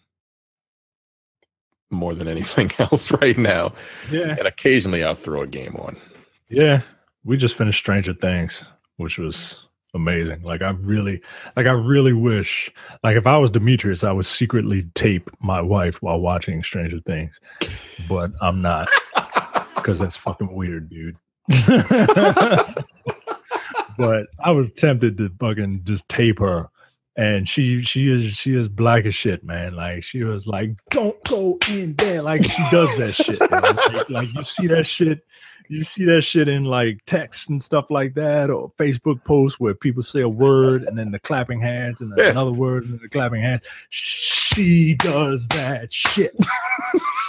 more 1.91 2.15
than 2.15 2.27
anything 2.27 2.71
else 2.79 3.11
right 3.13 3.39
now. 3.39 3.73
Yeah, 4.11 4.35
And 4.39 4.49
occasionally 4.49 5.05
I'll 5.05 5.15
throw 5.15 5.43
a 5.43 5.47
game 5.47 5.77
on. 5.77 5.97
yeah. 6.49 6.81
We 7.25 7.37
just 7.37 7.57
finished 7.57 7.79
Stranger 7.81 8.15
Things, 8.15 8.65
which 8.99 9.19
was 9.19 9.66
amazing. 9.97 10.43
Like 10.43 10.63
I 10.63 10.71
really, 10.71 11.21
like 11.57 11.67
I 11.67 11.73
really 11.73 12.13
wish, 12.13 12.71
like 13.03 13.17
if 13.17 13.27
I 13.27 13.37
was 13.39 13.51
Demetrius, 13.51 14.05
I 14.05 14.13
would 14.13 14.27
secretly 14.27 14.87
tape 14.95 15.29
my 15.41 15.61
wife 15.61 16.01
while 16.03 16.21
watching 16.21 16.63
Stranger 16.63 17.01
Things, 17.01 17.41
but 18.09 18.31
I'm 18.41 18.63
not 18.63 18.89
because 19.75 19.99
that's 19.99 20.17
fucking 20.17 20.53
weird, 20.53 20.89
dude. 20.89 21.17
but 23.99 24.27
I 24.41 24.51
was 24.51 24.73
tempted 24.73 25.17
to 25.19 25.31
fucking 25.41 25.83
just 25.85 26.09
tape 26.09 26.39
her. 26.41 26.69
And 27.17 27.49
she 27.49 27.83
she 27.83 28.11
is 28.11 28.35
she 28.35 28.55
is 28.55 28.69
black 28.69 29.07
as 29.07 29.15
shit, 29.15 29.43
man. 29.43 29.75
Like 29.75 30.05
she 30.05 30.23
was 30.23 30.47
like, 30.47 30.73
"Don't 30.91 31.17
go 31.25 31.59
in 31.71 31.95
there." 31.95 32.21
Like 32.21 32.45
she 32.45 32.63
does 32.71 32.95
that 32.99 33.15
shit. 33.15 33.41
Like, 33.41 34.11
like 34.11 34.35
you 34.35 34.43
see 34.43 34.67
that 34.67 34.87
shit, 34.87 35.25
you 35.69 35.85
see 35.85 36.05
that 36.07 36.23
shit 36.23 36.49
in 36.49 36.65
like 36.65 37.01
text 37.07 37.49
and 37.51 37.63
stuff 37.63 37.91
like 37.91 38.15
that, 38.15 38.51
or 38.51 38.71
Facebook 38.79 39.23
posts 39.25 39.59
where 39.61 39.75
people 39.75 40.03
say 40.03 40.21
a 40.21 40.29
word 40.29 40.83
and 40.83 40.97
then 40.99 41.11
the 41.11 41.19
clapping 41.19 41.61
hands 41.61 42.01
and 42.01 42.13
Yeah. 42.17 42.29
another 42.31 42.53
word 42.53 42.85
and 42.85 42.93
then 42.95 43.01
the 43.03 43.09
clapping 43.09 43.43
hands. 43.43 43.63
She 43.91 44.95
does 44.95 45.49
that 45.49 45.93
shit, 45.93 46.37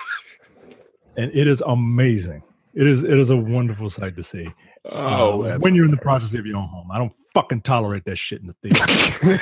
and 1.18 1.32
it 1.34 1.48
is 1.48 1.62
amazing. 1.66 2.44
It 2.74 2.88
is 2.88 3.04
it 3.04 3.18
is 3.18 3.30
a 3.30 3.38
wonderful 3.38 3.90
sight 3.90 4.16
to 4.18 4.24
see. 4.24 4.48
Oh, 4.86 5.42
Uh, 5.44 5.58
when 5.58 5.76
you're 5.76 5.86
in 5.86 5.92
the 5.92 5.98
process 5.98 6.34
of 6.34 6.46
your 6.46 6.58
own 6.58 6.68
home. 6.68 6.90
I 6.92 6.98
don't 6.98 7.14
fucking 7.34 7.62
tolerate 7.62 8.06
that 8.06 8.18
shit 8.18 8.40
in 8.42 8.48
the 8.48 8.54
theater. 8.62 8.86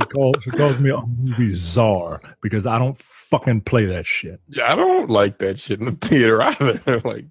she, 0.00 0.06
calls, 0.08 0.36
she 0.44 0.50
calls 0.50 0.78
me 0.78 0.90
a 0.90 1.00
movie 1.00 1.50
czar 1.50 2.20
because 2.40 2.66
I 2.66 2.78
don't 2.78 2.96
fucking 3.30 3.62
play 3.62 3.84
that 3.86 4.06
shit. 4.06 4.40
yeah, 4.48 4.72
I 4.72 4.76
don't 4.76 5.10
like 5.10 5.38
that 5.38 5.58
shit 5.58 5.80
in 5.80 5.86
the 5.86 5.92
theater 6.06 6.42
either. 6.42 7.00
like, 7.04 7.26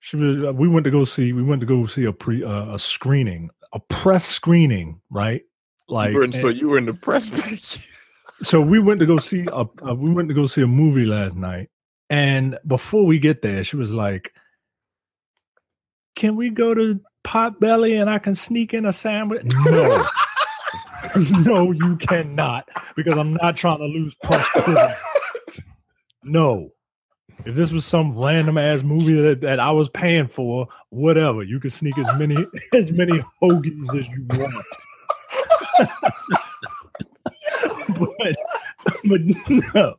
She 0.00 0.16
was, 0.16 0.44
uh, 0.44 0.52
we 0.52 0.68
went 0.68 0.84
to 0.84 0.90
go 0.90 1.04
see 1.04 1.32
we 1.32 1.42
went 1.42 1.60
to 1.60 1.66
go 1.66 1.86
see 1.86 2.04
a 2.04 2.12
pre 2.12 2.44
uh, 2.44 2.74
a 2.74 2.78
screening, 2.78 3.50
a 3.72 3.80
press 3.80 4.24
screening, 4.24 5.00
right? 5.10 5.42
Like 5.88 6.12
you 6.12 6.22
in, 6.22 6.32
so 6.32 6.48
you 6.48 6.68
were 6.68 6.78
in 6.78 6.86
the 6.86 6.94
press 6.94 7.30
so 8.42 8.60
we 8.60 8.78
went 8.78 9.00
to 9.00 9.06
go 9.06 9.18
see 9.18 9.46
a, 9.52 9.64
a 9.82 9.94
we 9.94 10.10
went 10.10 10.28
to 10.28 10.34
go 10.34 10.46
see 10.46 10.62
a 10.62 10.66
movie 10.66 11.06
last 11.06 11.36
night 11.36 11.70
and 12.10 12.58
before 12.66 13.06
we 13.06 13.18
get 13.18 13.42
there 13.42 13.64
she 13.64 13.76
was 13.76 13.92
like 13.92 14.32
can 16.14 16.36
we 16.36 16.50
go 16.50 16.74
to 16.74 17.00
potbelly 17.24 18.00
and 18.00 18.10
i 18.10 18.18
can 18.18 18.34
sneak 18.34 18.74
in 18.74 18.84
a 18.84 18.92
sandwich 18.92 19.42
no 19.64 20.06
no 21.40 21.72
you 21.72 21.96
cannot 21.96 22.68
because 22.94 23.16
i'm 23.16 23.34
not 23.34 23.56
trying 23.56 23.78
to 23.78 23.86
lose 23.86 24.14
press. 24.22 24.46
No 26.26 26.70
if 27.44 27.54
this 27.54 27.70
was 27.70 27.84
some 27.84 28.16
random 28.16 28.56
ass 28.58 28.82
movie 28.82 29.20
that, 29.20 29.40
that 29.40 29.60
i 29.60 29.70
was 29.70 29.88
paying 29.90 30.28
for 30.28 30.66
whatever 30.90 31.42
you 31.42 31.60
can 31.60 31.70
sneak 31.70 31.96
as 31.98 32.18
many 32.18 32.36
as 32.74 32.90
many 32.92 33.22
hoagies 33.42 33.98
as 33.98 34.08
you 34.08 34.26
want 34.30 34.66
but 37.98 38.36
but 39.04 39.20
no, 39.74 39.94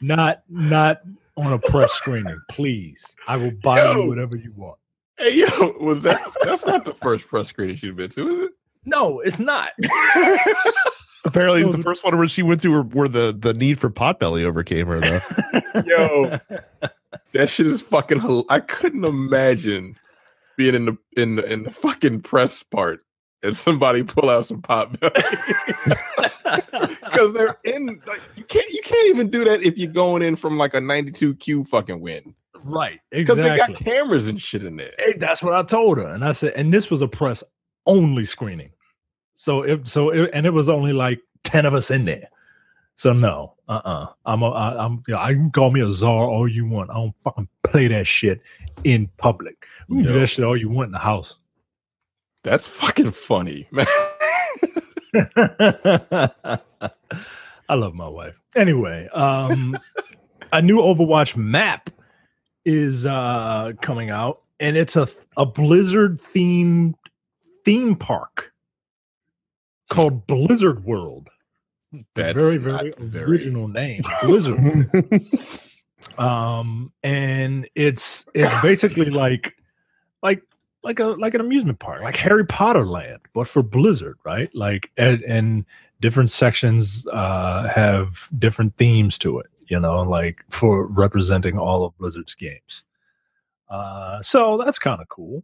not 0.00 0.42
not 0.48 1.00
on 1.36 1.52
a 1.52 1.58
press 1.58 1.92
screening, 1.92 2.40
please. 2.50 3.14
I 3.26 3.36
will 3.36 3.52
buy 3.62 3.82
Yo. 3.82 4.02
you 4.02 4.08
whatever 4.08 4.36
you 4.36 4.52
want. 4.56 4.78
Hey, 5.18 5.34
yo, 5.34 5.72
was 5.80 6.02
that? 6.02 6.20
That's 6.42 6.66
not 6.66 6.84
the 6.84 6.94
first 6.94 7.26
press 7.26 7.48
screening 7.48 7.78
you've 7.80 7.96
been 7.96 8.10
to, 8.10 8.28
is 8.28 8.46
it? 8.46 8.52
No, 8.84 9.20
it's 9.20 9.38
not. 9.38 9.70
it? 11.26 11.28
Apparently, 11.28 11.60
it 11.60 11.66
was 11.66 11.76
the 11.76 11.82
first 11.82 12.04
one 12.04 12.16
where 12.16 12.28
she 12.28 12.42
went 12.42 12.60
to 12.62 12.68
where, 12.68 12.82
where 12.82 13.08
the, 13.08 13.36
the 13.38 13.54
need 13.54 13.78
for 13.78 13.90
potbelly 13.90 14.44
overcame 14.44 14.86
her, 14.86 15.00
though. 15.00 15.20
Yo. 15.86 16.38
That 17.32 17.50
shit 17.50 17.66
is 17.66 17.80
fucking. 17.80 18.20
hil- 18.20 18.46
I 18.48 18.60
couldn't 18.60 19.04
imagine 19.04 19.98
being 20.56 20.74
in 20.74 20.86
the 20.86 20.96
in 21.16 21.36
the 21.36 21.52
in 21.52 21.64
the 21.64 21.70
fucking 21.70 22.22
press 22.22 22.62
part 22.62 23.04
and 23.42 23.54
somebody 23.56 24.02
pull 24.02 24.30
out 24.30 24.46
some 24.46 24.62
pot 24.62 24.92
because 24.92 25.12
they're 27.34 27.58
in. 27.64 28.00
Like, 28.06 28.20
you 28.36 28.44
can't 28.44 28.70
you 28.70 28.80
can't 28.82 29.08
even 29.10 29.30
do 29.30 29.44
that 29.44 29.62
if 29.62 29.76
you're 29.76 29.92
going 29.92 30.22
in 30.22 30.36
from 30.36 30.56
like 30.56 30.74
a 30.74 30.80
92 30.80 31.34
Q 31.36 31.64
fucking 31.64 32.00
win 32.00 32.34
right, 32.66 33.00
because 33.10 33.36
they 33.36 33.56
got 33.56 33.74
cameras 33.74 34.28
and 34.28 34.40
shit 34.40 34.64
in 34.64 34.76
there. 34.76 34.92
Hey, 34.98 35.14
that's 35.16 35.42
what 35.42 35.54
I 35.54 35.62
told 35.62 35.98
her, 35.98 36.06
and 36.06 36.24
I 36.24 36.32
said, 36.32 36.52
and 36.54 36.72
this 36.72 36.90
was 36.90 37.02
a 37.02 37.08
press 37.08 37.42
only 37.86 38.24
screening. 38.24 38.70
So 39.36 39.62
it 39.62 39.86
so 39.86 40.10
it, 40.10 40.30
and 40.32 40.46
it 40.46 40.50
was 40.50 40.68
only 40.68 40.92
like 40.92 41.20
ten 41.44 41.66
of 41.66 41.74
us 41.74 41.90
in 41.90 42.06
there. 42.06 42.28
So 42.96 43.12
no, 43.12 43.54
uh, 43.68 43.82
uh-uh. 43.84 44.06
I'm 44.24 44.42
a, 44.42 44.50
I, 44.50 44.84
I'm, 44.84 45.02
you 45.06 45.12
know, 45.14 45.20
I 45.20 45.34
can 45.34 45.50
call 45.50 45.70
me 45.70 45.82
a 45.82 45.90
czar 45.92 46.24
all 46.24 46.48
you 46.48 46.66
want. 46.66 46.90
I 46.90 46.94
don't 46.94 47.14
fucking 47.22 47.46
play 47.62 47.88
that 47.88 48.06
shit 48.06 48.40
in 48.84 49.08
public. 49.18 49.66
You 49.88 50.02
do 50.02 50.12
that 50.18 50.28
shit 50.28 50.44
all 50.44 50.56
you 50.56 50.70
want 50.70 50.86
in 50.86 50.92
the 50.92 50.98
house. 50.98 51.36
That's 52.42 52.66
fucking 52.66 53.10
funny, 53.10 53.68
man. 53.72 53.86
I 57.68 57.74
love 57.74 57.94
my 57.94 58.08
wife. 58.08 58.40
Anyway, 58.54 59.08
um, 59.08 59.78
a 60.52 60.62
new 60.62 60.78
Overwatch 60.78 61.36
map 61.36 61.90
is 62.64 63.04
uh 63.04 63.72
coming 63.82 64.10
out, 64.10 64.42
and 64.58 64.76
it's 64.76 64.96
a 64.96 65.08
a 65.36 65.44
Blizzard 65.44 66.20
themed 66.22 66.94
theme 67.64 67.94
park 67.94 68.52
called 69.88 70.26
Blizzard 70.26 70.84
World. 70.84 71.28
That's 72.14 72.38
very 72.38 72.58
not 72.58 72.82
very 72.82 72.92
very- 72.98 73.24
original 73.24 73.68
name, 73.68 74.02
Blizzard. 74.22 74.90
um, 76.18 76.92
and 77.02 77.68
it's 77.74 78.24
it's 78.34 78.62
basically 78.62 79.10
like 79.10 79.54
like 80.22 80.42
like 80.82 81.00
a 81.00 81.06
like 81.06 81.34
an 81.34 81.40
amusement 81.40 81.78
park, 81.78 82.02
like 82.02 82.16
Harry 82.16 82.44
Potter 82.44 82.86
Land, 82.86 83.20
but 83.32 83.48
for 83.48 83.62
Blizzard, 83.62 84.18
right? 84.24 84.52
Like 84.54 84.90
and, 84.96 85.22
and 85.22 85.64
different 86.00 86.30
sections 86.30 87.06
uh 87.12 87.68
have 87.68 88.28
different 88.38 88.76
themes 88.76 89.16
to 89.18 89.38
it, 89.38 89.46
you 89.68 89.80
know, 89.80 90.02
like 90.02 90.44
for 90.50 90.86
representing 90.88 91.58
all 91.58 91.84
of 91.84 91.96
Blizzard's 91.98 92.34
games. 92.34 92.82
Uh, 93.68 94.20
so 94.22 94.60
that's 94.64 94.78
kind 94.78 95.00
of 95.00 95.08
cool. 95.08 95.42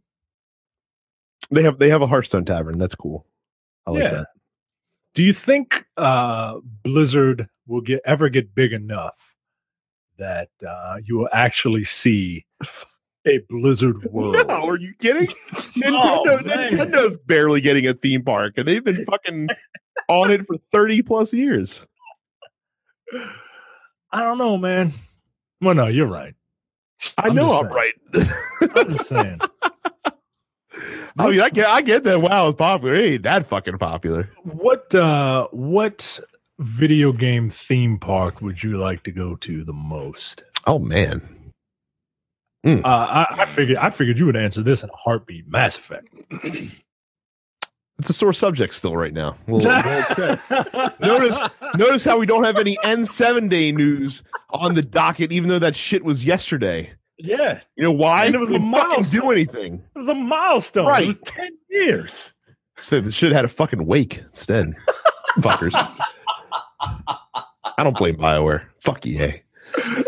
They 1.51 1.63
have 1.63 1.79
they 1.79 1.89
have 1.89 2.01
a 2.01 2.07
Hearthstone 2.07 2.45
tavern. 2.45 2.77
That's 2.77 2.95
cool. 2.95 3.25
I 3.85 3.91
like 3.91 4.03
Yeah. 4.03 4.09
that. 4.11 4.27
Do 5.13 5.23
you 5.23 5.33
think 5.33 5.85
uh, 5.97 6.55
Blizzard 6.83 7.47
will 7.67 7.81
get 7.81 8.01
ever 8.05 8.29
get 8.29 8.55
big 8.55 8.73
enough 8.73 9.15
that 10.17 10.49
uh, 10.67 10.97
you 11.05 11.17
will 11.17 11.29
actually 11.31 11.83
see 11.83 12.45
a 13.27 13.37
Blizzard 13.49 14.03
world? 14.11 14.47
No, 14.47 14.67
are 14.69 14.77
you 14.77 14.93
kidding? 14.99 15.27
Oh, 15.85 16.23
Nintendo, 16.25 16.45
man. 16.45 16.69
Nintendo's 16.71 17.17
barely 17.17 17.59
getting 17.61 17.85
a 17.87 17.93
theme 17.93 18.23
park, 18.23 18.53
and 18.57 18.67
they've 18.67 18.83
been 18.83 19.03
fucking 19.05 19.49
on 20.07 20.31
it 20.31 20.45
for 20.47 20.55
thirty 20.71 21.01
plus 21.01 21.33
years. 21.33 21.87
I 24.11 24.21
don't 24.21 24.37
know, 24.37 24.57
man. 24.57 24.93
Well, 25.61 25.75
no, 25.75 25.87
you're 25.87 26.07
right. 26.07 26.33
I 27.17 27.27
I'm 27.27 27.35
know 27.35 27.51
I'm 27.53 27.67
right. 27.67 27.93
I'm 28.61 28.91
just 28.97 29.09
saying. 29.09 29.39
I 31.17 31.29
mean, 31.29 31.41
I 31.41 31.49
get, 31.49 31.67
I 31.67 31.81
get 31.81 32.03
that. 32.05 32.21
Wow, 32.21 32.49
it's 32.49 32.57
popular. 32.57 32.95
It 32.95 33.05
ain't 33.13 33.23
that 33.23 33.47
fucking 33.47 33.77
popular. 33.77 34.29
What 34.43 34.93
uh, 34.95 35.47
what 35.51 36.19
video 36.59 37.11
game 37.11 37.49
theme 37.49 37.97
park 37.97 38.41
would 38.41 38.63
you 38.63 38.77
like 38.77 39.03
to 39.03 39.11
go 39.11 39.35
to 39.37 39.63
the 39.63 39.73
most? 39.73 40.43
Oh 40.65 40.79
man, 40.79 41.51
Uh, 42.65 42.79
I, 42.85 43.43
I 43.43 43.53
figured 43.55 43.77
I 43.77 43.89
figured 43.89 44.17
you 44.19 44.25
would 44.25 44.37
answer 44.37 44.63
this 44.63 44.83
in 44.83 44.89
a 44.89 44.95
heartbeat. 44.95 45.47
Mass 45.47 45.77
Effect. 45.77 46.07
it's 47.99 48.09
a 48.09 48.13
sore 48.13 48.33
subject 48.33 48.73
still 48.73 48.95
right 48.97 49.13
now. 49.13 49.35
A 49.47 49.51
little- 49.53 49.71
a 49.71 50.39
little. 50.49 50.89
Notice- 50.99 51.37
Notice 51.75 52.05
how 52.05 52.17
we 52.17 52.25
don't 52.25 52.43
have 52.43 52.57
any 52.57 52.77
N7 52.83 53.49
day 53.49 53.71
news 53.71 54.23
on 54.51 54.75
the 54.75 54.81
docket, 54.83 55.31
even 55.31 55.49
though 55.49 55.59
that 55.59 55.75
shit 55.75 56.03
was 56.05 56.23
yesterday. 56.25 56.91
Yeah, 57.17 57.61
You 57.75 57.83
know 57.83 57.91
why? 57.91 58.25
And 58.25 58.35
it 58.35 58.39
was 58.39 58.49
We 58.49 58.55
a 58.55 58.59
fucking 58.59 58.71
milestone. 58.71 59.19
do 59.21 59.31
anything. 59.31 59.83
it 59.95 59.99
was 59.99 60.07
a 60.09 60.15
milestone. 60.15 60.87
Right. 60.87 61.03
It 61.03 61.07
was 61.07 61.19
ten 61.19 61.51
years. 61.69 62.33
So 62.79 62.99
they 62.99 63.11
should 63.11 63.31
have 63.31 63.37
had 63.37 63.45
a 63.45 63.49
fucking 63.49 63.85
wake 63.85 64.17
instead. 64.29 64.73
Fuckers. 65.37 65.73
I 67.77 67.83
don't 67.83 67.97
blame 67.97 68.17
Bioware. 68.17 68.65
Fuck 68.79 69.05
EA. 69.05 69.41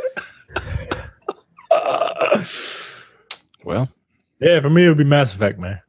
Well, 3.64 3.90
Yeah, 4.40 4.60
for 4.62 4.70
me 4.70 4.86
it 4.86 4.90
would 4.90 4.98
be 4.98 5.04
Mass 5.04 5.34
Effect, 5.34 5.60
man. 5.60 5.80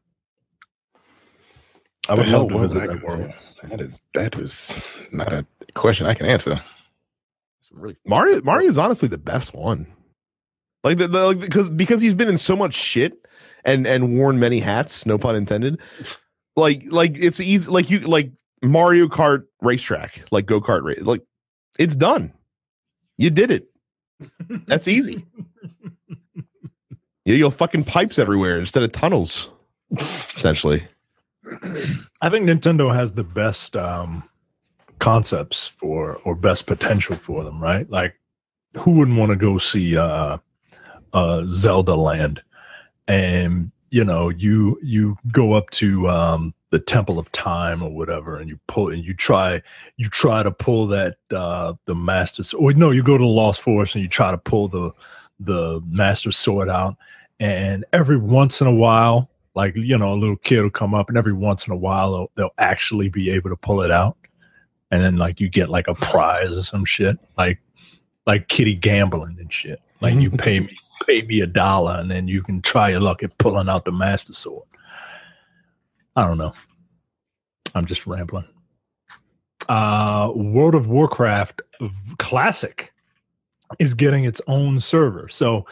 I 2.08 2.14
the 2.14 2.20
would 2.22 2.28
hell 2.28 2.40
love 2.40 2.48
to 2.50 2.54
was 2.56 2.72
visit 2.72 2.88
that 2.88 3.00
gonna 3.00 3.06
world. 3.18 3.30
say? 3.30 3.68
That 3.68 3.80
is 3.80 4.00
that 4.14 4.36
was 4.36 4.74
not 5.12 5.32
a 5.32 5.46
question 5.74 6.06
I 6.06 6.14
can 6.14 6.26
answer. 6.26 6.60
Really 7.72 7.96
Mario 8.06 8.40
Mario 8.42 8.68
is 8.68 8.78
honestly 8.78 9.08
the 9.08 9.18
best 9.18 9.54
one. 9.54 9.86
Like 10.86 10.98
the, 10.98 11.08
the 11.08 11.26
like, 11.26 11.40
because 11.40 11.68
because 11.68 12.00
he's 12.00 12.14
been 12.14 12.28
in 12.28 12.38
so 12.38 12.54
much 12.54 12.72
shit 12.72 13.26
and 13.64 13.88
and 13.88 14.16
worn 14.16 14.38
many 14.38 14.60
hats, 14.60 15.04
no 15.04 15.18
pun 15.18 15.34
intended. 15.34 15.80
Like 16.54 16.84
like 16.86 17.18
it's 17.18 17.40
easy 17.40 17.68
like 17.68 17.90
you 17.90 17.98
like 17.98 18.30
Mario 18.62 19.08
Kart 19.08 19.46
racetrack, 19.60 20.22
like 20.30 20.46
go 20.46 20.60
kart 20.60 20.84
race. 20.84 21.00
Like 21.00 21.22
it's 21.76 21.96
done. 21.96 22.32
You 23.16 23.30
did 23.30 23.50
it. 23.50 23.68
That's 24.68 24.86
easy. 24.86 25.26
Yeah, 26.36 26.44
you 27.34 27.42
will 27.42 27.50
fucking 27.50 27.82
pipes 27.82 28.16
everywhere 28.16 28.56
instead 28.56 28.84
of 28.84 28.92
tunnels. 28.92 29.50
Essentially. 29.98 30.86
I 32.20 32.30
think 32.30 32.44
Nintendo 32.44 32.94
has 32.94 33.10
the 33.12 33.24
best 33.24 33.74
um, 33.74 34.22
concepts 35.00 35.66
for 35.66 36.20
or 36.22 36.36
best 36.36 36.66
potential 36.66 37.16
for 37.16 37.42
them, 37.42 37.60
right? 37.60 37.90
Like, 37.90 38.20
who 38.76 38.92
wouldn't 38.92 39.18
want 39.18 39.30
to 39.30 39.36
go 39.36 39.58
see 39.58 39.96
uh, 39.96 40.38
uh, 41.12 41.44
Zelda 41.48 41.94
Land? 41.94 42.42
And 43.08 43.70
you 43.90 44.04
know, 44.04 44.28
you 44.28 44.78
you 44.82 45.16
go 45.32 45.52
up 45.52 45.70
to 45.70 46.08
um, 46.08 46.54
the 46.70 46.78
Temple 46.78 47.18
of 47.18 47.30
Time 47.32 47.82
or 47.82 47.90
whatever, 47.90 48.38
and 48.38 48.48
you 48.48 48.58
pull 48.66 48.90
and 48.90 49.04
you 49.04 49.14
try 49.14 49.62
you 49.96 50.08
try 50.08 50.42
to 50.42 50.50
pull 50.50 50.86
that 50.88 51.16
uh, 51.32 51.74
the 51.86 51.94
Master 51.94 52.42
or 52.56 52.72
no, 52.72 52.90
you 52.90 53.02
go 53.02 53.16
to 53.16 53.22
the 53.22 53.30
Lost 53.30 53.62
Forest 53.62 53.94
and 53.94 54.02
you 54.02 54.08
try 54.08 54.30
to 54.30 54.38
pull 54.38 54.68
the 54.68 54.90
the 55.38 55.80
Master 55.88 56.32
Sword 56.32 56.68
out, 56.68 56.96
and 57.38 57.84
every 57.92 58.16
once 58.16 58.60
in 58.60 58.66
a 58.66 58.74
while 58.74 59.30
like 59.56 59.74
you 59.74 59.98
know 59.98 60.12
a 60.12 60.14
little 60.14 60.36
kid 60.36 60.60
will 60.60 60.70
come 60.70 60.94
up 60.94 61.08
and 61.08 61.18
every 61.18 61.32
once 61.32 61.66
in 61.66 61.72
a 61.72 61.76
while 61.76 62.12
they'll, 62.12 62.30
they'll 62.36 62.54
actually 62.58 63.08
be 63.08 63.30
able 63.30 63.50
to 63.50 63.56
pull 63.56 63.80
it 63.80 63.90
out. 63.90 64.16
And 64.92 65.02
then 65.02 65.16
like 65.16 65.40
you 65.40 65.48
get 65.48 65.68
like 65.68 65.88
a 65.88 65.94
prize 65.94 66.50
or 66.52 66.62
some 66.62 66.84
shit 66.84 67.18
like 67.36 67.58
like 68.26 68.48
kitty 68.48 68.74
gambling 68.74 69.38
and 69.40 69.52
shit. 69.52 69.80
Like 70.00 70.14
you 70.14 70.30
pay 70.46 70.60
me 70.60 70.76
pay 71.04 71.22
me 71.22 71.40
a 71.40 71.46
dollar 71.46 71.96
and 71.98 72.10
then 72.10 72.28
you 72.28 72.42
can 72.42 72.62
try 72.62 72.90
your 72.90 73.00
luck 73.00 73.22
at 73.22 73.36
pulling 73.38 73.68
out 73.68 73.84
the 73.84 73.92
master 73.92 74.32
sword. 74.32 74.66
I 76.14 76.26
don't 76.26 76.38
know. 76.38 76.54
I'm 77.74 77.86
just 77.86 78.06
rambling. 78.06 78.48
Uh 79.68 80.30
world 80.34 80.74
of 80.74 80.86
warcraft 80.86 81.60
classic 82.18 82.92
is 83.78 83.94
getting 83.94 84.24
its 84.24 84.40
own 84.46 84.80
server. 84.80 85.28
So 85.28 85.66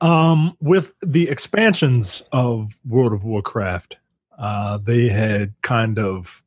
um, 0.00 0.56
with 0.60 0.92
the 1.02 1.28
expansions 1.28 2.22
of 2.32 2.76
World 2.86 3.12
of 3.12 3.24
Warcraft, 3.24 3.96
uh, 4.38 4.78
they 4.78 5.08
had 5.08 5.54
kind 5.62 5.98
of 5.98 6.42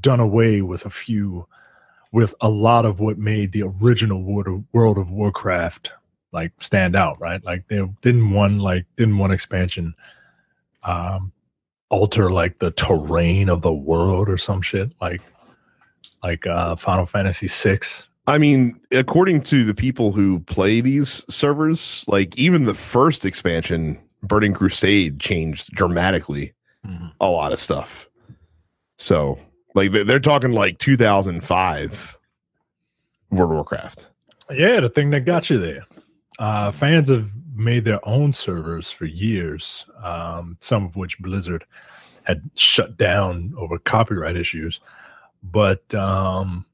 done 0.00 0.20
away 0.20 0.60
with 0.60 0.84
a 0.84 0.90
few, 0.90 1.46
with 2.12 2.34
a 2.40 2.48
lot 2.48 2.84
of 2.84 3.00
what 3.00 3.18
made 3.18 3.52
the 3.52 3.62
original 3.62 4.22
World 4.22 4.48
of, 4.48 4.64
World 4.72 4.98
of 4.98 5.10
Warcraft 5.10 5.92
like 6.34 6.52
stand 6.60 6.94
out, 6.96 7.18
right? 7.20 7.42
Like 7.44 7.66
they 7.68 7.80
didn't 8.02 8.30
one 8.32 8.58
like 8.58 8.84
didn't 8.96 9.16
one 9.16 9.30
expansion 9.30 9.94
um, 10.82 11.32
alter 11.88 12.30
like 12.30 12.58
the 12.58 12.72
terrain 12.72 13.48
of 13.48 13.62
the 13.62 13.72
world 13.72 14.28
or 14.28 14.36
some 14.36 14.60
shit 14.60 14.90
like 15.00 15.22
like 16.22 16.46
uh, 16.46 16.76
Final 16.76 17.06
Fantasy 17.06 17.48
six. 17.48 18.08
I 18.26 18.38
mean, 18.38 18.80
according 18.90 19.42
to 19.42 19.64
the 19.64 19.74
people 19.74 20.12
who 20.12 20.40
play 20.40 20.80
these 20.80 21.22
servers, 21.28 22.04
like 22.08 22.36
even 22.38 22.64
the 22.64 22.74
first 22.74 23.24
expansion, 23.26 23.98
Burning 24.22 24.54
Crusade, 24.54 25.20
changed 25.20 25.70
dramatically 25.72 26.52
a 27.20 27.26
lot 27.28 27.52
of 27.52 27.58
stuff. 27.60 28.08
So, 28.96 29.38
like, 29.74 29.92
they- 29.92 30.02
they're 30.04 30.20
talking 30.20 30.52
like 30.52 30.78
2005 30.78 32.18
World 33.30 33.50
of 33.50 33.54
Warcraft. 33.56 34.08
Yeah, 34.50 34.80
the 34.80 34.88
thing 34.90 35.10
that 35.10 35.20
got 35.26 35.50
you 35.50 35.58
there. 35.58 35.84
Uh, 36.38 36.72
fans 36.72 37.08
have 37.08 37.30
made 37.54 37.84
their 37.84 38.06
own 38.06 38.32
servers 38.32 38.90
for 38.90 39.04
years, 39.04 39.86
um, 40.02 40.56
some 40.60 40.84
of 40.84 40.96
which 40.96 41.18
Blizzard 41.20 41.64
had 42.24 42.50
shut 42.54 42.96
down 42.96 43.54
over 43.56 43.78
copyright 43.78 44.36
issues. 44.36 44.80
But 45.42 45.94
um, 45.94 46.64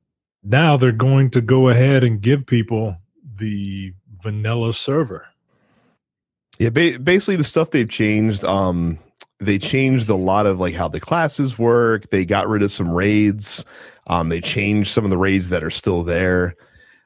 now 0.42 0.76
they're 0.76 0.92
going 0.92 1.30
to 1.30 1.40
go 1.40 1.68
ahead 1.68 2.04
and 2.04 2.20
give 2.20 2.46
people 2.46 2.96
the 3.36 3.92
vanilla 4.22 4.72
server. 4.72 5.26
Yeah, 6.58 6.70
ba- 6.70 6.98
basically 6.98 7.36
the 7.36 7.44
stuff 7.44 7.70
they've 7.70 7.88
changed. 7.88 8.44
Um, 8.44 8.98
they 9.38 9.58
changed 9.58 10.08
a 10.08 10.14
lot 10.14 10.46
of 10.46 10.60
like 10.60 10.74
how 10.74 10.88
the 10.88 11.00
classes 11.00 11.58
work. 11.58 12.10
They 12.10 12.24
got 12.24 12.48
rid 12.48 12.62
of 12.62 12.70
some 12.70 12.92
raids. 12.92 13.64
Um, 14.06 14.28
they 14.28 14.40
changed 14.40 14.90
some 14.90 15.04
of 15.04 15.10
the 15.10 15.18
raids 15.18 15.48
that 15.48 15.64
are 15.64 15.70
still 15.70 16.02
there. 16.02 16.56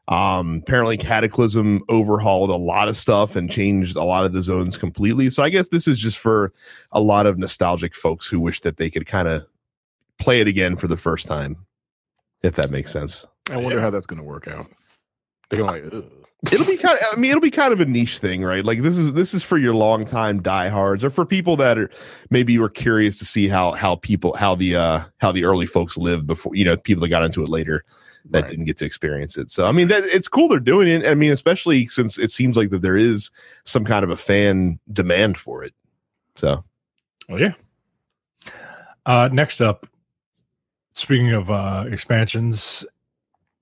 Um, 0.09 0.60
apparently 0.62 0.98
Cataclysm 0.98 1.82
overhauled 1.89 2.51
a 2.51 2.56
lot 2.56 2.89
of 2.89 2.97
stuff 2.97 3.36
and 3.36 3.51
changed 3.51 3.97
a 3.97 4.05
lot 4.05 4.24
of 4.26 4.32
the 4.35 4.43
zones 4.43 4.76
completely. 4.76 5.31
So 5.31 5.43
I 5.43 5.48
guess 5.48 5.68
this 5.68 5.89
is 5.89 5.98
just 5.98 6.18
for 6.18 6.52
a 6.93 7.01
lot 7.01 7.24
of 7.26 7.39
nostalgic 7.39 7.94
folks 7.94 8.26
who 8.26 8.39
wish 8.39 8.60
that 8.60 8.76
they 8.76 8.90
could 8.90 9.06
kind 9.06 9.28
of 9.28 9.47
play 10.18 10.40
it 10.43 10.47
again 10.48 10.76
for 10.76 10.89
the 10.89 10.97
first 10.98 11.26
time, 11.26 11.56
if 12.43 12.55
that 12.56 12.70
makes 12.70 12.93
sense. 12.93 13.26
I 13.48 13.56
wonder 13.56 13.76
Yeah. 13.76 13.82
how 13.82 13.90
that's 13.90 14.06
going 14.06 14.18
to 14.18 14.24
work 14.24 14.47
out. 14.47 14.66
They're 15.51 15.64
like, 15.64 15.85
Ugh. 15.93 16.05
it'll 16.52 16.66
be 16.66 16.76
kind 16.76 16.98
of 16.98 17.05
i 17.12 17.16
mean 17.16 17.31
it'll 17.31 17.40
be 17.40 17.51
kind 17.51 17.72
of 17.72 17.81
a 17.81 17.85
niche 17.86 18.18
thing 18.18 18.43
right 18.43 18.66
like 18.66 18.82
this 18.82 18.98
is 18.98 19.14
this 19.14 19.32
is 19.32 19.43
for 19.43 19.56
your 19.56 19.74
longtime 19.74 20.43
diehards 20.43 21.02
or 21.02 21.09
for 21.09 21.24
people 21.24 21.56
that 21.56 21.78
are 21.78 21.89
maybe 22.28 22.59
were 22.59 22.68
curious 22.68 23.18
to 23.18 23.24
see 23.24 23.48
how 23.48 23.72
how 23.72 23.94
people 23.97 24.35
how 24.36 24.55
the 24.55 24.76
uh 24.76 25.02
how 25.18 25.32
the 25.32 25.43
early 25.44 25.64
folks 25.64 25.97
lived 25.97 26.26
before 26.26 26.55
you 26.55 26.62
know 26.64 26.76
people 26.76 27.01
that 27.01 27.09
got 27.09 27.24
into 27.24 27.43
it 27.43 27.48
later 27.48 27.82
that 28.30 28.42
Right. 28.42 28.51
didn't 28.51 28.64
get 28.64 28.76
to 28.78 28.86
experience 28.86 29.36
it 29.36 29.51
so 29.51 29.66
i 29.66 29.72
mean 29.72 29.88
that 29.88 30.02
it's 30.05 30.28
cool 30.28 30.48
they're 30.48 30.59
doing 30.59 30.88
it 30.88 31.06
i 31.06 31.14
mean 31.14 31.30
especially 31.30 31.86
since 31.86 32.18
it 32.18 32.30
seems 32.30 32.56
like 32.56 32.70
that 32.70 32.80
there 32.82 32.96
is 32.96 33.30
some 33.64 33.84
kind 33.84 34.02
of 34.05 34.10
a 34.10 34.16
fan 34.16 34.78
demand 34.92 35.36
for 35.38 35.62
it 35.62 35.74
so 36.34 36.64
Oh 37.30 37.36
yeah. 37.36 37.52
Uh, 39.06 39.30
next 39.32 39.62
up, 39.62 39.86
speaking 40.94 41.32
of 41.32 41.51
uh, 41.51 41.86
expansions, 41.90 42.84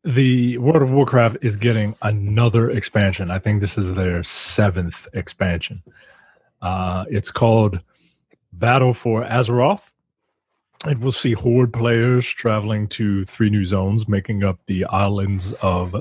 the 0.02 0.58
World 0.58 0.82
of 0.82 0.90
Warcraft 0.90 1.36
is 1.42 1.54
getting 1.54 1.94
another 2.02 2.70
expansion. 2.70 3.30
I 3.30 3.38
think 3.38 3.60
this 3.60 3.78
is 3.78 3.94
their 3.94 4.24
seventh 4.24 5.06
expansion. 5.12 5.80
Uh, 6.60 7.04
it's 7.08 7.30
called 7.30 7.78
Battle 8.52 8.94
for 8.94 9.22
Azeroth. 9.22 9.90
It 10.86 10.98
will 10.98 11.12
see 11.12 11.32
Horde 11.32 11.72
players 11.72 12.26
traveling 12.26 12.88
to 12.88 13.24
three 13.24 13.50
new 13.50 13.64
zones, 13.64 14.08
making 14.08 14.42
up 14.42 14.58
the 14.66 14.84
islands 14.86 15.52
of 15.62 15.94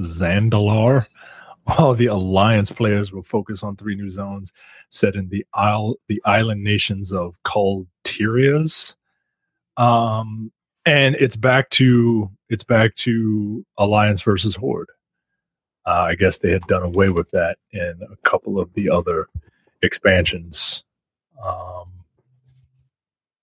Zandalar, 0.00 1.06
While 1.64 1.94
the 1.94 2.06
alliance 2.06 2.72
players 2.72 3.12
will 3.12 3.22
focus 3.22 3.62
on 3.62 3.76
three 3.76 3.94
new 3.94 4.10
zones 4.10 4.52
set 4.88 5.14
in 5.14 5.28
the 5.28 5.46
isle 5.54 5.96
the 6.08 6.20
island 6.24 6.64
nations 6.64 7.12
of 7.12 7.40
Kul 7.44 7.86
Tiras. 8.02 8.96
Um 9.76 10.52
and 10.86 11.14
it's 11.16 11.36
back 11.36 11.70
to 11.70 12.30
it's 12.48 12.64
back 12.64 12.94
to 12.96 13.64
alliance 13.78 14.22
versus 14.22 14.56
horde. 14.56 14.88
Uh, 15.86 16.06
I 16.08 16.14
guess 16.14 16.38
they 16.38 16.50
had 16.50 16.62
done 16.62 16.82
away 16.82 17.10
with 17.10 17.30
that 17.30 17.58
in 17.72 18.00
a 18.02 18.28
couple 18.28 18.58
of 18.58 18.72
the 18.74 18.90
other 18.90 19.28
expansions. 19.82 20.84
Um, 21.44 21.88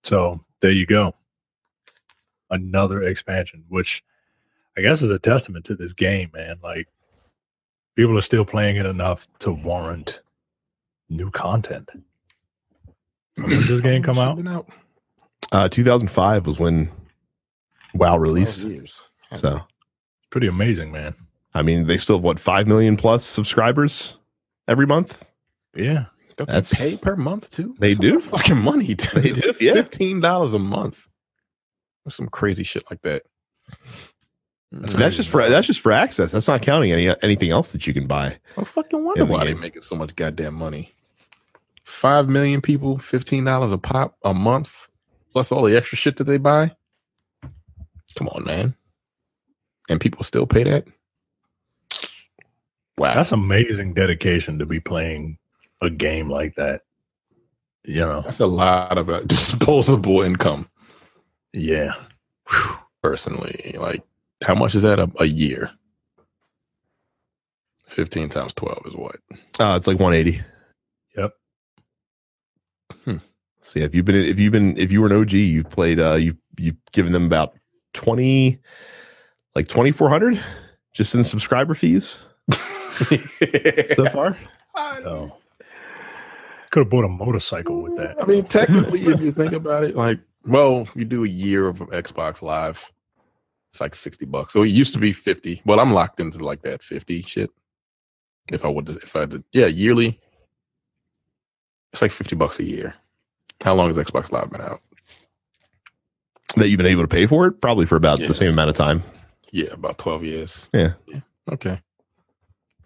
so 0.02 0.44
there 0.60 0.70
you 0.72 0.86
go. 0.86 1.14
Another 2.50 3.02
expansion, 3.02 3.64
which 3.68 4.02
I 4.76 4.80
guess 4.80 5.02
is 5.02 5.10
a 5.10 5.18
testament 5.18 5.64
to 5.66 5.74
this 5.74 5.92
game, 5.92 6.30
man. 6.34 6.56
Like 6.62 6.88
people 7.96 8.16
are 8.16 8.22
still 8.22 8.44
playing 8.44 8.76
it 8.76 8.86
enough 8.86 9.26
to 9.40 9.50
warrant 9.52 10.20
new 11.10 11.30
content. 11.30 11.88
When 13.36 13.50
did 13.50 13.64
this 13.64 13.80
game 13.80 14.02
come 14.02 14.18
out? 14.18 14.36
Been 14.36 14.48
out 14.48 14.68
Uh, 15.52 15.68
2005 15.68 16.46
was 16.46 16.58
when 16.58 16.90
WoW 17.94 18.16
released. 18.18 18.64
years. 18.64 19.04
So, 19.34 19.60
Pretty 20.30 20.46
amazing, 20.48 20.90
man. 20.92 21.14
I 21.54 21.62
mean, 21.62 21.86
they 21.86 21.96
still 21.96 22.16
have 22.16 22.24
what 22.24 22.38
five 22.40 22.66
million 22.66 22.96
plus 22.96 23.24
subscribers 23.24 24.16
every 24.68 24.86
month. 24.86 25.24
Yeah. 25.74 26.06
Don't 26.38 26.46
That's- 26.46 26.70
they 26.78 26.92
pay 26.92 26.96
per 26.96 27.16
month 27.16 27.50
too? 27.50 27.74
They 27.78 27.88
That's 27.88 27.98
a 27.98 28.02
do. 28.02 28.08
lot 28.14 28.16
of 28.18 28.24
fucking 28.30 28.58
money. 28.62 28.94
Dude. 28.94 29.10
They 29.10 29.30
do, 29.32 29.52
yeah. 29.60 29.74
Fifteen 29.74 30.20
dollars 30.20 30.54
a 30.54 30.58
month. 30.58 31.06
Or 32.06 32.10
some 32.10 32.28
crazy 32.28 32.64
shit 32.64 32.84
like 32.90 33.02
that. 33.02 33.24
That's 34.72 35.16
just 35.16 35.28
for 35.30 35.46
that's 35.48 35.66
just 35.66 35.80
for 35.80 35.92
access. 35.92 36.30
That's 36.32 36.48
not 36.48 36.62
counting 36.62 36.92
any 36.92 37.14
anything 37.22 37.50
else 37.50 37.70
that 37.70 37.86
you 37.86 37.92
can 37.92 38.06
buy. 38.06 38.38
I 38.56 38.64
fucking 38.64 39.04
wonder 39.04 39.22
in 39.22 39.26
the 39.28 39.32
why 39.32 39.44
they 39.44 39.52
game. 39.52 39.60
making 39.60 39.82
so 39.82 39.94
much 39.96 40.14
goddamn 40.16 40.54
money. 40.54 40.94
Five 41.84 42.28
million 42.28 42.60
people, 42.60 42.98
fifteen 42.98 43.44
dollars 43.44 43.72
a 43.72 43.78
pop 43.78 44.16
a 44.24 44.32
month, 44.34 44.88
plus 45.32 45.50
all 45.52 45.64
the 45.64 45.76
extra 45.76 45.96
shit 45.98 46.16
that 46.18 46.24
they 46.24 46.36
buy. 46.36 46.70
Come 48.16 48.28
on, 48.28 48.44
man. 48.44 48.74
And 49.88 50.00
people 50.00 50.22
still 50.22 50.46
pay 50.46 50.64
that. 50.64 50.86
Wow, 52.98 53.14
That's 53.14 53.32
amazing 53.32 53.94
dedication 53.94 54.58
to 54.58 54.66
be 54.66 54.80
playing 54.80 55.38
a 55.80 55.90
game 55.90 56.28
like 56.30 56.56
that. 56.56 56.82
You 57.84 58.00
know, 58.00 58.20
that's 58.22 58.40
a 58.40 58.46
lot 58.46 58.98
of 58.98 59.08
uh, 59.08 59.20
disposable 59.26 60.22
income. 60.22 60.68
yeah. 61.52 61.92
Personally, 63.02 63.76
like 63.78 64.02
how 64.42 64.54
much 64.54 64.74
is 64.74 64.82
that 64.82 64.98
a, 64.98 65.10
a 65.20 65.26
year? 65.26 65.70
Fifteen 67.86 68.28
times 68.28 68.52
twelve 68.54 68.82
is 68.86 68.94
what? 68.94 69.16
Uh, 69.60 69.74
it's 69.76 69.86
like 69.86 70.00
180. 70.00 70.42
Yep. 71.16 71.32
So 73.60 73.80
yeah, 73.80 73.84
if 73.84 73.94
you've 73.94 74.04
been 74.06 74.16
if 74.16 74.38
you've 74.38 74.52
been 74.52 74.78
if 74.78 74.90
you 74.90 75.02
were 75.02 75.08
an 75.08 75.12
OG, 75.12 75.32
you've 75.32 75.68
played 75.68 76.00
uh 76.00 76.14
you've 76.14 76.38
you've 76.56 76.76
given 76.92 77.12
them 77.12 77.26
about 77.26 77.54
20 77.92 78.58
like 79.54 79.68
2400 79.68 80.42
just 80.94 81.14
in 81.14 81.22
subscriber 81.22 81.74
fees 81.74 82.26
so 83.94 84.06
far. 84.10 84.38
So 85.02 85.36
could 86.70 86.80
have 86.80 86.90
bought 86.90 87.04
a 87.04 87.08
motorcycle 87.08 87.82
with 87.82 87.96
that. 87.96 88.16
I 88.20 88.26
mean, 88.26 88.44
technically, 88.44 89.06
if 89.06 89.20
you 89.20 89.32
think 89.32 89.52
about 89.52 89.84
it, 89.84 89.96
like, 89.96 90.20
well, 90.44 90.88
you 90.94 91.04
do 91.04 91.24
a 91.24 91.28
year 91.28 91.68
of 91.68 91.78
Xbox 91.78 92.42
Live, 92.42 92.90
it's 93.70 93.80
like 93.80 93.94
sixty 93.94 94.24
bucks. 94.24 94.52
So 94.52 94.62
it 94.62 94.68
used 94.68 94.94
to 94.94 95.00
be 95.00 95.12
fifty. 95.12 95.62
Well, 95.64 95.80
I'm 95.80 95.92
locked 95.92 96.20
into 96.20 96.38
like 96.38 96.62
that 96.62 96.82
fifty 96.82 97.22
shit. 97.22 97.50
If 98.50 98.64
I 98.64 98.68
would, 98.68 98.88
if 98.88 99.14
I 99.14 99.26
did, 99.26 99.44
yeah, 99.52 99.66
yearly, 99.66 100.18
it's 101.92 102.00
like 102.02 102.12
fifty 102.12 102.34
bucks 102.34 102.58
a 102.58 102.64
year. 102.64 102.94
How 103.60 103.74
long 103.74 103.94
has 103.94 104.06
Xbox 104.06 104.30
Live 104.32 104.50
been 104.50 104.60
out? 104.60 104.80
That 106.56 106.68
you've 106.68 106.78
been 106.78 106.86
able 106.86 107.02
to 107.02 107.08
pay 107.08 107.26
for 107.26 107.46
it 107.46 107.60
probably 107.60 107.84
for 107.84 107.96
about 107.96 108.18
the 108.18 108.32
same 108.32 108.52
amount 108.52 108.70
of 108.70 108.76
time. 108.76 109.02
Yeah, 109.50 109.72
about 109.72 109.98
twelve 109.98 110.24
years. 110.24 110.68
Yeah. 110.72 110.92
Okay. 111.50 111.80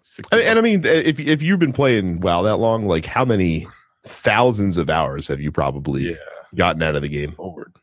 60 0.03 0.35
I 0.35 0.39
mean, 0.39 0.47
and 0.47 0.59
I 0.59 0.61
mean, 0.61 0.85
eh, 0.85 1.01
if 1.05 1.19
if 1.19 1.41
you've 1.41 1.59
been 1.59 1.73
playing 1.73 2.19
WoW 2.19 2.43
that 2.43 2.57
long, 2.57 2.87
like 2.87 3.05
how 3.05 3.25
many 3.25 3.67
thousands 4.03 4.77
of 4.77 4.89
hours 4.89 5.27
have 5.29 5.39
you 5.39 5.51
probably 5.51 6.09
yeah, 6.11 6.15
gotten 6.55 6.83
out 6.83 6.95
of 6.95 7.01
the 7.01 7.09
game? 7.09 7.31
forward. 7.33 7.73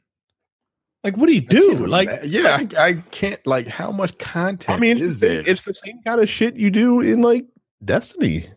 Like, 1.03 1.17
what 1.17 1.27
do 1.27 1.33
you 1.33 1.41
do? 1.41 1.87
Like, 1.87 2.21
yeah, 2.25 2.59
I, 2.77 2.89
I 2.89 2.95
can't. 3.11 3.45
Like, 3.47 3.67
how 3.67 3.91
much 3.91 4.19
content 4.19 4.77
I 4.77 4.79
mean, 4.79 4.99
it's, 4.99 5.03
is 5.03 5.19
the 5.21 5.27
there? 5.27 5.43
same, 5.45 5.51
it's 5.53 5.63
the 5.63 5.75
same 5.75 6.03
kind 6.05 6.21
of 6.21 6.29
shit 6.29 6.57
you 6.57 6.71
do 6.71 7.01
in 7.01 7.23
like 7.23 7.47
Destiny, 7.83 8.51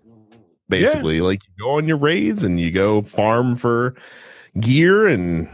basically. 0.68 1.22
Like 1.22 1.42
you 1.46 1.64
go 1.64 1.78
on 1.78 1.88
your 1.88 1.98
raids 1.98 2.44
and 2.44 2.60
you 2.60 2.70
go 2.70 3.02
farm 3.02 3.56
for 3.56 3.96
gear, 4.60 5.08
and 5.08 5.48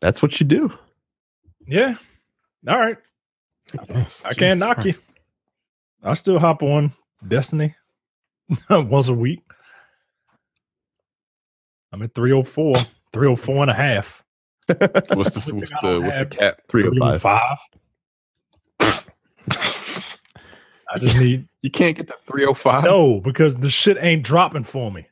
that's 0.00 0.20
what 0.20 0.40
you 0.40 0.46
do. 0.46 0.76
yeah. 1.66 1.94
All 2.68 2.78
right. 2.78 2.96
Yes, 3.88 4.22
I 4.24 4.34
can't 4.34 4.58
Jesus 4.58 4.60
knock 4.60 4.76
Christ. 4.76 4.86
you. 4.86 6.10
I 6.10 6.14
still 6.14 6.38
hop 6.38 6.62
on 6.62 6.92
Destiny 7.26 7.74
once 8.70 9.08
a 9.08 9.14
week. 9.14 9.40
I'm 11.92 12.02
at 12.02 12.14
304, 12.14 12.74
304 13.12 13.62
and 13.62 13.70
a 13.70 13.74
half. 13.74 14.24
What's 14.66 14.78
the 14.80 14.86
What 15.08 15.16
what's 15.16 15.44
the 15.44 15.54
what's 16.00 16.16
the 16.16 16.26
cap? 16.26 16.60
Three 16.68 16.82
hundred 16.82 17.02
oh 17.02 17.18
five. 17.18 17.58
305. 18.80 19.06
I 20.92 20.98
just 20.98 21.16
need 21.16 21.48
You 21.62 21.70
can't 21.70 21.96
get 21.96 22.06
the 22.06 22.14
305. 22.18 22.84
no 22.84 23.20
because 23.20 23.56
the 23.56 23.70
shit 23.70 23.96
ain't 24.00 24.22
dropping 24.22 24.64
for 24.64 24.90
me. 24.90 25.06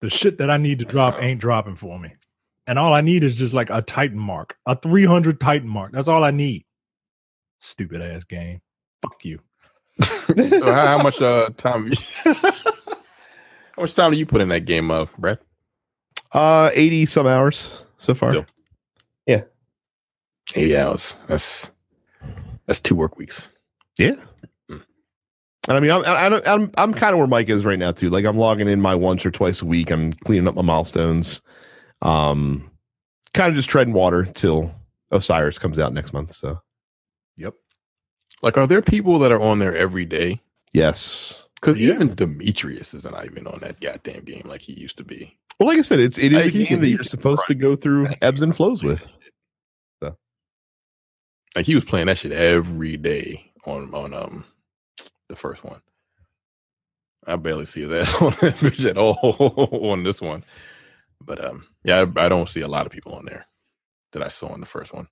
The 0.00 0.10
shit 0.10 0.38
that 0.38 0.50
I 0.50 0.56
need 0.58 0.78
to 0.80 0.84
drop 0.84 1.16
ain't 1.20 1.40
dropping 1.40 1.76
for 1.76 1.98
me. 1.98 2.12
And 2.66 2.78
all 2.78 2.92
I 2.94 3.00
need 3.00 3.24
is 3.24 3.36
just 3.36 3.54
like 3.54 3.70
a 3.70 3.82
Titan 3.82 4.18
mark, 4.18 4.56
a 4.66 4.76
300 4.76 5.40
Titan 5.40 5.68
mark. 5.68 5.92
That's 5.92 6.08
all 6.08 6.24
I 6.24 6.30
need. 6.30 6.64
Stupid 7.60 8.02
ass 8.02 8.24
game. 8.24 8.60
Fuck 9.02 9.24
you. 9.24 9.40
So 10.02 10.64
how, 10.64 10.86
how 10.86 11.02
much 11.02 11.20
uh 11.20 11.50
time? 11.56 11.92
how 12.24 12.52
much 13.78 13.94
time 13.94 14.12
do 14.12 14.16
you 14.18 14.26
put 14.26 14.40
in 14.40 14.48
that 14.48 14.60
game, 14.60 14.90
uh, 14.90 15.06
Brad? 15.18 15.38
Uh, 16.32 16.70
eighty 16.74 17.06
some 17.06 17.26
hours 17.26 17.84
so 17.98 18.14
far. 18.14 18.30
Still. 18.32 18.46
Eighty 20.54 20.76
hours. 20.76 21.16
That's 21.26 21.70
that's 22.66 22.80
two 22.80 22.94
work 22.94 23.16
weeks. 23.16 23.48
Yeah. 23.98 24.16
Hmm. 24.68 24.78
And 25.68 25.76
I 25.76 25.80
mean, 25.80 25.90
I'm 25.90 26.04
I 26.04 26.28
don't, 26.28 26.46
I'm 26.46 26.70
I'm 26.76 26.94
kind 26.94 27.12
of 27.12 27.18
where 27.18 27.26
Mike 27.26 27.48
is 27.48 27.64
right 27.64 27.78
now 27.78 27.92
too. 27.92 28.10
Like 28.10 28.24
I'm 28.24 28.36
logging 28.36 28.68
in 28.68 28.80
my 28.80 28.94
once 28.94 29.24
or 29.24 29.30
twice 29.30 29.62
a 29.62 29.66
week. 29.66 29.90
I'm 29.90 30.12
cleaning 30.12 30.46
up 30.46 30.54
my 30.54 30.62
milestones. 30.62 31.40
Um, 32.02 32.70
kind 33.32 33.48
of 33.48 33.54
just 33.56 33.70
treading 33.70 33.94
water 33.94 34.26
till 34.26 34.72
Osiris 35.10 35.58
comes 35.58 35.78
out 35.78 35.92
next 35.92 36.12
month. 36.12 36.32
So 36.32 36.50
Yep. 36.50 36.58
Like, 38.44 38.58
are 38.58 38.68
there 38.68 38.82
people 38.82 39.18
that 39.20 39.32
are 39.32 39.42
on 39.42 39.60
there 39.60 39.76
every 39.76 40.06
day? 40.06 40.42
yes. 40.74 41.46
Because 41.56 41.78
Yeah. 41.78 41.94
even 41.94 42.14
Demetrius 42.14 42.94
isn't 42.94 43.26
even 43.26 43.46
on 43.48 43.60
that 43.60 43.80
goddamn 43.80 44.24
game 44.24 44.44
like 44.46 44.62
he 44.62 44.74
used 44.74 44.98
to 44.98 45.04
be. 45.04 45.38
Well, 45.60 45.68
like 45.68 45.78
I 45.78 45.82
said, 45.82 46.00
it's 46.00 46.18
it 46.18 46.32
is 46.32 46.44
Hey, 46.44 46.48
a 46.48 46.52
game 46.52 46.80
that 46.80 46.88
you're 46.90 47.04
can 47.04 47.04
supposed 47.04 47.46
to 47.48 47.54
go 47.56 47.76
through 47.76 48.08
ebbs 48.22 48.42
and 48.42 48.56
flows 48.56 48.82
with. 48.82 49.08
So, 50.02 50.16
Like 51.56 51.66
he 51.66 51.74
was 51.74 51.84
playing 51.84 52.06
that 52.08 52.18
shit 52.18 52.32
every 52.32 52.96
day 52.96 53.52
on 53.66 53.94
on 53.94 54.14
um 54.14 54.44
the 55.28 55.36
first 55.36 55.64
one. 55.64 55.82
I 57.26 57.36
barely 57.36 57.66
see 57.66 57.82
his 57.82 57.92
ass 58.14 58.22
on 58.22 58.32
that 58.42 58.56
bitch 58.58 58.88
at 58.88 58.98
all 58.98 59.90
on 59.92 60.04
this 60.04 60.20
one. 60.20 60.44
But 61.24 61.44
um 61.44 61.66
yeah, 61.84 62.04
I, 62.16 62.26
I 62.26 62.28
don't 62.28 62.48
see 62.48 62.62
a 62.62 62.68
lot 62.68 62.86
of 62.86 62.92
people 62.92 63.14
on 63.14 63.26
there 63.26 63.46
that 64.12 64.22
I 64.22 64.28
saw 64.28 64.48
on 64.48 64.60
the 64.60 64.66
first 64.66 64.92
one. 64.94 65.08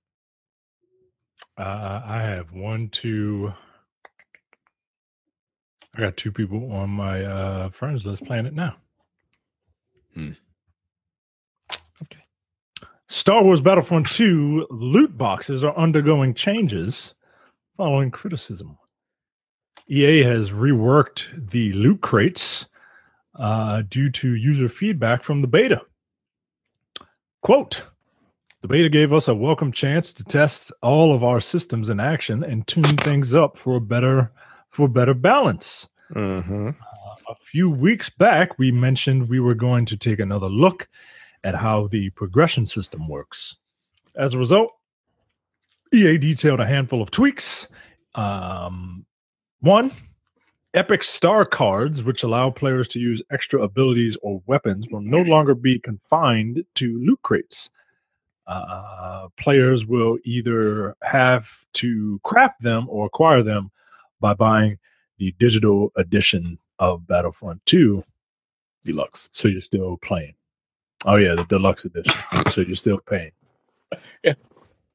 Uh, 1.57 2.01
I 2.05 2.21
have 2.21 2.51
one, 2.51 2.89
two. 2.89 3.53
I 5.95 6.01
got 6.01 6.17
two 6.17 6.31
people 6.31 6.71
on 6.71 6.89
my 6.89 7.23
uh, 7.23 7.69
friends 7.69 8.05
list 8.05 8.25
playing 8.25 8.47
it 8.47 8.53
now. 8.53 8.75
Hmm. 10.15 10.31
Okay. 12.01 12.23
Star 13.07 13.43
Wars 13.43 13.61
Battlefront 13.61 14.07
2 14.07 14.67
loot 14.71 15.17
boxes 15.17 15.63
are 15.63 15.77
undergoing 15.77 16.33
changes 16.33 17.13
following 17.77 18.09
criticism. 18.09 18.77
EA 19.89 20.23
has 20.23 20.49
reworked 20.49 21.51
the 21.51 21.73
loot 21.73 22.01
crates 22.01 22.67
uh, 23.37 23.83
due 23.89 24.09
to 24.09 24.35
user 24.35 24.69
feedback 24.69 25.23
from 25.23 25.41
the 25.41 25.47
beta. 25.47 25.81
Quote 27.41 27.83
The 28.63 28.69
beta 28.69 28.87
gave 28.87 29.11
us 29.11 29.27
a 29.27 29.35
welcome 29.35 29.73
chance 29.73 30.13
to 30.13 30.23
test 30.23 30.71
all 30.81 31.13
of 31.13 31.21
our 31.21 31.41
systems 31.41 31.89
in 31.89 31.99
action 31.99 32.45
and 32.45 32.65
tune 32.65 32.85
things 32.85 33.33
up 33.33 33.57
for 33.57 33.75
a 33.75 33.81
better 33.81 34.31
for 34.69 34.87
better 34.87 35.13
balance. 35.13 35.89
Mm-hmm. 36.15 36.69
A 37.27 37.35
few 37.43 37.69
weeks 37.69 38.09
back, 38.09 38.57
we 38.57 38.71
mentioned 38.71 39.27
we 39.27 39.41
were 39.41 39.53
going 39.53 39.85
to 39.87 39.97
take 39.97 40.17
another 40.17 40.47
look 40.47 40.87
at 41.43 41.55
how 41.55 41.87
the 41.87 42.09
progression 42.11 42.65
system 42.65 43.09
works. 43.09 43.57
As 44.15 44.33
a 44.33 44.39
result, 44.39 44.71
EA 45.93 46.17
detailed 46.17 46.61
a 46.61 46.65
handful 46.65 47.01
of 47.01 47.11
tweaks. 47.11 47.67
Um, 48.15 49.05
one, 49.59 49.91
Epic 50.73 51.03
Star 51.03 51.43
cards, 51.43 52.01
which 52.01 52.23
allow 52.23 52.49
players 52.49 52.87
to 52.89 52.99
use 52.99 53.21
extra 53.29 53.61
abilities 53.61 54.15
or 54.21 54.41
weapons, 54.45 54.87
will 54.89 55.01
no 55.01 55.19
longer 55.21 55.53
be 55.53 55.79
confined 55.79 56.63
to 56.75 56.97
loot 57.05 57.21
crates. 57.23 57.69
Uh, 58.47 59.27
players 59.37 59.85
will 59.85 60.17
either 60.23 60.95
have 61.03 61.49
to 61.73 62.19
craft 62.23 62.61
them 62.61 62.87
or 62.89 63.05
acquire 63.05 63.43
them 63.43 63.71
by 64.19 64.33
buying 64.33 64.77
the 65.17 65.33
digital 65.39 65.91
edition 65.95 66.57
of 66.79 67.07
Battlefront 67.07 67.65
2. 67.65 68.03
Deluxe. 68.83 69.29
So 69.31 69.47
you're 69.47 69.61
still 69.61 69.97
playing. 69.97 70.33
Oh, 71.05 71.15
yeah, 71.15 71.35
the 71.35 71.45
deluxe 71.45 71.85
edition. 71.85 72.21
so 72.49 72.61
you're 72.61 72.75
still 72.75 72.99
paying. 72.99 73.31
Yeah. 74.23 74.33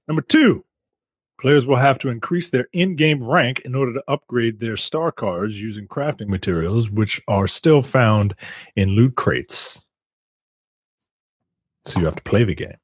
Number 0.08 0.22
two, 0.22 0.64
Players 1.40 1.66
will 1.66 1.76
have 1.76 2.00
to 2.00 2.08
increase 2.08 2.50
their 2.50 2.66
in 2.72 2.96
game 2.96 3.22
rank 3.22 3.60
in 3.60 3.76
order 3.76 3.92
to 3.92 4.02
upgrade 4.08 4.58
their 4.58 4.76
star 4.76 5.12
cards 5.12 5.58
using 5.58 5.86
crafting 5.86 6.26
materials, 6.26 6.90
which 6.90 7.22
are 7.28 7.46
still 7.46 7.80
found 7.80 8.34
in 8.74 8.90
loot 8.90 9.14
crates. 9.14 9.80
So 11.86 12.00
you 12.00 12.06
have 12.06 12.16
to 12.16 12.22
play 12.22 12.42
the 12.42 12.56
game. 12.56 12.76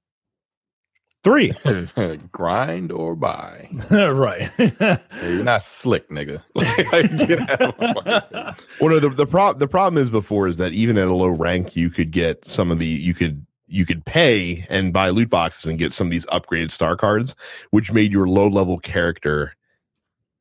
Three. 1.25 1.55
Grind 2.33 2.93
or 2.93 3.17
buy. 3.17 3.69
right. 3.91 4.51
Hey, 4.59 4.99
you're 5.23 5.43
not 5.43 5.65
slick, 5.65 6.09
nigga. 6.11 6.43
Like, 6.55 7.17
get 7.27 7.51
out 7.51 7.63
of 7.63 7.79
my. 8.05 8.55
Well, 8.81 8.91
no, 8.91 9.01
the 9.01 9.09
the, 9.09 9.27
pro- 9.27 9.55
the 9.55 9.67
problem 9.67 10.01
is 10.01 10.11
before 10.11 10.47
is 10.47 10.59
that 10.59 10.73
even 10.73 10.99
at 10.99 11.09
a 11.09 11.15
low 11.15 11.29
rank, 11.29 11.75
you 11.75 11.89
could 11.89 12.11
get 12.11 12.45
some 12.45 12.71
of 12.71 12.79
the 12.79 12.87
you 12.87 13.15
could 13.15 13.45
you 13.67 13.87
could 13.87 14.05
pay 14.05 14.67
and 14.69 14.93
buy 14.93 15.09
loot 15.09 15.31
boxes 15.31 15.65
and 15.65 15.79
get 15.79 15.93
some 15.93 16.07
of 16.07 16.11
these 16.11 16.27
upgraded 16.27 16.71
star 16.71 16.97
cards, 16.97 17.35
which 17.71 17.91
made 17.91 18.13
your 18.13 18.29
low 18.29 18.47
level 18.47 18.79
character 18.79 19.55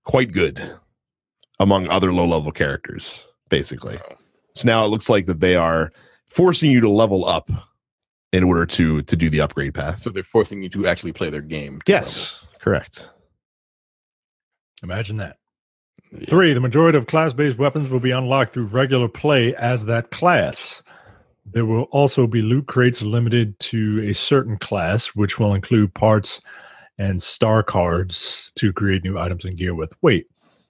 quite 0.03 0.33
good 0.33 0.77
among 1.59 1.87
other 1.87 2.11
low 2.13 2.27
level 2.27 2.51
characters, 2.51 3.25
basically. 3.49 3.97
So 4.53 4.67
now 4.67 4.83
it 4.85 4.89
looks 4.89 5.09
like 5.09 5.27
that 5.27 5.39
they 5.39 5.55
are 5.55 5.91
forcing 6.27 6.71
you 6.71 6.81
to 6.81 6.89
level 6.89 7.25
up 7.25 7.49
in 8.33 8.43
order 8.43 8.65
to 8.65 9.01
to 9.03 9.15
do 9.15 9.29
the 9.29 9.39
upgrade 9.39 9.73
path. 9.73 10.01
So 10.01 10.09
they're 10.09 10.23
forcing 10.23 10.61
you 10.61 10.69
to 10.69 10.87
actually 10.87 11.13
play 11.13 11.29
their 11.29 11.41
game. 11.41 11.79
to 11.85 11.91
Yes, 11.91 12.45
correct. 12.59 13.09
Imagine 14.81 15.17
that. 15.17 15.37
Yeah. 16.11 16.25
Three, 16.27 16.53
the 16.53 16.59
majority 16.59 16.97
of 16.97 17.07
class 17.07 17.31
based 17.31 17.57
weapons 17.57 17.89
will 17.89 18.01
be 18.01 18.11
unlocked 18.11 18.53
through 18.53 18.65
regular 18.65 19.07
play 19.07 19.55
as 19.55 19.85
that 19.85 20.11
class. 20.11 20.83
There 21.45 21.65
will 21.65 21.83
also 21.83 22.27
be 22.27 22.41
loot 22.41 22.67
crates 22.67 23.01
limited 23.01 23.57
to 23.59 24.01
a 24.09 24.13
certain 24.13 24.57
class, 24.57 25.07
which 25.07 25.39
will 25.39 25.53
include 25.53 25.93
parts 25.93 26.41
and 26.97 27.21
star 27.21 27.63
cards 27.63 28.51
to 28.55 28.73
create 28.73 29.03
new 29.03 29.17
items 29.17 29.45
and 29.45 29.57
gear 29.57 29.75
with. 29.75 29.93
Wait, 30.01 30.27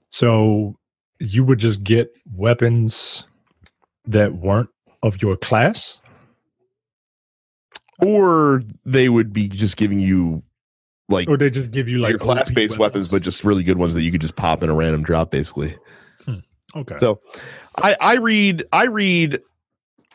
so 0.09 0.77
you 1.19 1.43
would 1.43 1.59
just 1.59 1.83
get 1.83 2.15
weapons 2.33 3.25
that 4.05 4.35
weren't 4.35 4.69
of 5.01 5.21
your 5.21 5.37
class? 5.37 5.99
Or 8.05 8.63
they 8.85 9.09
would 9.09 9.33
be 9.33 9.47
just 9.47 9.77
giving 9.77 9.99
you 9.99 10.43
like 11.09 11.27
Or 11.27 11.37
they 11.37 11.49
just 11.49 11.71
give 11.71 11.87
you 11.89 11.99
like 11.99 12.09
your 12.09 12.19
class 12.19 12.49
based 12.49 12.73
OP 12.73 12.79
weapons, 12.79 13.07
but 13.09 13.21
just 13.21 13.43
really 13.43 13.63
good 13.63 13.77
ones 13.77 13.93
that 13.93 14.01
you 14.01 14.11
could 14.11 14.21
just 14.21 14.35
pop 14.35 14.63
in 14.63 14.69
a 14.69 14.73
random 14.73 15.03
drop, 15.03 15.31
basically. 15.31 15.75
Hmm. 16.25 16.39
okay. 16.75 16.97
So 16.99 17.19
I, 17.77 17.95
I 17.99 18.15
read 18.15 18.65
I 18.71 18.85
read 18.85 19.41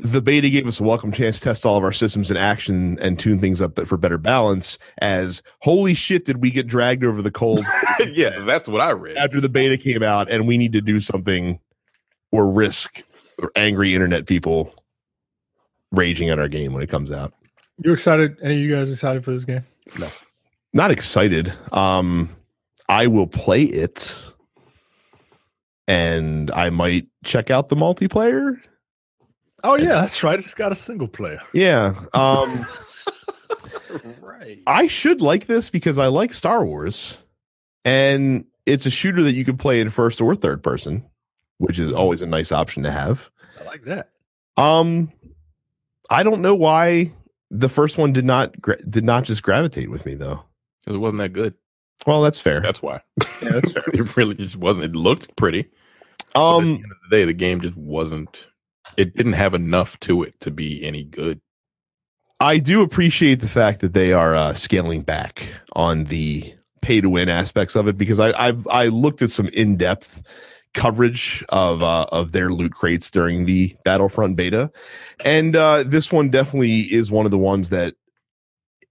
the 0.01 0.23
beta 0.23 0.49
gave 0.49 0.67
us 0.67 0.79
a 0.79 0.85
welcome 0.85 1.11
chance 1.11 1.39
to 1.39 1.45
test 1.45 1.67
all 1.67 1.77
of 1.77 1.83
our 1.83 1.93
systems 1.93 2.31
in 2.31 2.37
action 2.37 2.99
and 3.01 3.19
tune 3.19 3.41
things 3.41 3.61
up 3.61 3.85
for 3.87 3.97
better 3.97 4.19
balance 4.19 4.79
as 4.99 5.43
holy 5.61 5.93
shit 5.93 6.25
did 6.25 6.41
we 6.41 6.53
get 6.53 6.69
dragged 6.69 7.05
over 7.05 7.21
the 7.21 7.33
coals 7.33 7.67
yeah, 8.13 8.45
that's 8.45 8.69
what 8.69 8.81
I 8.81 8.93
read. 8.93 9.17
after 9.17 9.41
the 9.41 9.49
beta 9.49 9.77
came 9.77 10.05
out 10.05 10.31
and 10.31 10.47
we 10.47 10.57
need 10.57 10.73
to 10.75 10.81
do 10.81 11.01
something 11.01 11.59
or 12.31 12.49
risk 12.49 13.03
angry 13.57 13.95
internet 13.95 14.27
people 14.27 14.73
raging 15.91 16.31
at 16.31 16.39
our 16.39 16.49
game 16.49 16.73
when 16.73 16.83
it 16.83 16.89
comes 16.89 17.11
out. 17.11 17.33
You 17.83 17.93
excited? 17.93 18.37
Any 18.43 18.55
of 18.55 18.61
you 18.61 18.75
guys 18.75 18.91
excited 18.91 19.25
for 19.25 19.33
this 19.33 19.45
game? 19.45 19.65
No, 19.99 20.09
not 20.73 20.91
excited. 20.91 21.53
Um 21.73 22.35
I 22.89 23.07
will 23.07 23.27
play 23.27 23.65
it 23.65 24.17
and 25.87 26.51
I 26.51 26.71
might 26.71 27.07
check 27.25 27.51
out 27.51 27.69
the 27.69 27.77
multiplayer. 27.77 28.57
Oh 29.65 29.77
yeah, 29.77 30.01
that's 30.01 30.23
right. 30.23 30.39
It's 30.39 30.55
got 30.55 30.73
a 30.73 30.77
single 30.77 31.09
player. 31.09 31.41
Yeah. 31.53 31.95
Um 32.15 32.67
right. 34.21 34.61
I 34.67 34.87
should 34.87 35.21
like 35.21 35.47
this 35.47 35.71
because 35.71 35.99
I 35.99 36.07
like 36.07 36.33
Star 36.33 36.65
Wars, 36.65 37.23
and 37.85 38.45
it's 38.67 38.87
a 38.87 38.91
shooter 38.91 39.23
that 39.23 39.33
you 39.33 39.45
can 39.45 39.57
play 39.57 39.81
in 39.81 39.91
first 39.91 40.21
or 40.21 40.35
third 40.35 40.63
person, 40.63 41.05
which 41.59 41.79
is 41.79 41.93
always 41.93 42.23
a 42.23 42.27
nice 42.27 42.53
option 42.53 42.83
to 42.85 42.91
have. 42.91 43.31
I 43.61 43.65
like 43.65 43.85
that. 43.85 44.11
Um, 44.57 45.13
I 46.11 46.23
don't 46.23 46.43
know 46.43 46.55
why 46.55 47.13
the 47.51 47.69
first 47.69 47.99
one 47.99 48.13
did 48.13 48.25
not 48.25 48.61
gra- 48.61 48.83
did 48.89 49.05
not 49.05 49.25
just 49.25 49.43
gravitate 49.43 49.91
with 49.91 50.05
me 50.07 50.15
though. 50.15 50.43
Because 50.81 50.97
it 50.97 51.01
wasn't 51.01 51.19
that 51.21 51.33
good. 51.33 51.55
Well, 52.07 52.23
that's 52.23 52.41
fair. 52.41 52.61
That's 52.61 52.81
why. 52.83 53.01
Yeah, 53.43 53.51
that's 53.51 53.73
fair. 53.73 53.83
it 53.93 54.17
really 54.17 54.35
just 54.35 54.57
wasn't. 54.57 54.85
It 54.87 54.97
looked 54.97 55.35
pretty. 55.37 55.63
but 55.63 55.69
at 56.29 56.33
the 56.35 56.41
Um, 56.41 56.65
end 56.77 56.85
of 56.85 56.97
the 57.11 57.17
day, 57.17 57.25
the 57.25 57.33
game 57.33 57.61
just 57.61 57.77
wasn't. 57.77 58.49
It 58.97 59.17
didn't 59.17 59.33
have 59.35 59.55
enough 59.55 59.99
to 60.01 60.23
it 60.23 60.39
to 60.41 60.51
be 60.51 60.85
any 60.85 61.05
good. 61.05 61.41
I 62.41 62.59
do 62.59 62.83
appreciate 62.83 63.41
the 63.41 63.49
fact 63.49 63.81
that 63.81 63.95
they 63.95 64.13
are 64.13 64.35
uh, 64.35 64.55
scaling 64.55 65.03
back 65.03 65.49
on 65.73 66.05
the 66.05 66.55
pay 66.83 67.01
to 67.01 67.11
win 67.11 67.29
aspects 67.29 67.75
of 67.75 67.89
it 67.89 67.99
because 67.99 68.21
I, 68.21 68.31
I've 68.41 68.67
I 68.69 68.87
looked 68.87 69.21
at 69.23 69.31
some 69.31 69.49
in 69.49 69.77
depth 69.77 70.23
coverage 70.75 71.45
of 71.49 71.83
uh, 71.83 72.07
of 72.13 72.33
their 72.33 72.53
loot 72.53 72.73
crates 72.73 73.11
during 73.11 73.47
the 73.47 73.77
Battlefront 73.85 74.37
beta, 74.37 74.71
and 75.25 75.57
uh, 75.57 75.85
this 75.85 76.13
one 76.13 76.31
definitely 76.31 76.83
is 76.93 77.11
one 77.11 77.25
of 77.25 77.31
the 77.31 77.39
ones 77.39 77.71
that 77.71 77.95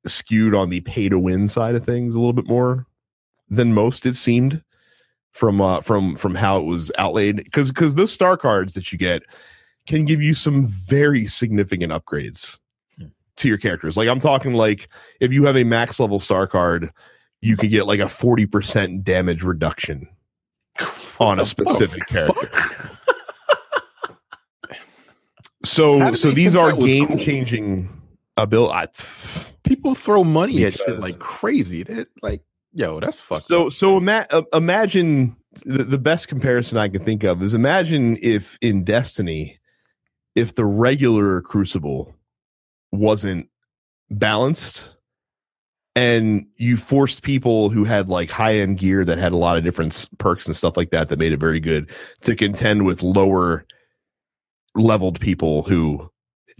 skewed 0.05 0.55
on 0.55 0.69
the 0.69 0.81
pay 0.81 1.09
to 1.09 1.19
win 1.19 1.47
side 1.47 1.75
of 1.75 1.85
things 1.85 2.15
a 2.15 2.19
little 2.19 2.33
bit 2.33 2.47
more 2.47 2.85
than 3.49 3.73
most. 3.73 4.05
It 4.05 4.15
seemed 4.15 4.63
from 5.31 5.61
uh, 5.61 5.81
from 5.81 6.15
from 6.15 6.35
how 6.35 6.59
it 6.59 6.65
was 6.65 6.91
outlaid 6.97 7.37
because 7.37 7.69
because 7.69 7.95
those 7.95 8.11
star 8.11 8.37
cards 8.37 8.73
that 8.73 8.91
you 8.91 8.97
get 8.97 9.23
can 9.87 10.05
give 10.05 10.21
you 10.21 10.33
some 10.33 10.65
very 10.65 11.25
significant 11.25 11.93
upgrades 11.93 12.57
to 13.37 13.47
your 13.47 13.57
characters. 13.57 13.97
Like 13.97 14.09
I'm 14.09 14.19
talking 14.19 14.53
like 14.53 14.89
if 15.19 15.31
you 15.31 15.45
have 15.45 15.55
a 15.55 15.63
max 15.63 15.99
level 15.99 16.19
star 16.19 16.47
card, 16.47 16.91
you 17.41 17.55
can 17.55 17.69
get 17.69 17.87
like 17.87 17.99
a 17.99 18.03
40% 18.03 19.03
damage 19.03 19.43
reduction 19.43 20.09
on 21.19 21.39
a 21.39 21.45
specific 21.45 22.07
character. 22.07 22.49
So 25.63 26.13
so 26.13 26.31
these 26.31 26.55
are 26.55 26.71
game 26.73 27.07
cool? 27.07 27.17
changing 27.17 27.89
ability. 28.37 28.91
People 29.63 29.95
throw 29.95 30.23
money 30.23 30.63
at 30.65 30.75
shit 30.75 30.99
like 30.99 31.19
crazy. 31.19 31.83
That 31.83 32.07
like, 32.21 32.41
yo, 32.73 32.99
that's 32.99 33.19
fucked. 33.19 33.43
So 33.43 33.67
up. 33.67 33.73
so 33.73 33.97
ima- 33.97 34.27
uh, 34.29 34.43
imagine 34.53 35.35
the, 35.65 35.83
the 35.83 35.97
best 35.97 36.27
comparison 36.27 36.77
I 36.77 36.87
can 36.87 37.03
think 37.03 37.23
of 37.23 37.41
is 37.41 37.53
imagine 37.53 38.17
if 38.21 38.57
in 38.61 38.83
Destiny, 38.83 39.57
if 40.35 40.55
the 40.55 40.65
regular 40.65 41.41
Crucible 41.41 42.13
wasn't 42.91 43.49
balanced, 44.09 44.95
and 45.97 46.45
you 46.57 46.77
forced 46.77 47.23
people 47.23 47.71
who 47.71 47.83
had 47.83 48.07
like 48.07 48.29
high 48.29 48.53
end 48.57 48.77
gear 48.77 49.03
that 49.03 49.17
had 49.17 49.31
a 49.31 49.37
lot 49.37 49.57
of 49.57 49.63
different 49.63 50.07
perks 50.19 50.45
and 50.45 50.55
stuff 50.55 50.77
like 50.77 50.91
that 50.91 51.09
that 51.09 51.17
made 51.17 51.33
it 51.33 51.39
very 51.39 51.59
good 51.59 51.89
to 52.21 52.35
contend 52.35 52.85
with 52.85 53.01
lower 53.01 53.65
leveled 54.75 55.19
people 55.19 55.63
who 55.63 56.07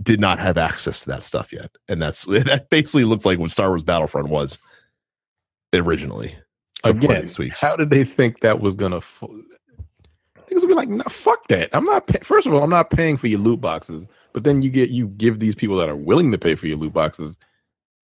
did 0.01 0.19
not 0.19 0.39
have 0.39 0.57
access 0.57 1.01
to 1.01 1.09
that 1.09 1.23
stuff 1.23 1.53
yet, 1.53 1.69
and 1.87 2.01
that's 2.01 2.25
that 2.45 2.67
basically 2.71 3.03
looked 3.03 3.25
like 3.25 3.37
what 3.37 3.51
Star 3.51 3.69
Wars 3.69 3.83
Battlefront 3.83 4.29
was 4.29 4.57
originally. 5.71 6.35
again, 6.83 7.21
how 7.61 7.75
did 7.75 7.91
they 7.91 8.03
think 8.03 8.39
that 8.39 8.59
was 8.59 8.75
gonna? 8.75 8.97
F- 8.97 9.23
Niggas 10.49 10.61
would 10.61 10.67
be 10.69 10.73
like, 10.73 10.89
nah, 10.89 11.03
fuck 11.09 11.47
that. 11.49 11.69
I'm 11.73 11.83
not. 11.83 12.07
Pay- 12.07 12.23
First 12.23 12.47
of 12.47 12.55
all, 12.55 12.63
I'm 12.63 12.71
not 12.71 12.89
paying 12.89 13.17
for 13.17 13.27
your 13.27 13.39
loot 13.39 13.61
boxes. 13.61 14.07
But 14.33 14.45
then 14.45 14.63
you 14.63 14.71
get 14.71 14.89
you 14.89 15.09
give 15.09 15.39
these 15.39 15.53
people 15.55 15.77
that 15.77 15.89
are 15.89 15.95
willing 15.95 16.31
to 16.31 16.39
pay 16.39 16.55
for 16.55 16.65
your 16.65 16.77
loot 16.77 16.93
boxes 16.93 17.37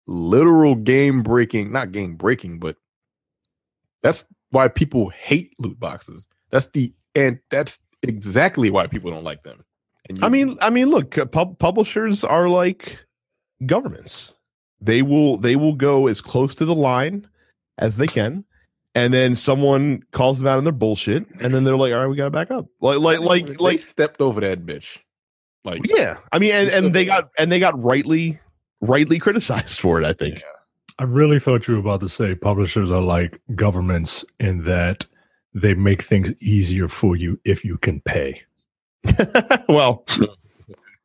literal 0.07 0.75
game 0.75 1.23
breaking, 1.23 1.73
not 1.73 1.93
game 1.93 2.17
breaking, 2.17 2.59
but 2.59 2.77
that's 4.03 4.25
why 4.51 4.69
people 4.69 5.09
hate 5.11 5.55
loot 5.59 5.79
boxes. 5.79 6.27
That's 6.51 6.67
the 6.69 6.93
and 7.15 7.39
that's 7.51 7.79
exactly 8.03 8.71
why 8.71 8.87
people 8.87 9.11
don't 9.11 9.25
like 9.25 9.43
them. 9.43 9.65
You- 10.09 10.17
I 10.23 10.29
mean, 10.29 10.59
I 10.61 10.71
mean, 10.71 10.89
look, 10.91 11.17
uh, 11.17 11.25
pub- 11.27 11.59
publishers 11.59 12.25
are 12.25 12.49
like 12.49 12.99
governments. 13.65 14.35
They 14.81 15.03
will 15.03 15.37
they 15.39 15.57
will 15.57 15.75
go 15.75 16.09
as 16.09 16.21
close 16.21 16.55
to 16.57 16.65
the 16.65 16.75
line 16.75 17.29
as 17.79 17.97
they 17.97 18.09
can, 18.09 18.45
and 18.97 19.15
then 19.15 19.35
someone 19.37 20.03
calls 20.11 20.39
them 20.41 20.49
out 20.49 20.59
on 20.59 20.65
their 20.65 20.73
bullshit, 20.73 21.25
and 21.41 21.55
then 21.55 21.63
they're 21.63 21.77
like, 21.77 21.93
"All 21.93 22.01
right, 22.01 22.09
we 22.09 22.17
got 22.17 22.25
to 22.25 22.31
back 22.31 22.51
up." 22.51 22.67
Like, 22.81 22.99
like, 22.99 23.21
like, 23.21 23.61
like, 23.61 23.79
stepped 23.79 24.21
over 24.21 24.41
that 24.41 24.67
bitch. 24.67 24.99
Like, 25.65 25.81
yeah. 25.89 26.17
I 26.33 26.41
mean, 26.41 26.51
and, 26.51 26.69
and 26.71 26.93
they 26.95 27.05
got 27.05 27.31
and 27.39 27.53
they 27.53 27.61
got 27.61 27.81
rightly 27.81 28.41
rightly 28.83 29.19
criticized 29.19 29.81
for 29.81 29.99
it. 29.99 30.05
I 30.05 30.13
think. 30.13 30.43
I 30.99 31.05
really 31.05 31.41
thought 31.41 31.67
you 31.67 31.75
were 31.75 31.81
about 31.81 32.01
to 32.01 32.09
say 32.09 32.35
publishers 32.35 32.91
are 32.91 33.01
like 33.01 33.41
governments 33.55 34.25
in 34.39 34.65
that 34.65 35.07
they 35.55 35.75
make 35.75 36.03
things 36.03 36.33
easier 36.41 36.89
for 36.89 37.17
you 37.17 37.41
if 37.45 37.65
you 37.65 37.79
can 37.79 38.01
pay. 38.01 38.43
well, 39.69 40.05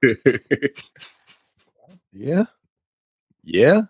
yeah, 2.11 2.45
yeah. 3.43 3.81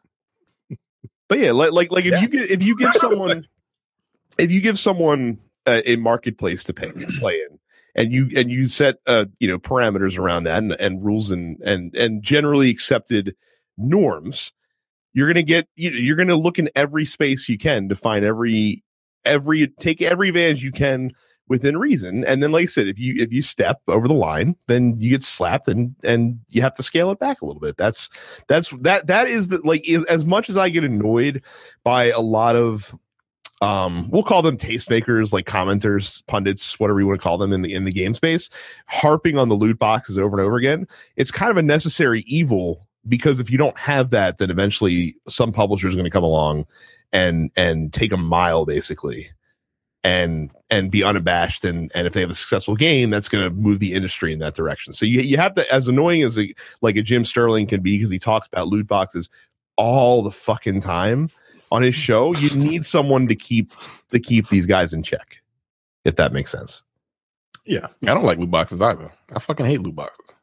But 1.27 1.39
yeah, 1.39 1.51
like 1.51 1.72
like 1.72 1.91
like 1.91 2.05
if 2.05 2.22
you 2.22 2.27
give 2.30 2.51
if 2.51 2.64
you 2.64 2.77
give 2.77 2.93
someone 2.93 3.47
if 4.38 4.51
you 4.51 4.61
give 4.61 4.80
someone 4.80 5.39
a, 5.65 5.91
a 5.91 5.95
marketplace 5.97 6.64
to 6.65 6.73
pay 6.73 6.91
to 6.91 7.07
play 7.19 7.34
in, 7.34 7.59
and 7.95 8.14
you 8.14 8.30
and 8.35 8.49
you 8.49 8.65
set 8.65 8.95
uh 9.07 9.26
you 9.39 9.47
know 9.47 9.59
parameters 9.59 10.18
around 10.18 10.45
that 10.45 10.59
and, 10.59 10.72
and 10.73 11.03
rules 11.03 11.31
and 11.31 11.59
and 11.61 11.93
and 11.95 12.23
generally 12.23 12.69
accepted 12.69 13.35
norms, 13.78 14.52
you're 15.14 15.28
gonna 15.28 15.44
get 15.44 15.68
you, 15.76 15.91
you're 15.91 16.16
gonna 16.16 16.36
look 16.36 16.60
in 16.60 16.70
every 16.76 17.06
space 17.06 17.49
you 17.49 17.58
can 17.58 17.90
to 17.90 17.95
find 17.95 18.24
every 18.26 18.84
every 19.26 19.68
take 19.68 20.02
every 20.02 20.30
advantage 20.30 20.64
you 20.64 20.72
can 20.72 21.12
within 21.48 21.78
reason. 21.78 22.26
And 22.26 22.44
then, 22.44 22.52
like 22.52 22.64
I 22.64 22.66
said, 22.68 22.88
if 22.88 22.99
you 22.99 23.16
if 23.18 23.32
you 23.32 23.41
step 23.41 23.82
over 23.88 24.08
the 24.08 24.14
line, 24.14 24.56
then 24.68 24.99
you 24.99 25.10
get 25.10 25.22
slapped 25.22 25.68
and 25.68 25.95
and 26.04 26.40
you 26.49 26.62
have 26.62 26.74
to 26.76 26.84
scale 26.84 27.12
it 27.12 27.20
back 27.20 27.41
a 27.41 27.45
little 27.45 27.62
bit. 27.62 27.78
That's 27.78 28.10
that's 28.48 28.70
that 28.82 29.08
that 29.08 29.28
is 29.28 29.49
the 29.49 29.60
like 29.64 29.88
as 30.10 30.26
much 30.26 30.49
as 30.49 30.58
I 30.58 30.70
get 30.70 30.84
annoyed 30.84 31.44
by 31.84 32.06
a 32.06 32.20
lot 32.20 32.56
of 32.56 32.95
um 33.62 34.08
we'll 34.12 34.24
call 34.24 34.44
them 34.44 34.56
tastemakers 34.56 35.34
like 35.34 35.48
commenters 35.48 36.26
pundits 36.28 36.80
whatever 36.80 36.99
you 36.99 37.08
want 37.08 37.20
to 37.20 37.24
call 37.24 37.40
them 37.40 37.52
in 37.52 37.64
the 37.64 37.74
in 37.74 37.86
the 37.86 37.91
game 37.91 38.14
space 38.14 38.52
harping 38.86 39.36
on 39.36 39.49
the 39.49 39.56
loot 39.56 39.80
boxes 39.80 40.16
over 40.16 40.38
and 40.38 40.45
over 40.45 40.58
again 40.58 40.88
it's 41.16 41.32
kind 41.32 41.49
of 41.49 41.58
a 41.58 41.62
necessary 41.64 42.24
evil 42.28 42.86
because 43.07 43.39
if 43.39 43.49
you 43.49 43.57
don't 43.57 43.77
have 43.77 44.09
that 44.11 44.38
then 44.38 44.49
eventually 44.49 45.15
some 45.27 45.51
publisher 45.51 45.88
is 45.88 45.95
going 45.95 46.05
to 46.05 46.11
come 46.11 46.23
along 46.23 46.65
and 47.11 47.51
and 47.55 47.93
take 47.93 48.11
a 48.11 48.17
mile 48.17 48.65
basically 48.65 49.29
and 50.03 50.51
and 50.69 50.91
be 50.91 51.03
unabashed 51.03 51.63
and 51.63 51.91
and 51.95 52.07
if 52.07 52.13
they 52.13 52.21
have 52.21 52.29
a 52.29 52.35
successful 52.35 52.75
game 52.75 53.09
that's 53.09 53.29
going 53.29 53.43
to 53.43 53.49
move 53.49 53.79
the 53.79 53.93
industry 53.93 54.31
in 54.34 54.39
that 54.39 54.55
direction 54.55 54.93
so 54.93 55.05
you, 55.05 55.21
you 55.21 55.38
have 55.38 55.53
to 55.53 55.73
as 55.73 55.88
annoying 55.88 56.21
as 56.21 56.38
a 56.38 56.53
like 56.81 56.95
a 56.95 57.01
jim 57.01 57.23
sterling 57.23 57.67
can 57.67 57.81
be 57.81 57.97
because 57.97 58.11
he 58.11 58.19
talks 58.19 58.47
about 58.47 58.67
loot 58.67 58.88
boxes 58.88 59.29
all 59.75 60.21
the 60.21 60.31
fucking 60.31 60.81
time 60.81 61.29
on 61.71 61.81
his 61.81 61.95
show 61.95 62.35
you 62.35 62.49
need 62.57 62.85
someone 62.85 63.27
to 63.27 63.35
keep 63.35 63.71
to 64.09 64.19
keep 64.19 64.47
these 64.49 64.65
guys 64.65 64.93
in 64.93 65.03
check 65.03 65.41
if 66.05 66.15
that 66.15 66.31
makes 66.31 66.51
sense 66.51 66.84
Yeah. 67.67 67.88
I 68.03 68.13
don't 68.13 68.23
like 68.23 68.39
loot 68.39 68.49
boxes 68.49 68.81
either. 68.81 69.11
I 69.34 69.39
fucking 69.39 69.65
hate 69.65 69.81
loot 69.81 69.95
boxes. 69.95 70.36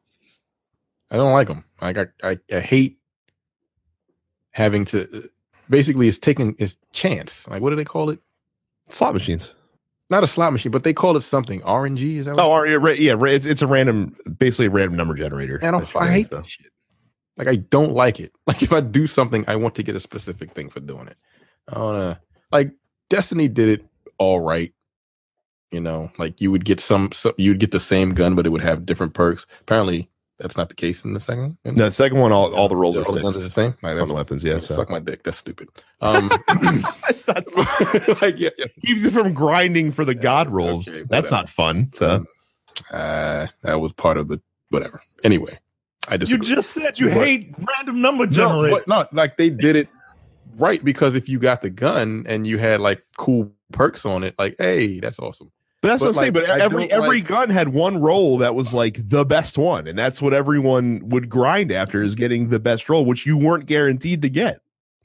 I 1.14 1.16
don't 1.16 1.32
like 1.32 1.46
them. 1.46 1.64
Like 1.80 1.96
I, 1.96 2.06
I, 2.24 2.38
I 2.52 2.58
hate 2.58 2.98
having 4.50 4.84
to. 4.86 5.18
Uh, 5.18 5.26
basically, 5.70 6.08
it's 6.08 6.18
taking 6.18 6.56
it's 6.58 6.76
chance. 6.92 7.46
Like 7.46 7.62
what 7.62 7.70
do 7.70 7.76
they 7.76 7.84
call 7.84 8.10
it? 8.10 8.18
slot 8.88 9.14
machines 9.14 9.54
Not 10.10 10.24
a 10.24 10.26
slot 10.26 10.52
machine, 10.52 10.72
but 10.72 10.82
they 10.82 10.92
call 10.92 11.16
it 11.16 11.20
something. 11.20 11.60
RNG 11.60 12.16
is 12.16 12.26
that? 12.26 12.34
What 12.34 12.44
oh 12.44 12.50
are 12.50 12.66
you 12.66 12.84
yeah 12.94 13.16
it's, 13.26 13.46
it's 13.46 13.62
a 13.62 13.66
random 13.68 14.16
basically 14.38 14.66
a 14.66 14.70
random 14.70 14.96
number 14.96 15.14
generator 15.14 15.60
I 15.62 15.70
don't. 15.70 15.96
I 15.96 16.10
hate 16.10 16.26
so. 16.26 16.38
that 16.38 16.48
shit. 16.48 16.72
Like 17.36 17.46
I 17.46 17.56
don't 17.56 17.92
like 17.92 18.18
it. 18.18 18.32
Like 18.46 18.62
if 18.62 18.72
I 18.72 18.80
do 18.80 19.06
something, 19.06 19.44
I 19.46 19.54
want 19.54 19.76
to 19.76 19.84
get 19.84 19.94
a 19.94 20.00
specific 20.00 20.52
thing 20.52 20.68
for 20.68 20.80
doing 20.80 21.06
it. 21.06 21.16
I 21.68 21.78
wanna 21.78 22.20
like 22.50 22.72
Destiny 23.08 23.46
did 23.46 23.68
it 23.68 23.86
all 24.18 24.40
right. 24.40 24.72
You 25.70 25.80
know, 25.80 26.10
like 26.18 26.40
you 26.40 26.50
would 26.50 26.64
get 26.64 26.80
some, 26.80 27.12
so 27.12 27.34
you 27.36 27.52
would 27.52 27.60
get 27.60 27.70
the 27.70 27.80
same 27.80 28.14
gun, 28.14 28.34
but 28.34 28.46
it 28.46 28.50
would 28.50 28.62
have 28.62 28.86
different 28.86 29.12
perks. 29.14 29.46
Apparently, 29.60 30.08
that's 30.39 30.56
not 30.56 30.69
the 30.69 30.74
case 30.74 31.05
in 31.05 31.15
the 31.15 31.20
second. 31.20 31.56
in- 31.65 31.74
no 31.77 31.86
the 31.86 31.93
second 31.93 32.19
one 32.19 32.32
all, 32.32 32.55
all 32.55 32.69
the 32.69 32.77
rolls 32.77 32.97
are 32.97 33.05
all 33.05 33.12
the 33.15 33.20
fixed 33.20 33.36
are 33.39 33.40
the 33.40 33.51
same. 33.51 33.74
Like, 33.82 34.01
on 34.01 34.09
the 34.09 34.15
weapons 34.15 34.43
yeah 34.44 34.59
so 34.61 34.74
suck 34.74 34.90
my 34.90 34.98
dick. 35.01 35.23
That's 35.23 35.39
stupid. 35.39 35.69
Um, 36.01 36.31
It's 37.09 37.28
not- 37.28 37.44
like 38.23 38.39
yeah, 38.39 38.51
yes. 38.59 38.73
keeps 38.85 39.02
you 39.02 39.11
from 39.11 39.32
grinding 39.32 39.93
for 39.93 40.05
the 40.05 40.15
Yeah, 40.15 40.23
god 40.23 40.48
rolls. 40.48 40.89
okay, 40.89 41.05
That's 41.09 41.31
not 41.31 41.48
fun. 41.48 41.90
So 41.93 42.24
Uh, 42.90 43.47
that 43.62 43.81
was 43.81 43.93
part 43.93 44.19
of 44.19 44.28
the 44.28 44.40
whatever. 44.70 45.01
Anyway, 45.23 45.59
I 46.09 46.16
just 46.16 46.32
You 46.32 46.39
just 46.39 46.70
said 46.73 46.98
you 46.98 47.06
What? 47.06 47.15
hate 47.27 47.55
random 47.59 48.01
number 48.02 48.27
no, 48.27 48.32
generator. 48.32 48.77
but 48.77 48.89
no, 48.89 49.06
like 49.12 49.36
they 49.36 49.51
did 49.51 49.77
it 49.77 49.89
right 50.56 50.85
because 50.85 51.15
if 51.15 51.28
you 51.28 51.39
got 51.39 51.62
the 51.62 51.70
gun 51.70 52.24
and 52.28 52.47
you 52.47 52.59
had 52.59 52.81
like 52.81 53.02
cool 53.16 53.52
perks 53.73 54.05
on 54.05 54.24
it, 54.24 54.35
like 54.39 54.56
hey, 54.59 54.98
that's 55.01 55.19
awesome. 55.20 55.51
But 55.85 55.89
that's 55.89 56.02
But, 56.02 56.06
what 56.06 56.16
I'm 56.16 56.23
saying. 56.23 56.32
But 56.32 56.44
every 56.61 56.90
every 56.90 57.20
like- 57.20 57.28
gun 57.28 57.51
had 57.51 57.69
one 57.69 57.98
role 58.01 58.39
that 58.39 58.55
was 58.55 58.73
like 58.73 58.98
the 59.09 59.24
best 59.24 59.59
one, 59.59 59.86
and 59.86 59.98
that's 59.98 60.23
what 60.23 60.32
everyone 60.32 61.09
would 61.11 61.28
grind 61.28 61.70
after 61.70 62.02
is 62.02 62.15
getting 62.15 62.48
the 62.48 62.59
best 62.59 62.89
role, 62.89 63.05
which 63.05 63.27
you 63.27 63.36
weren't 63.36 63.66
guaranteed 63.66 64.23
to 64.23 64.28
get. 64.31 64.61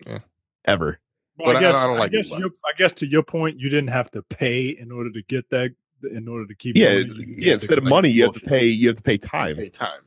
Yeah. 0.08 0.20
Ever. 0.66 1.00
Well, 1.38 1.48
But 1.54 1.56
I- 1.56 1.60
I 1.60 1.62
guess, 1.62 1.76
I 1.76 1.84
I, 1.84 1.88
don't 1.88 1.98
like 2.00 2.12
guess 2.12 2.30
your, 2.30 2.48
I 2.48 2.78
guess 2.78 2.94
to 2.94 3.06
your 3.08 3.24
point, 3.24 3.60
you 3.60 3.70
didn't 3.70 3.90
have 3.90 4.10
to 4.12 4.22
pay 4.24 4.68
in 4.70 4.92
order 4.92 5.12
to 5.12 5.22
get 5.24 5.50
that. 5.50 5.72
In 6.16 6.30
order 6.30 6.48
to 6.48 6.56
keep, 6.56 6.78
Yeah, 6.78 6.94
going, 6.94 7.00
it's- 7.08 7.16
you 7.18 7.26
could 7.36 7.44
yeah. 7.44 7.54
Instead 7.54 7.78
of 7.78 7.84
the- 7.84 7.90
money, 7.90 8.10
you 8.10 8.24
have 8.24 8.34
to 8.34 8.40
pay. 8.40 8.66
You 8.66 8.88
have 8.88 8.96
to 8.98 9.04
pay 9.04 9.18
time. 9.18 9.58
Hey, 9.58 9.68
time. 9.68 10.00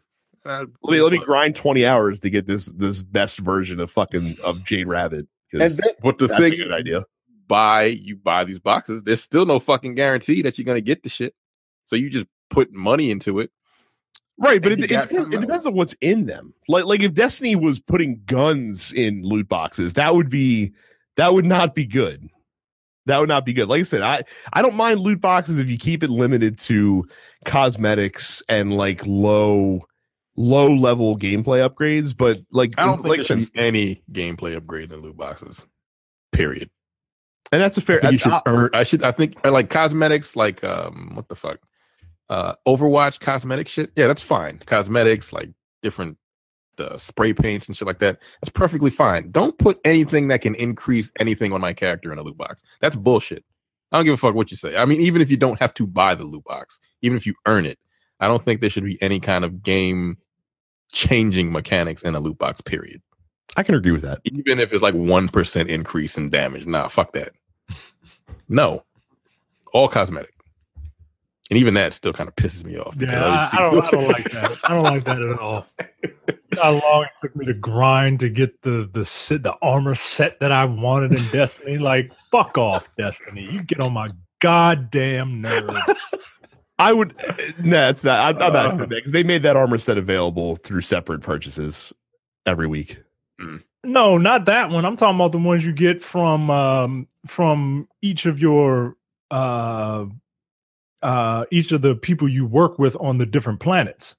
Uh, 0.44 0.64
Let 0.82 0.92
me 0.92 1.00
let 1.02 1.12
me 1.12 1.18
grind 1.18 1.54
twenty 1.54 1.84
hours 1.86 2.18
to 2.20 2.30
get 2.30 2.46
this 2.46 2.66
this 2.72 3.02
best 3.02 3.38
version 3.38 3.78
of 3.78 3.90
fucking 3.90 4.38
of 4.42 4.64
Jade 4.64 4.88
Rabbit. 4.88 5.28
And 5.52 5.60
'cause 5.60 5.76
then, 5.76 5.92
but 6.02 6.16
the 6.18 6.26
that's 6.28 6.40
thing 6.40 6.54
a 6.54 6.56
good 6.56 6.72
idea. 6.72 7.04
Buy 7.52 7.84
you 7.84 8.16
buy 8.16 8.44
these 8.44 8.58
boxes, 8.58 9.02
there's 9.02 9.22
still 9.22 9.44
no 9.44 9.60
fucking 9.60 9.94
guarantee 9.94 10.40
that 10.40 10.56
you're 10.56 10.64
gonna 10.64 10.80
get 10.80 11.02
the 11.02 11.10
shit. 11.10 11.34
So 11.84 11.96
you 11.96 12.08
just 12.08 12.26
put 12.48 12.72
money 12.72 13.10
into 13.10 13.40
it. 13.40 13.50
Right, 14.38 14.62
but 14.62 14.72
it, 14.72 14.76
and 14.76 14.84
it, 14.84 14.88
depends, 14.88 15.34
it 15.34 15.40
depends 15.40 15.66
on 15.66 15.74
what's 15.74 15.94
in 16.00 16.24
them. 16.24 16.54
Like 16.66 16.86
like 16.86 17.02
if 17.02 17.12
Destiny 17.12 17.54
was 17.54 17.78
putting 17.78 18.22
guns 18.24 18.90
in 18.94 19.22
loot 19.22 19.48
boxes, 19.48 19.92
that 19.92 20.14
would 20.14 20.30
be 20.30 20.72
that 21.16 21.34
would 21.34 21.44
not 21.44 21.74
be 21.74 21.84
good. 21.84 22.26
That 23.04 23.18
would 23.18 23.28
not 23.28 23.44
be 23.44 23.52
good. 23.52 23.68
Like 23.68 23.80
I 23.80 23.84
said, 23.84 24.00
I 24.00 24.22
I 24.54 24.62
don't 24.62 24.74
mind 24.74 25.00
loot 25.00 25.20
boxes 25.20 25.58
if 25.58 25.68
you 25.68 25.76
keep 25.76 26.02
it 26.02 26.08
limited 26.08 26.58
to 26.60 27.04
cosmetics 27.44 28.42
and 28.48 28.72
like 28.72 29.02
low 29.04 29.82
low 30.36 30.72
level 30.72 31.18
gameplay 31.18 31.68
upgrades. 31.68 32.16
But 32.16 32.38
like 32.50 32.72
I 32.78 32.86
don't 32.86 32.94
think 32.94 33.08
like 33.08 33.26
there 33.26 33.38
should 33.38 33.52
be 33.52 33.60
any 33.60 34.02
gameplay 34.10 34.56
upgrade 34.56 34.90
in 34.90 35.02
loot 35.02 35.18
boxes. 35.18 35.66
Period. 36.32 36.70
And 37.50 37.60
that's 37.60 37.76
a 37.76 37.80
fair. 37.80 38.04
I 38.04 38.10
you 38.10 38.18
should 38.18 38.32
I- 38.32 38.42
earn. 38.46 38.70
I 38.74 38.84
should. 38.84 39.02
I 39.02 39.12
think 39.12 39.44
like 39.46 39.70
cosmetics, 39.70 40.36
like 40.36 40.62
um, 40.62 41.12
what 41.14 41.28
the 41.28 41.34
fuck, 41.34 41.58
uh, 42.28 42.54
Overwatch 42.66 43.20
cosmetic 43.20 43.68
shit. 43.68 43.90
Yeah, 43.96 44.06
that's 44.06 44.22
fine. 44.22 44.60
Cosmetics, 44.66 45.32
like 45.32 45.50
different 45.82 46.18
uh, 46.78 46.96
spray 46.96 47.32
paints 47.34 47.66
and 47.66 47.76
shit 47.76 47.86
like 47.86 47.98
that. 47.98 48.18
That's 48.40 48.52
perfectly 48.52 48.90
fine. 48.90 49.30
Don't 49.30 49.56
put 49.58 49.80
anything 49.84 50.28
that 50.28 50.40
can 50.42 50.54
increase 50.54 51.10
anything 51.18 51.52
on 51.52 51.60
my 51.60 51.72
character 51.72 52.12
in 52.12 52.18
a 52.18 52.22
loot 52.22 52.36
box. 52.36 52.62
That's 52.80 52.96
bullshit. 52.96 53.44
I 53.90 53.98
don't 53.98 54.06
give 54.06 54.14
a 54.14 54.16
fuck 54.16 54.34
what 54.34 54.50
you 54.50 54.56
say. 54.56 54.76
I 54.76 54.86
mean, 54.86 55.00
even 55.02 55.20
if 55.20 55.30
you 55.30 55.36
don't 55.36 55.58
have 55.60 55.74
to 55.74 55.86
buy 55.86 56.14
the 56.14 56.24
loot 56.24 56.44
box, 56.44 56.80
even 57.02 57.16
if 57.16 57.26
you 57.26 57.34
earn 57.46 57.66
it, 57.66 57.78
I 58.20 58.28
don't 58.28 58.42
think 58.42 58.60
there 58.62 58.70
should 58.70 58.84
be 58.84 58.96
any 59.02 59.20
kind 59.20 59.44
of 59.44 59.62
game 59.62 60.16
changing 60.90 61.52
mechanics 61.52 62.02
in 62.02 62.14
a 62.14 62.20
loot 62.20 62.38
box. 62.38 62.60
Period. 62.62 63.02
I 63.56 63.62
can 63.62 63.74
agree 63.74 63.92
with 63.92 64.02
that. 64.02 64.20
Even 64.24 64.58
if 64.60 64.72
it's 64.72 64.82
like 64.82 64.94
one 64.94 65.28
percent 65.28 65.68
increase 65.68 66.16
in 66.16 66.30
damage. 66.30 66.66
Nah, 66.66 66.88
fuck 66.88 67.12
that. 67.12 67.32
No, 68.48 68.84
all 69.72 69.88
cosmetic, 69.88 70.34
and 71.50 71.58
even 71.58 71.72
that 71.74 71.94
still 71.94 72.12
kind 72.12 72.28
of 72.28 72.36
pisses 72.36 72.64
me 72.64 72.76
off. 72.76 72.96
because 72.98 73.14
Yeah, 73.14 73.48
I, 73.52 73.56
I 73.56 73.70
don't. 73.70 73.84
I 73.84 73.90
don't 73.90 74.08
like 74.08 74.24
that. 74.32 74.58
I 74.64 74.68
don't 74.74 74.82
like 74.82 75.04
that 75.04 75.22
at 75.22 75.38
all. 75.38 75.66
How 76.60 76.72
long 76.72 77.04
it 77.04 77.10
took 77.18 77.34
me 77.34 77.46
to 77.46 77.54
grind 77.54 78.20
to 78.20 78.28
get 78.28 78.60
the 78.62 78.90
the 78.92 79.04
set, 79.06 79.42
the 79.42 79.54
armor 79.62 79.94
set 79.94 80.38
that 80.40 80.52
I 80.52 80.66
wanted 80.66 81.12
in 81.18 81.26
Destiny? 81.30 81.78
Like, 81.78 82.12
fuck 82.30 82.58
off, 82.58 82.90
Destiny. 82.98 83.48
You 83.50 83.62
get 83.62 83.80
on 83.80 83.94
my 83.94 84.08
goddamn 84.40 85.40
nerves. 85.40 85.72
I 86.78 86.92
would. 86.92 87.14
No, 87.62 87.88
it's 87.88 88.04
not. 88.04 88.18
I'm, 88.18 88.42
I'm 88.42 88.52
not 88.52 88.66
Uh. 88.66 88.70
saying 88.76 88.80
that 88.80 88.88
because 88.90 89.12
they 89.12 89.22
made 89.22 89.44
that 89.44 89.56
armor 89.56 89.78
set 89.78 89.96
available 89.96 90.56
through 90.56 90.82
separate 90.82 91.22
purchases 91.22 91.90
every 92.44 92.66
week. 92.66 92.98
No, 93.84 94.16
not 94.16 94.44
that 94.44 94.70
one. 94.70 94.84
I'm 94.84 94.96
talking 94.96 95.16
about 95.16 95.32
the 95.32 95.38
ones 95.38 95.64
you 95.64 95.72
get 95.72 96.02
from 96.02 96.50
um 96.50 97.08
from 97.26 97.88
each 98.00 98.26
of 98.26 98.38
your 98.38 98.96
uh 99.30 100.06
uh 101.02 101.44
each 101.50 101.72
of 101.72 101.82
the 101.82 101.94
people 101.96 102.28
you 102.28 102.46
work 102.46 102.78
with 102.78 102.96
on 103.00 103.18
the 103.18 103.26
different 103.26 103.60
planets. 103.60 104.16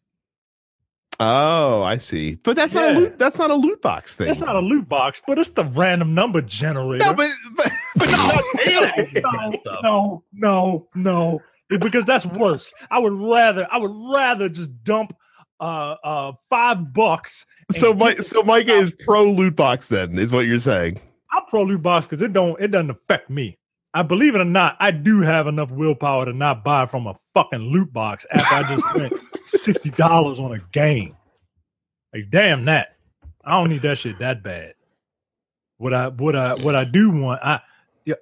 Oh, 1.20 1.84
I 1.84 1.98
see. 1.98 2.36
But 2.44 2.56
that's 2.56 2.74
not 2.74 2.90
a 2.90 3.00
loot, 3.00 3.20
that's 3.20 3.38
not 3.38 3.52
a 3.52 3.56
loot 3.56 3.82
box 3.82 4.16
thing. 4.16 4.28
It's 4.28 4.40
not 4.40 4.56
a 4.56 4.60
loot 4.60 4.90
box, 4.90 5.22
but 5.26 5.38
it's 5.38 5.52
the 5.52 5.64
random 5.64 6.14
number 6.16 6.42
generator. 6.42 7.06
no, 7.06 7.14
but 7.14 7.30
but, 7.56 7.72
but 7.96 8.10
you're 8.10 8.18
not 8.18 8.44
paying 8.56 9.12
for 9.14 9.22
no, 9.22 9.62
no, 9.84 10.24
no, 10.34 10.88
no, 10.96 11.42
because 11.78 12.06
that's 12.06 12.26
worse. 12.26 12.74
I 12.90 13.00
would 13.00 13.14
rather, 13.14 13.68
I 13.72 13.78
would 13.78 13.92
rather 14.14 14.50
just 14.50 14.84
dump 14.84 15.16
uh 15.60 15.96
uh 16.04 16.32
five 16.50 16.94
bucks. 16.94 17.46
So 17.72 17.94
my, 17.94 18.16
so 18.16 18.44
Micah 18.44 18.74
is 18.74 18.92
pro 18.92 19.32
loot 19.32 19.56
box. 19.56 19.88
Then 19.88 20.18
is 20.20 20.34
what 20.34 20.46
you're 20.46 20.60
saying. 20.60 21.00
I'm 21.32 21.44
pro 21.50 21.64
loot 21.64 21.82
box 21.82 22.06
because 22.06 22.22
it 22.22 22.34
don't, 22.34 22.60
it 22.62 22.72
doesn't 22.72 22.92
affect 22.92 23.30
me. 23.30 23.58
I 23.96 24.02
believe 24.02 24.34
it 24.34 24.42
or 24.42 24.46
not, 24.46 24.76
I 24.80 24.92
do 24.92 25.22
have 25.22 25.46
enough 25.46 25.70
willpower 25.70 26.26
to 26.26 26.34
not 26.34 26.64
buy 26.64 26.88
from 26.88 27.06
a 27.06 27.16
fucking 27.36 27.60
loot 27.60 27.94
box 27.94 28.26
after 28.32 28.56
I 28.56 28.76
just 28.76 28.86
spent 28.88 29.14
sixty 29.46 29.92
dollars 29.92 30.40
on 30.40 30.54
a 30.54 30.60
game. 30.72 31.16
Like, 32.14 32.30
damn 32.32 32.66
that! 32.66 32.96
I 33.46 33.52
don't 33.52 33.70
need 33.70 33.84
that 33.84 34.00
shit 34.00 34.18
that 34.20 34.42
bad. 34.42 34.74
What 35.78 35.94
I, 35.94 36.08
what 36.08 36.36
I, 36.36 36.56
what 36.56 36.76
I 36.76 36.86
do 36.86 37.12
want, 37.12 37.42
I, 37.44 37.60
yeah, 38.06 38.16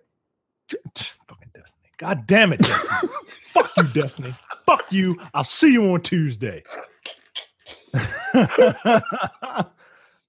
fucking 1.28 1.52
Destiny. 1.54 1.90
God 1.98 2.28
damn 2.28 2.54
it, 2.54 2.62
Destiny. 2.62 3.12
Fuck 3.54 3.72
you, 3.78 4.02
Destiny. 4.02 4.36
Fuck 4.66 4.92
you. 4.92 5.22
I'll 5.34 5.44
see 5.44 5.72
you 5.72 5.94
on 5.94 6.02
Tuesday. 6.02 6.64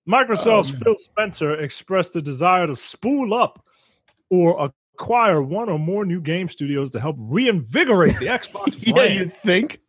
Microsoft's 0.08 0.72
Oh, 0.72 0.78
Phil 0.84 0.96
Spencer 0.98 1.54
expressed 1.54 2.16
a 2.16 2.22
desire 2.22 2.66
to 2.66 2.74
spool 2.76 3.34
up 3.34 3.64
or 4.30 4.70
acquire 4.96 5.42
one 5.42 5.68
or 5.68 5.78
more 5.78 6.04
new 6.04 6.20
game 6.20 6.48
studios 6.48 6.90
to 6.90 7.00
help 7.00 7.16
reinvigorate 7.18 8.18
the 8.18 8.26
Xbox 8.26 8.74
yeah, 8.86 8.92
brand. 8.94 9.14
you'd 9.14 9.36
think. 9.42 9.80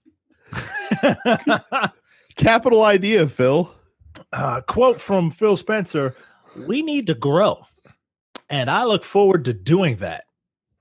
Capital 2.35 2.83
idea, 2.83 3.27
Phil. 3.27 3.73
uh, 4.31 4.61
quote 4.61 5.01
from 5.01 5.31
Phil 5.31 5.57
Spencer 5.57 6.15
We 6.55 6.81
need 6.83 7.07
to 7.07 7.15
grow, 7.15 7.65
and 8.49 8.69
I 8.69 8.83
look 8.85 9.03
forward 9.03 9.45
to 9.45 9.53
doing 9.53 9.97
that. 9.97 10.25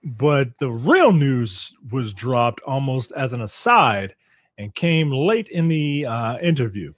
But 0.04 0.48
the 0.58 0.70
real 0.70 1.12
news 1.12 1.72
was 1.90 2.12
dropped 2.12 2.60
almost 2.62 3.12
as 3.12 3.32
an 3.32 3.40
aside 3.40 4.14
and 4.62 4.74
came 4.74 5.10
late 5.10 5.48
in 5.48 5.68
the 5.68 6.06
uh, 6.06 6.38
interview. 6.38 6.92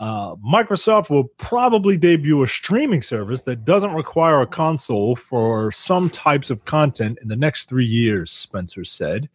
Uh, 0.00 0.34
Microsoft 0.36 1.10
will 1.10 1.24
probably 1.38 1.96
debut 1.96 2.42
a 2.42 2.46
streaming 2.46 3.02
service 3.02 3.42
that 3.42 3.64
doesn't 3.64 3.94
require 3.94 4.40
a 4.40 4.46
console 4.46 5.16
for 5.16 5.70
some 5.72 6.10
types 6.10 6.50
of 6.50 6.64
content 6.64 7.18
in 7.22 7.28
the 7.28 7.36
next 7.36 7.68
three 7.68 7.86
years, 7.86 8.30
Spencer 8.30 8.84
said. 8.84 9.28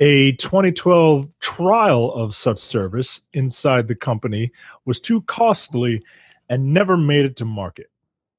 A 0.00 0.32
2012 0.32 1.28
trial 1.40 2.12
of 2.12 2.34
such 2.34 2.58
service 2.58 3.20
inside 3.32 3.88
the 3.88 3.94
company 3.94 4.52
was 4.84 5.00
too 5.00 5.22
costly 5.22 6.02
and 6.48 6.72
never 6.72 6.96
made 6.96 7.24
it 7.24 7.36
to 7.36 7.44
market. 7.44 7.90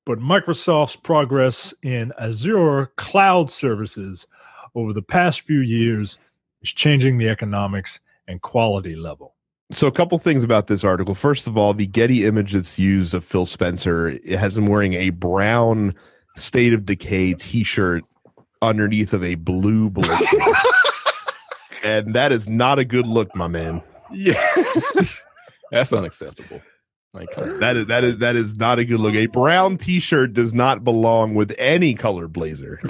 But 0.06 0.19
Microsoft's 0.19 0.95
progress 0.95 1.73
in 1.84 2.14
Azure 2.18 2.91
cloud 2.95 3.51
services 3.51 4.26
over 4.73 4.93
the 4.93 5.01
past 5.01 5.41
few 5.41 5.60
years 5.60 6.18
is 6.61 6.69
changing 6.69 7.18
the 7.18 7.30
economics 7.30 7.99
and 8.30 8.41
quality 8.41 8.95
level. 8.95 9.35
So, 9.72 9.88
a 9.88 9.91
couple 9.91 10.18
things 10.18 10.43
about 10.43 10.68
this 10.68 10.84
article. 10.84 11.14
First 11.14 11.47
of 11.47 11.57
all, 11.57 11.73
the 11.73 11.85
Getty 11.85 12.26
image 12.26 12.53
that's 12.53 12.80
used 12.80 13.14
of 13.14 13.26
Phil 13.26 13.45
Spencer 13.45 14.07
it 14.07 14.39
has 14.39 14.57
him 14.57 14.65
wearing 14.68 14.93
a 14.93 15.10
brown 15.10 15.93
State 16.38 16.73
of 16.73 16.85
Decay 16.85 17.34
T-shirt 17.34 18.03
underneath 18.61 19.14
of 19.14 19.23
a 19.23 19.35
blue 19.35 19.89
blazer, 19.89 20.15
and 21.84 22.15
that 22.15 22.31
is 22.31 22.47
not 22.47 22.80
a 22.80 22.85
good 22.85 23.06
look, 23.06 23.35
my 23.35 23.47
man. 23.47 23.81
Yeah, 24.11 24.43
that's 25.72 25.93
unacceptable. 25.93 26.61
Like. 27.14 27.30
That 27.35 27.76
is 27.76 27.88
that 27.88 28.03
is 28.03 28.18
that 28.19 28.35
is 28.35 28.57
not 28.57 28.80
a 28.80 28.85
good 28.85 28.99
look. 28.99 29.15
A 29.15 29.26
brown 29.27 29.77
T-shirt 29.77 30.34
does 30.34 30.53
not 30.53 30.84
belong 30.84 31.35
with 31.35 31.53
any 31.57 31.93
color 31.93 32.27
blazer. 32.27 32.81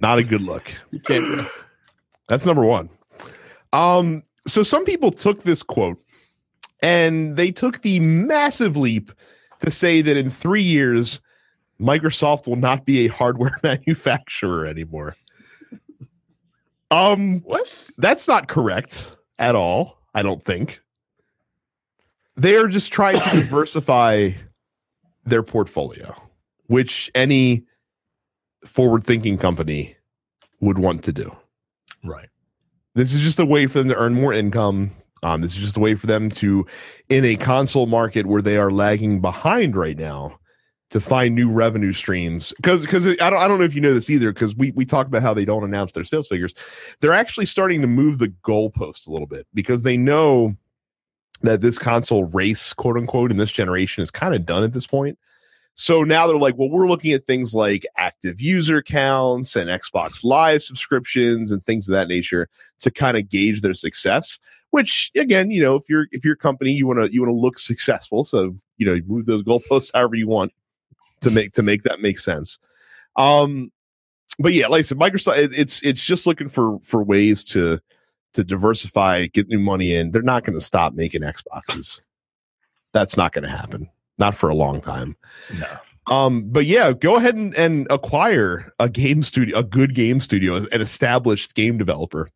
not 0.00 0.18
a 0.18 0.24
good 0.24 0.42
look. 0.42 0.72
you 0.90 1.00
can't 1.00 1.24
dress. 1.24 1.64
That's 2.28 2.46
number 2.46 2.64
one. 2.64 2.88
Um, 3.72 4.22
so 4.46 4.62
some 4.62 4.84
people 4.84 5.10
took 5.10 5.42
this 5.42 5.62
quote 5.62 5.98
and 6.82 7.36
they 7.36 7.50
took 7.50 7.82
the 7.82 8.00
massive 8.00 8.76
leap 8.76 9.12
to 9.60 9.70
say 9.70 10.02
that 10.02 10.16
in 10.16 10.30
three 10.30 10.62
years, 10.62 11.20
Microsoft 11.80 12.46
will 12.46 12.56
not 12.56 12.84
be 12.84 13.04
a 13.04 13.08
hardware 13.08 13.58
manufacturer 13.62 14.66
anymore. 14.66 15.16
Um, 16.90 17.40
What? 17.40 17.66
that's 17.98 18.28
not 18.28 18.48
correct 18.48 19.16
at 19.38 19.54
all. 19.54 19.98
I 20.14 20.22
don't 20.22 20.44
think. 20.44 20.80
They 22.36 22.56
are 22.56 22.68
just 22.68 22.92
trying 22.92 23.18
to 23.20 23.30
diversify 23.30 24.30
their 25.24 25.42
portfolio, 25.42 26.14
which 26.66 27.10
any 27.14 27.64
forward-thinking 28.66 29.38
company 29.38 29.96
would 30.60 30.78
want 30.78 31.02
to 31.04 31.12
do. 31.12 31.34
Right. 32.04 32.28
This 32.94 33.14
is 33.14 33.20
just 33.20 33.38
a 33.38 33.46
way 33.46 33.66
for 33.66 33.78
them 33.78 33.88
to 33.88 33.96
earn 33.96 34.14
more 34.14 34.32
income. 34.32 34.90
Um, 35.22 35.40
this 35.40 35.52
is 35.52 35.58
just 35.58 35.76
a 35.76 35.80
way 35.80 35.94
for 35.94 36.06
them 36.06 36.30
to, 36.30 36.66
in 37.08 37.24
a 37.24 37.36
console 37.36 37.86
market 37.86 38.26
where 38.26 38.42
they 38.42 38.56
are 38.56 38.72
lagging 38.72 39.20
behind 39.20 39.76
right 39.76 39.96
now, 39.96 40.38
to 40.90 41.00
find 41.00 41.34
new 41.34 41.50
revenue 41.50 41.92
streams. 41.92 42.52
Because 42.56 42.82
because 42.82 43.06
I 43.06 43.30
don't 43.30 43.40
I 43.40 43.48
don't 43.48 43.58
know 43.58 43.64
if 43.64 43.74
you 43.74 43.80
know 43.80 43.94
this 43.94 44.10
either. 44.10 44.32
Because 44.32 44.54
we 44.54 44.72
we 44.72 44.84
talk 44.84 45.06
about 45.06 45.22
how 45.22 45.32
they 45.32 45.44
don't 45.44 45.64
announce 45.64 45.92
their 45.92 46.04
sales 46.04 46.28
figures. 46.28 46.54
They're 47.00 47.14
actually 47.14 47.46
starting 47.46 47.80
to 47.80 47.86
move 47.86 48.18
the 48.18 48.28
goalpost 48.28 49.06
a 49.06 49.10
little 49.10 49.26
bit 49.26 49.46
because 49.54 49.82
they 49.82 49.96
know 49.96 50.54
that 51.42 51.60
this 51.60 51.78
console 51.78 52.24
race, 52.24 52.72
quote 52.74 52.96
unquote, 52.96 53.30
in 53.30 53.38
this 53.38 53.50
generation 53.50 54.02
is 54.02 54.10
kind 54.10 54.34
of 54.34 54.44
done 54.44 54.64
at 54.64 54.72
this 54.72 54.86
point. 54.86 55.18
So 55.74 56.02
now 56.02 56.26
they're 56.26 56.36
like, 56.36 56.56
well, 56.58 56.68
we're 56.68 56.88
looking 56.88 57.12
at 57.12 57.26
things 57.26 57.54
like 57.54 57.86
active 57.96 58.40
user 58.40 58.82
counts 58.82 59.56
and 59.56 59.70
Xbox 59.70 60.22
Live 60.22 60.62
subscriptions 60.62 61.50
and 61.50 61.64
things 61.64 61.88
of 61.88 61.94
that 61.94 62.08
nature 62.08 62.48
to 62.80 62.90
kind 62.90 63.16
of 63.16 63.28
gauge 63.30 63.62
their 63.62 63.74
success. 63.74 64.38
Which 64.70 65.10
again, 65.16 65.50
you 65.50 65.62
know, 65.62 65.76
if 65.76 65.84
you're 65.88 66.06
if 66.12 66.24
you're 66.24 66.34
a 66.34 66.38
company, 66.38 66.72
you 66.72 66.86
want 66.86 66.98
to 67.00 67.12
you 67.12 67.20
want 67.22 67.30
to 67.34 67.38
look 67.40 67.58
successful. 67.58 68.24
So 68.24 68.54
you 68.76 68.86
know, 68.86 68.98
move 69.06 69.26
those 69.26 69.42
goalposts 69.42 69.90
however 69.94 70.14
you 70.14 70.28
want 70.28 70.52
to 71.20 71.30
make 71.30 71.52
to 71.52 71.62
make 71.62 71.82
that 71.82 72.00
make 72.00 72.18
sense. 72.18 72.58
Um, 73.16 73.70
but 74.38 74.52
yeah, 74.54 74.68
like 74.68 74.80
I 74.80 74.82
said, 74.82 74.98
Microsoft 74.98 75.36
it- 75.38 75.54
it's 75.54 75.82
it's 75.82 76.02
just 76.02 76.26
looking 76.26 76.48
for 76.48 76.78
for 76.82 77.02
ways 77.02 77.44
to 77.44 77.80
to 78.34 78.44
diversify, 78.44 79.26
get 79.26 79.48
new 79.48 79.58
money 79.58 79.94
in. 79.94 80.10
They're 80.10 80.22
not 80.22 80.44
going 80.44 80.58
to 80.58 80.64
stop 80.64 80.94
making 80.94 81.20
Xboxes. 81.20 82.02
That's 82.94 83.16
not 83.16 83.32
going 83.32 83.44
to 83.44 83.50
happen. 83.50 83.90
Not 84.22 84.34
for 84.36 84.48
a 84.48 84.54
long 84.54 84.80
time. 84.80 85.16
No. 85.58 85.66
Um, 86.14 86.44
but 86.46 86.64
yeah, 86.64 86.92
go 86.92 87.16
ahead 87.16 87.34
and, 87.34 87.52
and 87.56 87.86
acquire 87.90 88.72
a 88.78 88.88
game 88.88 89.22
studio, 89.24 89.58
a 89.58 89.62
good 89.64 89.94
game 89.96 90.20
studio, 90.20 90.56
an 90.56 90.80
established 90.80 91.54
game 91.54 91.76
developer 91.76 92.28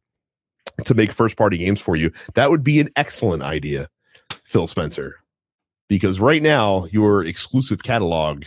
to 0.84 0.94
make 0.94 1.12
first 1.12 1.36
party 1.36 1.58
games 1.58 1.80
for 1.80 1.94
you. 1.96 2.10
That 2.34 2.50
would 2.50 2.62
be 2.64 2.80
an 2.80 2.88
excellent 2.96 3.42
idea, 3.42 3.88
Phil 4.44 4.66
Spencer. 4.66 5.16
Because 5.88 6.18
right 6.18 6.42
now 6.42 6.86
your 6.90 7.24
exclusive 7.24 7.82
catalog 7.84 8.44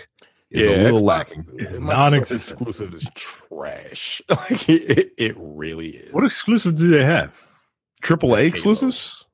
is 0.51 0.67
a 0.67 0.83
little 0.83 0.99
Xbox- 0.99 1.03
lacking. 1.05 1.45
yeah, 1.57 1.65
Microsoft 1.67 1.79
Non-existent. 1.85 2.59
exclusive 2.61 2.93
is 2.93 3.07
trash. 3.15 4.21
Like 4.29 4.67
it, 4.69 5.13
it 5.17 5.35
really 5.37 5.89
is. 5.97 6.13
What 6.13 6.23
exclusive 6.25 6.77
do 6.77 6.89
they 6.89 7.03
have? 7.05 7.33
Triple 8.01 8.33
A 8.33 8.37
Halo. 8.37 8.47
exclusives, 8.47 9.25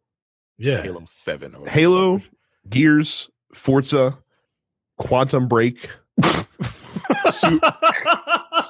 Yeah. 0.57 0.81
Halo 0.83 1.03
Seven? 1.07 1.55
Or 1.55 1.67
Halo, 1.67 2.21
Gears, 2.69 3.29
Forza, 3.55 4.17
Quantum 4.97 5.47
Break, 5.47 5.89
Su- 7.31 7.59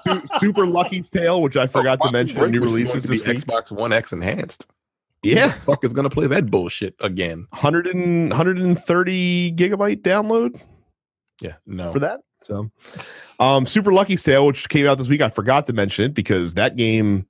Su- 0.03 0.22
Super 0.40 0.66
Lucky 0.68 1.02
Tale, 1.02 1.41
which 1.41 1.57
I 1.57 1.68
forgot 1.68 1.99
to 2.02 2.12
mention 2.12 2.44
in 2.44 2.52
new 2.52 2.62
releases 2.62 3.03
the 3.03 3.10
this 3.16 3.26
week. 3.26 3.38
Xbox 3.38 3.72
One 3.72 3.91
X 3.94 4.14
enhanced. 4.14 4.68
Yeah, 5.24 5.49
Who 5.49 5.60
the 5.60 5.66
fuck 5.66 5.84
is 5.84 5.94
gonna 5.94 6.10
play 6.10 6.28
that 6.28 6.52
bullshit 6.52 6.95
again? 7.02 7.48
100 7.49 7.88
and 7.88 8.30
130 8.30 9.52
gigabyte 9.53 10.02
download 10.03 10.62
Yeah, 11.41 11.53
no. 11.66 11.91
for 11.91 11.99
that. 11.99 12.22
So, 12.44 12.70
um, 13.40 13.66
Super 13.66 13.91
Lucky 13.91 14.18
Tale, 14.18 14.45
which 14.45 14.70
came 14.70 14.86
out 14.86 14.99
this 14.99 15.07
week, 15.07 15.22
I 15.22 15.30
forgot 15.30 15.66
to 15.66 15.74
mention 15.74 16.06
it 16.06 16.14
because 16.14 16.53
that 16.53 16.76
game 16.76 17.26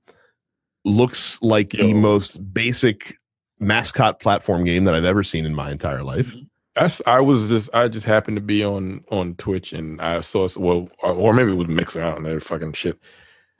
looks 0.84 1.40
like 1.40 1.70
the 1.70 1.94
most 1.94 2.52
basic 2.52 3.16
mascot 3.58 4.20
platform 4.20 4.64
game 4.64 4.84
that 4.84 4.94
I've 4.94 5.06
ever 5.06 5.24
seen 5.24 5.46
in 5.46 5.54
my 5.54 5.70
entire 5.70 6.02
life. 6.02 6.34
I, 6.76 6.90
I 7.06 7.20
was 7.20 7.48
just 7.48 7.70
I 7.74 7.88
just 7.88 8.06
happened 8.06 8.36
to 8.36 8.42
be 8.42 8.64
on 8.64 9.04
on 9.10 9.34
Twitch 9.36 9.72
and 9.72 10.00
I 10.00 10.20
saw 10.20 10.48
well 10.56 10.88
or, 11.02 11.12
or 11.12 11.32
maybe 11.32 11.52
it 11.52 11.56
was 11.56 11.68
Mixer 11.68 12.02
I 12.02 12.10
don't 12.10 12.22
know 12.22 12.38
fucking 12.38 12.74
shit. 12.74 12.98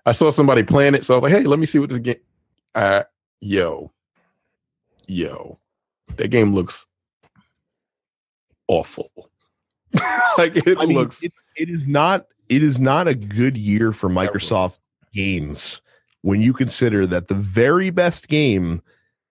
I 0.04 0.12
saw 0.12 0.30
somebody 0.30 0.62
playing 0.62 0.94
it, 0.94 1.04
so 1.04 1.14
I 1.14 1.16
was 1.16 1.22
like, 1.24 1.40
hey, 1.40 1.48
let 1.48 1.58
me 1.58 1.66
see 1.66 1.80
what 1.80 1.88
this 1.88 1.98
game. 1.98 2.16
Uh, 2.76 3.02
yo, 3.40 3.90
yo, 5.08 5.58
that 6.16 6.28
game 6.28 6.54
looks 6.54 6.86
awful. 8.68 9.10
like 10.38 10.56
it 10.56 10.78
I 10.78 10.86
mean, 10.86 10.96
looks. 10.96 11.22
it, 11.22 11.32
it 11.56 11.68
is 11.68 11.86
not 11.86 12.26
it 12.48 12.62
is 12.62 12.78
not 12.78 13.08
a 13.08 13.14
good 13.14 13.56
year 13.56 13.92
for 13.92 14.08
Microsoft 14.08 14.78
games 15.12 15.80
when 16.22 16.40
you 16.40 16.52
consider 16.52 17.06
that 17.06 17.28
the 17.28 17.34
very 17.34 17.90
best 17.90 18.28
game 18.28 18.82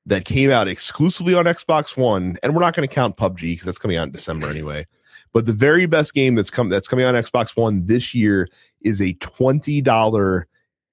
that 0.06 0.26
came 0.26 0.52
out 0.52 0.68
exclusively 0.68 1.34
on 1.34 1.46
Xbox 1.46 1.98
One, 1.98 2.38
and 2.44 2.54
we're 2.54 2.62
not 2.62 2.76
going 2.76 2.88
to 2.88 2.94
count 2.94 3.18
PUBG 3.18 3.42
because 3.54 3.66
that's 3.66 3.78
coming 3.78 3.98
out 3.98 4.08
in 4.08 4.12
December 4.12 4.48
anyway. 4.48 4.86
But 5.34 5.46
the 5.46 5.54
very 5.54 5.86
best 5.86 6.14
game 6.14 6.36
that's 6.36 6.50
come 6.50 6.70
that's 6.70 6.88
coming 6.88 7.06
out 7.06 7.16
on 7.16 7.22
Xbox 7.22 7.58
One 7.58 7.86
this 7.86 8.14
year 8.14 8.48
is 8.82 9.02
a 9.02 9.14
twenty 9.14 9.82
dollar 9.82 10.48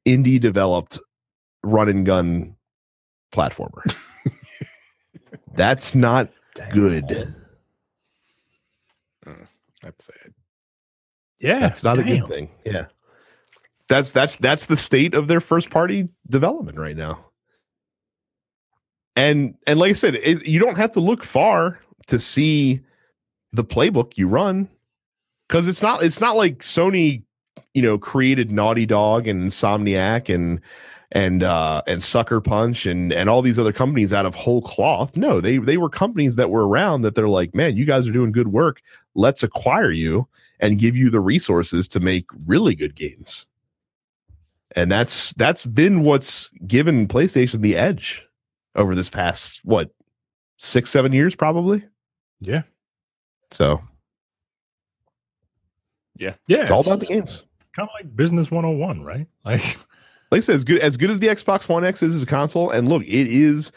indie 0.06 0.40
developed 0.40 0.98
run 1.62 1.89
and 1.89 2.05
gun 2.05 2.56
platformer. 3.32 3.94
that's 5.55 5.94
not 5.94 6.28
good. 6.72 7.34
Mm, 9.26 9.47
that's 9.80 10.06
sad. 10.06 10.34
Yeah. 11.40 11.60
That's 11.60 11.84
not 11.84 11.98
a 11.98 12.02
good 12.02 12.26
thing. 12.28 12.51
Yeah. 12.64 12.86
That's 13.89 14.12
that's 14.12 14.36
that's 14.36 14.66
the 14.66 14.76
state 14.76 15.14
of 15.14 15.28
their 15.28 15.40
first 15.40 15.70
party 15.70 16.09
development 16.30 16.78
right 16.78 16.97
now. 16.97 17.26
And 19.16 19.55
and 19.66 19.78
like 19.78 19.90
I 19.90 19.94
said, 19.94 20.16
it, 20.16 20.47
you 20.47 20.59
don't 20.59 20.76
have 20.76 20.93
to 20.93 21.01
look 21.01 21.22
far 21.22 21.78
to 22.06 22.18
see 22.18 22.80
the 23.52 23.64
playbook 23.64 24.12
you 24.16 24.26
run 24.28 24.68
cuz 25.48 25.68
it's 25.68 25.82
not 25.82 26.02
it's 26.02 26.20
not 26.20 26.36
like 26.36 26.60
Sony 26.60 27.22
you 27.74 27.82
know, 27.82 27.98
created 27.98 28.51
Naughty 28.51 28.86
Dog 28.86 29.26
and 29.26 29.43
Insomniac 29.43 30.32
and 30.32 30.60
and 31.10 31.43
uh 31.43 31.82
and 31.86 32.02
Sucker 32.02 32.40
Punch 32.40 32.86
and 32.86 33.12
and 33.12 33.28
all 33.28 33.43
these 33.43 33.59
other 33.59 33.72
companies 33.72 34.12
out 34.12 34.26
of 34.26 34.34
whole 34.34 34.62
cloth. 34.62 35.16
No, 35.16 35.40
they 35.40 35.59
they 35.59 35.76
were 35.76 35.90
companies 35.90 36.36
that 36.36 36.51
were 36.51 36.66
around 36.66 37.02
that 37.02 37.14
they're 37.14 37.28
like, 37.28 37.55
man, 37.55 37.76
you 37.76 37.84
guys 37.84 38.09
are 38.09 38.12
doing 38.12 38.32
good 38.32 38.48
work. 38.48 38.82
Let's 39.14 39.43
acquire 39.43 39.90
you 39.90 40.26
and 40.60 40.78
give 40.78 40.97
you 40.97 41.10
the 41.10 41.20
resources 41.20 41.89
to 41.89 42.01
make 42.01 42.26
really 42.47 42.74
good 42.74 42.94
games. 42.94 43.47
And 44.74 44.90
that's 44.90 45.32
that's 45.34 45.66
been 45.66 46.02
what's 46.02 46.48
given 46.66 47.09
PlayStation 47.09 47.60
the 47.60 47.76
edge 47.76 48.26
over 48.74 48.94
this 48.94 49.11
past 49.11 49.61
what 49.65 49.90
six 50.57 50.90
seven 50.90 51.12
years 51.12 51.35
probably. 51.35 51.82
Yeah. 52.40 52.62
So 53.51 53.81
Yeah. 56.19 56.35
Yeah. 56.47 56.59
It's 56.62 56.70
all 56.70 56.81
about 56.81 57.01
the 57.01 57.07
games. 57.07 57.44
kind 57.74 57.89
of 57.89 57.94
like 57.99 58.15
business 58.16 58.51
101, 58.51 59.03
right? 59.03 59.27
Like 59.44 59.78
like 60.31 60.39
I 60.39 60.40
said, 60.40 60.55
as 60.55 60.65
good 60.65 60.78
as 60.81 60.97
good 60.97 61.11
as 61.11 61.19
the 61.19 61.27
Xbox 61.28 61.69
One 61.69 61.85
X 61.85 62.03
is 62.03 62.15
as 62.15 62.23
a 62.23 62.27
console, 62.27 62.70
and 62.70 62.89
look, 62.89 63.03
it 63.03 63.09
is 63.28 63.70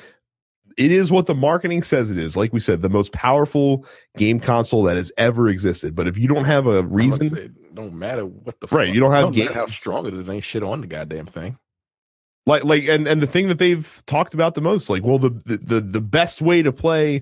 it 0.77 0.89
is 0.91 1.11
what 1.11 1.25
the 1.25 1.35
marketing 1.35 1.83
says 1.83 2.09
it 2.09 2.17
is. 2.17 2.37
Like 2.37 2.53
we 2.53 2.59
said, 2.61 2.81
the 2.81 2.87
most 2.89 3.11
powerful 3.11 3.85
game 4.17 4.39
console 4.39 4.83
that 4.83 4.95
has 4.95 5.11
ever 5.17 5.49
existed. 5.49 5.95
But 5.95 6.07
if 6.07 6.17
you 6.17 6.27
don't 6.29 6.45
have 6.45 6.65
a 6.67 6.79
I'm 6.79 6.85
about 6.85 6.89
to 6.89 6.95
reason, 6.95 7.29
say, 7.29 7.41
it 7.43 7.75
don't 7.75 7.93
matter 7.93 8.25
what 8.25 8.59
the 8.61 8.67
Right, 8.67 8.87
fuck- 8.87 8.93
you 8.95 9.01
don't 9.01 9.11
have 9.11 9.21
don't 9.23 9.35
matter 9.35 9.47
games. 9.49 9.55
how 9.55 9.65
strong 9.67 10.05
it 10.05 10.13
is. 10.13 10.19
It 10.21 10.29
ain't 10.29 10.43
shit 10.45 10.63
on 10.63 10.79
the 10.81 10.87
goddamn 10.87 11.25
thing. 11.25 11.57
Like 12.45 12.63
like 12.63 12.83
and 12.87 13.07
and 13.07 13.21
the 13.21 13.27
thing 13.27 13.47
that 13.47 13.59
they've 13.59 14.03
talked 14.05 14.33
about 14.33 14.55
the 14.55 14.61
most, 14.61 14.89
like, 14.89 15.03
well, 15.03 15.17
the 15.17 15.29
the 15.45 15.81
the, 15.81 16.01
best 16.01 16.41
way 16.41 16.61
to 16.61 16.71
play, 16.71 17.21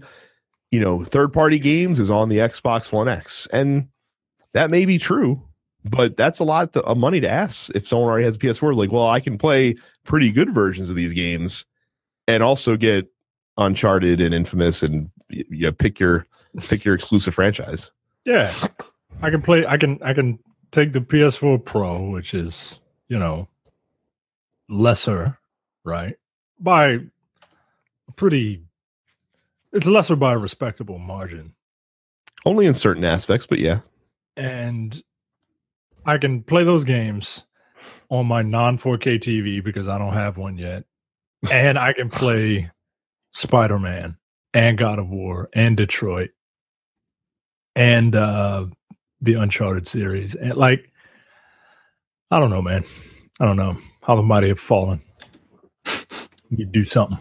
you 0.71 0.79
know, 0.79 1.03
third 1.03 1.31
party 1.31 1.59
games 1.59 1.99
is 1.99 2.11
on 2.11 2.29
the 2.29 2.37
Xbox 2.37 2.91
One 2.91 3.07
X, 3.07 3.47
and 3.53 3.87
that 4.53 4.69
may 4.69 4.85
be 4.85 4.97
true. 4.97 5.41
But 5.85 6.15
that's 6.15 6.39
a 6.39 6.45
lot 6.45 6.75
of 6.77 6.97
money 6.97 7.19
to 7.19 7.29
ask 7.29 7.69
if 7.75 7.87
someone 7.87 8.09
already 8.09 8.25
has 8.25 8.35
a 8.35 8.39
PS4. 8.39 8.75
Like, 8.75 8.91
well, 8.91 9.07
I 9.07 9.19
can 9.19 9.37
play 9.37 9.75
pretty 10.05 10.31
good 10.31 10.53
versions 10.53 10.89
of 10.89 10.95
these 10.95 11.13
games, 11.13 11.65
and 12.27 12.43
also 12.43 12.75
get 12.77 13.07
Uncharted 13.57 14.19
and 14.19 14.33
Infamous, 14.33 14.83
and 14.83 15.09
you 15.29 15.45
know, 15.67 15.71
pick 15.71 15.99
your 15.99 16.27
pick 16.61 16.83
your 16.83 16.95
exclusive 16.95 17.35
franchise. 17.35 17.91
Yeah, 18.25 18.53
I 19.21 19.29
can 19.29 19.41
play. 19.41 19.65
I 19.65 19.77
can. 19.77 20.01
I 20.03 20.13
can 20.13 20.39
take 20.71 20.91
the 20.91 20.99
PS4 20.99 21.63
Pro, 21.63 22.09
which 22.09 22.33
is 22.33 22.79
you 23.07 23.19
know 23.19 23.47
lesser, 24.69 25.39
right? 25.83 26.15
By 26.59 26.99
pretty, 28.15 28.63
it's 29.71 29.85
lesser 29.85 30.15
by 30.15 30.33
a 30.33 30.37
respectable 30.37 30.99
margin, 30.99 31.53
Only 32.45 32.65
in 32.65 32.73
certain 32.73 33.03
aspects, 33.03 33.45
but 33.47 33.59
yeah. 33.59 33.79
and 34.37 35.01
I 36.05 36.17
can 36.17 36.43
play 36.43 36.63
those 36.63 36.83
games 36.83 37.43
on 38.09 38.27
my 38.27 38.41
non 38.41 38.77
4K 38.77 39.19
TV 39.19 39.63
because 39.63 39.87
I 39.87 39.97
don't 39.97 40.13
have 40.13 40.37
one 40.37 40.57
yet, 40.57 40.83
and 41.51 41.77
I 41.77 41.93
can 41.93 42.09
play 42.09 42.71
Spider 43.33 43.79
Man 43.79 44.17
and 44.53 44.77
God 44.77 44.99
of 44.99 45.09
War 45.09 45.49
and 45.53 45.75
Detroit 45.75 46.31
and 47.75 48.15
uh 48.15 48.65
the 49.21 49.33
Uncharted 49.35 49.87
series. 49.87 50.35
And 50.35 50.55
like 50.55 50.91
I 52.29 52.39
don't 52.39 52.49
know, 52.49 52.61
man. 52.61 52.83
I 53.39 53.45
don't 53.45 53.57
know 53.57 53.77
how 54.03 54.15
the 54.15 54.21
mighty 54.21 54.49
have 54.49 54.59
fallen. 54.59 55.01
you 56.49 56.65
do 56.65 56.85
something. 56.85 57.17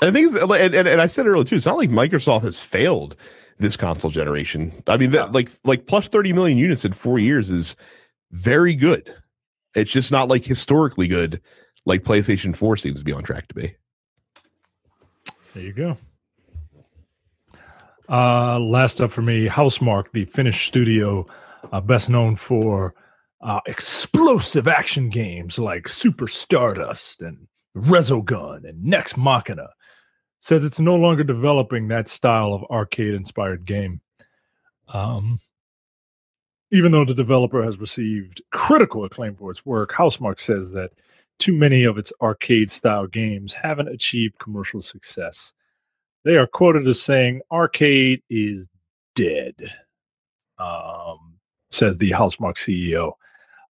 I 0.00 0.10
think 0.10 0.32
it's 0.32 0.42
and, 0.42 0.74
and, 0.74 0.88
and 0.88 1.00
I 1.00 1.06
said 1.06 1.26
earlier 1.26 1.44
too. 1.44 1.56
It's 1.56 1.66
not 1.66 1.76
like 1.76 1.90
Microsoft 1.90 2.42
has 2.42 2.58
failed 2.58 3.16
this 3.58 3.76
console 3.76 4.10
generation. 4.10 4.72
I 4.86 4.96
mean, 4.96 5.12
that, 5.12 5.32
like 5.32 5.50
like 5.64 5.86
plus 5.86 6.08
thirty 6.08 6.32
million 6.32 6.58
units 6.58 6.84
in 6.84 6.92
four 6.92 7.18
years 7.18 7.50
is 7.50 7.76
very 8.32 8.74
good. 8.74 9.14
It's 9.74 9.92
just 9.92 10.10
not 10.10 10.28
like 10.28 10.44
historically 10.44 11.06
good, 11.06 11.40
like 11.86 12.02
PlayStation 12.02 12.56
Four 12.56 12.76
seems 12.76 12.98
to 12.98 13.04
be 13.04 13.12
on 13.12 13.22
track 13.22 13.48
to 13.48 13.54
be. 13.54 13.74
There 15.54 15.62
you 15.62 15.72
go. 15.72 15.96
Uh, 18.08 18.58
last 18.58 19.00
up 19.00 19.12
for 19.12 19.22
me, 19.22 19.48
Housemarque, 19.48 20.10
the 20.12 20.24
Finnish 20.24 20.66
studio, 20.66 21.26
uh, 21.72 21.80
best 21.80 22.10
known 22.10 22.36
for 22.36 22.94
uh, 23.42 23.60
explosive 23.66 24.68
action 24.68 25.08
games 25.08 25.58
like 25.58 25.88
Super 25.88 26.28
Stardust 26.28 27.22
and 27.22 27.48
Resogun 27.76 28.68
and 28.68 28.84
Nex 28.84 29.16
Machina, 29.16 29.68
says 30.40 30.64
it's 30.64 30.80
no 30.80 30.96
longer 30.96 31.24
developing 31.24 31.88
that 31.88 32.08
style 32.08 32.52
of 32.52 32.64
arcade-inspired 32.64 33.64
game. 33.64 34.00
Um, 34.88 35.40
even 36.70 36.92
though 36.92 37.04
the 37.04 37.14
developer 37.14 37.62
has 37.62 37.78
received 37.78 38.42
critical 38.50 39.04
acclaim 39.04 39.36
for 39.36 39.50
its 39.50 39.64
work, 39.64 39.92
Housemarque 39.92 40.40
says 40.40 40.70
that 40.70 40.90
too 41.38 41.52
many 41.52 41.84
of 41.84 41.98
its 41.98 42.12
arcade 42.20 42.70
style 42.70 43.06
games 43.06 43.52
haven't 43.52 43.88
achieved 43.88 44.38
commercial 44.38 44.82
success. 44.82 45.52
They 46.24 46.36
are 46.36 46.46
quoted 46.46 46.86
as 46.86 47.02
saying, 47.02 47.40
Arcade 47.50 48.22
is 48.30 48.68
dead, 49.14 49.54
um, 50.58 51.34
says 51.70 51.98
the 51.98 52.10
Housemarque 52.10 52.56
CEO, 52.56 53.14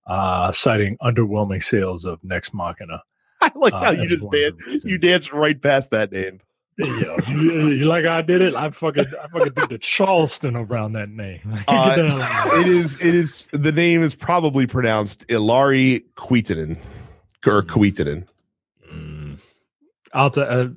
uh, 0.06 0.52
citing 0.52 0.96
underwhelming 1.02 1.62
sales 1.62 2.04
of 2.04 2.22
Nex 2.24 2.52
Machina. 2.54 3.02
I 3.40 3.50
like 3.56 3.72
Uh, 3.72 3.80
how 3.84 3.90
you 3.90 4.06
just 4.08 4.30
danced. 4.30 4.84
You 4.84 4.98
danced 4.98 5.32
right 5.32 5.60
past 5.60 5.90
that 5.90 6.12
name. 6.12 6.40
Yo, 6.78 7.18
you, 7.28 7.68
you 7.70 7.84
like 7.84 8.06
I 8.06 8.22
did 8.22 8.40
it? 8.40 8.54
I 8.54 8.70
fucking, 8.70 9.04
I 9.22 9.28
fucking 9.28 9.52
did 9.54 9.68
the 9.68 9.78
Charleston 9.80 10.56
around 10.56 10.92
that 10.94 11.10
name. 11.10 11.40
Uh, 11.68 11.96
the 11.96 12.08
hell 12.10 12.22
out 12.22 12.54
of 12.54 12.60
It 12.60 12.68
is. 12.68 12.94
It 12.96 13.14
is. 13.14 13.46
The 13.52 13.72
name 13.72 14.02
is 14.02 14.14
probably 14.14 14.66
pronounced 14.66 15.26
Ilari 15.28 16.02
Kuittinen 16.16 16.78
or 17.46 17.62
Kuittinen. 17.62 18.26
Mm. 18.92 19.38
I'll 20.14 20.30
t- 20.30 20.40
uh, 20.40 20.68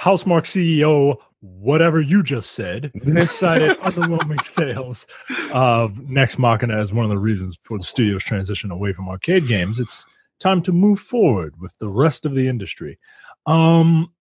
Housemarque 0.00 0.46
CEO, 0.46 1.16
whatever 1.40 2.00
you 2.00 2.22
just 2.22 2.52
said, 2.52 2.90
cited 3.28 3.78
underwhelming 3.78 4.42
sales 4.42 5.06
of 5.52 5.98
Nex 6.08 6.38
Machina 6.38 6.80
as 6.80 6.92
one 6.92 7.04
of 7.04 7.10
the 7.10 7.18
reasons 7.18 7.58
for 7.62 7.78
the 7.78 7.84
studio's 7.84 8.24
transition 8.24 8.70
away 8.70 8.92
from 8.92 9.08
arcade 9.08 9.46
games. 9.46 9.78
It's 9.78 10.04
time 10.40 10.62
to 10.62 10.72
move 10.72 11.00
forward 11.00 11.54
with 11.60 11.72
the 11.78 11.88
rest 11.88 12.24
of 12.26 12.34
the 12.34 12.48
industry. 12.48 12.98
Um, 13.46 14.12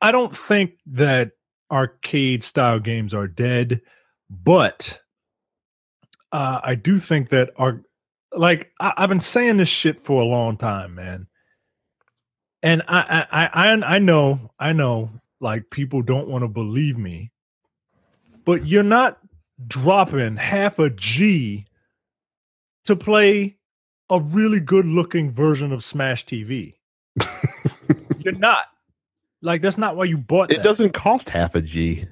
I 0.00 0.12
don't 0.12 0.34
think 0.34 0.72
that 0.86 1.32
arcade 1.70 2.42
style 2.44 2.78
games 2.78 3.14
are 3.14 3.28
dead, 3.28 3.80
but 4.28 5.00
uh, 6.32 6.60
I 6.62 6.74
do 6.74 6.98
think 6.98 7.30
that 7.30 7.50
our 7.56 7.82
like 8.32 8.70
I, 8.80 8.92
I've 8.96 9.08
been 9.08 9.20
saying 9.20 9.56
this 9.56 9.68
shit 9.68 10.00
for 10.00 10.22
a 10.22 10.26
long 10.26 10.56
time, 10.56 10.94
man. 10.94 11.26
And 12.62 12.82
I 12.88 13.26
I 13.30 13.46
I 13.46 13.94
I 13.94 13.98
know 13.98 14.50
I 14.58 14.72
know 14.72 15.10
like 15.40 15.70
people 15.70 16.02
don't 16.02 16.28
want 16.28 16.42
to 16.42 16.48
believe 16.48 16.98
me, 16.98 17.32
but 18.44 18.66
you're 18.66 18.82
not 18.82 19.18
dropping 19.66 20.36
half 20.36 20.78
a 20.78 20.90
G 20.90 21.66
to 22.84 22.96
play 22.96 23.56
a 24.10 24.20
really 24.20 24.60
good 24.60 24.86
looking 24.86 25.30
version 25.30 25.72
of 25.72 25.84
Smash 25.84 26.24
TV. 26.26 26.74
you're 28.18 28.34
not. 28.34 28.64
Like 29.42 29.62
that's 29.62 29.78
not 29.78 29.96
why 29.96 30.04
you 30.04 30.18
bought 30.18 30.50
It 30.52 30.58
that. 30.58 30.64
doesn't 30.64 30.92
cost 30.92 31.28
half 31.28 31.54
a 31.54 31.62
G. 31.62 32.06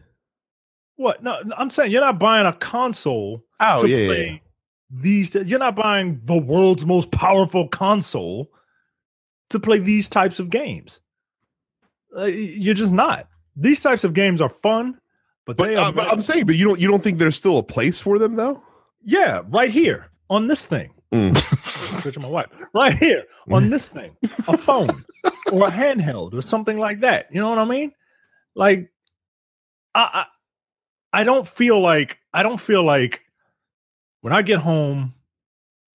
What? 0.97 1.23
No, 1.23 1.41
I'm 1.57 1.71
saying 1.71 1.93
you're 1.93 2.01
not 2.01 2.19
buying 2.19 2.47
a 2.47 2.53
console 2.53 3.45
Oh 3.61 3.79
to 3.81 3.89
yeah, 3.89 3.97
yeah, 3.99 4.07
play 4.07 4.27
yeah. 4.27 4.39
these. 5.03 5.35
You're 5.35 5.59
not 5.59 5.77
buying 5.77 6.21
the 6.25 6.39
world's 6.39 6.87
most 6.87 7.11
powerful 7.11 7.69
console 7.69 8.51
to 9.51 9.61
play 9.61 9.79
these 9.79 10.09
types 10.09 10.39
of 10.39 10.51
games. 10.51 11.01
Uh, 12.17 12.25
you're 12.25 12.75
just 12.75 12.93
not. 12.93 13.29
These 13.57 13.81
types 13.81 14.05
of 14.05 14.15
games 14.15 14.41
are 14.41 14.49
fun, 14.49 14.99
but, 15.47 15.57
But, 15.57 15.69
they 15.69 15.77
are. 15.77 15.89
uh, 15.89 15.93
but 15.93 16.09
I'm 16.13 16.23
saying, 16.23 16.47
but 16.47 16.57
you 16.57 16.65
don't 16.65 16.79
you 16.81 16.89
don't 16.89 17.03
think 17.03 17.19
there's 17.19 17.37
still 17.37 17.59
a 17.59 17.63
place 17.63 18.01
for 18.01 18.19
them 18.19 18.37
though? 18.37 18.63
yeah, 19.05 19.43
right 19.49 19.71
here 19.71 20.11
on 20.29 20.47
this 20.49 20.67
thing. 20.67 20.91
Mm. 21.13 21.37
Switching 22.03 22.23
my 22.23 22.29
wife 22.29 22.47
right 22.75 22.97
here 22.99 23.25
on 23.51 23.71
this 23.71 23.89
thing, 23.89 24.15
a 24.47 24.59
phone 24.59 25.05
or 25.53 25.69
a 25.69 25.71
handheld 25.71 26.35
or 26.35 26.43
something 26.43 26.79
like 26.79 27.01
that. 27.01 27.29
You 27.33 27.41
know 27.41 27.49
what 27.49 27.59
I 27.59 27.65
mean? 27.65 27.93
Like, 28.55 28.91
I, 29.95 30.25
I, 31.13 31.21
I 31.21 31.25
don't 31.25 31.49
feel 31.49 31.81
like 31.81 32.19
I 32.35 32.43
don't 32.43 32.61
feel 32.61 32.85
like 32.85 33.23
when 34.21 34.33
I 34.35 34.43
get 34.43 34.59
home, 34.59 35.15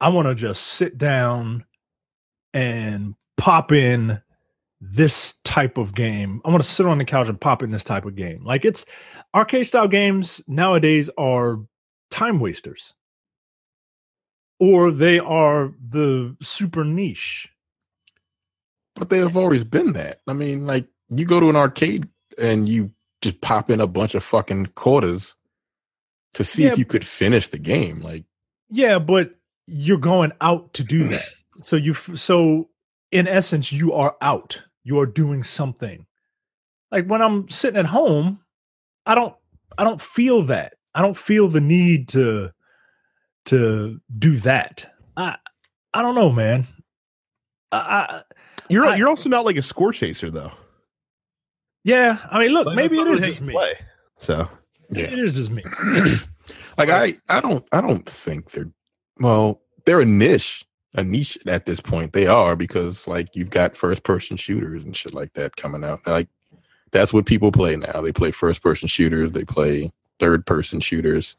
I 0.01 0.09
want 0.09 0.27
to 0.27 0.33
just 0.35 0.63
sit 0.63 0.97
down 0.97 1.65
and 2.53 3.13
pop 3.37 3.71
in 3.71 4.19
this 4.91 5.35
type 5.43 5.77
of 5.77 5.95
game. 5.95 6.41
I 6.43 6.49
want 6.49 6.61
to 6.61 6.69
sit 6.69 6.85
on 6.85 6.97
the 6.97 7.05
couch 7.05 7.29
and 7.29 7.39
pop 7.39 7.63
in 7.63 7.71
this 7.71 7.83
type 7.83 8.05
of 8.05 8.15
game. 8.15 8.43
Like 8.43 8.65
it's 8.65 8.85
arcade 9.33 9.65
style 9.65 9.87
games 9.87 10.41
nowadays 10.47 11.09
are 11.17 11.59
time 12.11 12.39
wasters 12.39 12.93
or 14.59 14.91
they 14.91 15.19
are 15.19 15.73
the 15.89 16.35
super 16.41 16.83
niche. 16.83 17.49
But 18.95 19.09
they 19.09 19.19
have 19.19 19.37
always 19.37 19.63
been 19.63 19.93
that. 19.93 20.21
I 20.27 20.33
mean, 20.33 20.67
like 20.67 20.85
you 21.09 21.25
go 21.25 21.39
to 21.39 21.49
an 21.49 21.55
arcade 21.55 22.07
and 22.37 22.67
you 22.67 22.91
just 23.21 23.39
pop 23.41 23.69
in 23.69 23.79
a 23.79 23.87
bunch 23.87 24.15
of 24.15 24.23
fucking 24.23 24.67
quarters 24.75 25.35
to 26.33 26.43
see 26.43 26.65
Yeah, 26.65 26.73
if 26.73 26.77
you 26.77 26.85
could 26.85 27.07
finish 27.07 27.47
the 27.47 27.57
game. 27.57 28.01
Like 28.01 28.25
Yeah, 28.69 28.99
but 28.99 29.35
you're 29.65 29.97
going 29.97 30.33
out 30.41 30.73
to 30.73 30.83
do 30.83 31.07
that. 31.09 31.25
So 31.59 31.75
you 31.75 31.93
so 31.93 32.69
in 33.11 33.27
essence 33.27 33.71
you 33.71 33.93
are 33.93 34.17
out. 34.21 34.63
You 34.83 34.99
are 34.99 35.05
doing 35.05 35.43
something. 35.43 36.05
Like 36.91 37.05
when 37.07 37.21
I'm 37.21 37.49
sitting 37.49 37.79
at 37.79 37.85
home, 37.85 38.39
I 39.05 39.15
don't 39.15 39.35
I 39.77 39.83
don't 39.83 40.01
feel 40.01 40.43
that. 40.43 40.73
I 40.93 41.01
don't 41.01 41.17
feel 41.17 41.47
the 41.47 41.61
need 41.61 42.07
to 42.09 42.51
to 43.45 43.99
do 44.19 44.37
that. 44.37 44.91
I 45.17 45.35
I 45.93 46.01
don't 46.01 46.15
know, 46.15 46.31
man. 46.31 46.67
I, 47.71 47.77
I 47.77 48.21
You're 48.69 48.85
I- 48.85 48.95
you're 48.95 49.09
also 49.09 49.29
not 49.29 49.45
like 49.45 49.57
a 49.57 49.61
score 49.61 49.91
chaser 49.93 50.29
though. 50.29 50.51
yeah, 51.83 52.17
I 52.31 52.39
mean, 52.39 52.51
look, 52.51 52.67
Like, 52.67 52.75
maybe 52.75 52.95
that's 52.97 53.01
it 53.01 53.05
not 53.05 53.13
is 53.15 53.19
how 53.21 53.25
just 53.27 53.41
me. 53.41 53.53
play. 53.53 53.73
So 54.17 54.47
Yeah. 54.91 55.05
It 55.05 55.19
is 55.19 55.33
just 55.33 55.49
me. 55.51 55.63
Like 56.77 56.89
I, 56.89 57.13
I 57.29 57.39
don't, 57.39 57.63
I 57.71 57.79
don't 57.81 58.05
think 58.09 58.49
they're 58.51 58.69
well. 59.19 59.61
They're 59.85 60.01
a 60.01 60.05
niche, 60.05 60.65
a 60.95 61.03
niche 61.03 61.37
at 61.47 61.65
this 61.65 61.81
point. 61.81 62.13
They 62.13 62.27
are 62.27 62.55
because 62.55 63.07
like 63.07 63.29
you've 63.35 63.49
got 63.49 63.75
first 63.75 64.03
person 64.03 64.37
shooters 64.37 64.85
and 64.85 64.95
shit 64.95 65.13
like 65.13 65.33
that 65.33 65.55
coming 65.55 65.83
out. 65.83 66.05
Like 66.05 66.27
that's 66.91 67.11
what 67.13 67.25
people 67.25 67.51
play 67.51 67.75
now. 67.75 68.01
They 68.01 68.11
play 68.11 68.31
first 68.31 68.61
person 68.61 68.87
shooters. 68.87 69.31
They 69.31 69.43
play 69.43 69.91
third 70.19 70.45
person 70.45 70.79
shooters. 70.79 71.35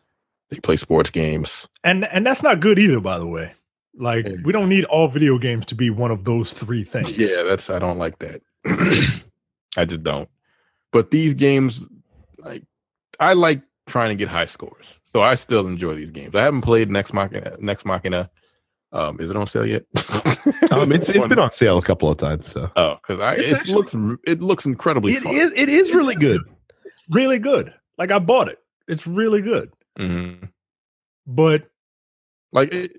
They 0.51 0.59
play 0.61 0.77
sports 0.77 1.11
games. 1.11 1.69
And 1.85 2.05
and 2.07 2.27
that's 2.27 2.43
not 2.43 2.61
good 2.61 2.79
either, 2.79 3.01
by 3.01 3.19
the 3.19 3.27
way. 3.27 3.53
Like 3.97 4.27
Yeah. 4.27 4.37
we 4.45 4.53
don't 4.53 4.69
need 4.69 4.85
all 4.87 5.07
video 5.09 5.39
games 5.39 5.67
to 5.67 5.75
be 5.77 5.89
one 5.91 6.11
of 6.11 6.25
those 6.25 6.53
three 6.53 6.83
things. 6.85 7.17
Yeah, 7.19 7.43
that's 7.45 7.71
I 7.71 7.79
don't 7.79 7.99
like 7.99 8.19
that. 8.19 8.43
I 9.77 9.85
just 9.85 10.03
don't. 10.03 10.29
But 10.93 11.11
these 11.11 11.35
games, 11.35 11.85
like 12.39 12.63
I 13.21 13.33
like 13.35 13.63
trying 13.87 14.09
to 14.11 14.15
get 14.17 14.29
high 14.29 14.47
scores, 14.47 15.01
so 15.05 15.23
I 15.23 15.35
still 15.37 15.67
enjoy 15.67 15.95
these 15.95 16.11
games. 16.11 16.35
I 16.35 16.43
haven't 16.43 16.63
played 16.63 16.91
Nex 16.91 17.13
Machina. 17.13 17.57
Nex 17.61 17.85
Machina, 17.85 18.31
um, 18.95 19.21
is 19.21 19.29
it 19.31 19.37
on 19.37 19.47
sale 19.47 19.67
yet? 19.67 19.85
um, 20.71 20.91
it's 20.93 21.09
it's 21.11 21.27
been 21.27 21.39
on 21.39 21.51
sale 21.53 21.77
a 21.79 21.83
couple 21.83 22.11
of 22.11 22.17
times. 22.17 22.49
So 22.51 22.71
Oh, 22.77 22.97
because 23.03 23.21
I 23.21 23.35
It's 23.35 23.51
it 23.51 23.57
actually- 23.59 23.75
looks 23.75 23.95
it 24.27 24.41
looks 24.41 24.65
incredibly 24.65 25.13
it 25.15 25.23
fun. 25.23 25.35
is 25.35 25.53
it 25.55 25.69
is 25.69 25.93
really 25.93 26.15
good. 26.15 26.41
Really 27.11 27.39
good. 27.39 27.75
Like 27.99 28.11
I 28.11 28.19
bought 28.19 28.49
it. 28.49 28.59
It's 28.89 29.07
really 29.07 29.43
good. 29.43 29.71
Mhm. 29.99 30.49
But 31.27 31.69
Like 32.53 32.73
it, 32.73 32.93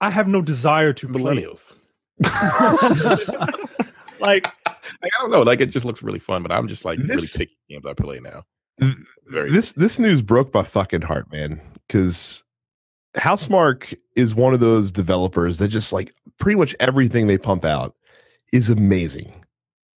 I 0.00 0.10
have 0.10 0.28
no 0.28 0.42
desire 0.42 0.92
to 0.92 1.08
play 1.08 1.20
millennials. 1.20 1.74
like 4.20 4.44
Like, 5.02 5.12
I 5.14 5.20
don't 5.20 5.30
know. 5.30 5.42
Like 5.42 5.60
it 5.60 5.66
just 5.66 5.84
looks 5.86 6.02
really 6.02 6.18
fun, 6.18 6.42
but 6.42 6.50
I'm 6.52 6.66
just 6.68 6.84
like 6.84 6.98
really 6.98 7.14
This- 7.16 7.36
picky 7.36 7.56
games 7.68 7.84
I 7.86 7.92
play 7.94 8.20
now. 8.20 8.44
Very 9.26 9.50
this 9.52 9.72
this 9.72 9.98
news 9.98 10.22
broke 10.22 10.54
my 10.54 10.62
fucking 10.62 11.02
heart, 11.02 11.30
man. 11.32 11.60
Because 11.86 12.44
Housemarque 13.16 13.96
is 14.16 14.34
one 14.34 14.54
of 14.54 14.60
those 14.60 14.92
developers 14.92 15.58
that 15.58 15.68
just 15.68 15.92
like 15.92 16.14
pretty 16.38 16.56
much 16.58 16.74
everything 16.80 17.26
they 17.26 17.38
pump 17.38 17.64
out 17.64 17.94
is 18.52 18.70
amazing 18.70 19.32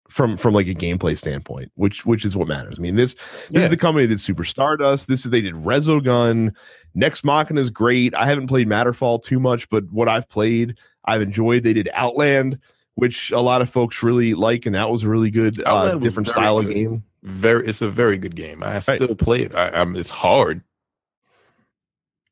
from 0.10 0.36
from 0.38 0.54
like 0.54 0.68
a 0.68 0.74
gameplay 0.74 1.18
standpoint, 1.18 1.72
which 1.76 2.06
which 2.06 2.26
is 2.26 2.36
what 2.36 2.48
matters. 2.48 2.76
I 2.78 2.82
mean, 2.82 2.96
this 2.96 3.14
this 3.14 3.48
Yeah. 3.52 3.60
is 3.62 3.70
the 3.70 3.78
company 3.78 4.06
that 4.06 4.14
did 4.14 4.22
Super 4.22 4.44
Stardust. 4.44 5.08
This 5.08 5.24
is 5.26 5.32
they 5.32 5.42
did 5.42 5.56
Resogun. 5.56 6.56
Nex 6.96 7.24
Machina 7.24 7.62
is 7.62 7.70
great. 7.70 8.14
I 8.16 8.26
haven't 8.26 8.48
played 8.48 8.68
Matterfall 8.68 9.24
too 9.24 9.40
much, 9.40 9.70
but 9.70 9.90
what 9.92 10.10
I've 10.10 10.28
played, 10.30 10.78
I've 11.06 11.22
enjoyed. 11.22 11.64
They 11.64 11.74
did 11.74 11.90
Outland, 11.94 12.60
which 12.96 13.32
a 13.32 13.40
lot 13.40 13.62
of 13.62 13.70
folks 13.70 14.04
really 14.04 14.34
like, 14.34 14.66
and 14.66 14.76
that 14.76 14.90
was 14.90 15.04
a 15.04 15.10
really 15.10 15.32
good 15.32 15.62
uh, 15.66 15.96
different 15.96 16.28
style 16.28 16.58
of 16.58 16.68
game. 16.68 17.04
very 17.24 17.66
it's 17.68 17.82
a 17.82 17.90
very 17.90 18.18
good 18.18 18.36
game. 18.36 18.64
I 18.64 18.80
still 18.80 19.16
play 19.16 19.44
it. 19.44 19.56
I, 19.56 19.70
I'm 19.70 19.96
it's 19.96 20.10
hard, 20.10 20.62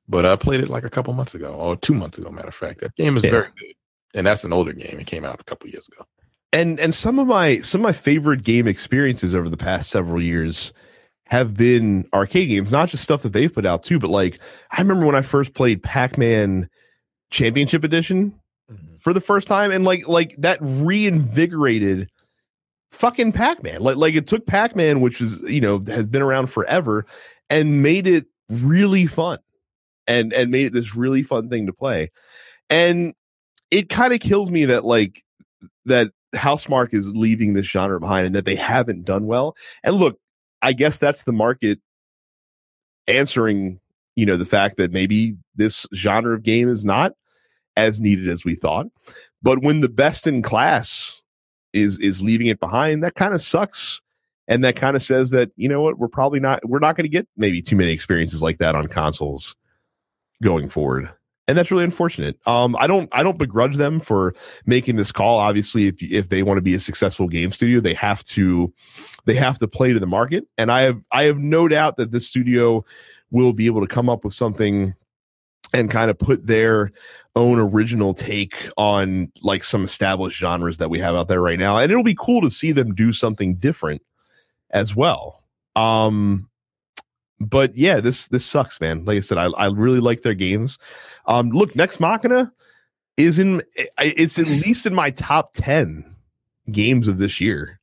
but 0.10 0.26
I 0.26 0.36
played 0.36 0.60
it 0.61 0.69
like 0.69 0.84
a 0.84 0.90
couple 0.90 1.14
months 1.14 1.36
ago 1.36 1.53
or 1.53 1.77
two 1.77 1.94
months 1.94 2.18
ago. 2.18 2.30
Matter 2.31 2.49
of 2.49 2.56
fact, 2.56 2.81
that 2.81 2.95
game 2.95 3.15
is 3.15 3.23
Yeah. 3.23 3.30
very 3.31 3.48
good, 3.57 3.73
and 4.15 4.27
that's 4.27 4.44
an 4.44 4.52
older 4.52 4.73
game. 4.73 4.99
It 4.99 5.07
came 5.07 5.23
out 5.23 5.40
a 5.40 5.44
couple 5.45 5.69
years 5.69 5.88
ago. 5.88 6.06
and 6.52 6.80
and 6.80 6.94
some 6.95 7.19
of 7.19 7.27
my 7.27 7.60
some 7.60 7.81
of 7.81 7.84
my 7.84 7.94
favorite 7.94 8.44
game 8.44 8.68
experiences 8.68 9.36
over 9.36 9.48
the 9.49 9.56
past 9.57 9.91
several 9.91 10.22
years 10.22 10.73
have 11.27 11.53
been 11.56 12.07
arcade 12.11 12.49
games 12.49 12.72
not 12.72 12.90
just 12.90 13.03
stuff 13.03 13.22
that 13.22 13.34
they've 13.34 13.53
put 13.53 13.68
out 13.68 13.84
too 13.84 13.99
but 13.99 14.10
like 14.10 14.40
i 14.72 14.81
remember 14.81 15.06
when 15.06 15.14
i 15.15 15.22
first 15.22 15.53
played 15.53 15.84
pac-man 15.84 16.68
championship 17.30 17.84
edition 17.84 18.34
mm-hmm. 18.72 18.95
for 18.98 19.14
the 19.14 19.22
first 19.22 19.48
time 19.48 19.69
and 19.72 19.86
like 19.86 20.07
like 20.07 20.36
that 20.40 20.57
reinvigorated 20.60 22.10
fucking 22.91 23.31
pac-man 23.31 23.81
like 23.81 23.98
like 23.98 24.15
it 24.15 24.26
took 24.26 24.48
pac-man 24.48 25.02
which 25.02 25.22
is 25.22 25.38
you 25.44 25.61
know 25.61 25.84
has 25.88 26.07
been 26.07 26.23
around 26.23 26.48
forever 26.48 27.06
and 27.52 27.84
made 27.84 28.07
it 28.07 28.26
really 28.49 29.06
fun 29.06 29.38
and 30.10 30.34
and 30.34 30.52
made 30.52 30.65
it 30.65 30.73
this 30.73 30.94
really 30.94 31.23
fun 31.23 31.48
thing 31.48 31.68
to 31.68 31.73
play 31.73 32.11
and 32.69 33.14
it 33.72 33.90
kind 33.90 34.14
of 34.14 34.19
kills 34.19 34.52
me 34.52 34.65
that 34.65 34.84
like 34.84 35.23
that 35.86 36.11
Housemarque 36.36 36.94
is 36.94 37.15
leaving 37.15 37.53
this 37.53 37.65
genre 37.65 37.99
behind 37.99 38.27
and 38.27 38.36
that 38.36 38.45
they 38.45 38.56
haven't 38.56 39.06
done 39.06 39.26
well. 39.26 39.56
And 39.84 39.95
look, 39.95 40.19
I 40.61 40.73
guess 40.73 40.99
that's 40.99 41.23
the 41.23 41.31
market 41.31 41.80
answering, 43.07 43.80
you 44.15 44.26
know, 44.26 44.38
the 44.38 44.45
fact 44.45 44.77
that 44.77 44.91
maybe 44.91 45.36
this 45.56 45.88
genre 45.95 46.36
of 46.36 46.44
game 46.44 46.69
is 46.69 46.84
not 46.84 47.14
as 47.76 47.99
needed 47.99 48.30
as 48.30 48.45
we 48.45 48.56
thought. 48.56 48.88
But 49.41 49.64
when 49.64 49.81
the 49.81 49.90
best 49.90 50.27
in 50.27 50.41
class 50.41 51.22
is 51.73 51.99
is 51.99 52.22
leaving 52.22 52.48
it 52.48 52.60
behind, 52.60 53.03
that 53.03 53.15
kind 53.15 53.34
of 53.34 53.41
sucks. 53.41 54.02
And 54.48 54.64
that 54.64 54.76
kind 54.76 54.95
of 54.95 55.03
says 55.03 55.30
that, 55.30 55.52
you 55.57 55.69
know 55.69 55.81
what, 55.81 55.99
we're 55.99 56.07
probably 56.07 56.40
not 56.40 56.68
we're 56.68 56.80
not 56.80 56.95
going 56.95 57.06
to 57.06 57.10
get 57.10 57.27
maybe 57.38 57.61
too 57.61 57.76
many 57.76 57.91
experiences 57.91 58.44
like 58.44 58.57
that 58.57 58.76
on 58.76 58.88
consoles 58.88 59.56
going 60.41 60.70
forward. 60.70 61.10
And 61.48 61.57
that's 61.57 61.72
really 61.72 61.84
unfortunate. 61.84 62.38
Um, 62.48 62.76
I 62.78 62.86
don't 62.86 63.10
I 63.11 63.24
don't 63.24 63.40
begrudge 63.40 63.78
them 63.78 63.99
for 63.99 64.36
making 64.68 64.98
this 64.98 65.11
call. 65.11 65.40
Obviously, 65.40 65.88
if 65.88 66.02
if 66.03 66.30
they 66.30 66.44
want 66.44 66.60
to 66.60 66.61
be 66.61 66.76
a 66.76 66.80
successful 66.80 67.28
game 67.28 67.49
studio, 67.49 67.80
they 67.80 67.95
have 67.95 68.24
to 68.26 68.72
they 69.26 69.34
have 69.34 69.57
to 69.57 69.68
play 69.68 69.91
to 69.91 69.99
the 69.99 70.06
market. 70.06 70.45
And 70.60 70.72
I 70.72 70.82
have 70.82 71.02
I 71.11 71.24
have 71.24 71.40
no 71.40 71.68
doubt 71.68 71.98
that 71.98 72.11
this 72.11 72.28
studio 72.28 72.86
will 73.32 73.53
be 73.53 73.66
able 73.66 73.82
to 73.82 73.88
come 73.88 74.10
up 74.10 74.24
with 74.24 74.34
something 74.34 74.94
and 75.74 75.90
kind 75.90 76.10
of 76.11 76.18
put 76.18 76.45
their 76.45 76.91
own 77.36 77.60
original 77.60 78.14
take 78.14 78.70
on 78.78 79.32
like 79.41 79.64
some 79.64 79.84
established 79.84 80.38
genres 80.38 80.78
that 80.78 80.90
we 80.90 80.99
have 80.99 81.16
out 81.16 81.28
there 81.28 81.41
right 81.41 81.60
now. 81.60 81.78
And 81.78 81.91
it'll 81.91 82.03
be 82.03 82.18
cool 82.18 82.41
to 82.41 82.49
see 82.49 82.72
them 82.72 82.94
do 82.94 83.11
something 83.11 83.56
different 83.56 84.02
as 84.72 84.95
well. 84.95 85.44
Um 85.76 86.48
but 87.40 87.76
yeah, 87.76 87.99
this 87.99 88.28
this 88.28 88.45
sucks, 88.45 88.82
man. 88.82 89.06
Like 89.06 89.18
I 89.18 89.22
said, 89.22 89.38
I, 89.38 89.45
I 89.45 89.68
really 89.68 89.99
like 89.99 90.22
their 90.22 90.34
games. 90.34 90.78
Um, 91.26 91.49
look, 91.52 91.76
Nex 91.76 91.99
Machina 91.99 92.52
is 93.18 93.40
in 93.40 93.61
it's 93.98 94.38
at 94.40 94.48
least 94.48 94.86
in 94.86 94.94
my 94.94 95.11
top 95.11 95.52
ten 95.53 96.16
games 96.72 97.07
of 97.07 97.18
this 97.18 97.40
year, 97.40 97.80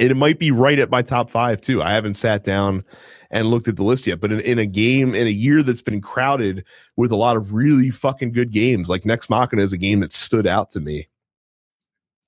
and 0.00 0.10
it 0.10 0.16
might 0.16 0.38
be 0.38 0.50
right 0.50 0.78
at 0.78 0.90
my 0.90 1.02
top 1.02 1.30
five 1.30 1.60
too. 1.60 1.82
I 1.82 1.92
haven't 1.92 2.14
sat 2.14 2.44
down 2.44 2.84
and 3.30 3.48
looked 3.48 3.68
at 3.68 3.76
the 3.76 3.82
list 3.82 4.06
yet, 4.06 4.20
but 4.20 4.32
in, 4.32 4.40
in 4.40 4.58
a 4.58 4.66
game 4.66 5.14
in 5.14 5.26
a 5.26 5.30
year 5.30 5.62
that's 5.62 5.82
been 5.82 6.00
crowded 6.00 6.64
with 6.96 7.10
a 7.10 7.16
lot 7.16 7.36
of 7.36 7.52
really 7.52 7.90
fucking 7.90 8.32
good 8.32 8.52
games, 8.52 8.88
like 8.88 9.04
Nex 9.04 9.28
Machina 9.28 9.62
is 9.62 9.72
a 9.72 9.78
game 9.78 10.00
that 10.00 10.12
stood 10.12 10.46
out 10.46 10.70
to 10.70 10.80
me 10.80 11.08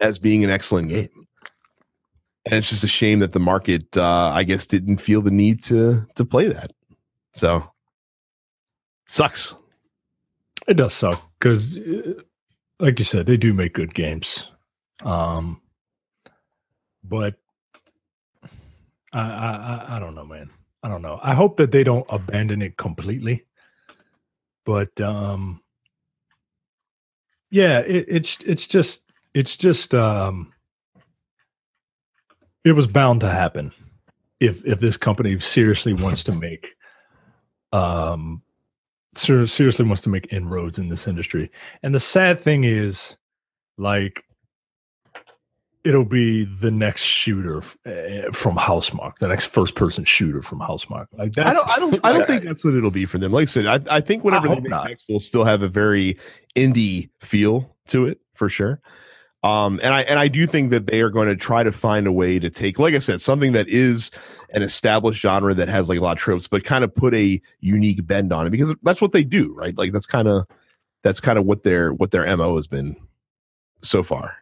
as 0.00 0.18
being 0.18 0.44
an 0.44 0.50
excellent 0.50 0.88
game. 0.88 1.27
And 2.48 2.56
it's 2.56 2.70
just 2.70 2.82
a 2.82 2.88
shame 2.88 3.18
that 3.18 3.32
the 3.32 3.40
market, 3.40 3.94
uh, 3.94 4.30
I 4.34 4.42
guess, 4.42 4.64
didn't 4.64 4.96
feel 4.98 5.20
the 5.20 5.30
need 5.30 5.62
to 5.64 6.06
to 6.14 6.24
play 6.24 6.48
that. 6.48 6.72
So 7.34 7.62
sucks. 9.06 9.54
it 10.66 10.74
does 10.78 10.94
suck 10.94 11.22
because, 11.38 11.76
like 12.80 12.98
you 12.98 13.04
said, 13.04 13.26
they 13.26 13.36
do 13.36 13.52
make 13.52 13.74
good 13.74 13.92
games. 13.92 14.50
Um, 15.04 15.60
but 17.04 17.34
I, 19.12 19.20
I 19.20 19.50
I 19.52 19.96
I 19.96 19.98
don't 19.98 20.14
know, 20.14 20.24
man. 20.24 20.48
I 20.82 20.88
don't 20.88 21.02
know. 21.02 21.20
I 21.22 21.34
hope 21.34 21.58
that 21.58 21.70
they 21.70 21.84
don't 21.84 22.06
abandon 22.08 22.62
it 22.62 22.78
completely. 22.78 23.44
But 24.64 24.98
um, 25.02 25.60
yeah, 27.50 27.80
it, 27.80 28.06
it's 28.08 28.38
it's 28.46 28.66
just 28.66 29.02
it's 29.34 29.58
just 29.58 29.94
um, 29.94 30.54
it 32.64 32.72
was 32.72 32.86
bound 32.86 33.20
to 33.20 33.28
happen 33.28 33.72
if 34.40 34.64
if 34.64 34.80
this 34.80 34.96
company 34.96 35.38
seriously 35.40 35.92
wants 35.92 36.24
to 36.24 36.32
make 36.32 36.74
um 37.72 38.42
ser- 39.14 39.46
seriously 39.46 39.84
wants 39.84 40.02
to 40.02 40.08
make 40.08 40.32
inroads 40.32 40.78
in 40.78 40.88
this 40.88 41.06
industry. 41.06 41.50
And 41.82 41.94
the 41.94 42.00
sad 42.00 42.40
thing 42.40 42.64
is, 42.64 43.16
like, 43.76 44.24
it'll 45.84 46.04
be 46.04 46.44
the 46.44 46.70
next 46.70 47.02
shooter 47.02 47.58
uh, 47.86 48.30
from 48.32 48.56
Housemarque, 48.56 49.18
the 49.18 49.28
next 49.28 49.46
first 49.46 49.74
person 49.74 50.04
shooter 50.04 50.42
from 50.42 50.60
Housemarque. 50.60 51.06
Like 51.16 51.38
I 51.38 51.52
don't, 51.52 51.68
I 51.68 51.76
don't, 51.78 52.00
I 52.04 52.12
don't 52.12 52.26
think 52.26 52.44
that's 52.44 52.64
what 52.64 52.74
it'll 52.74 52.90
be 52.90 53.06
for 53.06 53.18
them. 53.18 53.32
Like 53.32 53.42
I 53.42 53.46
said, 53.46 53.66
I, 53.66 53.96
I 53.96 54.00
think 54.00 54.24
whatever 54.24 54.48
I 54.48 54.54
they 54.54 54.60
make 54.62 54.70
not. 54.70 54.88
next, 54.88 55.04
will 55.08 55.20
still 55.20 55.44
have 55.44 55.62
a 55.62 55.68
very 55.68 56.18
indie 56.56 57.10
feel 57.20 57.74
to 57.88 58.06
it 58.06 58.20
for 58.34 58.48
sure. 58.48 58.80
Um, 59.44 59.78
and 59.82 59.94
I 59.94 60.02
and 60.02 60.18
I 60.18 60.26
do 60.26 60.46
think 60.46 60.70
that 60.70 60.86
they 60.86 61.00
are 61.00 61.10
going 61.10 61.28
to 61.28 61.36
try 61.36 61.62
to 61.62 61.70
find 61.70 62.06
a 62.06 62.12
way 62.12 62.40
to 62.40 62.50
take, 62.50 62.78
like 62.78 62.94
I 62.94 62.98
said, 62.98 63.20
something 63.20 63.52
that 63.52 63.68
is 63.68 64.10
an 64.50 64.62
established 64.62 65.20
genre 65.20 65.54
that 65.54 65.68
has 65.68 65.88
like 65.88 65.98
a 65.98 66.02
lot 66.02 66.16
of 66.16 66.18
tropes, 66.18 66.48
but 66.48 66.64
kind 66.64 66.82
of 66.82 66.92
put 66.92 67.14
a 67.14 67.40
unique 67.60 68.04
bend 68.04 68.32
on 68.32 68.46
it 68.46 68.50
because 68.50 68.74
that's 68.82 69.00
what 69.00 69.12
they 69.12 69.22
do, 69.22 69.54
right? 69.54 69.76
Like 69.78 69.92
that's 69.92 70.06
kind 70.06 70.26
of 70.26 70.46
that's 71.04 71.20
kind 71.20 71.38
of 71.38 71.44
what 71.44 71.62
their 71.62 71.92
what 71.92 72.10
their 72.10 72.36
mo 72.36 72.56
has 72.56 72.66
been 72.66 72.96
so 73.82 74.02
far. 74.02 74.36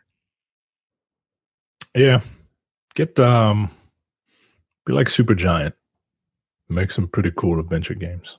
Yeah. 1.94 2.20
Get 2.94 3.18
um 3.18 3.70
be 4.86 4.94
like 4.94 5.08
Supergiant. 5.08 5.74
Make 6.68 6.90
some 6.90 7.06
pretty 7.06 7.32
cool 7.36 7.60
adventure 7.60 7.94
games. 7.94 8.38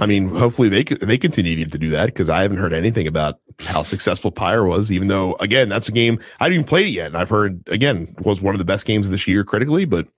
I 0.00 0.06
mean, 0.06 0.28
hopefully 0.28 0.68
they 0.68 0.82
they 0.82 1.18
continue 1.18 1.64
to 1.64 1.78
do 1.78 1.90
that 1.90 2.06
because 2.06 2.28
I 2.28 2.42
haven't 2.42 2.58
heard 2.58 2.72
anything 2.72 3.06
about 3.06 3.38
how 3.60 3.82
successful 3.82 4.32
Pyre 4.32 4.64
was. 4.64 4.90
Even 4.90 5.08
though, 5.08 5.34
again, 5.36 5.68
that's 5.68 5.88
a 5.88 5.92
game 5.92 6.18
I 6.40 6.44
haven't 6.44 6.54
even 6.54 6.66
play 6.66 6.84
it 6.84 6.88
yet, 6.88 7.06
and 7.06 7.16
I've 7.16 7.30
heard 7.30 7.62
again 7.68 8.14
was 8.20 8.40
one 8.40 8.54
of 8.54 8.58
the 8.58 8.64
best 8.64 8.86
games 8.86 9.06
of 9.06 9.12
this 9.12 9.28
year 9.28 9.44
critically, 9.44 9.84
but 9.84 10.08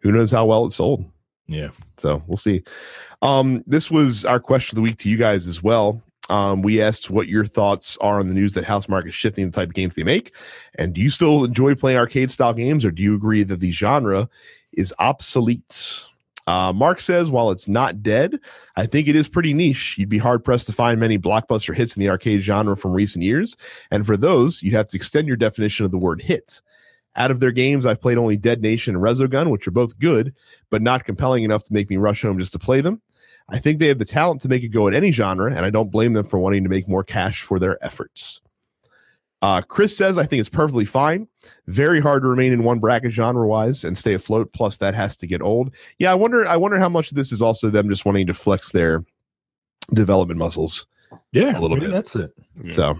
who 0.00 0.12
knows 0.12 0.30
how 0.30 0.46
well 0.46 0.64
it 0.66 0.72
sold. 0.72 1.04
Yeah, 1.46 1.68
so 1.98 2.22
we'll 2.26 2.36
see. 2.36 2.62
Um, 3.22 3.64
this 3.66 3.90
was 3.90 4.24
our 4.24 4.40
question 4.40 4.76
of 4.76 4.76
the 4.76 4.82
week 4.82 4.98
to 4.98 5.10
you 5.10 5.16
guys 5.16 5.46
as 5.46 5.62
well. 5.62 6.02
Um, 6.30 6.60
we 6.60 6.82
asked 6.82 7.08
what 7.08 7.26
your 7.26 7.46
thoughts 7.46 7.96
are 8.02 8.20
on 8.20 8.28
the 8.28 8.34
news 8.34 8.52
that 8.52 8.64
Housemarque 8.64 9.08
is 9.08 9.14
shifting 9.14 9.46
the 9.46 9.52
type 9.52 9.68
of 9.68 9.74
games 9.74 9.94
they 9.94 10.04
make, 10.04 10.34
and 10.74 10.94
do 10.94 11.00
you 11.00 11.10
still 11.10 11.44
enjoy 11.44 11.74
playing 11.74 11.98
arcade 11.98 12.30
style 12.30 12.54
games, 12.54 12.84
or 12.84 12.90
do 12.90 13.02
you 13.02 13.14
agree 13.14 13.42
that 13.44 13.60
the 13.60 13.72
genre 13.72 14.28
is 14.72 14.94
obsolete? 14.98 16.06
Uh, 16.48 16.72
Mark 16.72 16.98
says, 16.98 17.30
while 17.30 17.50
it's 17.50 17.68
not 17.68 18.02
dead, 18.02 18.40
I 18.74 18.86
think 18.86 19.06
it 19.06 19.14
is 19.14 19.28
pretty 19.28 19.52
niche. 19.52 19.98
You'd 19.98 20.08
be 20.08 20.16
hard 20.16 20.42
pressed 20.42 20.64
to 20.68 20.72
find 20.72 20.98
many 20.98 21.18
blockbuster 21.18 21.74
hits 21.74 21.94
in 21.94 22.00
the 22.00 22.08
arcade 22.08 22.40
genre 22.40 22.74
from 22.74 22.94
recent 22.94 23.22
years. 23.22 23.54
And 23.90 24.06
for 24.06 24.16
those, 24.16 24.62
you'd 24.62 24.72
have 24.72 24.88
to 24.88 24.96
extend 24.96 25.28
your 25.28 25.36
definition 25.36 25.84
of 25.84 25.90
the 25.90 25.98
word 25.98 26.22
hit. 26.22 26.62
Out 27.16 27.30
of 27.30 27.40
their 27.40 27.52
games, 27.52 27.84
I've 27.84 28.00
played 28.00 28.16
only 28.16 28.38
Dead 28.38 28.62
Nation 28.62 28.94
and 28.94 29.04
Resogun, 29.04 29.50
which 29.50 29.68
are 29.68 29.72
both 29.72 29.98
good, 29.98 30.34
but 30.70 30.80
not 30.80 31.04
compelling 31.04 31.44
enough 31.44 31.64
to 31.64 31.74
make 31.74 31.90
me 31.90 31.98
rush 31.98 32.22
home 32.22 32.38
just 32.38 32.52
to 32.52 32.58
play 32.58 32.80
them. 32.80 33.02
I 33.50 33.58
think 33.58 33.78
they 33.78 33.88
have 33.88 33.98
the 33.98 34.06
talent 34.06 34.40
to 34.40 34.48
make 34.48 34.62
it 34.62 34.68
go 34.68 34.88
at 34.88 34.94
any 34.94 35.10
genre, 35.10 35.54
and 35.54 35.66
I 35.66 35.70
don't 35.70 35.90
blame 35.90 36.14
them 36.14 36.24
for 36.24 36.38
wanting 36.38 36.62
to 36.62 36.70
make 36.70 36.88
more 36.88 37.04
cash 37.04 37.42
for 37.42 37.58
their 37.58 37.76
efforts. 37.84 38.40
Uh, 39.40 39.62
Chris 39.62 39.96
says, 39.96 40.18
I 40.18 40.26
think 40.26 40.40
it's 40.40 40.48
perfectly 40.48 40.84
fine. 40.84 41.28
Very 41.68 42.00
hard 42.00 42.22
to 42.22 42.28
remain 42.28 42.52
in 42.52 42.64
one 42.64 42.80
bracket 42.80 43.12
genre 43.12 43.46
wise 43.46 43.84
and 43.84 43.96
stay 43.96 44.14
afloat. 44.14 44.52
Plus, 44.52 44.78
that 44.78 44.94
has 44.94 45.16
to 45.18 45.26
get 45.26 45.42
old. 45.42 45.72
Yeah, 45.98 46.10
I 46.10 46.14
wonder. 46.14 46.46
I 46.46 46.56
wonder 46.56 46.78
how 46.78 46.88
much 46.88 47.10
of 47.10 47.16
this 47.16 47.30
is 47.30 47.40
also 47.40 47.70
them 47.70 47.88
just 47.88 48.04
wanting 48.04 48.26
to 48.26 48.34
flex 48.34 48.72
their 48.72 49.04
development 49.94 50.38
muscles. 50.38 50.86
Yeah, 51.32 51.56
a 51.56 51.60
little 51.60 51.78
bit. 51.78 51.90
That's 51.90 52.16
it. 52.16 52.32
Yeah. 52.62 52.72
So, 52.72 52.98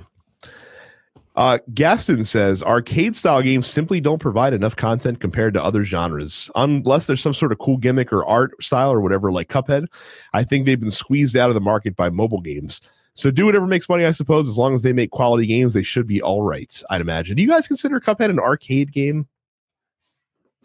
uh, 1.39 1.59
Gaston 1.75 2.25
says 2.25 2.63
arcade 2.63 3.15
style 3.15 3.43
games 3.43 3.67
simply 3.67 4.01
don't 4.01 4.19
provide 4.19 4.55
enough 4.55 4.75
content 4.75 5.21
compared 5.21 5.55
to 5.55 5.63
other 5.63 5.85
genres, 5.85 6.51
unless 6.57 7.07
there's 7.07 7.23
some 7.23 7.35
sort 7.35 7.53
of 7.53 7.59
cool 7.59 7.77
gimmick 7.77 8.13
or 8.13 8.25
art 8.27 8.53
style 8.63 8.93
or 8.93 9.01
whatever, 9.01 9.31
like 9.31 9.49
Cuphead. 9.49 9.87
I 10.33 10.43
think 10.43 10.67
they've 10.67 10.81
been 10.81 10.91
squeezed 10.91 11.37
out 11.37 11.49
of 11.49 11.55
the 11.55 11.61
market 11.61 11.95
by 11.95 12.11
mobile 12.11 12.41
games. 12.41 12.81
So 13.19 13.33
do 13.33 13.47
whatever 13.47 13.67
makes 13.67 13.89
money, 13.89 14.05
I 14.05 14.13
suppose. 14.13 14.49
As 14.49 14.57
long 14.57 14.75
as 14.75 14.83
they 14.83 14.93
make 14.93 15.11
quality 15.11 15.45
games, 15.45 15.73
they 15.73 15.83
should 15.83 16.07
be 16.07 16.23
all 16.23 16.43
right. 16.43 16.81
I'd 16.89 17.01
imagine. 17.01 17.35
Do 17.35 17.43
you 17.43 17.49
guys 17.49 17.67
consider 17.67 17.99
Cuphead 17.99 18.31
an 18.31 18.39
arcade 18.39 18.93
game? 18.93 19.27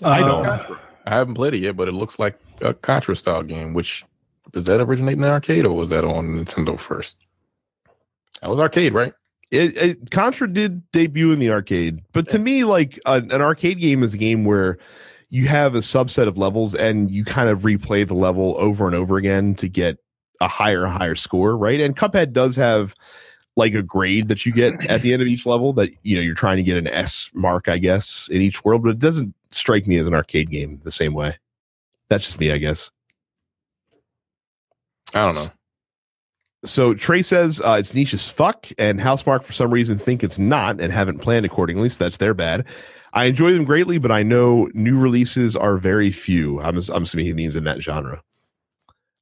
Uh, 0.04 0.10
I 0.10 0.20
don't. 0.20 0.78
I 1.08 1.16
haven't 1.16 1.34
played 1.34 1.56
it 1.56 1.62
yet, 1.62 1.76
but 1.76 1.88
it 1.88 1.94
looks 1.94 2.20
like 2.20 2.40
a 2.62 2.76
Contra 2.76 3.16
style 3.16 3.42
game. 3.42 3.74
Which 3.74 4.06
does 4.52 4.66
that 4.66 4.80
originate 4.82 5.14
in 5.14 5.22
the 5.22 5.32
arcade, 5.32 5.66
or 5.66 5.74
was 5.74 5.90
that 5.90 6.06
on 6.06 6.46
Nintendo 6.46 6.80
first? 6.80 7.26
That 8.42 8.52
was 8.52 8.60
arcade, 8.60 8.94
right? 8.94 9.14
It, 9.50 9.76
it, 9.76 10.12
Contra 10.12 10.48
did 10.48 10.92
debut 10.92 11.32
in 11.32 11.40
the 11.40 11.50
arcade, 11.50 12.02
but 12.12 12.30
to 12.30 12.38
me, 12.38 12.66
like 12.66 13.00
a, 13.08 13.14
an 13.14 13.42
arcade 13.42 13.80
game 13.80 14.04
is 14.04 14.14
a 14.14 14.18
game 14.18 14.46
where 14.46 14.78
you 15.30 15.48
have 15.48 15.74
a 15.74 15.80
subset 15.80 16.28
of 16.28 16.38
levels 16.38 16.76
and 16.76 17.10
you 17.10 17.26
kind 17.26 17.50
of 17.50 17.62
replay 17.62 18.08
the 18.08 18.14
level 18.14 18.56
over 18.60 18.86
and 18.86 18.96
over 18.96 19.18
again 19.18 19.56
to 19.56 19.68
get 19.68 19.98
a 20.44 20.48
higher 20.48 20.86
higher 20.86 21.16
score, 21.16 21.58
right? 21.58 21.80
And 21.80 21.96
Cuphead 21.96 22.34
does 22.34 22.56
have 22.56 22.96
like 23.56 23.74
a 23.74 23.84
grade 23.84 24.28
that 24.28 24.46
you 24.46 24.52
get 24.52 24.86
at 24.90 25.02
the 25.02 25.14
end 25.14 25.22
of 25.22 25.28
each 25.28 25.46
level 25.46 25.74
that 25.74 25.92
you 26.04 26.16
know 26.16 26.22
you're 26.22 26.36
trying 26.36 26.58
to 26.58 26.64
get 26.64 26.78
an 26.78 26.88
S 26.88 27.30
mark, 27.34 27.68
I 27.68 27.78
guess, 27.78 28.28
in 28.32 28.42
each 28.42 28.64
world, 28.64 28.84
but 28.84 28.90
it 28.90 29.00
doesn't 29.00 29.34
strike 29.52 29.88
me 29.88 29.98
as 29.98 30.08
an 30.08 30.14
arcade 30.14 30.50
game 30.50 30.82
the 30.84 30.92
same 30.92 31.14
way. 31.14 31.38
That's 32.10 32.26
just 32.26 32.40
me, 32.40 32.52
I 32.52 32.58
guess. 32.58 32.92
I 35.14 35.26
don't 35.26 35.36
know. 35.36 35.48
So 36.66 36.94
Trey 36.94 37.22
says 37.22 37.60
uh, 37.60 37.76
it's 37.80 37.94
niche 37.94 38.14
as 38.14 38.30
fuck, 38.30 38.68
and 38.78 39.00
Housemarque 39.00 39.44
for 39.44 39.54
some 39.54 39.72
reason 39.72 40.00
think 40.00 40.24
it's 40.24 40.40
not 40.40 40.80
and 40.80 40.94
haven't 40.94 41.20
planned 41.20 41.46
accordingly. 41.46 41.90
So 41.90 42.04
that's 42.04 42.18
their 42.18 42.34
bad. 42.34 42.66
I 43.14 43.26
enjoy 43.26 43.54
them 43.54 43.66
greatly, 43.66 43.98
but 44.00 44.12
I 44.12 44.24
know 44.24 44.70
new 44.74 44.98
releases 44.98 45.56
are 45.56 45.78
very 45.78 46.10
few. 46.10 46.60
I'm, 46.62 46.78
I'm 46.92 47.04
assuming 47.04 47.26
he 47.26 47.34
means 47.34 47.56
in 47.56 47.66
that 47.66 47.82
genre. 47.82 48.24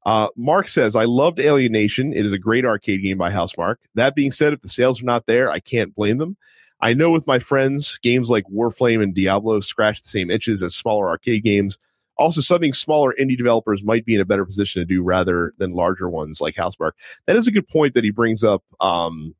Uh, 0.05 0.27
Mark 0.35 0.67
says, 0.67 0.95
I 0.95 1.05
loved 1.05 1.39
Alienation. 1.39 2.13
It 2.13 2.25
is 2.25 2.33
a 2.33 2.39
great 2.39 2.65
arcade 2.65 3.03
game 3.03 3.17
by 3.17 3.31
Housemarque. 3.31 3.77
That 3.95 4.15
being 4.15 4.31
said, 4.31 4.53
if 4.53 4.61
the 4.61 4.69
sales 4.69 5.01
are 5.01 5.05
not 5.05 5.25
there, 5.27 5.49
I 5.49 5.59
can't 5.59 5.93
blame 5.93 6.17
them. 6.17 6.37
I 6.81 6.93
know 6.93 7.11
with 7.11 7.27
my 7.27 7.37
friends, 7.37 7.99
games 8.01 8.29
like 8.29 8.45
Warframe 8.45 9.03
and 9.03 9.13
Diablo 9.13 9.59
scratch 9.59 10.01
the 10.01 10.09
same 10.09 10.31
itches 10.31 10.63
as 10.63 10.75
smaller 10.75 11.07
arcade 11.07 11.43
games. 11.43 11.77
Also, 12.17 12.41
something 12.41 12.73
smaller 12.73 13.15
indie 13.19 13.37
developers 13.37 13.83
might 13.83 14.05
be 14.05 14.15
in 14.15 14.21
a 14.21 14.25
better 14.25 14.45
position 14.45 14.81
to 14.81 14.85
do 14.85 15.03
rather 15.03 15.53
than 15.57 15.73
larger 15.73 16.09
ones 16.09 16.41
like 16.41 16.55
Housemarque. 16.55 16.93
That 17.27 17.35
is 17.35 17.47
a 17.47 17.51
good 17.51 17.67
point 17.67 17.93
that 17.93 18.03
he 18.03 18.11
brings 18.11 18.43
up. 18.43 18.63
Um, 18.79 19.35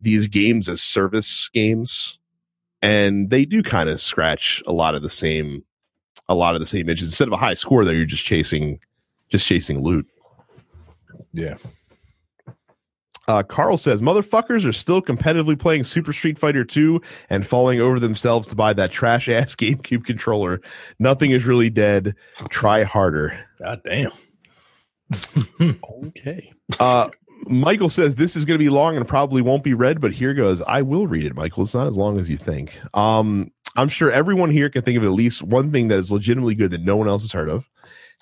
these 0.00 0.28
games 0.28 0.68
as 0.68 0.82
service 0.82 1.48
games, 1.52 2.18
and 2.82 3.30
they 3.30 3.44
do 3.44 3.62
kind 3.62 3.88
of 3.88 4.00
scratch 4.00 4.62
a 4.66 4.72
lot 4.72 4.94
of 4.94 5.02
the 5.02 5.08
same, 5.08 5.64
a 6.28 6.34
lot 6.34 6.54
of 6.54 6.60
the 6.60 6.66
same 6.66 6.88
itches. 6.88 7.08
Instead 7.08 7.28
of 7.28 7.32
a 7.32 7.38
high 7.38 7.54
score, 7.54 7.84
though, 7.84 7.90
you're 7.90 8.04
just 8.04 8.24
chasing 8.24 8.78
just 9.34 9.46
chasing 9.48 9.82
loot. 9.82 10.06
Yeah. 11.32 11.56
Uh, 13.26 13.42
Carl 13.42 13.76
says 13.76 14.00
motherfuckers 14.00 14.64
are 14.64 14.72
still 14.72 15.02
competitively 15.02 15.58
playing 15.58 15.82
Super 15.82 16.12
Street 16.12 16.38
Fighter 16.38 16.64
2 16.64 17.00
and 17.30 17.44
falling 17.44 17.80
over 17.80 17.98
themselves 17.98 18.46
to 18.48 18.54
buy 18.54 18.72
that 18.74 18.92
trash 18.92 19.28
ass 19.28 19.54
GameCube 19.56 20.04
controller. 20.04 20.60
Nothing 21.00 21.32
is 21.32 21.46
really 21.46 21.68
dead. 21.68 22.14
Try 22.48 22.84
harder. 22.84 23.44
God 23.58 23.80
damn. 23.84 24.12
okay. 26.06 26.52
Uh, 26.78 27.08
Michael 27.46 27.90
says 27.90 28.14
this 28.14 28.36
is 28.36 28.44
going 28.44 28.58
to 28.58 28.64
be 28.64 28.70
long 28.70 28.96
and 28.96 29.08
probably 29.08 29.42
won't 29.42 29.64
be 29.64 29.74
read, 29.74 30.00
but 30.00 30.12
here 30.12 30.32
goes. 30.32 30.62
I 30.62 30.82
will 30.82 31.08
read 31.08 31.26
it, 31.26 31.34
Michael. 31.34 31.64
It's 31.64 31.74
not 31.74 31.88
as 31.88 31.96
long 31.96 32.20
as 32.20 32.30
you 32.30 32.36
think. 32.36 32.78
Um, 32.96 33.50
I'm 33.76 33.88
sure 33.88 34.12
everyone 34.12 34.50
here 34.50 34.70
can 34.70 34.82
think 34.82 34.96
of 34.96 35.02
at 35.02 35.10
least 35.10 35.42
one 35.42 35.72
thing 35.72 35.88
that 35.88 35.98
is 35.98 36.12
legitimately 36.12 36.54
good 36.54 36.70
that 36.70 36.82
no 36.82 36.96
one 36.96 37.08
else 37.08 37.22
has 37.22 37.32
heard 37.32 37.48
of. 37.48 37.68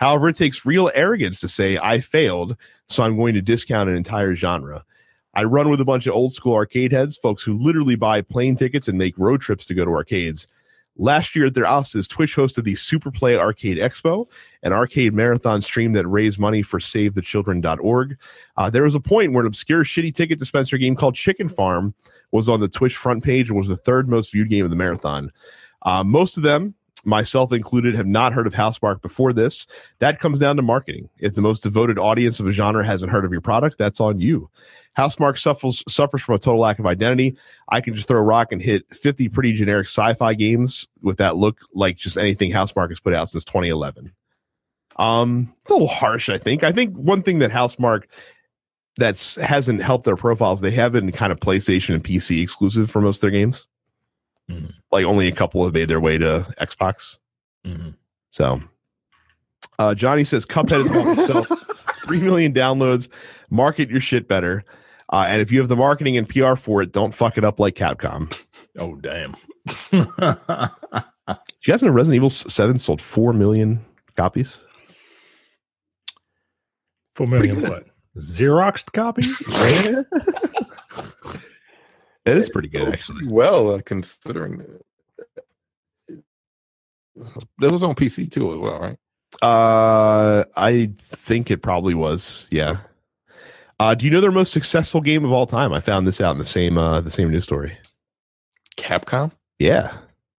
However, 0.03 0.31
it 0.31 0.35
takes 0.35 0.67
real 0.67 0.91
arrogance 0.97 1.39
to 1.39 1.49
say, 1.49 1.79
I 1.79 2.01
failed, 2.01 2.57
so 2.89 3.05
I'm 3.05 3.17
going 3.17 3.35
to 3.35 3.41
discount 3.41 3.89
an 3.89 3.95
entire 3.95 4.35
genre. 4.35 4.85
I 5.33 5.45
run 5.45 5.69
with 5.69 5.81
a 5.81 5.85
bunch 5.85 6.09
of 6.09 6.15
old 6.15 6.33
school 6.33 6.55
arcade 6.55 6.91
heads, 6.91 7.17
folks 7.17 7.45
who 7.45 7.57
literally 7.57 7.95
buy 7.95 8.21
plane 8.23 8.57
tickets 8.57 8.89
and 8.89 8.99
make 8.99 9.17
road 9.17 9.43
trips 9.43 9.65
to 9.67 9.75
go 9.75 9.85
to 9.85 9.93
arcades. 9.93 10.49
Last 10.97 11.37
year 11.37 11.47
at 11.47 11.55
their 11.55 11.69
offices, 11.69 12.09
Twitch 12.09 12.35
hosted 12.35 12.65
the 12.65 12.75
Super 12.75 13.13
Play 13.13 13.37
Arcade 13.37 13.77
Expo, 13.77 14.29
an 14.65 14.73
arcade 14.73 15.15
marathon 15.15 15.63
stream 15.63 15.93
that 15.93 16.09
raised 16.09 16.37
money 16.37 16.63
for 16.63 16.81
SaveTheChildren.org. 16.81 18.19
Uh, 18.57 18.71
there 18.71 18.83
was 18.83 18.97
a 18.97 19.01
point 19.01 19.33
where 19.33 19.43
an 19.43 19.47
obscure 19.47 19.85
shitty 19.85 20.13
ticket 20.13 20.41
dispenser 20.41 20.79
game 20.79 20.97
called 20.97 21.15
Chicken 21.15 21.49
Farm 21.49 21.95
was 22.33 22.49
on 22.49 22.59
the 22.59 22.69
Twitch 22.69 22.97
front 22.97 23.23
page 23.23 23.51
and 23.51 23.57
was 23.57 23.69
the 23.69 23.77
third 23.77 24.09
most 24.09 24.33
viewed 24.33 24.51
game 24.51 24.65
of 24.65 24.71
the 24.71 24.77
marathon. 24.77 25.31
Uh, 25.83 26.03
most 26.03 26.37
of 26.37 26.43
them 26.43 26.75
myself 27.05 27.53
included, 27.53 27.95
have 27.95 28.07
not 28.07 28.33
heard 28.33 28.47
of 28.47 28.55
Housemarque 28.55 29.03
before 29.03 29.33
this. 29.33 29.67
That 29.99 30.21
comes 30.21 30.39
down 30.39 30.57
to 30.57 30.63
marketing. 30.63 31.09
If 31.19 31.35
the 31.35 31.43
most 31.43 31.63
devoted 31.63 31.99
audience 31.99 32.41
of 32.41 32.47
a 32.47 32.53
genre 32.53 32.85
hasn't 32.85 33.13
heard 33.13 33.25
of 33.25 33.33
your 33.33 33.41
product, 33.41 33.79
that's 33.79 34.01
on 34.01 34.21
you. 34.21 34.49
Housemarque 34.97 35.39
suffers 35.39 35.83
suffers 35.89 36.23
from 36.23 36.35
a 36.35 36.39
total 36.39 36.61
lack 36.61 36.79
of 36.79 36.87
identity. 36.87 37.37
I 37.69 37.81
can 37.81 37.95
just 37.95 38.09
throw 38.09 38.21
a 38.21 38.23
rock 38.23 38.53
and 38.53 38.61
hit 38.61 38.85
50 38.95 39.29
pretty 39.31 39.55
generic 39.55 39.87
sci-fi 39.87 40.35
games 40.35 40.87
with 41.03 41.19
that 41.19 41.37
look 41.37 41.61
like 41.75 41.97
just 41.97 42.19
anything 42.19 42.53
Housemarque 42.53 42.91
has 42.91 43.01
put 43.01 43.15
out 43.15 43.29
since 43.31 43.45
2011. 43.45 44.13
Um, 44.97 45.55
a 45.69 45.73
little 45.73 45.89
harsh, 45.89 46.29
I 46.29 46.39
think. 46.39 46.63
I 46.63 46.73
think 46.73 46.95
one 46.95 47.23
thing 47.23 47.39
that 47.39 47.51
Housemarque 47.51 48.05
that's 48.99 49.37
hasn't 49.37 49.83
helped 49.83 50.05
their 50.05 50.17
profiles, 50.17 50.61
they 50.61 50.71
have 50.73 50.93
been 50.93 51.11
kind 51.13 51.33
of 51.33 51.41
PlayStation 51.41 51.95
and 51.95 52.05
PC 52.05 52.43
exclusive 52.43 52.91
for 52.91 53.01
most 53.01 53.17
of 53.19 53.21
their 53.23 53.31
games. 53.31 53.67
Mm-hmm. 54.53 54.67
Like 54.91 55.05
only 55.05 55.29
a 55.29 55.33
couple 55.33 55.65
have 55.65 55.75
made 55.75 55.89
their 55.89 56.01
way 56.01 56.19
to 56.19 56.47
Xbox. 56.61 57.19
Mm-hmm. 57.67 57.91
So, 58.31 58.61
uh, 59.79 59.95
Johnny 59.95 60.25
says 60.25 60.45
Cuphead 60.47 60.81
is 60.81 60.91
about 60.91 61.19
itself. 61.19 61.47
Three 62.05 62.21
million 62.21 62.53
downloads. 62.53 63.09
Market 63.51 63.91
your 63.91 64.01
shit 64.01 64.29
better. 64.29 64.65
Uh, 65.11 65.27
and 65.29 65.43
if 65.43 65.53
you 65.53 65.59
have 65.59 65.69
the 65.69 65.77
marketing 65.77 66.17
and 66.17 66.29
PR 66.29 66.55
for 66.55 66.83
it, 66.83 66.93
don't 66.93 67.13
fuck 67.13 67.37
it 67.37 67.45
up 67.45 67.61
like 67.61 67.75
Capcom. 67.75 68.33
Oh 68.79 68.97
damn! 68.97 69.37
you 69.93 70.07
guys 71.67 71.83
know 71.83 71.91
Resident 71.91 72.17
Evil 72.17 72.31
Seven 72.31 72.79
sold 72.79 73.03
four 73.03 73.35
million 73.35 73.85
copies? 74.17 74.65
Four 77.15 77.27
million 77.27 77.61
what? 77.61 77.85
Xeroxed 78.19 78.93
copies? 78.93 79.31
It 82.25 82.37
is 82.37 82.49
pretty 82.49 82.69
good, 82.69 82.89
actually. 82.93 83.27
Well, 83.27 83.75
uh, 83.75 83.81
considering 83.85 84.59
that 84.59 86.17
it 87.61 87.71
was 87.73 87.83
on 87.83 87.95
PC 87.95 88.31
too 88.31 88.53
as 88.53 88.59
well, 88.59 88.79
right? 88.79 88.99
Uh, 89.43 90.45
I 90.57 90.91
think 90.99 91.51
it 91.51 91.63
probably 91.63 91.95
was. 91.95 92.47
Yeah. 92.51 92.79
Uh, 93.81 93.95
do 93.95 94.05
you 94.05 94.11
know 94.11 94.21
their 94.21 94.31
most 94.31 94.53
successful 94.53 95.01
game 95.01 95.25
of 95.25 95.33
all 95.33 95.47
time? 95.47 95.73
I 95.73 95.81
found 95.81 96.07
this 96.07 96.21
out 96.21 96.33
in 96.33 96.39
the 96.39 96.45
same 96.45 96.79
uh, 96.79 97.01
the 97.01 97.11
same 97.11 97.31
news 97.31 97.45
story. 97.45 97.77
Capcom, 98.77 99.35
Yeah, 99.59 99.97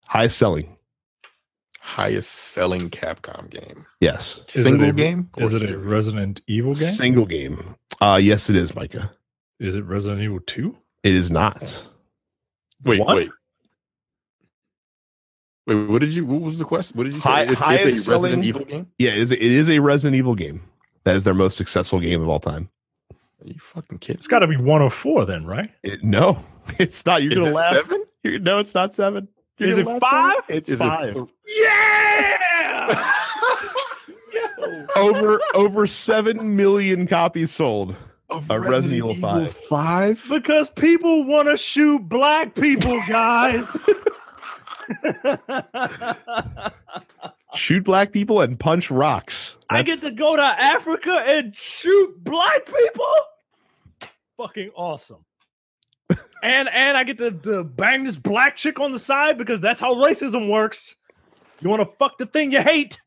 highest 0.07 0.37
selling. 0.37 0.75
highest 1.81 2.31
selling 2.31 2.89
Capcom 2.89 3.49
game, 3.49 3.85
Yes, 3.99 4.43
it 4.55 4.63
single 4.63 4.89
a- 4.89 4.93
game. 4.93 5.29
or 5.37 5.43
Is 5.43 5.53
it 5.53 5.69
a? 5.69 5.77
Resident 5.77 6.39
Evil 6.47 6.73
game? 6.73 6.91
single 6.91 7.25
game. 7.25 7.75
Uh, 8.01 8.19
yes, 8.21 8.49
it 8.49 8.55
is, 8.55 8.73
Micah. 8.73 9.11
Is 9.59 9.75
it 9.75 9.83
Resident 9.85 10.21
Evil 10.21 10.39
2? 10.45 10.75
It 11.03 11.13
is 11.15 11.29
not. 11.31 11.85
Wait, 12.83 12.99
What? 12.99 13.15
wait. 13.17 13.29
Wait, 15.65 15.75
what 15.75 16.01
did 16.01 16.13
you? 16.13 16.25
What 16.25 16.41
was 16.41 16.59
the 16.59 16.65
question? 16.65 16.97
What 16.97 17.05
did 17.05 17.13
you 17.13 17.21
say? 17.21 17.29
Hi- 17.29 17.41
it's, 17.43 17.51
it's 17.53 17.61
a 17.61 17.63
highest 17.65 17.85
Resident 17.85 18.05
selling- 18.05 18.43
Evil 18.43 18.65
game. 18.65 18.87
Yeah, 18.97 19.11
it 19.11 19.17
is. 19.19 19.31
It 19.31 19.41
is 19.41 19.69
a 19.69 19.79
Resident 19.79 20.15
Evil 20.17 20.35
game. 20.35 20.61
That 21.05 21.15
is 21.15 21.23
their 21.23 21.33
most 21.33 21.55
successful 21.57 21.99
game 21.99 22.21
of 22.21 22.27
all 22.29 22.39
time. 22.39 22.67
Are 23.11 23.47
you 23.47 23.59
fucking 23.59 23.99
kidding? 23.99 24.19
It's 24.19 24.27
got 24.27 24.39
to 24.39 24.47
be 24.47 24.57
one 24.57 24.81
or 24.81 24.89
four 24.89 25.25
then, 25.25 25.45
right? 25.45 25.69
It, 25.83 26.03
no, 26.03 26.43
it's 26.79 27.05
not. 27.05 27.23
You're 27.23 27.33
Is 27.33 27.37
gonna 27.39 27.49
it 27.51 27.53
laugh. 27.53 27.73
seven? 27.75 28.05
You're, 28.23 28.39
no, 28.39 28.59
it's 28.59 28.73
not 28.75 28.93
seven. 28.95 29.27
You're 29.57 29.69
Is 29.69 29.77
it 29.79 29.85
five? 29.99 30.33
Sam. 30.47 30.55
It's 30.57 30.69
Is 30.69 30.73
it 30.75 30.77
five. 30.79 31.13
th- 31.13 31.27
Yeah! 31.57 33.13
over 34.95 35.39
over 35.53 35.87
seven 35.87 36.55
million 36.55 37.07
copies 37.07 37.51
sold. 37.51 37.95
Of 38.33 38.49
A 38.49 38.59
Resident 38.59 38.93
Evil 38.97 39.15
5. 39.15 39.53
Five. 39.55 40.25
because 40.29 40.69
people 40.69 41.23
want 41.25 41.47
to 41.49 41.55
shoot 41.57 41.99
black 42.09 42.55
people, 42.55 42.99
guys. 43.07 43.67
Shoot 47.55 47.83
black 47.83 48.11
people 48.11 48.41
and 48.41 48.59
punch 48.59 48.89
rocks. 48.89 49.57
I 49.69 49.83
get 49.83 50.01
to 50.01 50.09
go 50.09 50.35
to 50.35 50.41
Africa 50.41 51.23
and 51.25 51.55
shoot 51.55 52.23
black 52.23 52.65
people. 52.65 53.13
Fucking 54.37 54.71
awesome. 54.75 55.23
and 56.43 56.67
and 56.69 56.97
I 56.97 57.03
get 57.03 57.19
to, 57.19 57.31
to 57.31 57.63
bang 57.63 58.05
this 58.05 58.15
black 58.15 58.55
chick 58.55 58.79
on 58.79 58.91
the 58.91 58.97
side 58.99 59.37
because 59.37 59.61
that's 59.61 59.79
how 59.79 59.93
racism 59.93 60.49
works. 60.49 60.95
You 61.61 61.69
want 61.69 61.81
to 61.81 61.95
fuck 61.97 62.17
the 62.17 62.25
thing 62.25 62.51
you 62.51 62.61
hate. 62.61 62.99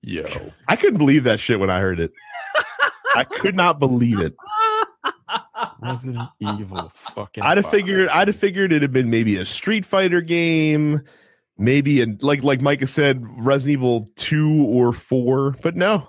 Yo, 0.00 0.24
I 0.66 0.76
couldn't 0.76 0.98
believe 0.98 1.24
that 1.24 1.40
shit 1.40 1.60
when 1.60 1.70
I 1.70 1.80
heard 1.80 2.00
it. 2.00 2.12
I 3.14 3.24
could 3.24 3.54
not 3.54 3.78
believe 3.78 4.20
it. 4.20 4.34
Resident 5.82 6.28
Evil 6.40 6.92
fucking. 6.94 7.42
I'd 7.44 7.56
have 7.56 7.70
figured 7.70 8.08
I'd 8.08 8.28
have 8.28 8.36
figured 8.36 8.72
it'd 8.72 8.82
have 8.82 8.92
been 8.92 9.10
maybe 9.10 9.36
a 9.36 9.44
Street 9.44 9.84
Fighter 9.84 10.20
game, 10.20 11.02
maybe 11.56 12.00
and 12.00 12.22
like 12.22 12.42
like 12.42 12.60
Micah 12.60 12.86
said, 12.86 13.24
Resident 13.38 13.72
Evil 13.74 14.08
two 14.16 14.64
or 14.64 14.92
four, 14.92 15.52
but 15.62 15.76
no, 15.76 16.08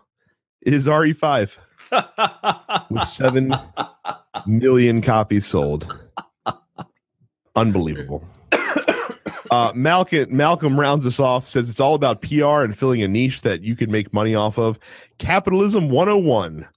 it 0.62 0.74
is 0.74 0.88
RE 0.88 1.14
five 1.14 1.58
with 2.90 3.08
seven 3.08 3.56
million 4.46 5.02
copies 5.02 5.46
sold. 5.46 5.94
Unbelievable. 7.56 8.24
Uh, 9.52 9.72
Malcolm 9.74 10.28
Malcolm 10.30 10.80
rounds 10.80 11.08
us 11.08 11.20
off. 11.20 11.48
Says 11.48 11.70
it's 11.70 11.80
all 11.80 11.96
about 11.96 12.22
PR 12.22 12.62
and 12.62 12.78
filling 12.78 13.02
a 13.02 13.08
niche 13.08 13.42
that 13.42 13.64
you 13.64 13.76
can 13.76 13.90
make 13.90 14.14
money 14.14 14.36
off 14.36 14.60
of. 14.60 14.78
Capitalism 15.18 15.90
101. 15.90 16.68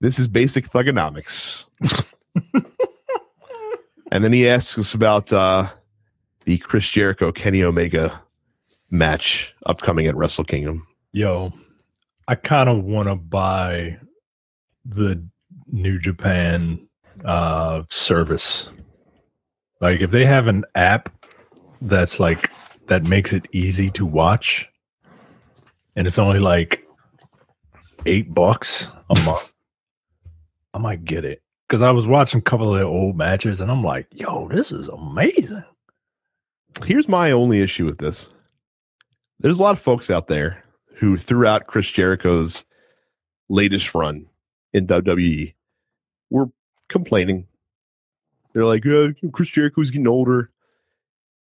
This 0.00 0.18
is 0.18 0.28
basic 0.28 0.68
thugonomics. 0.68 1.66
and 4.12 4.24
then 4.24 4.32
he 4.32 4.48
asks 4.48 4.78
us 4.78 4.94
about 4.94 5.32
uh, 5.32 5.68
the 6.44 6.58
Chris 6.58 6.88
Jericho 6.88 7.32
Kenny 7.32 7.62
Omega 7.62 8.22
match 8.90 9.54
upcoming 9.66 10.06
at 10.06 10.16
Wrestle 10.16 10.44
Kingdom. 10.44 10.86
Yo, 11.12 11.52
I 12.26 12.34
kind 12.34 12.68
of 12.68 12.84
want 12.84 13.08
to 13.08 13.16
buy 13.16 13.98
the 14.84 15.22
New 15.66 15.98
Japan 15.98 16.86
uh 17.24 17.82
service. 17.90 18.68
Like 19.80 20.00
if 20.00 20.10
they 20.10 20.24
have 20.24 20.46
an 20.46 20.64
app 20.74 21.08
that's 21.82 22.20
like 22.20 22.50
that 22.86 23.04
makes 23.04 23.32
it 23.32 23.46
easy 23.52 23.90
to 23.90 24.06
watch 24.06 24.68
and 25.96 26.06
it's 26.06 26.18
only 26.18 26.38
like 26.38 26.86
8 28.06 28.32
bucks 28.32 28.88
a 29.10 29.20
month. 29.24 29.52
I 30.74 30.78
might 30.78 31.04
get 31.04 31.24
it 31.24 31.42
cuz 31.68 31.82
I 31.82 31.90
was 31.90 32.06
watching 32.06 32.38
a 32.38 32.42
couple 32.42 32.72
of 32.72 32.78
their 32.78 32.86
old 32.86 33.16
matches 33.16 33.60
and 33.60 33.70
I'm 33.70 33.82
like, 33.82 34.06
"Yo, 34.12 34.48
this 34.48 34.72
is 34.72 34.88
amazing." 34.88 35.64
Here's 36.84 37.08
my 37.08 37.32
only 37.32 37.60
issue 37.60 37.84
with 37.84 37.98
this. 37.98 38.28
There's 39.40 39.58
a 39.58 39.62
lot 39.62 39.72
of 39.72 39.80
folks 39.80 40.10
out 40.10 40.28
there 40.28 40.62
who 40.94 41.16
throughout 41.16 41.66
Chris 41.66 41.90
Jericho's 41.90 42.64
latest 43.48 43.94
run 43.94 44.26
in 44.72 44.86
WWE 44.86 45.54
were 46.30 46.50
complaining. 46.88 47.46
They're 48.52 48.64
like, 48.64 48.84
uh, 48.86 49.08
Chris 49.32 49.48
Jericho's 49.48 49.90
getting 49.90 50.08
older. 50.08 50.50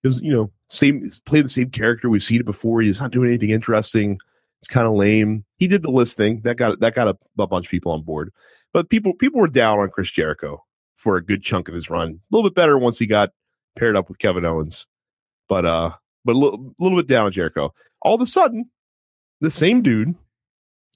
Is 0.02 0.20
you 0.20 0.32
know, 0.32 0.50
same 0.68 1.08
played 1.24 1.46
the 1.46 1.50
same 1.50 1.70
character. 1.70 2.10
We've 2.10 2.22
seen 2.22 2.40
it 2.40 2.46
before. 2.46 2.82
He's 2.82 3.00
not 3.00 3.10
doing 3.10 3.28
anything 3.28 3.50
interesting. 3.50 4.18
It's 4.60 4.68
kind 4.68 4.86
of 4.86 4.94
lame. 4.94 5.44
He 5.56 5.66
did 5.66 5.82
the 5.82 5.90
list 5.90 6.16
thing. 6.16 6.40
That 6.42 6.56
got 6.56 6.80
that 6.80 6.94
got 6.94 7.08
a, 7.08 7.16
a 7.38 7.46
bunch 7.46 7.66
of 7.66 7.70
people 7.70 7.92
on 7.92 8.02
board. 8.02 8.32
But 8.74 8.90
people 8.90 9.14
people 9.14 9.40
were 9.40 9.48
down 9.48 9.78
on 9.78 9.88
Chris 9.88 10.10
Jericho 10.10 10.62
for 10.96 11.16
a 11.16 11.24
good 11.24 11.42
chunk 11.42 11.68
of 11.68 11.74
his 11.74 11.88
run. 11.88 12.10
A 12.10 12.36
little 12.36 12.50
bit 12.50 12.56
better 12.56 12.76
once 12.76 12.98
he 12.98 13.06
got 13.06 13.30
paired 13.78 13.96
up 13.96 14.08
with 14.08 14.18
Kevin 14.18 14.44
Owens. 14.44 14.86
But 15.48 15.64
uh 15.64 15.92
but 16.24 16.34
a 16.34 16.38
little, 16.38 16.74
little 16.78 16.98
bit 16.98 17.06
down 17.06 17.26
on 17.26 17.32
Jericho. 17.32 17.72
All 18.02 18.14
of 18.14 18.20
a 18.20 18.26
sudden, 18.26 18.68
the 19.40 19.50
same 19.50 19.80
dude 19.80 20.14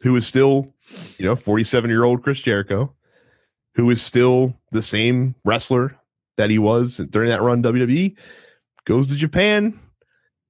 who 0.02 0.16
is 0.16 0.26
still, 0.26 0.74
you 1.18 1.24
know, 1.24 1.36
47 1.36 1.88
year 1.88 2.04
old 2.04 2.22
Chris 2.22 2.40
Jericho, 2.40 2.92
who 3.74 3.88
is 3.90 4.02
still 4.02 4.54
the 4.72 4.82
same 4.82 5.34
wrestler 5.44 5.96
that 6.36 6.50
he 6.50 6.58
was 6.58 6.96
during 6.96 7.28
that 7.28 7.42
run 7.42 7.62
WWE, 7.62 8.16
goes 8.86 9.08
to 9.08 9.14
Japan 9.14 9.78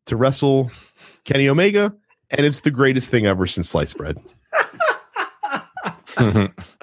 to 0.07 0.17
wrestle 0.17 0.71
Kenny 1.25 1.49
Omega, 1.49 1.95
and 2.31 2.47
it's 2.47 2.61
the 2.61 2.71
greatest 2.71 3.11
thing 3.11 3.27
ever 3.27 3.47
since 3.47 3.69
sliced 3.69 3.97
bread. 3.99 4.19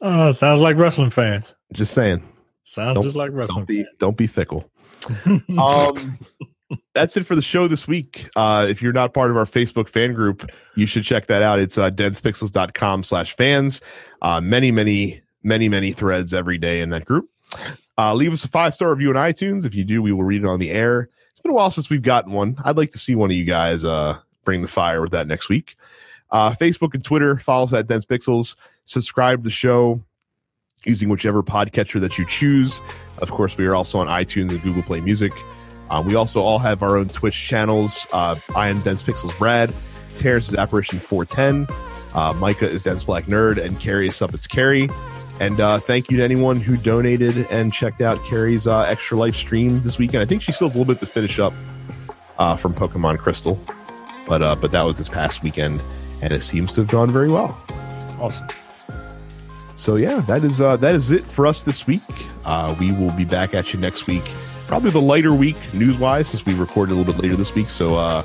Oh, 0.00 0.32
sounds 0.32 0.60
like 0.60 0.76
wrestling 0.76 1.10
fans. 1.10 1.54
Just 1.72 1.92
saying, 1.94 2.22
Sounds 2.64 2.94
Don't- 2.94 3.02
just 3.04 3.16
like 3.16 3.30
wrestling. 3.32 3.58
don't 3.60 3.68
be 3.68 3.86
don't 3.98 4.16
be 4.16 4.26
fickle. 4.26 4.70
um 5.58 6.18
that's 6.94 7.16
it 7.16 7.24
for 7.24 7.34
the 7.34 7.42
show 7.42 7.66
this 7.66 7.88
week. 7.88 8.28
Uh 8.36 8.66
if 8.68 8.82
you're 8.82 8.92
not 8.92 9.14
part 9.14 9.30
of 9.30 9.36
our 9.36 9.44
facebook 9.46 9.88
fan 9.88 10.12
group 10.12 10.44
you 10.76 10.84
should 10.86 11.02
check 11.04 11.26
that 11.28 11.42
out. 11.42 11.58
It's 11.58 11.78
uh 11.78 11.90
densepixels.com 11.90 13.04
slash 13.04 13.34
fans. 13.36 13.80
Uh 14.22 14.40
many 14.40 14.70
many 14.70 15.22
many 15.42 15.68
many 15.68 15.92
threads 15.92 16.34
every 16.34 16.58
day 16.58 16.80
in 16.82 16.90
that 16.90 17.04
group. 17.06 17.28
Uh 17.96 18.12
leave 18.14 18.32
us 18.32 18.44
a 18.44 18.48
five 18.48 18.74
star 18.74 18.90
review 18.90 19.08
on 19.10 19.16
itunes. 19.16 19.64
If 19.64 19.74
you 19.74 19.84
do 19.84 20.02
we 20.02 20.12
will 20.12 20.24
read 20.24 20.42
it 20.44 20.46
on 20.48 20.60
the 20.60 20.70
air. 20.70 21.08
It's 21.30 21.40
been 21.40 21.52
a 21.52 21.54
while 21.54 21.70
since 21.70 21.88
we've 21.88 22.02
gotten 22.02 22.32
one. 22.32 22.56
I'd 22.64 22.76
like 22.76 22.90
to 22.90 22.98
see 22.98 23.14
one 23.14 23.30
of 23.30 23.36
you 23.36 23.44
guys 23.44 23.84
uh 23.84 24.18
bring 24.44 24.60
the 24.62 24.68
fire 24.68 25.00
with 25.00 25.12
that 25.12 25.26
next 25.26 25.48
week. 25.48 25.76
Uh 26.30 26.50
facebook 26.50 26.92
and 26.92 27.02
twitter 27.02 27.38
follow 27.38 27.64
us 27.64 27.72
at 27.72 27.86
dense 27.86 28.04
pixels 28.04 28.56
subscribe 28.88 29.40
to 29.40 29.44
the 29.44 29.50
show 29.50 30.02
using 30.84 31.08
whichever 31.08 31.42
podcatcher 31.42 32.00
that 32.00 32.18
you 32.18 32.24
choose 32.26 32.80
of 33.20 33.30
course, 33.30 33.56
we 33.56 33.66
are 33.66 33.74
also 33.74 33.98
on 33.98 34.06
iTunes 34.06 34.50
and 34.50 34.62
Google 34.62 34.82
Play 34.82 35.00
Music. 35.00 35.32
Um, 35.90 36.06
we 36.06 36.14
also 36.14 36.40
all 36.42 36.58
have 36.58 36.82
our 36.82 36.96
own 36.96 37.08
Twitch 37.08 37.34
channels. 37.34 38.06
Uh, 38.12 38.36
I 38.54 38.68
am 38.68 38.80
Dense 38.80 39.02
Pixels 39.02 39.36
Brad. 39.38 39.72
Terrence 40.16 40.48
is 40.48 40.54
Apparition 40.54 40.98
410. 40.98 41.74
Uh, 42.14 42.32
Micah 42.34 42.68
is 42.68 42.82
Dense 42.82 43.04
Black 43.04 43.24
Nerd. 43.24 43.62
And 43.62 43.78
Carrie 43.80 44.08
is 44.08 44.16
Sup 44.16 44.34
It's 44.34 44.46
Carrie. 44.46 44.88
And 45.40 45.60
uh, 45.60 45.78
thank 45.78 46.10
you 46.10 46.16
to 46.18 46.24
anyone 46.24 46.60
who 46.60 46.76
donated 46.76 47.46
and 47.50 47.72
checked 47.72 48.02
out 48.02 48.22
Carrie's 48.24 48.66
uh, 48.66 48.82
extra 48.82 49.16
life 49.16 49.36
stream 49.36 49.80
this 49.82 49.98
weekend. 49.98 50.22
I 50.22 50.26
think 50.26 50.42
she 50.42 50.52
still 50.52 50.68
has 50.68 50.74
a 50.74 50.78
little 50.78 50.92
bit 50.92 51.00
to 51.00 51.06
finish 51.06 51.38
up 51.38 51.54
uh, 52.38 52.56
from 52.56 52.74
Pokemon 52.74 53.18
Crystal, 53.18 53.58
but 54.26 54.42
uh, 54.42 54.56
but 54.56 54.72
that 54.72 54.82
was 54.82 54.98
this 54.98 55.08
past 55.08 55.44
weekend, 55.44 55.80
and 56.22 56.32
it 56.32 56.42
seems 56.42 56.72
to 56.72 56.80
have 56.80 56.90
gone 56.90 57.12
very 57.12 57.28
well. 57.28 57.60
awesome. 58.20 58.48
So 59.78 59.94
yeah, 59.94 60.18
that 60.22 60.42
is 60.42 60.60
uh, 60.60 60.76
that 60.78 60.96
is 60.96 61.12
it 61.12 61.24
for 61.24 61.46
us 61.46 61.62
this 61.62 61.86
week. 61.86 62.02
Uh, 62.44 62.74
we 62.80 62.92
will 62.92 63.14
be 63.14 63.24
back 63.24 63.54
at 63.54 63.72
you 63.72 63.78
next 63.78 64.08
week, 64.08 64.24
probably 64.66 64.90
the 64.90 65.00
lighter 65.00 65.32
week 65.32 65.56
news 65.72 65.96
wise, 65.98 66.26
since 66.26 66.44
we 66.44 66.52
recorded 66.54 66.92
a 66.92 66.96
little 66.96 67.12
bit 67.12 67.22
later 67.22 67.36
this 67.36 67.54
week. 67.54 67.68
So 67.68 67.94
uh, 67.94 68.24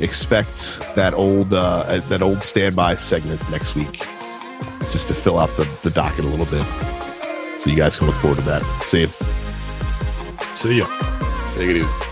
expect 0.00 0.80
that 0.96 1.14
old 1.14 1.54
uh, 1.54 2.00
that 2.08 2.22
old 2.22 2.42
standby 2.42 2.96
segment 2.96 3.40
next 3.52 3.76
week, 3.76 4.00
just 4.90 5.06
to 5.08 5.14
fill 5.14 5.38
out 5.38 5.56
the, 5.56 5.62
the 5.82 5.90
docket 5.90 6.24
a 6.24 6.28
little 6.28 6.46
bit, 6.46 6.66
so 7.60 7.70
you 7.70 7.76
guys 7.76 7.94
can 7.94 8.08
look 8.08 8.16
forward 8.16 8.40
to 8.40 8.44
that. 8.46 8.64
See 8.88 9.02
you. 9.02 9.08
See 10.56 10.78
ya. 10.78 10.86
Take 11.54 11.68
it 11.68 11.76
easy. 11.76 12.09